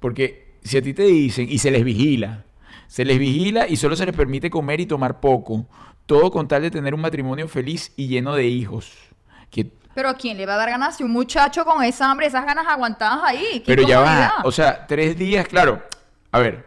Porque 0.00 0.56
si 0.62 0.76
a 0.76 0.82
ti 0.82 0.92
te 0.94 1.04
dicen 1.04 1.48
y 1.50 1.58
se 1.58 1.70
les 1.70 1.84
vigila, 1.84 2.44
se 2.86 3.04
les 3.04 3.18
vigila 3.18 3.66
y 3.68 3.76
solo 3.76 3.96
se 3.96 4.04
les 4.06 4.14
permite 4.14 4.50
comer 4.50 4.80
y 4.80 4.86
tomar 4.86 5.20
poco, 5.20 5.66
todo 6.06 6.30
con 6.30 6.48
tal 6.48 6.62
de 6.62 6.70
tener 6.70 6.94
un 6.94 7.00
matrimonio 7.00 7.48
feliz 7.48 7.92
y 7.96 8.08
lleno 8.08 8.34
de 8.34 8.46
hijos. 8.46 8.92
Que, 9.50 9.70
Pero 9.94 10.08
¿a 10.08 10.14
quién 10.14 10.36
le 10.36 10.46
va 10.46 10.54
a 10.54 10.56
dar 10.58 10.70
ganas 10.70 10.96
si 10.96 11.02
un 11.04 11.10
muchacho 11.10 11.64
con 11.64 11.82
esa 11.84 12.10
hambre, 12.10 12.26
esas 12.26 12.44
ganas 12.46 12.66
aguantadas 12.66 13.20
ahí? 13.24 13.60
¿Qué 13.60 13.62
pero 13.66 13.86
ya 13.86 14.00
va, 14.00 14.34
o 14.44 14.52
sea, 14.52 14.86
tres 14.86 15.16
días, 15.16 15.46
claro. 15.48 15.82
A 16.30 16.38
ver, 16.38 16.66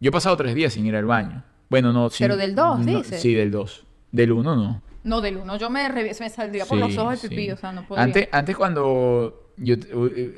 yo 0.00 0.08
he 0.08 0.12
pasado 0.12 0.36
tres 0.36 0.54
días 0.54 0.72
sin 0.72 0.86
ir 0.86 0.96
al 0.96 1.04
baño. 1.04 1.42
Bueno, 1.70 1.92
no, 1.92 2.10
sin- 2.10 2.24
Pero 2.24 2.36
del 2.36 2.54
dos, 2.54 2.80
no, 2.80 2.98
dices. 2.98 3.20
Sí, 3.20 3.34
del 3.34 3.50
dos. 3.50 3.84
Del 4.12 4.32
uno 4.32 4.54
no. 4.56 4.82
No, 5.02 5.20
del 5.20 5.36
uno 5.36 5.56
yo 5.56 5.68
me, 5.70 5.88
me 5.90 6.30
saldría 6.30 6.64
por 6.66 6.78
los 6.78 6.96
ojos 6.96 7.14
el 7.14 7.18
sí. 7.20 7.28
pipí, 7.28 7.50
o 7.50 7.56
sea, 7.56 7.72
no 7.72 7.86
podría. 7.86 8.04
Antes, 8.04 8.28
antes 8.32 8.56
cuando 8.56 9.50
yo, 9.56 9.76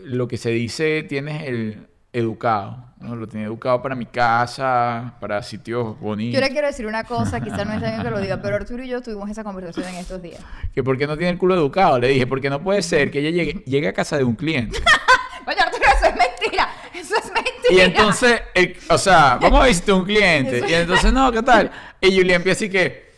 lo 0.04 0.28
que 0.28 0.36
se 0.36 0.50
dice, 0.50 1.04
tienes 1.04 1.44
el 1.44 1.86
educado. 2.18 2.84
¿no? 2.98 3.14
Lo 3.14 3.28
tenía 3.28 3.46
educado 3.46 3.82
para 3.82 3.94
mi 3.94 4.06
casa, 4.06 5.14
para 5.20 5.42
sitios 5.42 6.00
bonitos. 6.00 6.34
Yo 6.40 6.40
le 6.46 6.50
quiero 6.50 6.66
decir 6.66 6.86
una 6.86 7.04
cosa, 7.04 7.40
quizás 7.40 7.66
no 7.66 7.74
está 7.74 7.90
bien 7.90 8.02
que 8.02 8.10
lo 8.10 8.18
diga, 8.20 8.40
pero 8.40 8.56
Arturo 8.56 8.82
y 8.82 8.88
yo 8.88 9.02
tuvimos 9.02 9.28
esa 9.30 9.44
conversación 9.44 9.86
en 9.86 9.96
estos 9.96 10.22
días. 10.22 10.40
Que 10.74 10.82
por 10.82 10.96
qué 10.96 11.06
no 11.06 11.16
tiene 11.16 11.32
el 11.32 11.38
culo 11.38 11.54
educado. 11.54 11.98
Le 11.98 12.08
dije, 12.08 12.26
porque 12.26 12.48
no 12.50 12.62
puede 12.62 12.80
ser 12.82 13.10
que 13.10 13.18
ella 13.20 13.30
llegue, 13.30 13.62
llegue 13.66 13.88
a 13.88 13.92
casa 13.92 14.16
de 14.16 14.24
un 14.24 14.34
cliente. 14.34 14.78
Oye, 15.46 15.60
Arturo, 15.60 15.84
eso 15.84 16.06
es 16.06 16.16
mentira. 16.16 16.68
Eso 16.94 17.14
es 17.16 17.24
mentira. 17.26 17.52
Y 17.70 17.80
entonces, 17.80 18.42
el- 18.54 18.76
o 18.88 18.98
sea, 18.98 19.38
vamos 19.40 19.62
a 19.62 19.66
visitar 19.66 19.94
un 19.94 20.04
cliente. 20.04 20.62
Y 20.68 20.72
entonces, 20.74 21.12
no, 21.12 21.30
¿qué 21.30 21.42
tal? 21.42 21.70
Y 22.00 22.16
Julia 22.16 22.36
empieza 22.36 22.58
así 22.58 22.70
que. 22.70 23.12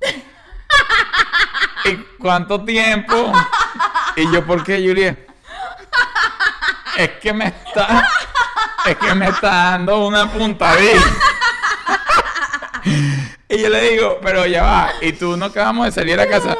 ¿Y 1.86 1.96
cuánto 2.18 2.62
tiempo? 2.64 3.32
Y 4.16 4.32
yo, 4.32 4.44
¿por 4.44 4.64
qué, 4.64 4.76
Julia? 4.86 5.16
Es 6.96 7.10
que 7.20 7.32
me 7.32 7.46
está. 7.46 8.08
Es 8.86 8.96
que 8.96 9.14
me 9.14 9.28
está 9.28 9.48
dando 9.48 10.06
una 10.06 10.30
puntadita. 10.30 11.02
Y 13.48 13.58
yo 13.58 13.68
le 13.68 13.90
digo, 13.90 14.18
pero 14.22 14.46
ya 14.46 14.62
va, 14.62 14.92
y 15.00 15.12
tú 15.12 15.36
no 15.36 15.46
acabamos 15.46 15.86
de 15.86 15.92
salir 15.92 16.18
a 16.18 16.26
casa. 16.26 16.56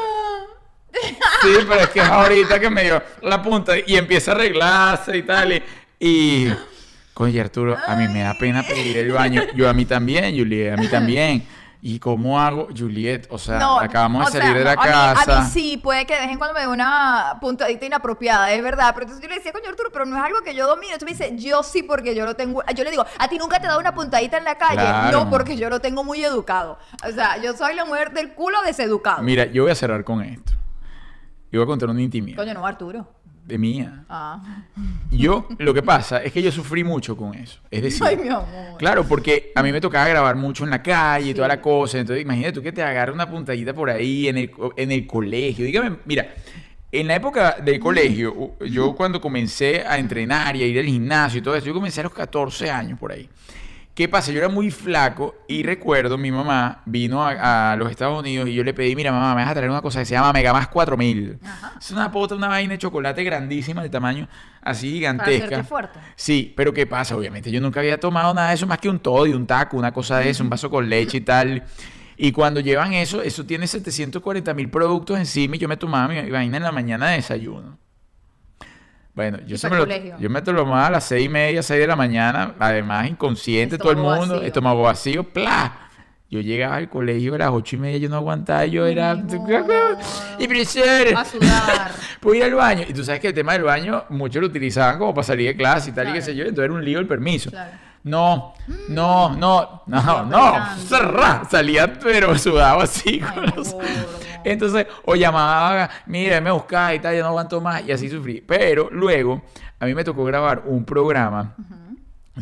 Sí, 1.41 1.53
pero 1.67 1.81
es 1.81 1.89
que 1.89 1.99
es 1.99 2.05
ahorita 2.05 2.59
que 2.59 2.69
me 2.69 2.83
dio 2.83 3.03
la 3.21 3.41
punta 3.41 3.73
y 3.77 3.95
empieza 3.95 4.31
a 4.31 4.35
arreglarse 4.35 5.17
y 5.17 5.23
tal. 5.23 5.63
Y, 5.99 6.47
y 6.49 7.39
Arturo, 7.39 7.77
a 7.85 7.95
mí 7.95 8.07
me 8.07 8.21
da 8.21 8.33
pena 8.35 8.63
pedir 8.63 8.97
el 8.97 9.11
baño. 9.11 9.43
Yo 9.55 9.69
a 9.69 9.73
mí 9.73 9.85
también, 9.85 10.35
Juliet, 10.37 10.73
a 10.73 10.77
mí 10.77 10.87
también. 10.87 11.45
¿Y 11.81 11.99
cómo 11.99 12.39
hago, 12.39 12.67
Juliet? 12.75 13.27
O 13.29 13.37
sea, 13.37 13.59
No, 13.59 13.79
acabamos 13.79 14.25
de 14.25 14.31
sea, 14.31 14.41
salir 14.41 14.57
de 14.57 14.63
la 14.63 14.75
no, 14.75 14.81
a 14.81 14.85
mí- 14.85 14.91
casa. 14.91 15.37
A 15.37 15.41
mí, 15.41 15.49
sí, 15.51 15.77
puede 15.77 16.05
que 16.05 16.15
de 16.15 16.21
vez 16.21 16.29
en 16.31 16.37
cuando 16.37 16.55
me 16.55 16.61
dé 16.61 16.67
una 16.67 17.37
puntadita 17.39 17.85
inapropiada, 17.85 18.51
es 18.53 18.63
verdad. 18.63 18.91
Pero 18.95 19.03
entonces 19.05 19.21
yo 19.21 19.29
le 19.29 19.35
decía, 19.35 19.51
coño 19.53 19.69
Arturo, 19.69 19.89
pero 19.93 20.05
no 20.05 20.17
es 20.17 20.23
algo 20.23 20.41
que 20.41 20.55
yo 20.55 20.67
domino. 20.67 20.93
Entonces 20.93 21.19
me 21.19 21.25
dice, 21.31 21.47
yo 21.47 21.61
sí, 21.61 21.83
porque 21.83 22.15
yo 22.15 22.25
lo 22.25 22.35
tengo. 22.35 22.63
Yo 22.75 22.83
le 22.83 22.89
digo, 22.89 23.05
a 23.19 23.27
ti 23.27 23.37
nunca 23.37 23.59
te 23.59 23.67
da 23.67 23.77
una 23.77 23.93
puntadita 23.93 24.37
en 24.37 24.45
la 24.45 24.55
calle. 24.57 24.75
Claro. 24.81 25.25
No, 25.25 25.29
porque 25.29 25.57
yo 25.57 25.69
lo 25.69 25.79
tengo 25.79 26.03
muy 26.03 26.23
educado. 26.23 26.79
O 27.07 27.11
sea, 27.11 27.37
yo 27.41 27.53
soy 27.55 27.75
la 27.75 27.85
mujer 27.85 28.11
del 28.13 28.33
culo 28.33 28.61
deseducado. 28.63 29.21
Mira, 29.21 29.45
yo 29.45 29.63
voy 29.63 29.71
a 29.71 29.75
cerrar 29.75 30.03
con 30.03 30.21
esto. 30.23 30.53
Yo 31.51 31.59
voy 31.59 31.63
a 31.63 31.67
contar 31.67 31.89
una 31.89 32.01
intimidad 32.01 32.37
Coño, 32.37 32.53
no, 32.53 32.65
Arturo. 32.65 33.07
De 33.45 33.57
mía. 33.57 34.05
Ah. 34.09 34.41
Yo, 35.11 35.47
lo 35.59 35.73
que 35.73 35.83
pasa 35.83 36.23
es 36.23 36.31
que 36.33 36.41
yo 36.41 36.51
sufrí 36.51 36.83
mucho 36.83 37.15
con 37.15 37.33
eso. 37.35 37.59
Es 37.69 37.83
decir, 37.83 38.03
Ay, 38.05 38.17
mi 38.17 38.27
amor. 38.27 38.45
Claro, 38.77 39.03
porque 39.07 39.51
a 39.55 39.61
mí 39.61 39.71
me 39.71 39.79
tocaba 39.79 40.07
grabar 40.07 40.35
mucho 40.35 40.63
en 40.63 40.71
la 40.71 40.81
calle 40.81 41.25
y 41.25 41.29
Sí. 41.29 41.33
toda 41.35 41.47
la 41.47 41.61
cosa. 41.61 41.99
Entonces, 41.99 42.23
imagínate 42.23 42.53
tú 42.53 42.61
que 42.63 42.71
te 42.71 42.81
agarra 42.81 43.13
una 43.13 43.29
puntadita 43.29 43.73
por 43.73 43.89
ahí 43.89 44.27
en 44.27 44.37
el, 44.37 44.51
en 44.77 44.91
el 44.91 45.05
colegio. 45.05 45.65
Dígame, 45.65 45.97
mira, 46.05 46.33
en 46.91 47.07
la 47.07 47.15
época 47.15 47.57
del 47.63 47.79
colegio, 47.79 48.55
yo 48.65 48.95
cuando 48.95 49.21
comencé 49.21 49.81
a 49.85 49.97
entrenar 49.99 50.55
y 50.55 50.63
a 50.63 50.65
ir 50.65 50.79
al 50.79 50.85
gimnasio 50.85 51.39
y 51.39 51.41
todo 51.43 51.55
eso, 51.55 51.67
yo 51.67 51.73
comencé 51.73 51.99
a 51.99 52.03
los 52.03 52.13
14 52.13 52.69
años 52.71 52.97
por 52.97 53.11
ahí. 53.11 53.29
¿Qué 53.95 54.09
pasa? 54.09 54.33
Yo 54.33 54.39
era 54.39 54.49
muy 54.49 54.71
flaco 54.71 55.35
y 55.47 55.63
recuerdo, 55.63 56.17
mi 56.17 56.29
mamá 56.29 56.81
vino 56.85 57.25
a, 57.25 57.71
a 57.71 57.75
los 57.77 57.89
Estados 57.89 58.19
Unidos 58.19 58.49
y 58.49 58.53
yo 58.53 58.61
le 58.61 58.73
pedí, 58.73 58.93
mira 58.93 59.09
mamá, 59.09 59.33
me 59.33 59.41
vas 59.41 59.51
a 59.51 59.53
traer 59.53 59.69
una 59.69 59.81
cosa 59.81 59.99
que 59.99 60.05
se 60.05 60.15
llama 60.15 60.33
Mega 60.33 60.51
Más 60.51 60.67
4000. 60.67 61.39
Ajá. 61.41 61.73
Es 61.79 61.91
una 61.91 62.11
pota, 62.11 62.35
una 62.35 62.49
vaina 62.49 62.73
de 62.73 62.77
chocolate 62.77 63.23
grandísima 63.23 63.81
de 63.81 63.87
tamaño 63.89 64.27
así 64.61 64.87
Para 64.87 64.95
gigantesca. 64.95 65.45
hacerte 65.45 65.63
fuerte. 65.63 65.99
Sí, 66.17 66.53
pero 66.57 66.73
¿qué 66.73 66.85
pasa? 66.85 67.15
Obviamente 67.15 67.49
yo 67.49 67.61
nunca 67.61 67.79
había 67.79 67.97
tomado 67.97 68.33
nada 68.33 68.49
de 68.49 68.55
eso 68.55 68.67
más 68.67 68.79
que 68.79 68.89
un 68.89 68.99
toddy, 68.99 69.31
un 69.31 69.47
taco, 69.47 69.77
una 69.77 69.93
cosa 69.93 70.19
de 70.19 70.29
eso, 70.29 70.43
un 70.43 70.49
vaso 70.49 70.69
con 70.69 70.89
leche 70.89 71.19
y 71.19 71.21
tal. 71.21 71.63
Y 72.17 72.33
cuando 72.33 72.59
llevan 72.59 72.91
eso, 72.91 73.21
eso 73.21 73.45
tiene 73.45 73.65
740 73.65 74.53
mil 74.53 74.69
productos 74.69 75.17
encima 75.17 75.55
y 75.55 75.59
yo 75.59 75.69
me 75.69 75.77
tomaba 75.77 76.09
mi 76.09 76.29
vaina 76.29 76.57
en 76.57 76.63
la 76.63 76.73
mañana 76.73 77.07
de 77.11 77.15
desayuno. 77.15 77.77
Bueno, 79.15 79.39
yo, 79.47 79.55
el 79.55 79.77
lo, 79.77 80.17
yo 80.17 80.29
me 80.29 80.39
lo 80.41 80.43
tomaba 80.43 80.87
a 80.87 80.89
las 80.91 81.05
seis 81.05 81.25
y 81.25 81.29
media, 81.29 81.63
seis 81.63 81.79
de 81.79 81.87
la 81.87 81.95
mañana, 81.95 82.53
además 82.59 83.07
inconsciente 83.07 83.77
todo 83.77 83.91
el 83.91 83.97
mundo, 83.97 84.33
vacío. 84.35 84.41
estómago 84.41 84.81
vacío, 84.83 85.23
¡plá! 85.23 85.89
Yo 86.29 86.41
llegaba 86.41 86.75
al 86.75 86.89
colegio 86.89 87.35
a 87.35 87.37
las 87.37 87.49
ocho 87.51 87.77
y 87.77 87.79
media, 87.79 87.97
yo 87.97 88.09
no 88.09 88.17
aguantaba, 88.17 88.65
yo 88.65 88.85
era... 88.85 89.15
¡Y 90.37 90.47
profesor! 90.47 91.15
A 91.15 91.23
sudar. 91.23 91.91
Puedo 92.19 92.35
ir 92.35 92.43
al 92.43 92.55
baño. 92.55 92.83
Y 92.89 92.93
tú 92.93 93.05
sabes 93.05 93.21
que 93.21 93.27
el 93.29 93.33
tema 93.33 93.53
del 93.53 93.63
baño, 93.63 94.03
muchos 94.09 94.41
lo 94.41 94.47
utilizaban 94.47 94.99
como 94.99 95.13
para 95.13 95.23
salir 95.23 95.47
de 95.47 95.55
clase 95.55 95.91
y 95.91 95.93
tal, 95.93 96.09
y 96.09 96.13
qué 96.13 96.21
sé 96.21 96.35
yo. 96.35 96.41
Entonces 96.43 96.65
era 96.65 96.73
un 96.73 96.83
lío 96.83 96.99
el 96.99 97.07
permiso. 97.07 97.51
Claro. 97.51 97.71
No, 98.03 98.53
no, 98.89 99.29
no, 99.35 99.83
no, 99.87 100.25
no. 100.25 100.51
pegando. 100.51 100.81
Cerrá. 100.87 101.43
Salía, 101.49 101.93
pero 101.93 102.37
sudado 102.37 102.81
así. 102.81 103.21
Ay, 103.23 103.33
con 103.33 103.45
los- 103.55 103.71
gordo. 103.73 103.87
Entonces, 104.45 104.87
o 105.05 105.15
llamaba, 105.15 105.89
mira, 106.05 106.39
me 106.39 106.51
buscaba 106.51 106.93
y 106.93 106.99
tal, 106.99 107.15
ya 107.15 107.21
no 107.21 107.27
aguanto 107.29 107.59
más, 107.59 107.83
y 107.85 107.91
así 107.91 108.09
sufrí. 108.09 108.41
Pero 108.41 108.89
luego, 108.91 109.41
a 109.79 109.85
mí 109.85 109.93
me 109.93 110.03
tocó 110.03 110.23
grabar 110.23 110.63
un 110.65 110.85
programa 110.85 111.55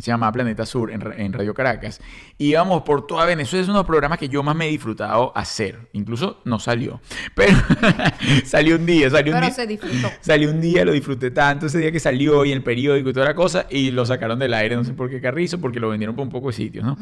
llama 0.02 0.30
Planeta 0.32 0.66
Sur 0.66 0.90
en, 0.90 1.00
en 1.16 1.32
Radio 1.32 1.54
Caracas. 1.54 2.00
Íbamos 2.38 2.82
por 2.82 3.06
toda 3.06 3.24
Venezuela. 3.26 3.62
Es 3.62 3.68
uno 3.68 3.78
de 3.78 3.80
los 3.80 3.86
programas 3.86 4.18
que 4.18 4.28
yo 4.28 4.42
más 4.42 4.56
me 4.56 4.66
he 4.66 4.70
disfrutado 4.70 5.32
hacer. 5.36 5.88
Incluso 5.92 6.40
no 6.44 6.58
salió. 6.58 7.00
Pero 7.34 7.56
salió 8.44 8.76
un 8.76 8.86
día, 8.86 9.10
salió 9.10 9.32
un 9.32 9.36
Pero 9.40 9.46
día. 9.46 9.54
se 9.54 9.66
disfrutó. 9.66 10.08
Salió 10.20 10.50
un 10.50 10.60
día, 10.60 10.84
lo 10.84 10.92
disfruté 10.92 11.30
tanto 11.30 11.66
ese 11.66 11.78
día 11.78 11.92
que 11.92 12.00
salió 12.00 12.44
y 12.44 12.52
el 12.52 12.62
periódico 12.62 13.08
y 13.10 13.12
toda 13.12 13.26
la 13.26 13.34
cosa. 13.34 13.66
Y 13.70 13.90
lo 13.90 14.04
sacaron 14.06 14.38
del 14.38 14.54
aire, 14.54 14.76
no 14.76 14.84
sé 14.84 14.92
por 14.94 15.10
qué 15.10 15.20
carrizo, 15.20 15.60
porque 15.60 15.80
lo 15.80 15.88
vendieron 15.88 16.16
por 16.16 16.24
un 16.24 16.30
poco 16.30 16.48
de 16.48 16.54
sitios, 16.54 16.84
¿no? 16.84 16.96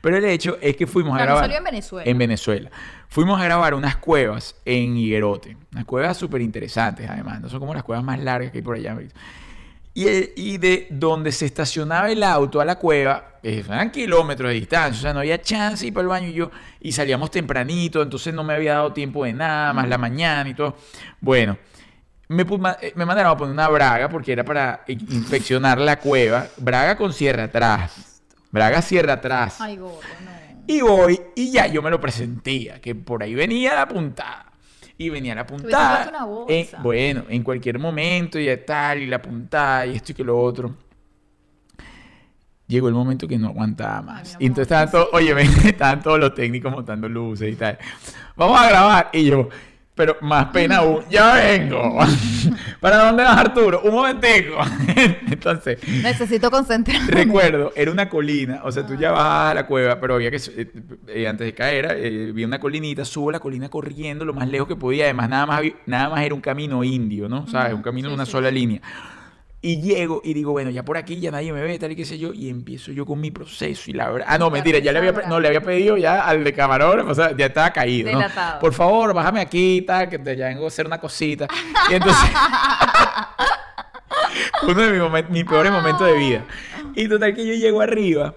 Pero 0.00 0.16
el 0.16 0.24
hecho 0.24 0.58
es 0.60 0.76
que 0.76 0.86
fuimos 0.86 1.12
a 1.14 1.16
Claro, 1.16 1.26
grabar. 1.32 1.44
salió 1.44 1.58
en 1.58 1.64
Venezuela. 1.64 2.10
En 2.10 2.18
Venezuela. 2.18 2.70
Fuimos 3.08 3.40
a 3.40 3.44
grabar 3.44 3.74
unas 3.74 3.96
cuevas 3.96 4.56
en 4.64 4.96
Higuerote. 4.96 5.56
Unas 5.72 5.84
cuevas 5.84 6.16
súper 6.16 6.40
interesantes, 6.42 7.08
además. 7.08 7.40
No 7.40 7.48
son 7.48 7.60
como 7.60 7.74
las 7.74 7.82
cuevas 7.82 8.04
más 8.04 8.18
largas 8.20 8.50
que 8.52 8.58
hay 8.58 8.62
por 8.62 8.76
allá. 8.76 8.96
Y, 9.96 10.06
eh, 10.08 10.34
y 10.36 10.58
de 10.58 10.88
donde 10.90 11.32
se 11.32 11.46
estacionaba 11.46 12.10
el 12.10 12.22
auto 12.22 12.60
a 12.60 12.66
la 12.66 12.78
cueva, 12.78 13.38
eran 13.42 13.90
kilómetros 13.90 14.50
de 14.50 14.54
distancia, 14.56 14.98
o 14.98 15.02
sea, 15.02 15.14
no 15.14 15.20
había 15.20 15.40
chance 15.40 15.86
ir 15.86 15.94
para 15.94 16.02
el 16.02 16.08
baño 16.08 16.28
y 16.28 16.34
yo, 16.34 16.50
y 16.80 16.92
salíamos 16.92 17.30
tempranito, 17.30 18.02
entonces 18.02 18.34
no 18.34 18.44
me 18.44 18.52
había 18.52 18.74
dado 18.74 18.92
tiempo 18.92 19.24
de 19.24 19.32
nada, 19.32 19.72
más 19.72 19.88
la 19.88 19.96
mañana 19.96 20.50
y 20.50 20.52
todo. 20.52 20.76
Bueno, 21.18 21.56
me, 22.28 22.42
eh, 22.42 22.92
me 22.94 23.06
mandaron 23.06 23.32
a 23.32 23.36
poner 23.38 23.54
una 23.54 23.68
braga 23.68 24.10
porque 24.10 24.32
era 24.32 24.44
para 24.44 24.84
inspeccionar 24.86 25.78
la 25.78 25.98
cueva, 25.98 26.46
braga 26.58 26.98
con 26.98 27.14
sierra 27.14 27.44
atrás, 27.44 28.20
braga 28.50 28.82
sierra 28.82 29.14
atrás. 29.14 29.62
Ay, 29.62 29.78
gordo, 29.78 30.00
no. 30.22 30.30
Y 30.66 30.82
voy, 30.82 31.18
y 31.34 31.52
ya 31.52 31.68
yo 31.68 31.80
me 31.80 31.88
lo 31.90 31.98
presentía, 32.02 32.82
que 32.82 32.94
por 32.94 33.22
ahí 33.22 33.34
venía 33.34 33.74
la 33.74 33.88
puntada. 33.88 34.52
Y 34.98 35.10
venía 35.10 35.34
la 35.34 35.46
puntada. 35.46 35.96
puesto 35.96 36.10
una 36.10 36.24
bolsa. 36.24 36.52
eh, 36.52 36.70
bueno, 36.82 37.24
en 37.28 37.42
cualquier 37.42 37.78
momento, 37.78 38.38
y 38.38 38.48
tal, 38.64 38.98
y 38.98 39.06
la 39.06 39.20
puntada, 39.20 39.86
y 39.86 39.96
esto 39.96 40.12
y 40.12 40.14
que 40.14 40.24
lo 40.24 40.40
otro. 40.40 40.74
Llegó 42.66 42.88
el 42.88 42.94
momento 42.94 43.28
que 43.28 43.38
no 43.38 43.48
aguantaba 43.48 44.02
más. 44.02 44.34
Ay, 44.34 44.36
y 44.40 44.46
entonces 44.46 44.62
estaban 44.72 44.90
todos, 44.90 45.08
oye, 45.12 45.32
ven, 45.34 45.48
estaban 45.64 46.02
todos 46.02 46.18
los 46.18 46.34
técnicos 46.34 46.72
montando 46.72 47.08
luces 47.08 47.52
y 47.52 47.56
tal. 47.56 47.78
Vamos 48.36 48.60
a 48.60 48.68
grabar. 48.68 49.10
Y 49.12 49.24
yo, 49.26 49.48
pero 49.96 50.18
más 50.20 50.48
pena 50.48 50.76
aún, 50.76 51.00
ya 51.10 51.34
vengo. 51.34 51.98
¿Para 52.80 53.06
dónde 53.06 53.22
vas, 53.22 53.38
Arturo? 53.38 53.80
Un 53.82 53.94
momentico. 53.94 54.58
entonces, 55.30 55.78
Necesito 56.02 56.50
concentrarme. 56.50 57.10
Recuerdo, 57.10 57.72
era 57.74 57.90
una 57.90 58.06
colina, 58.10 58.60
o 58.62 58.70
sea, 58.70 58.86
tú 58.86 58.94
ya 58.94 59.10
bajabas 59.10 59.52
a 59.52 59.54
la 59.54 59.66
cueva, 59.66 59.98
pero 59.98 60.14
había 60.14 60.30
que, 60.30 60.36
eh, 60.36 60.70
eh, 61.08 61.26
antes 61.26 61.46
de 61.46 61.54
caer, 61.54 61.96
eh, 61.98 62.30
vi 62.32 62.44
una 62.44 62.60
colinita, 62.60 63.06
subo 63.06 63.30
la 63.30 63.40
colina 63.40 63.70
corriendo 63.70 64.26
lo 64.26 64.34
más 64.34 64.46
lejos 64.48 64.68
que 64.68 64.76
podía, 64.76 65.04
además 65.04 65.30
nada 65.30 65.46
más, 65.46 65.62
nada 65.86 66.10
más 66.10 66.22
era 66.22 66.34
un 66.34 66.42
camino 66.42 66.84
indio, 66.84 67.26
¿no? 67.26 67.46
¿Sabes? 67.46 67.72
Un 67.72 67.82
camino 67.82 68.08
de 68.08 68.12
sí, 68.12 68.14
una 68.16 68.26
sí, 68.26 68.32
sola 68.32 68.50
línea. 68.50 68.82
Y 69.66 69.80
llego 69.80 70.20
y 70.22 70.32
digo, 70.32 70.52
bueno, 70.52 70.70
ya 70.70 70.84
por 70.84 70.96
aquí 70.96 71.18
ya 71.18 71.32
nadie 71.32 71.52
me 71.52 71.60
ve, 71.60 71.76
tal 71.76 71.90
y 71.90 71.96
qué 71.96 72.04
sé 72.04 72.18
yo, 72.18 72.32
y 72.32 72.48
empiezo 72.48 72.92
yo 72.92 73.04
con 73.04 73.20
mi 73.20 73.32
proceso 73.32 73.90
y 73.90 73.94
la 73.94 74.08
verdad... 74.08 74.28
Ah, 74.30 74.38
no, 74.38 74.48
mentira, 74.48 74.78
ya 74.78 74.92
le 74.92 75.00
había, 75.00 75.10
no, 75.28 75.40
le 75.40 75.48
había 75.48 75.60
pedido 75.60 75.96
ya 75.96 76.24
al 76.24 76.44
de 76.44 76.52
camarógrafo, 76.52 77.10
o 77.10 77.14
sea, 77.16 77.36
ya 77.36 77.46
estaba 77.46 77.72
caído, 77.72 78.12
¿no? 78.12 78.20
Por 78.60 78.72
favor, 78.72 79.12
bájame 79.12 79.40
aquí, 79.40 79.82
tal, 79.82 80.08
que 80.08 80.20
te 80.20 80.36
ya 80.36 80.46
vengo 80.46 80.66
a 80.66 80.68
hacer 80.68 80.86
una 80.86 81.00
cosita. 81.00 81.48
Y 81.90 81.94
entonces... 81.94 82.30
uno 84.62 84.82
de 84.82 84.90
mis, 84.92 85.00
momen- 85.00 85.28
mis 85.30 85.44
peores 85.44 85.72
momentos 85.72 86.06
de 86.06 86.16
vida. 86.16 86.44
Y 86.94 87.08
total 87.08 87.34
que 87.34 87.44
yo 87.44 87.54
llego 87.54 87.80
arriba 87.80 88.36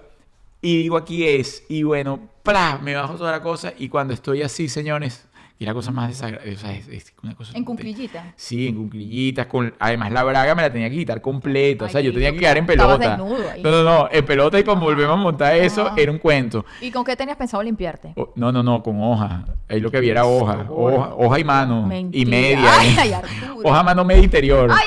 y 0.60 0.78
digo, 0.78 0.96
aquí 0.96 1.24
es. 1.26 1.62
Y 1.68 1.84
bueno, 1.84 2.28
¡plá! 2.42 2.78
Me 2.82 2.94
bajo 2.94 3.14
toda 3.14 3.32
la 3.32 3.40
cosa. 3.40 3.72
Y 3.78 3.88
cuando 3.88 4.14
estoy 4.14 4.42
así, 4.42 4.68
señores, 4.68 5.26
Y 5.62 5.66
la 5.66 5.74
cosa 5.74 5.90
más 5.90 6.08
desagradable, 6.08 6.54
o 6.54 6.58
sea, 6.58 6.72
es, 6.72 6.88
es 6.88 7.12
una 7.22 7.34
cosa... 7.34 7.52
En 7.54 7.64
cunclillita. 7.66 8.32
Sí, 8.34 8.68
en 8.68 8.76
cunclillitas, 8.76 9.44
con... 9.46 9.74
además 9.78 10.10
la 10.10 10.24
braga 10.24 10.54
me 10.54 10.62
la 10.62 10.72
tenía 10.72 10.88
que 10.88 10.96
quitar 10.96 11.20
completa, 11.20 11.84
o 11.84 11.88
sea, 11.90 12.00
yo 12.00 12.14
tenía 12.14 12.32
que 12.32 12.38
quedar 12.38 12.56
en 12.56 12.64
pelota. 12.64 12.96
desnudo 13.10 13.50
ahí. 13.50 13.62
No, 13.62 13.70
no, 13.70 13.82
no, 13.82 14.08
en 14.10 14.24
pelota 14.24 14.58
y 14.58 14.64
cuando 14.64 14.86
volvemos 14.86 15.12
a 15.12 15.16
montar 15.20 15.54
eso, 15.56 15.88
Ajá. 15.88 15.94
era 15.98 16.10
un 16.10 16.16
cuento. 16.18 16.64
¿Y 16.80 16.90
con 16.90 17.04
qué 17.04 17.14
tenías 17.14 17.36
pensado 17.36 17.62
limpiarte? 17.62 18.14
O- 18.16 18.32
No, 18.36 18.50
no, 18.50 18.62
no, 18.62 18.82
con 18.82 19.02
hoja. 19.02 19.44
Ahí 19.68 19.80
lo 19.80 19.90
que 19.90 20.00
viera 20.00 20.24
hoja. 20.24 20.64
Hoja, 20.70 21.10
hoja 21.14 21.38
y 21.38 21.44
mano. 21.44 21.90
Y 22.10 22.24
media. 22.24 22.78
Ay, 22.78 22.96
ay, 22.98 23.12
Arturo. 23.12 23.68
Hoja, 23.68 23.82
mano, 23.82 24.02
media 24.02 24.24
interior. 24.24 24.70
¡Ay, 24.72 24.86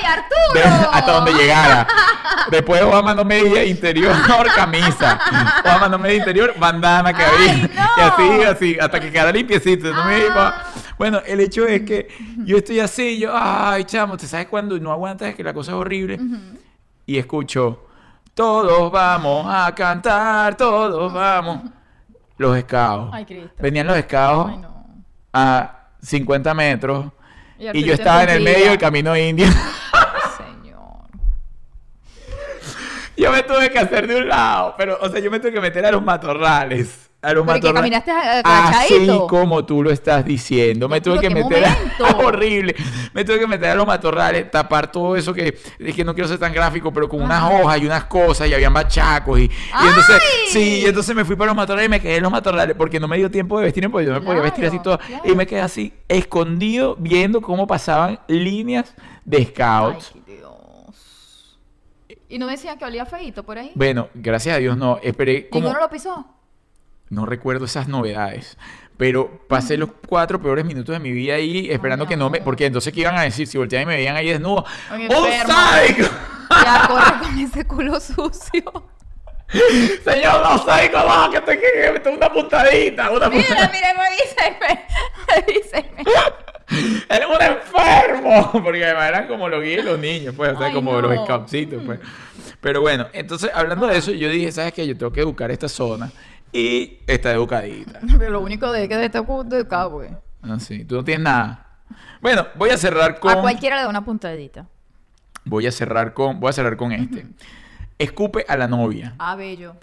De- 0.54 0.60
Arturo! 0.60 0.90
hasta 0.92 1.12
donde 1.12 1.32
llegara. 1.34 1.86
Después 2.50 2.82
hoja, 2.82 3.00
mano, 3.00 3.24
media 3.24 3.64
interior, 3.64 4.12
camisa. 4.56 5.20
Hoja, 5.64 5.78
mano, 5.78 5.98
media 6.00 6.16
interior, 6.18 6.52
bandana 6.58 7.12
que 7.12 7.22
¡Ay, 7.22 7.48
había. 7.48 7.68
no! 7.68 7.84
Y 7.96 8.00
así, 8.00 8.42
así, 8.44 8.78
hasta 8.80 8.98
que 8.98 9.12
quedara 9.12 9.30
limpiecito. 9.30 9.92
No 9.92 10.04
me 10.04 10.14
Ah. 10.14 10.18
iba- 10.26 10.63
Bueno, 10.98 11.20
el 11.26 11.40
hecho 11.40 11.66
es 11.66 11.82
que 11.82 12.08
yo 12.44 12.58
estoy 12.58 12.80
así, 12.80 13.18
yo, 13.18 13.30
ay, 13.34 13.84
chamo, 13.84 14.16
¿te 14.16 14.26
sabes 14.26 14.46
cuando 14.46 14.78
no 14.78 14.92
aguantas? 14.92 15.28
Es 15.28 15.34
que 15.34 15.42
la 15.42 15.52
cosa 15.52 15.72
es 15.72 15.76
horrible. 15.76 16.18
Y 17.06 17.18
escucho, 17.18 17.86
todos 18.34 18.90
vamos 18.90 19.46
a 19.48 19.74
cantar, 19.74 20.56
todos 20.56 21.12
vamos. 21.12 21.60
Los 22.36 22.56
escados. 22.56 23.10
Ay, 23.12 23.24
Cristo. 23.24 23.50
Venían 23.58 23.86
los 23.86 23.96
escados 23.96 24.50
Ay, 24.50 24.58
no. 24.58 24.86
a 25.32 25.88
50 26.02 26.54
metros. 26.54 27.06
Y 27.58 27.84
yo 27.84 27.94
estaba 27.94 28.24
en 28.24 28.30
el 28.30 28.42
medio 28.42 28.70
del 28.70 28.78
camino 28.78 29.16
indio. 29.16 29.46
Señor. 30.36 31.06
yo 33.16 33.30
me 33.30 33.42
tuve 33.44 33.70
que 33.70 33.78
hacer 33.78 34.06
de 34.08 34.16
un 34.16 34.28
lado, 34.28 34.74
pero, 34.76 34.98
o 35.00 35.08
sea, 35.08 35.20
yo 35.20 35.30
me 35.30 35.38
tuve 35.38 35.52
que 35.52 35.60
meter 35.60 35.86
a 35.86 35.92
los 35.92 36.02
matorrales. 36.02 37.10
A 37.24 37.32
los 37.32 37.44
Pero 37.46 37.56
¿y 37.56 37.60
que 37.60 37.72
matorrales. 37.72 38.02
caminaste 38.02 38.10
a- 38.10 38.40
Así 38.68 38.94
agachadito? 38.94 39.26
como 39.26 39.64
tú 39.64 39.82
lo 39.82 39.90
estás 39.90 40.24
diciendo. 40.24 40.88
Me 40.88 41.00
tuve 41.00 41.20
que 41.20 41.28
¿qué 41.28 41.34
meter 41.34 41.64
a... 41.64 41.76
horrible. 42.18 42.74
Me 43.12 43.24
tuve 43.24 43.38
que 43.38 43.46
meter 43.46 43.70
a 43.70 43.74
los 43.74 43.86
matorrales, 43.86 44.50
tapar 44.50 44.90
todo 44.92 45.16
eso 45.16 45.32
que 45.32 45.56
es 45.78 45.94
que 45.94 46.04
no 46.04 46.14
quiero 46.14 46.28
ser 46.28 46.38
tan 46.38 46.52
gráfico, 46.52 46.92
pero 46.92 47.08
con 47.08 47.22
unas 47.22 47.42
hojas 47.52 47.80
y 47.80 47.86
unas 47.86 48.04
cosas 48.04 48.48
y 48.48 48.54
habían 48.54 48.72
bachacos 48.74 49.38
y, 49.40 49.44
y 49.44 49.86
entonces 49.88 50.16
¡Ay! 50.16 50.48
sí, 50.50 50.82
y 50.82 50.86
entonces 50.86 51.14
me 51.16 51.24
fui 51.24 51.36
para 51.36 51.46
los 51.48 51.56
matorrales 51.56 51.86
y 51.86 51.90
me 51.90 52.00
quedé 52.00 52.16
en 52.16 52.22
los 52.24 52.32
matorrales 52.32 52.76
porque 52.76 53.00
no 53.00 53.08
me 53.08 53.16
dio 53.16 53.30
tiempo 53.30 53.58
de 53.58 53.64
vestirme 53.64 53.90
porque 53.90 54.06
yo 54.06 54.12
me 54.12 54.20
podía 54.20 54.42
vestir 54.42 54.66
así 54.66 54.78
todo 54.80 54.98
Claro, 54.98 55.22
y 55.24 55.34
me 55.34 55.46
quedé 55.46 55.60
así 55.60 55.92
escondido 56.08 56.96
viendo 56.98 57.40
cómo 57.40 57.66
pasaban 57.66 58.18
líneas 58.28 58.94
de 59.24 59.36
Ay, 59.38 59.46
scouts. 59.46 60.12
qué 60.26 60.36
Dios. 60.36 61.58
¿Y 62.28 62.38
no 62.38 62.46
decían 62.46 62.76
que 62.78 62.84
olía 62.84 63.06
feito 63.06 63.44
por 63.44 63.58
ahí? 63.58 63.70
Bueno, 63.74 64.08
gracias 64.14 64.56
a 64.56 64.58
Dios 64.58 64.76
no, 64.76 64.98
esperé 65.02 65.48
como 65.48 65.66
¿Ninguno 65.66 65.80
lo 65.80 65.90
pisó? 65.90 66.26
No 67.10 67.26
recuerdo 67.26 67.64
esas 67.66 67.88
novedades. 67.88 68.56
Pero 68.96 69.44
pasé 69.48 69.76
los 69.76 69.90
cuatro 70.06 70.40
peores 70.40 70.64
minutos 70.64 70.92
de 70.92 71.00
mi 71.00 71.10
vida 71.10 71.34
ahí 71.34 71.68
esperando 71.70 72.04
Ay, 72.04 72.10
que 72.10 72.16
no 72.16 72.30
me... 72.30 72.40
Porque 72.40 72.64
entonces, 72.66 72.92
¿qué 72.92 73.00
iban 73.00 73.18
a 73.18 73.22
decir? 73.22 73.46
Si 73.48 73.58
volteaban 73.58 73.82
y 73.82 73.86
me 73.86 73.96
veían 73.96 74.14
ahí 74.16 74.28
desnudo. 74.28 74.64
Ay, 74.88 75.06
¡Un 75.06 75.26
enfermo. 75.26 75.52
sádico! 75.52 76.08
Ya 76.50 76.86
corre 76.86 77.18
con 77.26 77.38
ese 77.40 77.64
culo 77.66 77.98
sucio. 78.00 78.62
Señor, 80.04 80.42
no 80.42 80.58
sádico, 80.64 80.98
no, 80.98 81.30
que 81.30 81.40
te 81.40 81.58
que 81.58 81.90
me 81.92 82.00
tengo 82.00 82.16
una 82.16 82.32
puntadita, 82.32 83.10
una 83.10 83.28
Mira, 83.28 83.46
puntadita. 83.46 83.72
mira, 83.72 83.94
revíseme. 83.94 84.86
Revíseme. 85.28 86.04
Eres 87.08 87.28
un 87.28 87.42
enfermo. 87.42 88.62
Porque 88.62 88.84
además 88.84 89.08
eran 89.08 89.26
como 89.28 89.48
los 89.48 89.62
guías 89.62 89.80
y 89.80 89.82
los 89.86 89.98
niños, 89.98 90.34
pues, 90.36 90.52
o 90.54 90.58
sea, 90.58 90.68
Ay, 90.68 90.72
como 90.72 90.92
no. 90.92 91.08
los 91.08 91.24
scoutcitos, 91.24 91.82
pues. 91.84 92.00
Pero 92.60 92.80
bueno, 92.80 93.06
entonces, 93.12 93.50
hablando 93.54 93.86
de 93.86 93.98
eso, 93.98 94.12
yo 94.12 94.28
dije, 94.28 94.50
¿sabes 94.50 94.72
qué? 94.72 94.86
Yo 94.86 94.96
tengo 94.96 95.12
que 95.12 95.20
educar 95.20 95.50
esta 95.50 95.68
zona. 95.68 96.10
Y 96.54 97.00
está 97.08 97.32
educadita. 97.32 97.98
Pero 98.18 98.30
lo 98.30 98.40
único 98.40 98.70
de 98.70 98.88
que 98.88 98.96
de 98.96 99.66
cabo, 99.68 99.96
güey. 99.96 100.10
Ah, 100.40 100.58
sí, 100.60 100.84
tú 100.84 100.94
no 100.94 101.04
tienes 101.04 101.24
nada. 101.24 101.66
Bueno, 102.20 102.46
voy 102.54 102.70
a 102.70 102.78
cerrar 102.78 103.18
con. 103.18 103.32
A 103.36 103.40
cualquiera 103.40 103.76
le 103.76 103.82
da 103.82 103.88
una 103.88 104.04
puntadita. 104.04 104.66
Voy 105.44 105.66
a 105.66 105.72
cerrar 105.72 106.14
con. 106.14 106.38
Voy 106.38 106.50
a 106.50 106.52
cerrar 106.52 106.76
con 106.76 106.92
este. 106.92 107.26
Escupe 107.98 108.44
a 108.46 108.56
la 108.56 108.68
novia. 108.68 109.14
Ah, 109.18 109.34
bello. 109.34 109.74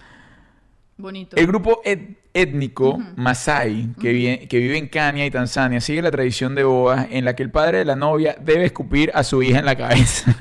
Bonito. 0.97 1.35
El 1.35 1.47
grupo 1.47 1.81
et- 1.83 2.19
étnico 2.33 2.97
Masai, 3.17 3.89
que, 3.99 4.13
vive, 4.13 4.47
que 4.47 4.59
vive 4.59 4.77
en 4.77 4.87
Kenia 4.87 5.25
y 5.25 5.31
Tanzania, 5.31 5.81
sigue 5.81 6.01
la 6.01 6.11
tradición 6.11 6.55
de 6.55 6.63
bodas 6.63 7.07
en 7.09 7.25
la 7.25 7.35
que 7.35 7.43
el 7.43 7.51
padre 7.51 7.79
de 7.79 7.85
la 7.85 7.95
novia 7.97 8.37
debe 8.39 8.63
escupir 8.65 9.11
a 9.13 9.23
su 9.23 9.41
hija 9.43 9.59
en 9.59 9.65
la 9.65 9.75
cabeza 9.75 10.33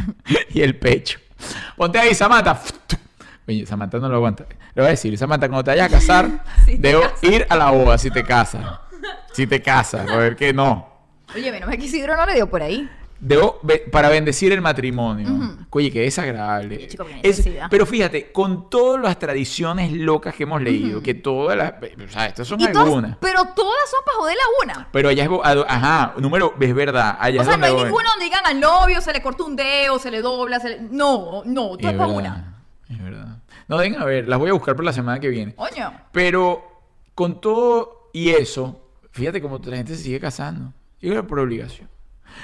y 0.50 0.62
el 0.62 0.78
pecho. 0.78 1.18
Ponte 1.76 1.98
ahí, 1.98 2.14
Samantha. 2.14 2.58
Samantha 3.66 3.98
no 3.98 4.08
lo 4.08 4.16
aguanta. 4.16 4.44
Le 4.74 4.82
voy 4.82 4.86
a 4.86 4.90
decir, 4.90 5.16
Samantha, 5.18 5.48
cuando 5.48 5.64
te 5.64 5.70
vayas 5.72 5.86
a 5.92 5.96
casar, 5.96 6.44
Si 6.64 6.76
debo 6.76 7.02
casas. 7.02 7.22
ir 7.24 7.46
a 7.48 7.56
la 7.56 7.70
boda 7.70 7.98
si 7.98 8.10
te 8.10 8.22
casas. 8.24 8.64
Si 9.32 9.46
te 9.46 9.60
casas, 9.60 10.08
a 10.08 10.16
ver 10.16 10.36
que 10.36 10.52
no. 10.52 10.88
Oye, 11.34 11.50
menos 11.50 11.68
mal 11.68 11.76
que 11.78 11.84
Isidro 11.84 12.16
no 12.16 12.24
le 12.26 12.34
dio 12.34 12.48
por 12.48 12.62
ahí. 12.62 12.88
Debo 13.20 13.58
para 13.90 14.08
bendecir 14.10 14.52
el 14.52 14.60
matrimonio. 14.60 15.56
Oye, 15.70 15.90
desagradable. 15.90 16.86
Chico, 16.88 17.04
qué 17.06 17.12
Es- 17.22 17.38
necesidad. 17.38 17.68
pero 17.70 17.86
fíjate, 17.86 18.30
con 18.32 18.68
todas 18.68 19.00
las 19.02 19.18
tradiciones 19.18 19.92
locas 19.92 20.34
que 20.34 20.42
hemos 20.42 20.60
leído, 20.60 21.02
que 21.02 21.14
todas 21.14 21.56
las. 21.56 21.72
O 21.72 22.08
sea, 22.10 22.26
estas 22.26 22.46
son 22.46 22.58
todas- 22.58 22.76
algunas. 22.76 23.16
pero 23.20 23.44
todas 23.56 23.90
son 23.90 24.00
para 24.04 24.18
joder 24.18 24.36
la 24.36 24.72
una. 24.74 24.88
Pero 24.92 25.08
allá 25.08 25.24
es. 25.24 25.30
Ajá, 25.68 26.14
número. 26.18 26.54
Es 26.60 26.74
verdad. 26.74 27.16
Allá 27.18 27.38
O 27.38 27.42
es 27.42 27.48
sea, 27.48 27.56
no 27.56 27.66
hay 27.66 27.72
voy. 27.72 27.84
ninguno 27.84 28.08
donde 28.10 28.24
digan 28.24 28.44
al 28.46 28.60
novio, 28.60 29.00
se 29.00 29.12
le 29.12 29.22
corta 29.22 29.42
un 29.44 29.56
dedo, 29.56 29.98
se 29.98 30.10
le 30.10 30.20
dobla, 30.20 30.60
se 30.60 30.68
le... 30.70 30.80
No, 30.80 31.42
no, 31.46 31.62
todo 31.68 31.78
es, 31.80 31.86
Es 31.86 31.92
para 31.94 32.06
una. 32.10 32.53
Es 32.88 33.02
verdad. 33.02 33.38
No, 33.68 33.76
vengan 33.78 34.02
a 34.02 34.04
ver, 34.04 34.28
las 34.28 34.38
voy 34.38 34.50
a 34.50 34.52
buscar 34.52 34.76
por 34.76 34.84
la 34.84 34.92
semana 34.92 35.20
que 35.20 35.28
viene. 35.28 35.54
Pero 36.12 36.64
con 37.14 37.40
todo 37.40 38.10
y 38.12 38.30
eso, 38.30 38.88
fíjate 39.10 39.40
cómo 39.40 39.58
la 39.64 39.76
gente 39.76 39.96
se 39.96 40.02
sigue 40.02 40.20
casando. 40.20 40.72
Y 41.00 41.12
es 41.12 41.22
por 41.22 41.38
obligación. 41.38 41.88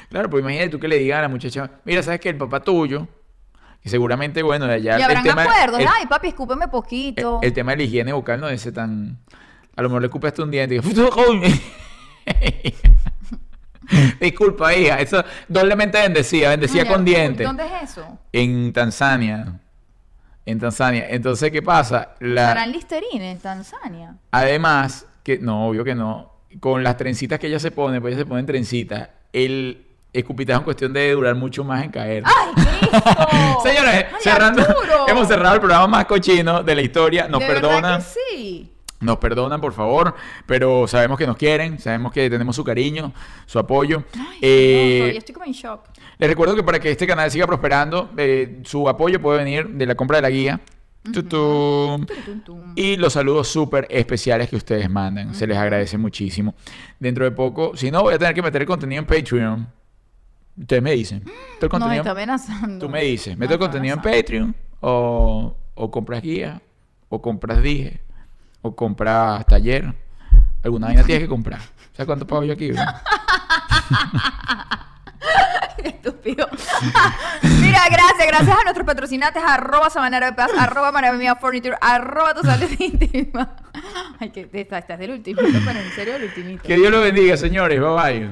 Claro, 0.08 0.30
pues 0.30 0.42
imagínate 0.42 0.70
tú 0.70 0.78
que 0.80 0.88
le 0.88 0.98
digas 0.98 1.18
a 1.18 1.22
la 1.22 1.28
muchacha, 1.28 1.70
mira, 1.84 2.02
¿sabes 2.02 2.20
que 2.20 2.28
El 2.28 2.36
papá 2.36 2.60
tuyo, 2.60 3.08
que 3.82 3.88
seguramente, 3.88 4.42
bueno, 4.42 4.66
de 4.66 4.74
allá 4.74 4.98
y 4.98 5.02
habrán 5.02 5.24
el 5.26 5.30
tema... 5.30 5.42
acuerdos. 5.42 5.80
el- 5.80 5.88
Ay, 5.88 6.06
papi, 6.06 6.28
escúpeme 6.28 6.68
poquito. 6.68 7.40
El, 7.42 7.48
el 7.48 7.52
tema 7.54 7.72
de 7.72 7.78
la 7.78 7.82
higiene 7.84 8.12
vocal 8.12 8.40
no 8.40 8.48
es 8.48 8.60
ese 8.60 8.72
tan. 8.72 9.18
A 9.76 9.82
lo 9.82 9.88
mejor 9.88 10.02
le 10.02 10.06
escupaste 10.06 10.42
un 10.42 10.50
diente 10.50 10.74
y 10.76 10.80
digo, 10.80 11.00
Disculpa, 14.20 14.74
hija. 14.74 15.00
Eso 15.00 15.24
doblemente 15.48 15.98
bendecía, 16.00 16.50
bendecía 16.50 16.86
con 16.86 17.04
dientes. 17.04 17.46
¿Dónde 17.46 17.64
es 17.66 17.90
eso? 17.90 18.18
En 18.32 18.72
Tanzania. 18.72 19.58
En 20.50 20.58
Tanzania. 20.60 21.06
Entonces, 21.10 21.50
¿qué 21.50 21.62
pasa? 21.62 22.14
La- 22.20 22.50
¿Harán 22.50 22.72
Listerine 22.72 23.30
en 23.32 23.38
Tanzania? 23.38 24.14
Además, 24.30 25.06
que 25.22 25.38
no, 25.38 25.68
obvio 25.68 25.84
que 25.84 25.94
no. 25.94 26.32
Con 26.60 26.82
las 26.82 26.96
trencitas 26.96 27.38
que 27.38 27.46
ella 27.46 27.58
se 27.60 27.70
pone, 27.70 28.00
pues 28.00 28.12
ella 28.14 28.22
se 28.22 28.26
ponen 28.26 28.44
trencitas. 28.46 29.08
El 29.32 29.86
escupitajo 30.12 30.58
en 30.60 30.64
cuestión 30.64 30.92
de 30.92 31.12
durar 31.12 31.36
mucho 31.36 31.62
más 31.62 31.84
en 31.84 31.90
caer. 31.92 32.24
¡Ay, 32.26 32.52
Cristo! 32.54 33.60
Señores, 33.62 34.06
¡Ay, 34.12 34.20
cerrando, 34.20 34.66
hemos 35.06 35.28
cerrado 35.28 35.54
el 35.54 35.60
programa 35.60 35.86
más 35.86 36.04
cochino 36.06 36.62
de 36.64 36.74
la 36.74 36.82
historia. 36.82 37.28
Nos 37.28 37.40
¿De 37.40 37.46
perdonan. 37.46 38.00
que 38.00 38.06
sí. 38.36 38.72
Nos 39.00 39.16
perdonan, 39.16 39.60
por 39.62 39.72
favor, 39.72 40.14
pero 40.44 40.86
sabemos 40.86 41.16
que 41.18 41.26
nos 41.26 41.36
quieren, 41.38 41.78
sabemos 41.78 42.12
que 42.12 42.28
tenemos 42.28 42.54
su 42.54 42.62
cariño, 42.64 43.12
su 43.46 43.58
apoyo. 43.58 44.04
Ay, 44.14 44.38
Eh, 44.42 44.98
no, 45.00 45.06
sorry, 45.06 45.16
estoy 45.16 45.32
como 45.34 45.46
en 45.46 45.52
shock. 45.52 45.80
les 46.18 46.28
recuerdo 46.28 46.54
que 46.54 46.62
para 46.62 46.78
que 46.78 46.90
este 46.90 47.06
canal 47.06 47.30
siga 47.30 47.46
prosperando, 47.46 48.10
eh, 48.18 48.60
su 48.64 48.86
apoyo 48.88 49.20
puede 49.20 49.38
venir 49.38 49.68
de 49.70 49.86
la 49.86 49.94
compra 49.94 50.18
de 50.18 50.22
la 50.22 50.30
guía. 50.30 50.60
Tutum. 51.02 52.04
Tum, 52.04 52.16
tum, 52.26 52.40
tum. 52.44 52.72
Y 52.76 52.96
los 52.98 53.14
saludos 53.14 53.48
súper 53.48 53.86
especiales 53.88 54.50
que 54.50 54.56
ustedes 54.56 54.90
mandan. 54.90 55.34
Se 55.34 55.46
les 55.46 55.56
agradece 55.56 55.96
muchísimo. 55.96 56.54
Dentro 56.98 57.24
de 57.24 57.30
poco, 57.30 57.74
si 57.74 57.90
no, 57.90 58.02
voy 58.02 58.12
a 58.14 58.18
tener 58.18 58.34
que 58.34 58.42
meter 58.42 58.60
el 58.60 58.68
contenido 58.68 59.00
en 59.00 59.06
Patreon. 59.06 59.66
Ustedes 60.58 60.82
me 60.82 60.92
dicen. 60.92 61.20
¿Meto 61.24 61.32
el 61.32 61.60
No, 61.60 61.62
me 61.62 61.68
contenido? 61.70 62.00
está 62.02 62.10
amenazando. 62.10 62.86
Tú 62.86 62.92
me 62.92 63.02
dices, 63.02 63.34
Me 63.34 63.44
¿meto 63.46 63.54
el 63.54 63.60
contenido 63.60 63.96
en. 63.96 64.02
Patreon? 64.02 64.54
O, 64.80 65.56
o 65.74 65.90
compras 65.90 66.20
guía? 66.22 66.60
¿O 67.08 67.22
compras 67.22 67.62
dije? 67.62 68.00
¿O 68.62 68.74
compras 68.74 69.46
taller? 69.46 69.94
Alguna 70.62 70.88
vaina 70.88 71.02
tienes 71.04 71.24
que 71.24 71.28
comprar. 71.28 71.60
¿Sabes 71.92 72.06
cuánto 72.06 72.26
pago 72.26 72.44
yo 72.44 72.52
aquí? 72.52 72.70
Estúpido. 75.88 76.48
Mira, 77.42 77.80
gracias, 77.90 78.26
gracias 78.26 78.56
a 78.58 78.62
nuestros 78.64 78.86
patrocinantes, 78.86 79.42
arroba 79.46 79.90
Sabanero 79.90 80.26
de 80.26 80.32
Paz, 80.32 80.50
arroba 80.58 80.92
Maravilla 80.92 81.36
Furniture, 81.36 81.76
arroba 81.80 82.34
tu 82.34 82.42
salud 82.42 82.68
íntima. 82.78 83.56
Ay, 84.20 84.30
que 84.30 84.48
estás, 84.52 84.80
estás 84.80 84.98
del 84.98 85.12
ultimito, 85.12 85.58
pero 85.64 85.78
en 85.80 85.90
serio 85.92 86.14
del 86.14 86.24
ultimito. 86.24 86.62
Que 86.64 86.76
Dios 86.76 86.90
lo 86.90 87.00
bendiga, 87.00 87.36
señores. 87.36 87.80
Bye 87.80 87.90
bye. 87.94 88.30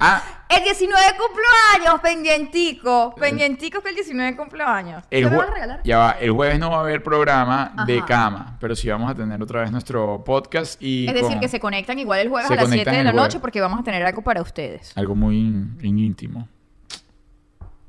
Ah, 0.00 0.22
El 0.48 0.62
19 0.64 1.04
de 1.04 1.12
cumpleaños, 1.18 2.00
pendientico. 2.00 3.14
Pendientico 3.16 3.82
que 3.82 3.90
el 3.90 3.94
19 3.96 4.30
de 4.30 4.36
cumpleaños. 4.36 5.04
el 5.10 5.24
¿Qué 5.24 5.30
me 5.30 5.36
jue- 5.36 5.40
vas 5.40 5.50
a 5.50 5.54
regalar? 5.54 5.80
ya 5.84 5.98
va, 5.98 6.10
el 6.12 6.30
jueves 6.30 6.58
no 6.58 6.70
va 6.70 6.78
a 6.78 6.80
haber 6.80 7.02
programa 7.02 7.72
de 7.86 8.02
cama, 8.04 8.56
pero 8.60 8.74
sí 8.74 8.88
vamos 8.88 9.10
a 9.10 9.14
tener 9.14 9.42
otra 9.42 9.60
vez 9.62 9.70
nuestro 9.72 10.22
podcast 10.24 10.80
y 10.82 11.06
Es 11.06 11.14
decir, 11.14 11.30
con 11.32 11.40
que 11.40 11.48
se 11.48 11.60
conectan 11.60 11.98
igual 11.98 12.20
el 12.20 12.28
jueves 12.28 12.50
a 12.50 12.54
las 12.54 12.64
conectan 12.64 12.94
7 12.94 12.98
de 12.98 13.04
la 13.04 13.12
noche 13.12 13.38
porque 13.40 13.60
vamos 13.60 13.80
a 13.80 13.82
tener 13.82 14.02
algo 14.04 14.22
para 14.22 14.40
ustedes. 14.40 14.96
algo 14.96 15.14
muy 15.14 15.36
in- 15.36 15.78
íntimo. 15.82 16.48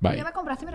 Bye. 0.02 0.18
Ya 0.18 0.24
me 0.24 0.32
compraste 0.32 0.66